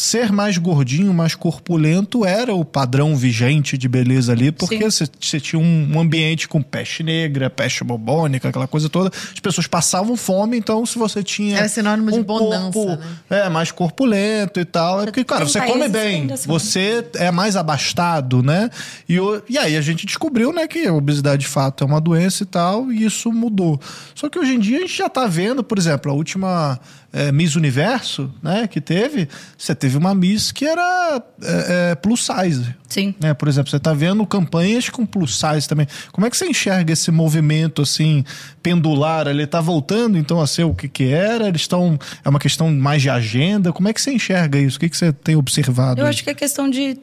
ser 0.00 0.32
mais 0.32 0.56
gordinho, 0.58 1.12
mais 1.12 1.34
corpulento 1.34 2.24
era 2.24 2.54
o 2.54 2.64
padrão 2.64 3.14
vigente 3.16 3.76
de 3.76 3.88
beleza 3.88 4.32
ali, 4.32 4.50
porque 4.50 4.90
você 4.90 5.40
tinha 5.40 5.60
um 5.60 6.00
ambiente 6.00 6.48
com 6.48 6.62
peste 6.62 7.02
negra, 7.02 7.50
peste 7.50 7.84
bubônica, 7.84 8.48
aquela 8.48 8.66
coisa 8.66 8.88
toda. 8.88 9.10
As 9.10 9.40
pessoas 9.40 9.66
passavam 9.66 10.16
fome, 10.16 10.56
então 10.56 10.84
se 10.86 10.98
você 10.98 11.22
tinha. 11.22 11.58
Era 11.58 11.68
sinônimo 11.68 12.10
um 12.10 12.18
de 12.18 12.24
bonança. 12.24 12.72
Corpo, 12.72 13.02
né? 13.28 13.46
É, 13.46 13.48
mais 13.48 13.70
corpulento 13.70 14.58
e 14.58 14.64
tal. 14.64 15.02
É 15.02 15.04
porque, 15.04 15.24
cara, 15.24 15.44
você 15.44 15.60
come 15.60 15.88
bem, 15.88 16.28
você 16.46 17.06
é 17.14 17.30
mais 17.30 17.56
abastado, 17.56 18.42
né? 18.42 18.70
E, 19.08 19.16
e 19.48 19.58
aí 19.58 19.76
a 19.76 19.80
gente 19.80 20.06
descobriu, 20.06 20.52
né, 20.52 20.66
que 20.66 20.86
a 20.86 20.94
obesidade 20.94 21.42
de 21.42 21.48
fato 21.48 21.84
é 21.84 21.86
uma 21.86 22.00
doença 22.00 22.42
e 22.42 22.46
tal, 22.46 22.90
e 22.90 23.04
isso 23.04 23.32
mudou. 23.32 23.80
Só 24.14 24.28
que 24.28 24.38
hoje 24.38 24.54
em 24.54 24.58
dia 24.58 24.78
a 24.78 24.80
gente 24.80 24.96
já 24.96 25.08
tá 25.08 25.26
vendo, 25.26 25.62
por 25.62 25.78
exemplo, 25.78 26.10
a 26.10 26.14
última 26.14 26.80
é, 27.12 27.32
Miss 27.32 27.56
Universo, 27.56 28.32
né, 28.42 28.66
que 28.68 28.80
teve, 28.80 29.28
você 29.58 29.74
teve 29.74 29.96
uma 29.96 30.14
Miss 30.14 30.52
que 30.52 30.64
era 30.64 31.22
é, 31.42 31.90
é, 31.90 31.94
plus 31.94 32.24
size. 32.24 32.74
Sim. 32.88 33.14
Né? 33.20 33.34
Por 33.34 33.48
exemplo, 33.48 33.70
você 33.70 33.76
está 33.76 33.92
vendo 33.92 34.24
campanhas 34.26 34.88
com 34.88 35.04
plus 35.04 35.38
size 35.38 35.68
também. 35.68 35.86
Como 36.12 36.26
é 36.26 36.30
que 36.30 36.36
você 36.36 36.46
enxerga 36.46 36.92
esse 36.92 37.10
movimento 37.10 37.82
assim 37.82 38.24
pendular? 38.62 39.26
Ele 39.26 39.44
está 39.44 39.60
voltando 39.60 40.18
então 40.18 40.40
a 40.40 40.46
ser 40.46 40.64
o 40.64 40.74
que, 40.74 40.88
que 40.88 41.04
era? 41.04 41.48
Eles 41.48 41.62
estão 41.62 41.98
é 42.24 42.28
uma 42.28 42.38
questão 42.38 42.70
mais 42.72 43.02
de 43.02 43.10
agenda? 43.10 43.72
Como 43.72 43.88
é 43.88 43.92
que 43.92 44.00
você 44.00 44.12
enxerga 44.12 44.58
isso? 44.58 44.76
O 44.76 44.80
que, 44.80 44.88
que 44.88 44.96
você 44.96 45.12
tem 45.12 45.36
observado? 45.36 46.00
Eu 46.00 46.04
aí? 46.04 46.10
acho 46.10 46.24
que 46.24 46.30
é 46.30 46.34
questão 46.34 46.68
de 46.68 46.98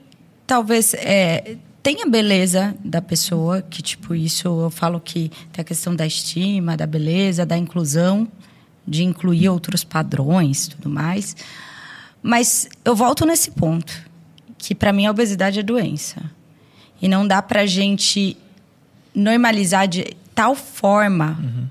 talvez 0.46 0.94
é, 0.94 1.56
tem 1.84 2.04
a 2.04 2.06
beleza 2.06 2.76
da 2.84 3.02
pessoa, 3.02 3.62
que 3.62 3.82
tipo, 3.82 4.14
isso 4.14 4.46
eu 4.46 4.70
falo 4.70 5.00
que 5.00 5.32
tem 5.54 5.62
a 5.62 5.64
questão 5.64 5.96
da 5.96 6.06
estima, 6.06 6.76
da 6.76 6.86
beleza, 6.86 7.46
da 7.46 7.58
inclusão, 7.58 8.28
de 8.88 9.04
incluir 9.04 9.50
outros 9.50 9.84
padrões 9.84 10.68
tudo 10.68 10.90
mais. 10.90 11.36
Mas 12.24 12.70
eu 12.86 12.96
volto 12.96 13.26
nesse 13.26 13.52
ponto, 13.52 13.94
que 14.58 14.74
para 14.74 14.94
mim 14.94 15.06
a 15.06 15.12
obesidade 15.12 15.60
é 15.60 15.64
doença. 15.64 16.32
E 17.02 17.08
não 17.08 17.28
dá 17.28 17.42
pra 17.42 17.66
gente 17.66 18.38
normalizar 19.14 19.88
de 19.88 20.16
tal 20.34 20.56
forma 20.56 21.38
uhum. 21.40 21.68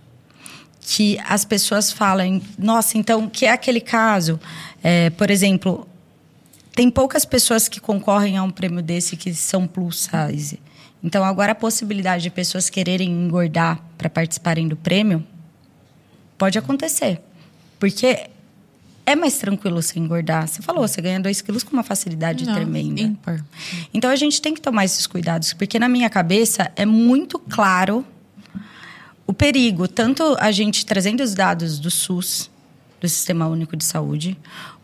que 0.81 1.19
as 1.27 1.45
pessoas 1.45 1.91
falem, 1.91 2.43
nossa, 2.59 2.99
então, 2.99 3.29
que 3.29 3.47
é 3.47 3.53
aquele 3.53 3.81
caso, 3.81 4.39
é, 4.83 5.11
por 5.11 5.31
exemplo, 5.31 5.87
tem 6.75 6.91
poucas 6.91 7.25
pessoas 7.25 7.69
que 7.69 7.81
concorrem 7.81 8.37
a 8.37 8.43
um 8.43 8.51
prêmio 8.51 8.83
desse 8.83 9.17
que 9.17 9.33
são 9.35 9.67
plus 9.67 10.09
size. 10.11 10.61
Então, 11.03 11.25
agora 11.25 11.53
a 11.53 11.55
possibilidade 11.55 12.25
de 12.25 12.31
pessoas 12.31 12.69
quererem 12.69 13.11
engordar 13.11 13.81
para 13.97 14.11
participarem 14.11 14.67
do 14.67 14.77
prêmio 14.77 15.25
pode 16.39 16.59
acontecer. 16.59 17.21
Porque 17.79 18.29
é 19.05 19.15
mais 19.15 19.39
tranquilo 19.39 19.81
você 19.81 19.99
engordar. 19.99 20.49
Você 20.49 20.63
falou, 20.63 20.87
você 20.87 21.01
ganha 21.01 21.21
2 21.21 21.41
quilos 21.43 21.63
com 21.63 21.73
uma 21.73 21.83
facilidade 21.83 22.45
Não, 22.45 22.55
tremenda. 22.55 23.01
ímpar. 23.01 23.45
Então 23.95 24.11
a 24.11 24.17
gente 24.17 24.43
tem 24.43 24.53
que 24.53 24.61
tomar 24.61 24.85
esses 24.85 25.07
cuidados, 25.07 25.53
porque 25.53 25.79
na 25.79 25.89
minha 25.89 26.11
cabeça 26.11 26.73
é 26.75 26.85
muito 26.85 27.39
claro 27.39 28.05
o 29.27 29.33
perigo, 29.33 29.89
tanto 29.89 30.37
a 30.39 30.51
gente 30.51 30.87
trazendo 30.87 31.23
os 31.23 31.35
dados 31.35 31.79
do 31.79 31.91
SUS, 31.91 32.51
do 33.01 33.09
Sistema 33.09 33.47
Único 33.47 33.77
de 33.77 33.85
Saúde, 33.85 34.37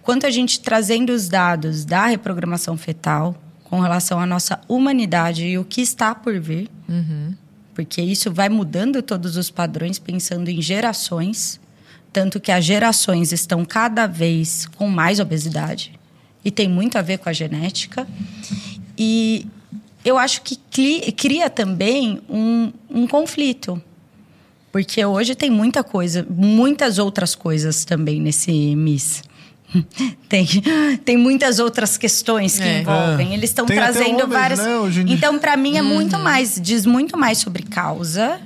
quanto 0.02 0.26
a 0.26 0.30
gente 0.30 0.60
trazendo 0.60 1.10
os 1.10 1.28
dados 1.28 1.84
da 1.84 2.06
reprogramação 2.06 2.76
fetal 2.76 3.36
com 3.64 3.80
relação 3.80 4.20
à 4.20 4.26
nossa 4.26 4.60
humanidade 4.68 5.46
e 5.46 5.58
o 5.58 5.64
que 5.64 5.80
está 5.80 6.14
por 6.14 6.38
vir. 6.38 6.68
Porque 7.74 8.02
isso 8.02 8.30
vai 8.30 8.48
mudando 8.48 9.02
todos 9.02 9.36
os 9.36 9.50
padrões, 9.50 9.98
pensando 9.98 10.48
em 10.48 10.60
gerações. 10.60 11.60
Tanto 12.12 12.38
que 12.38 12.52
as 12.52 12.64
gerações 12.64 13.32
estão 13.32 13.64
cada 13.64 14.06
vez 14.06 14.66
com 14.76 14.88
mais 14.88 15.18
obesidade. 15.18 15.98
E 16.44 16.50
tem 16.50 16.68
muito 16.68 16.98
a 16.98 17.02
ver 17.02 17.18
com 17.18 17.28
a 17.28 17.32
genética. 17.32 18.06
E 18.98 19.46
eu 20.04 20.18
acho 20.18 20.42
que 20.42 20.56
cria 21.12 21.48
também 21.48 22.20
um, 22.28 22.72
um 22.90 23.06
conflito. 23.06 23.80
Porque 24.70 25.04
hoje 25.04 25.34
tem 25.34 25.50
muita 25.50 25.84
coisa, 25.84 26.26
muitas 26.28 26.98
outras 26.98 27.34
coisas 27.34 27.84
também 27.84 28.20
nesse 28.20 28.74
Miss. 28.74 29.22
Tem, 30.28 30.46
tem 31.04 31.16
muitas 31.16 31.58
outras 31.58 31.96
questões 31.98 32.58
que 32.58 32.64
É. 32.64 32.80
envolvem. 32.80 33.30
É. 33.32 33.34
Eles 33.34 33.50
estão 33.50 33.66
trazendo 33.66 34.24
homens, 34.24 34.28
várias. 34.28 34.58
né. 34.60 35.04
Então, 35.08 35.38
para 35.38 35.56
mim, 35.56 35.76
é 35.76 35.82
muito 35.82 36.16
Uhum. 36.16 36.22
mais. 36.22 36.58
Diz 36.60 36.86
muito 36.86 37.16
mais 37.18 37.38
sobre 37.38 37.62
causa. 37.62 38.40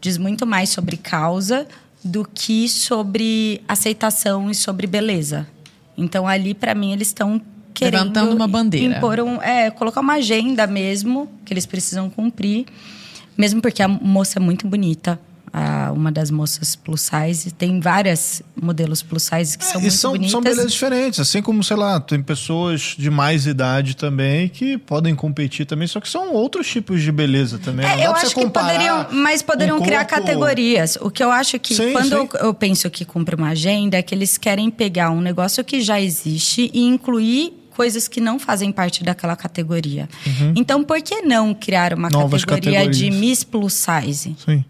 Diz 0.00 0.16
muito 0.16 0.46
mais 0.46 0.70
sobre 0.70 0.96
causa 0.96 1.66
do 2.02 2.26
que 2.32 2.68
sobre 2.68 3.60
aceitação 3.68 4.50
e 4.50 4.54
sobre 4.54 4.86
beleza. 4.86 5.46
Então, 5.96 6.26
ali, 6.26 6.54
para 6.54 6.74
mim, 6.74 6.92
eles 6.92 7.08
estão 7.08 7.40
querendo. 7.74 8.00
Levantando 8.00 8.34
uma 8.34 8.48
bandeira. 8.48 8.96
Impor 8.96 9.20
um, 9.20 9.40
é, 9.42 9.70
colocar 9.70 10.00
uma 10.00 10.14
agenda 10.14 10.66
mesmo, 10.66 11.28
que 11.44 11.52
eles 11.52 11.66
precisam 11.66 12.08
cumprir. 12.08 12.66
Mesmo 13.36 13.60
porque 13.60 13.82
a 13.82 13.88
moça 13.88 14.38
é 14.38 14.40
muito 14.40 14.66
bonita. 14.66 15.20
A- 15.52 15.90
uma 15.92 16.12
das 16.12 16.30
moças 16.30 16.76
plus 16.76 17.00
size. 17.02 17.50
Tem 17.50 17.80
várias 17.80 18.42
modelos 18.60 19.02
plus 19.02 19.22
size 19.24 19.58
que 19.58 19.64
são 19.64 19.80
e 19.80 19.82
muito 19.84 19.94
são, 19.96 20.12
bonitas. 20.12 20.30
são 20.32 20.40
belezas 20.40 20.72
diferentes, 20.72 21.20
assim 21.20 21.42
como, 21.42 21.62
sei 21.64 21.76
lá, 21.76 21.98
tem 22.00 22.22
pessoas 22.22 22.94
de 22.98 23.10
mais 23.10 23.46
idade 23.46 23.96
também 23.96 24.48
que 24.48 24.78
podem 24.78 25.14
competir 25.14 25.66
também, 25.66 25.86
só 25.88 26.00
que 26.00 26.08
são 26.08 26.32
outros 26.32 26.68
tipos 26.68 27.02
de 27.02 27.10
beleza 27.10 27.58
também. 27.58 27.84
É, 27.86 28.06
eu 28.06 28.12
acho 28.14 28.34
que 28.34 28.48
poderiam, 28.50 29.06
mas 29.12 29.42
poderiam 29.42 29.78
um 29.78 29.82
criar 29.82 30.04
corpo- 30.04 30.24
categorias. 30.24 30.96
O 31.00 31.10
que 31.10 31.22
eu 31.22 31.30
acho 31.30 31.58
que 31.58 31.74
Sim, 31.74 31.92
quando 31.92 32.08
sim. 32.08 32.14
Eu, 32.14 32.28
eu 32.46 32.54
penso 32.54 32.88
que 32.90 33.04
cumpre 33.04 33.34
uma 33.34 33.48
agenda 33.48 33.96
é 33.96 34.02
que 34.02 34.14
eles 34.14 34.38
querem 34.38 34.70
pegar 34.70 35.10
um 35.10 35.20
negócio 35.20 35.64
que 35.64 35.80
já 35.80 36.00
existe 36.00 36.70
e 36.72 36.80
incluir 36.86 37.54
coisas 37.76 38.06
que 38.08 38.20
não 38.20 38.38
fazem 38.38 38.70
parte 38.70 39.02
daquela 39.02 39.34
categoria. 39.34 40.06
Então, 40.54 40.84
por 40.84 41.00
que 41.00 41.22
não 41.22 41.54
criar 41.54 41.94
uma 41.94 42.08
Uhum. 42.12 42.20
Novas 42.20 42.44
categoria 42.44 42.80
de 42.80 42.86
categorias. 43.04 43.14
Miss 43.20 43.42
Plus 43.44 43.72
Size? 43.74 44.36
Sim. 44.44 44.64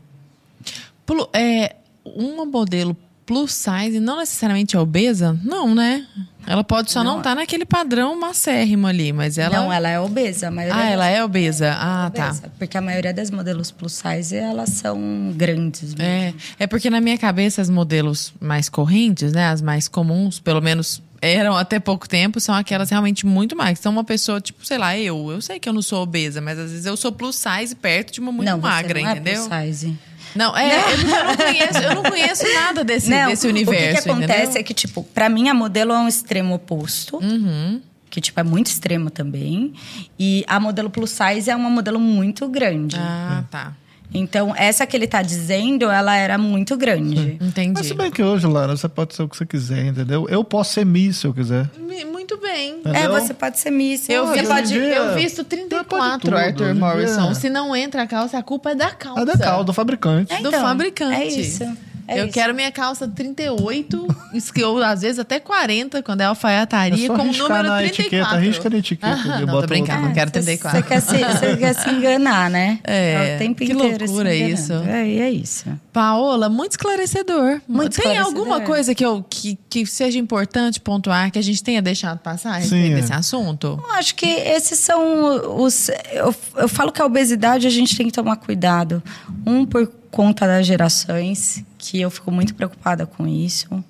É, 1.33 1.77
uma 2.05 2.45
modelo 2.45 2.97
plus 3.27 3.53
size 3.53 4.01
não 4.01 4.17
necessariamente 4.19 4.75
é 4.75 4.79
obesa? 4.81 5.39
Não, 5.45 5.73
né? 5.75 6.05
Ela 6.47 6.65
pode 6.65 6.91
só 6.91 7.05
não 7.05 7.19
estar 7.19 7.37
naquele 7.37 7.65
padrão 7.65 8.19
macérrimo 8.19 8.87
ali, 8.89 9.13
mas 9.13 9.39
ela. 9.39 9.57
Não, 9.61 9.73
ela 9.73 9.89
é 9.89 10.01
obesa. 10.01 10.49
A 10.49 10.51
maioria 10.51 10.75
Ah, 10.75 10.85
das- 10.85 10.93
ela 10.93 11.07
é 11.09 11.23
obesa. 11.23 11.77
Ah, 11.79 12.11
tá. 12.13 12.27
obesa, 12.29 12.53
Porque 12.59 12.77
a 12.77 12.81
maioria 12.81 13.13
das 13.15 13.31
modelos 13.31 13.71
plus 13.71 13.93
size, 13.93 14.35
elas 14.35 14.71
são 14.71 15.33
grandes. 15.37 15.95
mesmo. 15.95 16.03
É, 16.03 16.35
é 16.61 16.67
porque 16.67 16.91
na 16.91 17.01
minha 17.01 17.17
cabeça 17.19 17.63
as 17.63 17.71
modelos 17.71 18.33
mais 18.41 18.69
correntes, 18.69 19.33
né, 19.33 19.47
as 19.49 19.63
mais 19.63 19.87
comuns, 19.87 20.41
pelo 20.41 20.61
menos 20.61 21.01
eram 21.23 21.55
até 21.55 21.79
pouco 21.79 22.09
tempo, 22.09 22.41
são 22.41 22.55
aquelas 22.55 22.89
realmente 22.91 23.27
muito 23.27 23.55
mais. 23.55 23.79
Então 23.79 23.93
uma 23.93 24.03
pessoa, 24.03 24.41
tipo, 24.41 24.67
sei 24.67 24.79
lá, 24.79 24.99
eu, 24.99 25.31
eu 25.31 25.41
sei 25.43 25.61
que 25.61 25.69
eu 25.69 25.73
não 25.75 25.83
sou 25.83 26.03
obesa, 26.03 26.41
mas 26.41 26.59
às 26.59 26.71
vezes 26.71 26.87
eu 26.87 26.97
sou 26.97 27.13
plus 27.13 27.37
size 27.37 27.75
perto 27.77 28.13
de 28.15 28.21
uma 28.21 28.33
muito 28.33 28.49
não, 28.49 28.59
magra, 28.59 28.99
você 28.99 29.05
não 29.05 29.13
entendeu? 29.13 29.45
É 29.45 29.49
plus 29.49 29.67
size. 29.77 29.99
Não, 30.35 30.57
é, 30.57 30.77
é 30.77 30.83
porque 30.97 31.13
eu 31.13 31.25
não 31.25 31.37
conheço, 31.37 31.79
eu 31.79 31.95
não 31.95 32.03
conheço 32.03 32.45
nada 32.55 32.85
desse, 32.85 33.11
desse 33.11 33.47
universo, 33.47 33.85
O 33.85 33.97
que, 33.97 34.03
que 34.03 34.11
acontece 34.11 34.43
entendeu? 34.43 34.61
é 34.61 34.63
que, 34.63 34.75
tipo, 34.75 35.03
pra 35.05 35.29
mim 35.29 35.49
a 35.49 35.55
modelo 35.55 35.93
é 35.93 35.99
um 35.99 36.09
extremo 36.09 36.55
oposto. 36.55 37.17
Uhum. 37.17 37.81
Que, 38.09 38.21
tipo, 38.21 38.39
é 38.41 38.43
muito 38.43 38.67
extremo 38.67 39.09
também. 39.11 39.73
E 40.19 40.45
a 40.49 40.59
modelo 40.59 40.91
plus 40.91 41.11
size 41.11 41.49
é 41.49 41.55
uma 41.55 41.71
modelo 41.71 42.01
muito 42.01 42.49
grande. 42.49 42.97
Ah, 42.99 43.45
tá. 43.51 43.73
Então, 44.13 44.55
essa 44.57 44.87
que 44.87 44.97
ele 44.97 45.07
tá 45.07 45.23
dizendo, 45.23 45.91
ela 45.91 46.17
era 46.17 46.37
muito 46.37 46.77
grande. 46.77 47.39
Entendi. 47.41 47.73
Mas 47.75 47.87
se 47.87 47.95
bem 47.95 48.11
que 48.11 48.23
hoje, 48.23 48.47
Lara, 48.47 48.77
você 48.77 48.89
pode 48.89 49.15
ser 49.15 49.23
o 49.23 49.29
que 49.29 49.37
você 49.37 49.47
quiser, 49.47 49.87
entendeu? 49.87 50.27
Eu 50.29 50.43
posso 50.43 50.75
ser 50.75 50.85
Miss 50.85 51.19
se 51.19 51.27
eu 51.27 51.35
quiser. 51.35 51.69
Muito 52.11 52.37
bem. 52.39 52.81
É, 52.85 52.91
entendeu? 52.91 53.13
você 53.13 53.35
pode 53.35 53.59
ser 53.59 53.71
Miss. 53.71 54.09
Eu, 54.09 54.27
você 54.27 54.43
vi, 54.43 54.47
pode... 54.47 54.69
dia- 54.69 54.81
eu 54.97 55.15
visto 55.15 55.45
Pode 55.45 55.49
34, 55.49 56.21
tudo, 56.21 56.37
Arthur 56.37 56.75
Morrison. 56.75 57.35
Se 57.35 57.49
não 57.49 57.75
entra 57.75 58.03
a 58.03 58.07
calça, 58.07 58.39
a 58.39 58.43
culpa 58.43 58.71
é 58.71 58.75
da 58.75 58.91
calça. 58.91 59.21
A 59.21 59.25
da 59.25 59.39
calda, 59.39 59.65
do 59.65 59.73
fabricante. 59.73 60.33
É, 60.33 60.41
do 60.41 60.49
então, 60.49 60.61
fabricante. 60.61 61.15
É 61.15 61.27
isso. 61.27 61.65
É 62.11 62.21
eu 62.21 62.25
isso. 62.25 62.35
quero 62.35 62.55
minha 62.55 62.71
calça 62.73 63.07
38, 63.09 64.17
isso 64.35 64.53
que 64.53 64.61
eu, 64.61 64.83
às 64.83 65.03
vezes 65.03 65.19
até 65.19 65.39
40, 65.41 66.03
quando 66.03 66.21
é 66.21 66.25
alfaiataria, 66.25 67.07
É 67.07 67.09
com 67.09 67.15
o 67.15 67.33
número 67.33 67.63
na 67.63 67.79
34. 67.79 67.87
etiqueta, 67.87 68.37
risca 68.37 68.71
na 68.71 68.77
etiqueta 68.79 69.23
Ah, 69.35 69.43
e 69.43 69.47
não, 69.47 69.61
tô 69.61 69.67
brincando, 69.67 70.03
não 70.03 70.13
quero 70.13 70.31
Você- 70.31 70.41
34. 70.43 70.81
Você 70.81 70.87
quer, 70.89 71.01
se, 71.01 71.19
você 71.19 71.57
quer 71.57 71.75
se 71.75 71.91
enganar, 71.91 72.51
né? 72.51 72.79
É, 72.85 73.35
o 73.37 73.39
tempo 73.39 73.59
que 73.65 73.73
inteiro 73.73 74.05
loucura 74.05 74.35
isso. 74.35 74.73
É, 74.73 75.09
é 75.09 75.31
isso. 75.31 75.67
Paola, 75.93 76.49
muito 76.49 76.73
esclarecedor. 76.73 77.61
Muito 77.69 77.97
Tem 77.97 78.13
esclarecedor. 78.13 78.27
alguma 78.27 78.61
coisa 78.61 78.95
que, 78.95 79.05
eu, 79.05 79.25
que, 79.29 79.59
que 79.69 79.87
seja 79.87 80.19
importante 80.19 80.81
pontuar, 80.81 81.31
que 81.31 81.39
a 81.39 81.43
gente 81.43 81.63
tenha 81.63 81.81
deixado 81.83 82.19
passar 82.19 82.55
a 82.55 82.57
respeito 82.59 82.93
é. 82.93 83.01
desse 83.01 83.13
assunto? 83.13 83.79
Eu 83.83 83.93
acho 83.93 84.15
que 84.15 84.27
esses 84.27 84.79
são 84.79 85.63
os. 85.63 85.89
Eu, 86.13 86.35
eu 86.57 86.69
falo 86.69 86.93
que 86.93 87.01
a 87.01 87.05
obesidade 87.07 87.67
a 87.67 87.71
gente 87.71 87.97
tem 87.97 88.07
que 88.07 88.13
tomar 88.13 88.37
cuidado. 88.37 89.03
Um, 89.47 89.65
por 89.65 89.87
conta 90.11 90.47
das 90.47 90.67
gerações, 90.67 91.65
que 91.81 92.01
eu 92.01 92.11
fico 92.11 92.31
muito 92.31 92.55
preocupada 92.55 93.07
com 93.07 93.27
isso. 93.27 93.83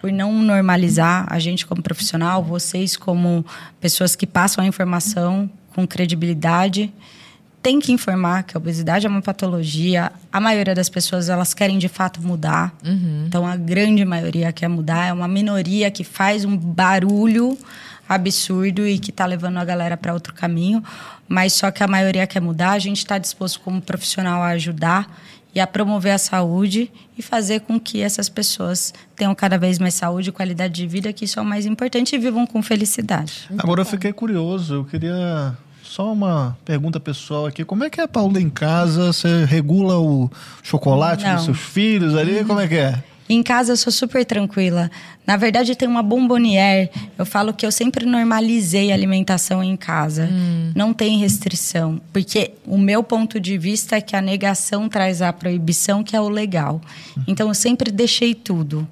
Por 0.00 0.12
não 0.12 0.32
normalizar 0.32 1.26
a 1.28 1.38
gente 1.38 1.66
como 1.66 1.82
profissional, 1.82 2.42
vocês 2.42 2.96
como 2.96 3.44
pessoas 3.80 4.14
que 4.14 4.26
passam 4.26 4.62
a 4.62 4.66
informação 4.66 5.50
com 5.74 5.86
credibilidade. 5.86 6.92
Tem 7.62 7.78
que 7.78 7.92
informar 7.92 8.44
que 8.44 8.56
a 8.56 8.58
obesidade 8.58 9.06
é 9.06 9.08
uma 9.10 9.20
patologia. 9.20 10.12
A 10.32 10.40
maioria 10.40 10.74
das 10.74 10.88
pessoas 10.88 11.28
elas 11.28 11.52
querem 11.52 11.78
de 11.78 11.88
fato 11.88 12.20
mudar. 12.22 12.74
Então 13.26 13.46
a 13.46 13.56
grande 13.56 14.04
maioria 14.04 14.52
quer 14.52 14.68
mudar. 14.68 15.06
É 15.06 15.12
uma 15.12 15.28
minoria 15.28 15.90
que 15.90 16.04
faz 16.04 16.44
um 16.44 16.56
barulho 16.56 17.58
absurdo 18.08 18.86
e 18.86 18.98
que 18.98 19.10
está 19.10 19.26
levando 19.26 19.58
a 19.58 19.64
galera 19.64 19.96
para 19.96 20.14
outro 20.14 20.32
caminho. 20.34 20.82
Mas 21.28 21.52
só 21.52 21.70
que 21.70 21.82
a 21.82 21.86
maioria 21.86 22.26
quer 22.26 22.40
mudar. 22.40 22.70
A 22.72 22.78
gente 22.78 22.98
está 22.98 23.18
disposto 23.18 23.60
como 23.60 23.80
profissional 23.82 24.42
a 24.42 24.48
ajudar 24.48 25.06
e 25.54 25.60
a 25.60 25.66
promover 25.66 26.12
a 26.12 26.18
saúde 26.18 26.90
e 27.18 27.22
fazer 27.22 27.60
com 27.60 27.78
que 27.78 28.00
essas 28.00 28.28
pessoas 28.28 28.94
tenham 29.16 29.34
cada 29.34 29.58
vez 29.58 29.78
mais 29.78 29.94
saúde 29.94 30.30
e 30.30 30.32
qualidade 30.32 30.74
de 30.74 30.86
vida, 30.86 31.12
que 31.12 31.24
isso 31.24 31.38
é 31.38 31.42
o 31.42 31.44
mais 31.44 31.66
importante, 31.66 32.14
e 32.14 32.18
vivam 32.18 32.46
com 32.46 32.62
felicidade. 32.62 33.48
Agora 33.58 33.80
eu 33.82 33.86
fiquei 33.86 34.12
curioso, 34.12 34.74
eu 34.74 34.84
queria 34.84 35.56
só 35.82 36.12
uma 36.12 36.56
pergunta 36.64 37.00
pessoal 37.00 37.46
aqui. 37.46 37.64
Como 37.64 37.82
é 37.82 37.90
que 37.90 38.00
é, 38.00 38.06
Paula, 38.06 38.40
em 38.40 38.48
casa? 38.48 39.12
Você 39.12 39.44
regula 39.44 39.98
o 39.98 40.30
chocolate 40.62 41.24
Não. 41.24 41.34
dos 41.34 41.44
seus 41.44 41.58
filhos 41.58 42.14
ali? 42.14 42.44
Como 42.44 42.60
é 42.60 42.68
que 42.68 42.76
é? 42.76 43.02
Em 43.32 43.44
casa 43.44 43.72
eu 43.72 43.76
sou 43.76 43.92
super 43.92 44.24
tranquila. 44.24 44.90
Na 45.24 45.36
verdade, 45.36 45.76
tem 45.76 45.88
uma 45.88 46.02
bombonière. 46.02 46.90
Eu 47.16 47.24
falo 47.24 47.54
que 47.54 47.64
eu 47.64 47.70
sempre 47.70 48.04
normalizei 48.04 48.90
a 48.90 48.94
alimentação 48.94 49.62
em 49.62 49.76
casa. 49.76 50.28
Não 50.74 50.92
tem 50.92 51.16
restrição. 51.18 52.00
Porque 52.12 52.54
o 52.66 52.76
meu 52.76 53.04
ponto 53.04 53.38
de 53.38 53.56
vista 53.56 53.94
é 53.94 54.00
que 54.00 54.16
a 54.16 54.20
negação 54.20 54.88
traz 54.88 55.22
a 55.22 55.32
proibição, 55.32 56.02
que 56.02 56.16
é 56.16 56.20
o 56.20 56.28
legal. 56.28 56.80
Então 57.28 57.46
eu 57.46 57.54
sempre 57.54 57.92
deixei 57.92 58.34
tudo. 58.34 58.86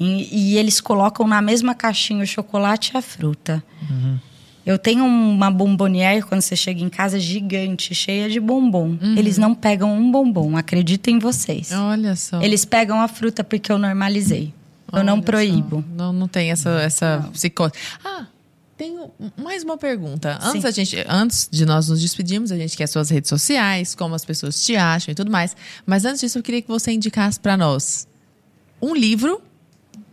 E, 0.00 0.54
e 0.54 0.56
eles 0.56 0.80
colocam 0.80 1.28
na 1.28 1.42
mesma 1.42 1.74
caixinha 1.74 2.24
o 2.24 2.26
chocolate 2.26 2.92
e 2.94 2.96
a 2.96 3.02
fruta. 3.02 3.62
Eu 4.66 4.78
tenho 4.78 5.04
uma 5.04 5.50
bombonière 5.50 6.22
quando 6.22 6.40
você 6.40 6.56
chega 6.56 6.82
em 6.82 6.88
casa 6.88 7.20
gigante, 7.20 7.94
cheia 7.94 8.30
de 8.30 8.40
bombom. 8.40 8.96
Eles 9.16 9.36
não 9.36 9.54
pegam 9.54 9.92
um 9.94 10.10
bombom, 10.10 10.56
acredito 10.56 11.08
em 11.08 11.18
vocês. 11.18 11.70
Olha 11.72 12.16
só. 12.16 12.40
Eles 12.40 12.64
pegam 12.64 13.00
a 13.00 13.08
fruta 13.08 13.44
porque 13.44 13.70
eu 13.70 13.78
normalizei. 13.78 14.52
Eu 14.92 15.04
não 15.04 15.14
Olha 15.14 15.22
proíbo. 15.22 15.82
só. 15.82 15.94
Não, 15.96 16.12
não 16.12 16.28
tem 16.28 16.50
essa, 16.50 16.70
essa 16.80 17.28
psicose. 17.32 17.72
Ah, 18.04 18.26
tenho 18.76 19.10
mais 19.36 19.62
uma 19.62 19.76
pergunta. 19.76 20.38
Antes, 20.42 20.62
Sim. 20.62 20.68
a 20.68 20.70
gente, 20.70 21.04
antes 21.08 21.48
de 21.50 21.66
nós 21.66 21.88
nos 21.88 22.00
despedirmos, 22.00 22.50
a 22.50 22.56
gente 22.56 22.76
quer 22.76 22.86
suas 22.86 23.10
redes 23.10 23.28
sociais, 23.28 23.94
como 23.94 24.14
as 24.14 24.24
pessoas 24.24 24.64
te 24.64 24.76
acham 24.76 25.12
e 25.12 25.14
tudo 25.14 25.30
mais. 25.30 25.56
Mas 25.84 26.04
antes 26.04 26.20
disso, 26.20 26.38
eu 26.38 26.42
queria 26.42 26.62
que 26.62 26.68
você 26.68 26.92
indicasse 26.92 27.38
para 27.38 27.56
nós 27.56 28.08
um 28.80 28.94
livro. 28.94 29.42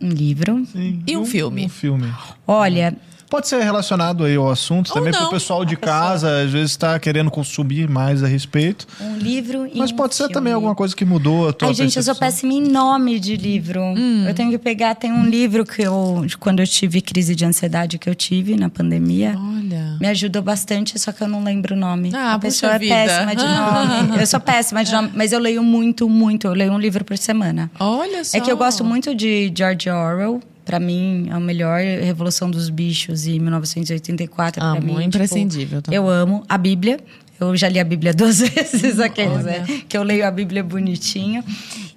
Um 0.00 0.08
livro. 0.08 0.66
Sim. 0.70 1.02
E 1.06 1.16
um 1.16 1.24
filme? 1.24 1.66
Um 1.66 1.68
filme. 1.68 2.12
Olha, 2.46 2.96
Pode 3.32 3.48
ser 3.48 3.62
relacionado 3.62 4.24
aí 4.24 4.36
ao 4.36 4.50
assunto, 4.50 4.88
Ou 4.90 4.94
também 4.94 5.10
não, 5.10 5.20
pro 5.20 5.30
pessoal 5.30 5.64
de 5.64 5.74
a 5.74 5.78
pessoa- 5.78 5.98
casa, 5.98 6.42
às 6.42 6.50
vezes 6.50 6.76
tá 6.76 6.98
querendo 7.00 7.30
consumir 7.30 7.88
mais 7.88 8.22
a 8.22 8.26
respeito. 8.26 8.86
Um 9.00 9.16
livro 9.16 9.66
e 9.72 9.78
Mas 9.78 9.90
um 9.90 9.96
pode 9.96 10.14
ser 10.14 10.24
filme. 10.24 10.34
também 10.34 10.52
alguma 10.52 10.74
coisa 10.74 10.94
que 10.94 11.02
mudou 11.02 11.48
a 11.48 11.52
tua 11.54 11.68
Ai, 11.68 11.72
gente, 11.74 11.96
eu 11.96 12.02
sou 12.02 12.14
péssima 12.14 12.52
em 12.52 12.60
nome 12.60 13.18
de 13.18 13.34
livro. 13.38 13.80
Hum. 13.80 14.26
Eu 14.28 14.34
tenho 14.34 14.50
que 14.50 14.58
pegar. 14.58 14.94
Tem 14.96 15.10
um 15.10 15.24
livro 15.24 15.64
que 15.64 15.80
eu, 15.80 16.26
quando 16.38 16.60
eu 16.60 16.66
tive 16.66 17.00
crise 17.00 17.34
de 17.34 17.42
ansiedade 17.46 17.96
que 17.96 18.06
eu 18.06 18.14
tive 18.14 18.54
na 18.54 18.68
pandemia. 18.68 19.34
Olha. 19.34 19.96
Me 19.98 20.08
ajudou 20.08 20.42
bastante, 20.42 20.98
só 20.98 21.10
que 21.10 21.22
eu 21.22 21.28
não 21.28 21.42
lembro 21.42 21.74
o 21.74 21.78
nome. 21.78 22.12
Ah, 22.14 22.34
a 22.34 22.38
pessoa 22.38 22.74
é 22.74 22.78
vida. 22.78 22.94
péssima 22.94 23.34
de 23.34 23.44
nome. 23.46 24.20
eu 24.20 24.26
sou 24.26 24.40
péssima 24.40 24.84
de 24.84 24.92
nome, 24.92 25.10
mas 25.14 25.32
eu 25.32 25.38
leio 25.38 25.62
muito, 25.62 26.06
muito. 26.06 26.48
Eu 26.48 26.52
leio 26.52 26.70
um 26.72 26.78
livro 26.78 27.02
por 27.02 27.16
semana. 27.16 27.70
Olha 27.80 28.24
só. 28.24 28.36
É 28.36 28.42
que 28.42 28.52
eu 28.52 28.58
gosto 28.58 28.84
muito 28.84 29.14
de 29.14 29.50
George 29.56 29.88
Orwell. 29.88 30.42
Pra 30.64 30.78
mim, 30.78 31.28
é 31.30 31.36
o 31.36 31.40
melhor 31.40 31.80
Revolução 31.80 32.50
dos 32.50 32.70
Bichos 32.70 33.26
e 33.26 33.38
1984. 33.38 34.62
Amo, 34.62 34.72
pra 34.72 34.80
mim, 34.80 34.92
tipo, 34.92 35.02
imprescindível 35.02 35.82
eu 35.90 36.08
amo 36.08 36.44
a 36.48 36.56
Bíblia. 36.56 37.00
Eu 37.40 37.56
já 37.56 37.68
li 37.68 37.80
a 37.80 37.84
Bíblia 37.84 38.14
duas 38.14 38.40
vezes, 38.40 39.00
aqueles, 39.00 39.44
né? 39.44 39.64
Que 39.88 39.96
eu 39.96 40.02
leio 40.02 40.26
a 40.26 40.30
Bíblia 40.30 40.62
bonitinho. 40.62 41.42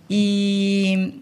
E. 0.09 1.21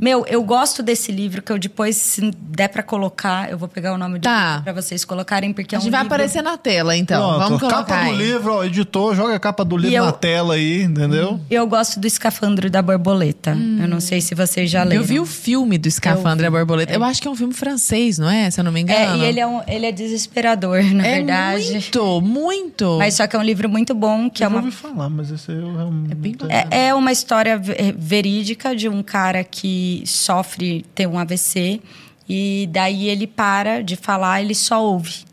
Meu, 0.00 0.24
eu 0.26 0.42
gosto 0.42 0.82
desse 0.82 1.10
livro 1.10 1.42
que 1.42 1.50
eu 1.50 1.58
depois, 1.58 1.96
se 1.96 2.30
der 2.50 2.68
pra 2.68 2.82
colocar, 2.82 3.50
eu 3.50 3.58
vou 3.58 3.68
pegar 3.68 3.92
o 3.94 3.98
nome 3.98 4.18
do 4.18 4.22
Tá. 4.22 4.48
livro 4.58 4.64
pra 4.64 4.72
vocês 4.72 5.04
colocarem, 5.04 5.52
porque 5.52 5.74
A 5.74 5.76
é 5.76 5.78
um 5.78 5.82
gente 5.82 5.90
vai 5.90 6.02
livro... 6.02 6.14
aparecer 6.14 6.42
na 6.42 6.56
tela, 6.56 6.96
então. 6.96 7.20
Pronto, 7.28 7.38
Vamos 7.44 7.60
colocar 7.60 7.84
capa 7.84 8.04
do 8.04 8.10
aí. 8.10 8.16
livro, 8.16 8.52
ó, 8.54 8.64
editor, 8.64 9.14
joga 9.14 9.34
a 9.34 9.40
capa 9.40 9.64
do 9.64 9.76
livro 9.76 9.96
eu- 9.96 10.04
na 10.04 10.12
tela 10.12 10.54
aí, 10.54 10.82
entendeu? 10.82 11.40
Eu 11.50 11.66
gosto 11.66 11.98
do 11.98 12.06
Escafandro 12.06 12.70
da 12.70 12.80
Borboleta. 12.80 13.50
Eu 13.80 13.88
não 13.88 13.98
sei 14.00 14.20
se 14.20 14.34
vocês 14.34 14.70
já 14.70 14.84
leram. 14.84 15.02
Eu 15.02 15.06
vi 15.06 15.18
o 15.18 15.26
filme 15.26 15.76
do 15.78 15.88
Escafandro 15.88 16.44
e 16.44 16.46
a 16.46 16.50
Borboleta. 16.50 16.92
Eu 16.92 17.02
acho 17.02 17.20
que 17.20 17.26
é 17.26 17.30
um 17.30 17.36
filme 17.36 17.52
francês, 17.54 18.18
não 18.18 18.30
é? 18.30 18.50
Se 18.50 18.60
eu 18.60 18.64
não 18.64 18.70
me 18.72 18.80
engano. 18.80 19.20
É, 19.22 19.26
e 19.26 19.28
ele 19.28 19.40
é, 19.40 19.46
um, 19.46 19.60
ele 19.66 19.86
é 19.86 19.92
desesperador, 19.92 20.82
na 20.94 21.04
É 21.06 21.16
verdade. 21.16 21.72
muito, 21.72 22.20
muito. 22.20 22.96
Mas 22.98 23.14
só 23.14 23.26
que 23.26 23.34
é 23.34 23.38
um 23.38 23.42
livro 23.42 23.68
muito 23.68 23.94
bom, 23.94 24.30
que 24.30 24.42
eu 24.42 24.46
é 24.46 24.48
uma 24.48 24.58
ouvi 24.58 24.70
falar, 24.70 25.08
mas 25.08 25.30
esse 25.30 25.50
aí 25.50 25.56
eu 25.58 25.74
realmente... 25.76 26.12
É 26.12 26.14
bem. 26.14 26.36
É, 26.70 26.86
é 26.88 26.94
uma 26.94 27.10
história 27.10 27.56
ve- 27.58 27.94
verídica 27.98 28.76
de 28.76 28.88
um 28.88 29.02
cara 29.02 29.42
que 29.42 29.87
sofre, 30.06 30.84
tem 30.94 31.06
um 31.06 31.18
AVC, 31.18 31.80
e 32.28 32.68
daí 32.70 33.08
ele 33.08 33.26
para 33.26 33.82
de 33.82 33.96
falar, 33.96 34.42
ele 34.42 34.54
só 34.54 34.84
ouve. 34.84 35.24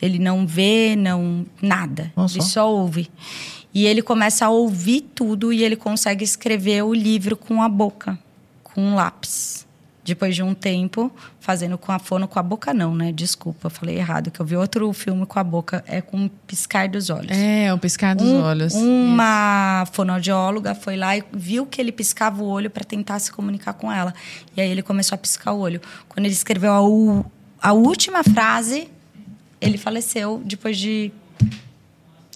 Ele 0.00 0.18
não 0.18 0.46
vê, 0.46 0.96
não 0.96 1.46
nada. 1.60 2.12
Nossa. 2.16 2.36
Ele 2.36 2.44
só 2.44 2.70
ouve. 2.70 3.08
E 3.72 3.86
ele 3.86 4.02
começa 4.02 4.46
a 4.46 4.50
ouvir 4.50 5.02
tudo 5.14 5.52
e 5.52 5.62
ele 5.62 5.76
consegue 5.76 6.24
escrever 6.24 6.82
o 6.82 6.92
livro 6.92 7.36
com 7.36 7.62
a 7.62 7.68
boca, 7.68 8.18
com 8.64 8.82
um 8.82 8.94
lápis. 8.94 9.66
Depois 10.04 10.34
de 10.34 10.42
um 10.42 10.52
tempo, 10.52 11.12
fazendo 11.38 11.78
com 11.78 11.92
a 11.92 11.98
fono, 12.00 12.26
com 12.26 12.36
a 12.36 12.42
boca 12.42 12.74
não, 12.74 12.92
né? 12.92 13.12
Desculpa, 13.12 13.66
eu 13.68 13.70
falei 13.70 13.96
errado, 13.98 14.32
que 14.32 14.40
eu 14.40 14.44
vi 14.44 14.56
outro 14.56 14.92
filme 14.92 15.24
com 15.24 15.38
a 15.38 15.44
boca, 15.44 15.84
é 15.86 16.00
com 16.00 16.24
o 16.26 16.28
piscar 16.44 16.88
dos 16.88 17.08
olhos. 17.08 17.30
É, 17.30 17.72
o 17.72 17.78
piscar 17.78 18.16
dos 18.16 18.26
Um- 18.26 18.42
olhos. 18.42 18.74
Uma 18.74 19.86
fonoaudióloga 19.92 20.74
foi 20.74 20.96
lá 20.96 21.16
e 21.16 21.22
viu 21.32 21.64
que 21.66 21.80
ele 21.80 21.92
piscava 21.92 22.42
o 22.42 22.46
olho 22.48 22.68
para 22.68 22.82
tentar 22.82 23.20
se 23.20 23.30
comunicar 23.30 23.74
com 23.74 23.92
ela. 23.92 24.12
E 24.56 24.60
aí 24.60 24.68
ele 24.68 24.82
começou 24.82 25.14
a 25.14 25.18
piscar 25.18 25.52
o 25.52 25.60
olho. 25.60 25.80
Quando 26.08 26.26
ele 26.26 26.34
escreveu 26.34 26.72
a, 26.72 26.82
u- 26.82 27.24
a 27.60 27.72
última 27.72 28.24
frase, 28.24 28.88
ele 29.60 29.78
faleceu 29.78 30.42
depois 30.44 30.76
de. 30.76 31.12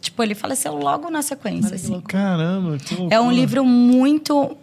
Tipo, 0.01 0.22
ele 0.22 0.36
faleceu 0.36 0.72
logo 0.76 1.10
na 1.10 1.20
sequência. 1.20 1.74
assim. 1.74 2.01
Caramba, 2.02 2.78
que 2.78 2.94
loucura. 2.94 3.16
É 3.16 3.20
um 3.20 3.32
livro 3.32 3.64
muito. 3.64 4.56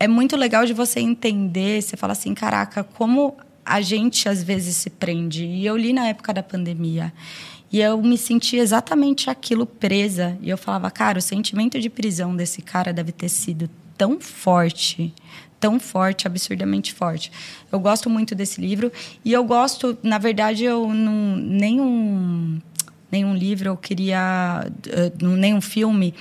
É 0.00 0.06
muito 0.06 0.36
legal 0.36 0.64
de 0.64 0.72
você 0.72 1.00
entender. 1.00 1.82
Você 1.82 1.96
fala 1.96 2.12
assim: 2.12 2.34
caraca, 2.34 2.84
como 2.84 3.36
a 3.64 3.80
gente 3.82 4.28
às 4.28 4.42
vezes 4.42 4.76
se 4.76 4.88
prende. 4.88 5.44
E 5.44 5.66
eu 5.66 5.76
li 5.76 5.92
na 5.92 6.08
época 6.08 6.32
da 6.32 6.42
pandemia. 6.42 7.12
E 7.70 7.80
eu 7.80 8.00
me 8.00 8.16
senti 8.16 8.56
exatamente 8.56 9.28
aquilo 9.28 9.66
presa. 9.66 10.38
E 10.40 10.48
eu 10.48 10.56
falava, 10.56 10.90
cara, 10.90 11.18
o 11.18 11.22
sentimento 11.22 11.78
de 11.78 11.90
prisão 11.90 12.34
desse 12.34 12.62
cara 12.62 12.92
deve 12.94 13.12
ter 13.12 13.28
sido 13.28 13.68
tão 13.96 14.18
forte. 14.18 15.12
Tão 15.60 15.78
forte, 15.78 16.26
absurdamente 16.26 16.94
forte. 16.94 17.30
Eu 17.70 17.78
gosto 17.78 18.08
muito 18.08 18.34
desse 18.34 18.60
livro. 18.60 18.90
E 19.22 19.32
eu 19.32 19.44
gosto, 19.44 19.98
na 20.02 20.16
verdade, 20.16 20.64
eu 20.64 20.88
não. 20.94 21.36
Nenhum, 21.36 22.58
nenhum 23.12 23.34
livro 23.34 23.68
eu 23.68 23.76
queria. 23.76 24.66
eh, 24.86 25.12
nenhum 25.20 25.60
filme. 25.60 26.14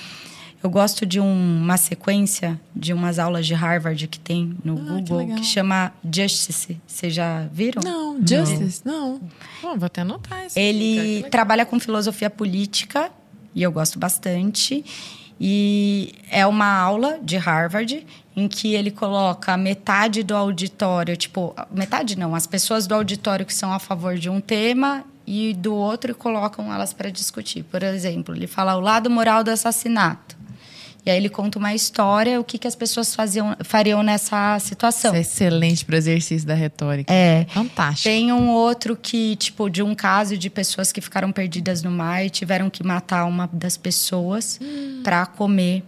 Eu 0.64 0.70
gosto 0.72 1.06
de 1.06 1.20
um- 1.20 1.62
uma 1.62 1.78
sequência 1.78 2.60
de 2.76 2.92
umas 2.92 3.20
aulas 3.20 3.46
de 3.46 3.54
Harvard 3.54 4.08
que 4.08 4.20
tem 4.20 4.58
no 4.64 4.74
Ah, 4.74 4.78
que 4.78 4.90
Google 4.90 5.18
legal. 5.20 5.38
que, 5.38 5.46
chama 5.46 5.94
Justice. 6.04 6.78
Vocês 6.88 7.14
já 7.14 7.46
viram? 7.52 7.82
Não, 7.84 8.18
Justice, 8.26 8.82
não. 8.84 9.22
Bom, 9.62 9.78
vou 9.78 9.86
até 9.86 10.02
anotar 10.02 10.46
isso. 10.46 10.58
Ele 10.58 11.24
trabalha 11.30 11.66
com 11.66 11.80
filosofia 11.80 12.30
política 12.30 13.12
e 13.54 13.62
eu 13.62 13.72
gosto 13.72 14.00
bastante. 14.00 14.84
E 15.40 16.16
é 16.32 16.46
uma 16.48 16.66
aula 16.66 17.20
de 17.22 17.38
Harvard 17.38 18.06
em 18.36 18.48
que 18.48 18.74
ele 18.74 18.90
coloca 18.90 19.56
metade 19.56 20.24
do 20.24 20.36
auditório, 20.36 21.16
tipo, 21.16 21.56
metade 21.72 22.18
não, 22.18 22.34
as 22.34 22.48
pessoas 22.48 22.88
do 22.88 22.96
auditório 22.96 23.46
que 23.46 23.54
são 23.54 23.72
a 23.72 23.78
favor 23.80 24.16
de 24.18 24.30
um 24.30 24.42
tema 24.42 25.04
e 25.26 25.54
do 25.54 25.74
outro 25.76 26.12
e 26.12 26.14
colocam 26.16 26.74
elas 26.74 26.94
para 26.94 27.12
discutir. 27.12 27.64
Por 27.64 27.84
exemplo, 27.84 28.36
ele 28.36 28.48
fala 28.48 28.76
o 28.76 28.80
lado 28.80 29.10
moral 29.10 29.44
do 29.44 29.52
assassinato. 29.52 30.37
E 31.08 31.10
aí 31.10 31.16
ele 31.16 31.30
conta 31.30 31.58
uma 31.58 31.74
história, 31.74 32.38
o 32.38 32.44
que, 32.44 32.58
que 32.58 32.68
as 32.68 32.76
pessoas 32.76 33.16
faziam, 33.16 33.56
fariam 33.64 34.04
nessa 34.04 34.60
situação. 34.60 35.12
Isso 35.12 35.18
é 35.18 35.22
excelente 35.22 35.86
para 35.86 35.96
o 35.96 35.98
exercício 35.98 36.46
da 36.46 36.54
retórica. 36.54 37.14
É. 37.14 37.46
Fantástico. 37.50 38.10
Tem 38.10 38.34
um 38.34 38.50
outro 38.50 38.94
que, 38.94 39.38
tipo, 39.38 39.70
de 39.70 39.82
um 39.82 39.96
caso 39.96 40.38
de 40.38 40.50
pessoas 40.50 40.92
que 40.92 41.00
ficaram 41.00 41.32
perdidas 41.32 41.82
no 41.82 41.90
mar 41.90 42.26
e 42.26 42.30
tiveram 42.30 42.70
que 42.70 42.84
matar 42.84 43.24
uma 43.24 43.50
das 43.54 43.78
pessoas 43.78 44.60
para 45.02 45.26
comer, 45.26 45.82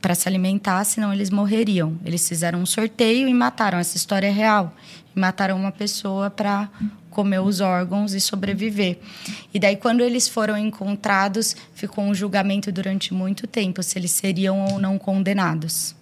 para 0.00 0.14
se 0.14 0.28
alimentar, 0.28 0.84
senão 0.84 1.12
eles 1.12 1.30
morreriam. 1.30 1.98
Eles 2.04 2.28
fizeram 2.28 2.60
um 2.60 2.66
sorteio 2.66 3.26
e 3.26 3.34
mataram. 3.34 3.80
Essa 3.80 3.96
história 3.96 4.28
é 4.28 4.30
real. 4.30 4.72
E 5.14 5.20
mataram 5.20 5.56
uma 5.56 5.70
pessoa 5.72 6.30
para 6.30 6.68
comer 7.10 7.38
os 7.40 7.60
órgãos 7.60 8.12
e 8.12 8.20
sobreviver. 8.20 8.98
E 9.52 9.58
daí, 9.60 9.76
quando 9.76 10.00
eles 10.02 10.28
foram 10.28 10.58
encontrados, 10.58 11.54
ficou 11.74 12.04
um 12.04 12.14
julgamento 12.14 12.72
durante 12.72 13.14
muito 13.14 13.46
tempo 13.46 13.82
se 13.82 13.96
eles 13.98 14.10
seriam 14.10 14.64
ou 14.64 14.78
não 14.80 14.98
condenados. 14.98 15.94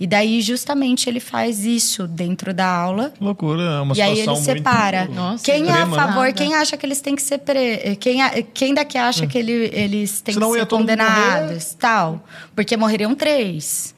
E 0.00 0.06
daí, 0.06 0.40
justamente, 0.40 1.10
ele 1.10 1.18
faz 1.18 1.64
isso 1.64 2.06
dentro 2.06 2.54
da 2.54 2.68
aula. 2.68 3.10
Que 3.10 3.24
loucura, 3.24 3.62
é 3.62 3.80
uma 3.80 3.96
E 3.96 4.00
aí 4.00 4.16
situação 4.18 4.44
ele 4.52 4.58
separa. 4.60 5.06
muito 5.06 5.14
Nossa, 5.16 5.44
quem 5.44 5.66
é 5.66 5.72
a 5.72 5.86
né? 5.86 5.96
favor, 5.96 6.20
Nada. 6.26 6.32
quem 6.34 6.54
acha 6.54 6.76
que 6.76 6.86
eles 6.86 7.00
têm 7.00 7.16
que 7.16 7.22
ser 7.22 7.38
pre... 7.38 7.96
quem, 7.98 8.22
a- 8.22 8.40
quem 8.54 8.72
daqui 8.72 8.96
acha 8.96 9.26
que 9.26 9.36
ele- 9.36 9.68
eles 9.72 10.20
têm 10.20 10.34
Senão 10.34 10.52
que 10.52 10.60
ser 10.60 10.66
condenados, 10.66 11.74
tal? 11.74 12.24
Porque 12.54 12.76
morreriam 12.76 13.12
três. 13.12 13.92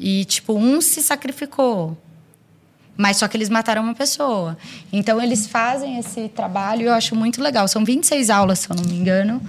E 0.00 0.24
tipo, 0.24 0.54
um 0.54 0.80
se 0.80 1.02
sacrificou. 1.02 1.98
Mas 2.96 3.18
só 3.18 3.28
que 3.28 3.36
eles 3.36 3.48
mataram 3.48 3.82
uma 3.82 3.94
pessoa. 3.94 4.56
Então 4.92 5.20
eles 5.22 5.46
fazem 5.46 5.98
esse 5.98 6.28
trabalho 6.28 6.82
e 6.82 6.84
eu 6.86 6.94
acho 6.94 7.14
muito 7.14 7.42
legal. 7.42 7.68
São 7.68 7.84
26 7.84 8.30
aulas, 8.30 8.60
se 8.60 8.70
eu 8.70 8.76
não 8.76 8.84
me 8.84 8.94
engano. 8.94 9.40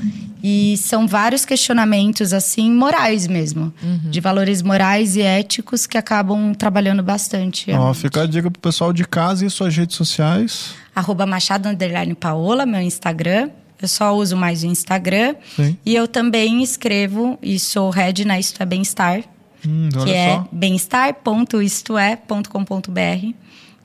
E 0.43 0.77
são 0.77 1.07
vários 1.07 1.45
questionamentos, 1.45 2.33
assim, 2.33 2.71
morais 2.71 3.25
mesmo. 3.25 3.73
Uhum. 3.81 4.09
De 4.09 4.19
valores 4.19 4.61
morais 4.61 5.15
e 5.15 5.21
éticos 5.21 5.87
que 5.87 5.97
acabam 5.97 6.53
trabalhando 6.53 7.01
bastante. 7.01 7.71
Ó, 7.71 7.93
fica 7.93 8.21
a 8.21 8.25
dica 8.27 8.51
pro 8.51 8.59
pessoal 8.61 8.93
de 8.93 9.05
casa 9.05 9.45
e 9.45 9.49
suas 9.49 9.75
redes 9.75 9.95
sociais. 9.95 10.75
arroba 10.95 11.25
Machado 11.25 11.67
Underline 11.69 12.13
Paola, 12.15 12.65
meu 12.65 12.81
Instagram. 12.81 13.49
Eu 13.81 13.87
só 13.87 14.15
uso 14.15 14.35
mais 14.35 14.63
o 14.63 14.67
Instagram. 14.67 15.35
Sim. 15.55 15.77
E 15.85 15.95
eu 15.95 16.07
também 16.07 16.63
escrevo 16.63 17.37
e 17.41 17.59
sou 17.59 17.89
head 17.91 18.25
na 18.25 18.39
Isto 18.39 18.61
é 18.61 18.65
Bem-Estar, 18.65 19.23
Hum, 19.65 19.89
que 20.03 20.11
é 20.13 20.35
só. 20.35 20.47
bem-estar.istoé.com.br, 20.51 23.33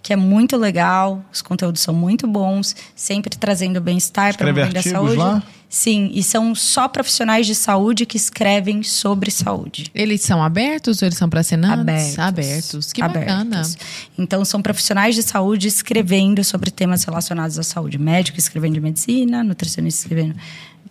que 0.03 0.13
é 0.13 0.17
muito 0.17 0.57
legal, 0.57 1.25
os 1.33 1.41
conteúdos 1.43 1.81
são 1.81 1.95
muito 1.95 2.27
bons, 2.27 2.75
sempre 2.95 3.37
trazendo 3.37 3.81
bem-estar, 3.81 4.31
Escreve 4.31 4.53
promovendo 4.53 4.77
a 4.77 4.81
artigos 4.81 4.99
saúde. 4.99 5.17
lá? 5.17 5.43
Sim, 5.69 6.11
e 6.13 6.23
são 6.23 6.55
só 6.55 6.87
profissionais 6.87 7.47
de 7.47 7.55
saúde 7.55 8.05
que 8.05 8.19
escrevem 8.19 8.83
sobre 8.83 9.31
saúde. 9.31 9.87
Eles 9.95 10.21
são 10.21 10.43
abertos 10.43 11.01
ou 11.01 11.07
eles 11.07 11.17
são 11.17 11.31
para 11.31 11.41
assinantes? 11.41 11.81
Abertos. 11.81 12.19
Abertos. 12.19 12.93
Que 12.93 13.01
bacana. 13.01 13.41
Abertos. 13.61 13.79
Então, 14.19 14.45
são 14.45 14.61
profissionais 14.61 15.15
de 15.15 15.23
saúde 15.23 15.69
escrevendo 15.69 16.45
sobre 16.45 16.71
temas 16.71 17.05
relacionados 17.05 17.59
à 17.59 17.63
saúde. 17.63 17.97
Médico 17.97 18.39
escrevendo 18.39 18.75
de 18.75 18.83
medicina, 18.83 19.43
nutricionista 19.43 20.03
escrevendo. 20.03 20.35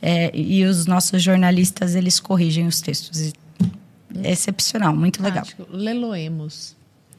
É, 0.02 0.32
e 0.36 0.66
os 0.66 0.88
nossos 0.88 1.22
jornalistas, 1.22 1.94
eles 1.94 2.20
corrigem 2.20 2.66
os 2.66 2.82
textos. 2.82 3.22
E 3.22 3.28
É 3.28 3.32
excepcional, 4.24 4.96
muito 4.96 5.22
legal. 5.22 5.46
Leloemos. 5.70 6.76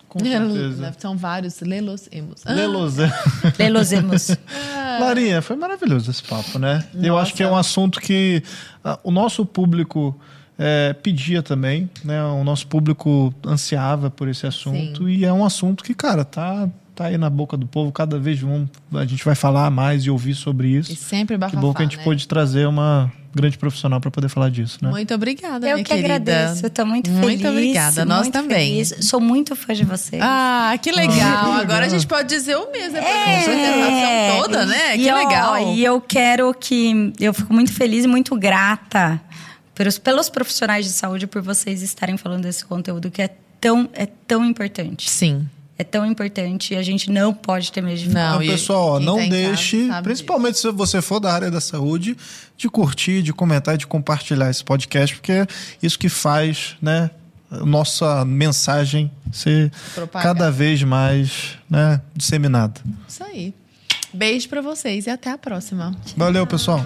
Com 0.09 0.19
certeza. 0.19 0.95
São 0.99 1.17
vários 1.17 1.61
Leloemos. 1.61 2.43
Ah, 2.45 2.53
Lelozé. 2.53 3.11
Lelosemos. 3.59 4.37
Larinha, 5.01 5.41
foi 5.41 5.57
maravilhoso 5.57 6.11
esse 6.11 6.23
papo, 6.23 6.59
né? 6.59 6.85
Eu 7.03 7.17
acho 7.17 7.33
que 7.33 7.43
é 7.43 7.49
um 7.49 7.57
assunto 7.57 7.99
que 7.99 8.43
ah, 8.85 8.99
o 9.03 9.11
nosso 9.11 9.47
público 9.47 10.15
eh, 10.59 10.95
pedia 11.03 11.43
também, 11.43 11.91
né? 12.05 12.23
O 12.25 12.45
nosso 12.45 12.67
público 12.67 13.35
ansiava 13.45 14.11
por 14.11 14.29
esse 14.29 14.47
assunto. 14.47 15.09
E 15.09 15.25
é 15.25 15.33
um 15.33 15.45
assunto 15.45 15.83
que, 15.83 15.95
cara, 15.95 16.25
tá, 16.25 16.69
tá 17.03 17.09
aí 17.09 17.19
na 17.19 17.29
boca 17.31 17.57
do 17.57 17.67
povo, 17.67 17.91
cada 17.93 18.19
vez 18.19 18.39
vamos, 18.41 18.69
a 18.95 19.05
gente 19.05 19.25
vai 19.25 19.35
falar 19.35 19.71
mais 19.71 20.05
e 20.05 20.11
ouvir 20.11 20.35
sobre 20.35 20.69
isso. 20.69 20.93
E 20.93 20.97
sempre 20.97 21.35
Que 21.37 21.41
bafafá, 21.41 21.61
bom 21.61 21.75
que 21.75 21.83
a 21.83 21.85
gente 21.85 21.99
né? 21.99 22.05
pôde 22.05 22.27
trazer 22.29 22.67
uma 22.67 23.13
grande 23.35 23.57
profissional 23.57 23.99
para 24.01 24.11
poder 24.11 24.29
falar 24.29 24.51
disso, 24.51 24.79
né? 24.83 24.91
Muito 24.91 25.15
obrigada, 25.15 25.67
Eu 25.67 25.75
minha 25.77 25.85
que 25.85 25.95
querida. 25.95 26.15
agradeço, 26.17 26.67
eu 26.67 26.71
tô 26.71 26.85
muito 26.85 27.09
feliz. 27.09 27.23
Muito 27.25 27.49
obrigada, 27.49 28.05
nós 28.05 28.23
muito 28.23 28.33
também. 28.35 28.85
feliz. 28.85 29.07
Sou 29.09 29.21
muito 29.21 29.57
fã 29.57 29.73
de 29.75 29.85
você. 29.85 30.19
Ah, 30.21 30.75
que 30.83 30.91
legal. 30.93 31.15
legal. 31.17 31.53
Agora 31.53 31.87
a 31.87 31.89
gente 31.89 32.07
pode 32.07 32.29
dizer 32.29 32.57
o 32.57 32.71
mesmo, 32.71 32.99
É. 32.99 33.03
com 33.37 33.45
certeza, 33.45 34.43
toda, 34.43 34.67
né? 34.67 34.97
E, 34.97 35.05
Que 35.05 35.11
ó, 35.11 35.17
legal. 35.17 35.73
E 35.75 35.83
eu 35.85 36.01
quero 36.01 36.53
que. 36.55 37.13
Eu 37.19 37.33
fico 37.33 37.53
muito 37.55 37.73
feliz 37.73 38.05
e 38.05 38.09
muito 38.09 38.37
grata 38.37 39.19
pelos, 39.75 39.97
pelos 39.99 40.29
profissionais 40.29 40.85
de 40.85 40.93
saúde 40.93 41.27
por 41.27 41.41
vocês 41.41 41.81
estarem 41.83 42.17
falando 42.19 42.43
desse 42.43 42.65
conteúdo 42.67 43.11
que 43.11 43.23
é 43.23 43.31
tão, 43.59 43.89
é 43.95 44.05
tão 44.05 44.45
importante. 44.45 45.09
Sim. 45.09 45.49
É 45.83 45.85
tão 45.85 46.07
importante 46.07 46.75
e 46.75 46.77
a 46.77 46.83
gente 46.83 47.11
não 47.11 47.35
pode 47.35 47.73
ter 47.73 47.83
medo 47.83 47.99
de 47.99 48.09
falar. 48.09 48.35
Não, 48.35 48.43
Então, 48.43 48.43
e 48.45 48.57
pessoal, 48.57 49.01
não 49.01 49.19
tá 49.19 49.27
deixe, 49.27 49.89
principalmente 50.05 50.57
se 50.57 50.71
você 50.71 51.03
for 51.03 51.19
da 51.19 51.33
área 51.33 51.51
da 51.51 51.61
saúde, 51.61 52.17
de 52.57 52.69
curtir, 52.69 53.21
de 53.21 53.33
comentar, 53.33 53.77
de 53.77 53.85
compartilhar 53.85 54.49
esse 54.49 54.63
podcast, 54.63 55.17
porque 55.17 55.33
é 55.33 55.47
isso 55.83 55.99
que 55.99 56.09
faz, 56.09 56.77
né, 56.81 57.11
nossa 57.51 58.25
mensagem 58.25 59.11
ser 59.33 59.73
Propagar. 59.93 60.23
cada 60.23 60.53
vez 60.53 60.85
mais, 60.85 61.59
né, 61.69 62.01
disseminada. 62.15 62.81
Isso 63.09 63.25
aí. 63.25 63.53
Beijo 64.15 64.49
pra 64.49 64.61
vocês 64.61 65.07
e 65.09 65.11
até 65.11 65.33
a 65.33 65.39
próxima. 65.39 65.97
Valeu, 66.17 66.47
pessoal. 66.47 66.81